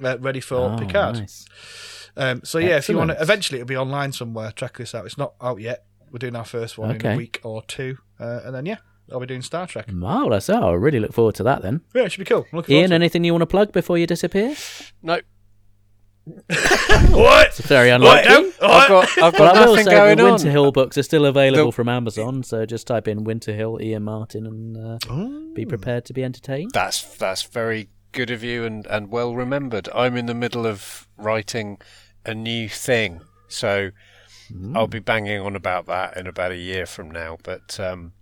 uh, 0.02 0.18
ready 0.18 0.40
for 0.40 0.56
oh, 0.56 0.76
Picard. 0.76 1.18
nice. 1.20 1.46
Um, 2.16 2.42
so 2.44 2.58
yeah, 2.58 2.76
if 2.76 2.88
you 2.88 2.96
want 2.96 3.10
to, 3.10 3.20
eventually 3.20 3.60
it'll 3.60 3.68
be 3.68 3.76
online 3.76 4.12
somewhere. 4.12 4.52
Check 4.52 4.76
this 4.78 4.94
out. 4.94 5.06
It's 5.06 5.16
not 5.18 5.34
out 5.40 5.60
yet. 5.60 5.84
We're 6.10 6.18
doing 6.18 6.36
our 6.36 6.44
first 6.44 6.76
one 6.76 6.94
in 6.96 7.06
a 7.06 7.16
week 7.16 7.40
or 7.42 7.62
two, 7.62 7.96
uh, 8.20 8.40
and 8.44 8.54
then 8.54 8.66
yeah, 8.66 8.76
I'll 9.10 9.18
be 9.20 9.26
doing 9.26 9.40
Star 9.42 9.66
Trek. 9.66 9.90
Marvelous. 9.90 10.50
Oh, 10.50 10.70
I 10.70 10.72
really 10.74 11.00
look 11.00 11.12
forward 11.14 11.34
to 11.36 11.42
that 11.44 11.62
then. 11.62 11.80
Yeah, 11.94 12.02
it 12.02 12.12
should 12.12 12.18
be 12.18 12.24
cool. 12.26 12.46
I'm 12.52 12.56
looking 12.58 12.76
Ian, 12.76 12.90
to 12.90 12.94
anything 12.96 13.24
you 13.24 13.32
want 13.32 13.40
to 13.42 13.46
plug 13.46 13.72
before 13.72 13.96
you 13.96 14.06
disappear? 14.06 14.54
No. 15.02 15.20
What? 17.10 17.48
It's 17.48 17.60
very 17.60 17.88
What? 17.90 17.96
unlikely. 17.96 18.52
I've 18.62 18.88
got 18.88 19.04
I've 19.18 19.32
But 19.32 19.38
got 19.38 19.56
I 19.56 19.66
will 19.66 19.76
say 19.76 19.84
going 19.90 20.18
the 20.18 20.24
Winter 20.24 20.46
on. 20.48 20.52
Hill 20.52 20.72
books 20.72 20.96
are 20.98 21.02
still 21.02 21.26
available 21.26 21.66
The- 21.66 21.72
from 21.72 21.88
Amazon, 21.88 22.42
so 22.42 22.64
just 22.66 22.86
type 22.86 23.08
in 23.08 23.24
Winter 23.24 23.52
Hill, 23.52 23.78
Ian 23.80 24.04
Martin, 24.04 24.46
and 24.46 24.76
uh, 24.76 25.54
be 25.54 25.64
prepared 25.66 26.04
to 26.06 26.12
be 26.12 26.22
entertained. 26.22 26.70
That's 26.72 27.02
that's 27.16 27.42
very 27.42 27.88
good 28.12 28.30
of 28.30 28.44
you 28.44 28.64
and, 28.64 28.86
and 28.86 29.10
well 29.10 29.34
remembered. 29.34 29.88
I'm 29.94 30.16
in 30.16 30.26
the 30.26 30.34
middle 30.34 30.66
of 30.66 31.08
writing 31.16 31.78
a 32.24 32.34
new 32.34 32.68
thing, 32.68 33.20
so 33.48 33.90
I'll 34.74 34.86
be 34.86 34.98
banging 34.98 35.40
on 35.40 35.56
about 35.56 35.86
that 35.86 36.16
in 36.16 36.26
about 36.26 36.52
a 36.52 36.56
year 36.56 36.86
from 36.86 37.10
now. 37.10 37.38
But 37.42 37.78
um, 37.80 38.12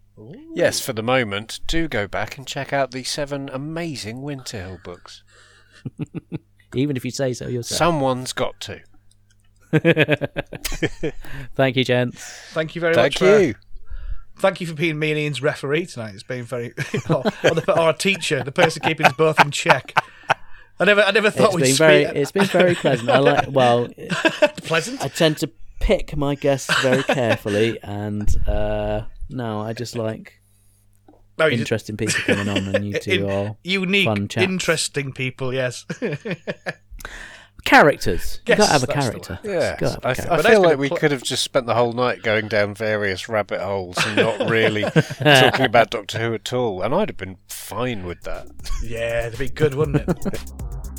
yes, 0.55 0.81
for 0.81 0.93
the 0.93 1.03
moment, 1.03 1.61
do 1.67 1.89
go 1.89 2.07
back 2.07 2.37
and 2.39 2.47
check 2.47 2.73
out 2.73 2.91
the 2.91 3.05
seven 3.05 3.49
amazing 3.49 4.23
Winter 4.23 4.59
Hill 4.59 4.79
books. 4.83 5.23
Even 6.75 6.97
if 6.97 7.05
you 7.05 7.11
say 7.11 7.33
so 7.33 7.49
yourself. 7.49 7.79
Someone's 7.79 8.33
got 8.33 8.61
to. 8.61 8.81
Thank 11.55 11.77
you, 11.77 11.85
gents. 11.85 12.25
Thank 12.53 12.75
you 12.75 12.81
very 12.81 12.95
Thank 12.95 13.15
much. 13.15 13.19
Thank 13.19 13.47
you. 13.47 13.55
Thank 14.39 14.61
you 14.61 14.67
for 14.67 14.75
being 14.75 14.99
me 14.99 15.11
and 15.11 15.19
Ian's 15.19 15.43
referee 15.43 15.87
tonight. 15.87 16.15
It's 16.15 16.23
been 16.23 16.45
very, 16.45 16.73
or, 17.11 17.25
or, 17.45 17.55
the, 17.55 17.75
or 17.79 17.91
a 17.91 17.95
teacher, 17.95 18.43
the 18.43 18.53
person 18.53 18.83
keeping 18.83 19.07
us 19.07 19.13
both 19.13 19.39
in 19.39 19.51
check. 19.51 19.95
I 20.81 20.85
never, 20.87 21.03
I 21.03 21.11
never 21.11 21.31
thought 21.31 21.49
It's 21.49 21.55
we'd 21.57 21.63
been 21.65 21.75
very, 21.77 22.05
speak- 22.07 22.17
it's 22.17 22.33
been 22.33 22.45
very 22.47 22.75
pleasant. 22.75 23.11
I 23.11 23.19
like. 23.19 23.47
Well, 23.51 23.89
pleasant. 24.65 25.03
I 25.03 25.09
tend 25.09 25.37
to 25.39 25.51
pick 25.79 26.17
my 26.17 26.35
guests 26.35 26.75
very 26.81 27.03
carefully, 27.03 27.79
and 27.83 28.29
uh, 28.49 29.03
no, 29.29 29.61
I 29.61 29.73
just 29.75 29.95
like 29.95 30.41
No, 31.39 31.45
you 31.47 31.53
just- 31.53 31.61
interesting 31.61 31.97
people 31.99 32.15
coming 32.25 32.49
on, 32.49 32.75
and 32.75 32.85
you 32.87 32.99
two 32.99 33.27
In- 33.27 33.31
are 33.31 33.57
unique, 33.63 34.07
fun 34.07 34.27
chaps. 34.29 34.45
interesting 34.45 35.13
people. 35.13 35.53
Yes. 35.55 35.85
characters. 37.65 38.41
you 38.47 38.55
Yes, 38.55 38.59
got 38.59 38.67
to 38.67 38.73
have 38.73 38.83
a 38.83 38.87
character. 38.87 39.39
Yeah, 39.43 39.77
Gotta 39.79 39.93
have 39.95 40.05
a 40.05 40.09
I, 40.09 40.15
character. 40.15 40.49
I 40.49 40.51
feel 40.51 40.63
like 40.63 40.79
we 40.79 40.89
pl- 40.89 40.97
could 40.99 41.11
have 41.13 41.23
just 41.23 41.43
spent 41.43 41.67
the 41.67 41.75
whole 41.75 41.93
night 41.93 42.23
going 42.23 42.49
down 42.49 42.75
various 42.75 43.29
rabbit 43.29 43.61
holes 43.61 43.97
and 44.07 44.17
not 44.17 44.49
really 44.51 44.83
talking 45.23 45.65
about 45.67 45.91
Doctor 45.91 46.19
Who 46.19 46.35
at 46.35 46.53
all, 46.53 46.83
and 46.83 46.95
I'd 46.95 47.09
have 47.11 47.17
been 47.17 47.39
fine 47.49 48.05
with 48.07 48.23
that. 48.23 48.47
yeah, 48.83 49.27
it'd 49.27 49.39
be 49.39 49.49
good, 49.49 49.75
wouldn't 49.75 49.97
it? 50.09 50.53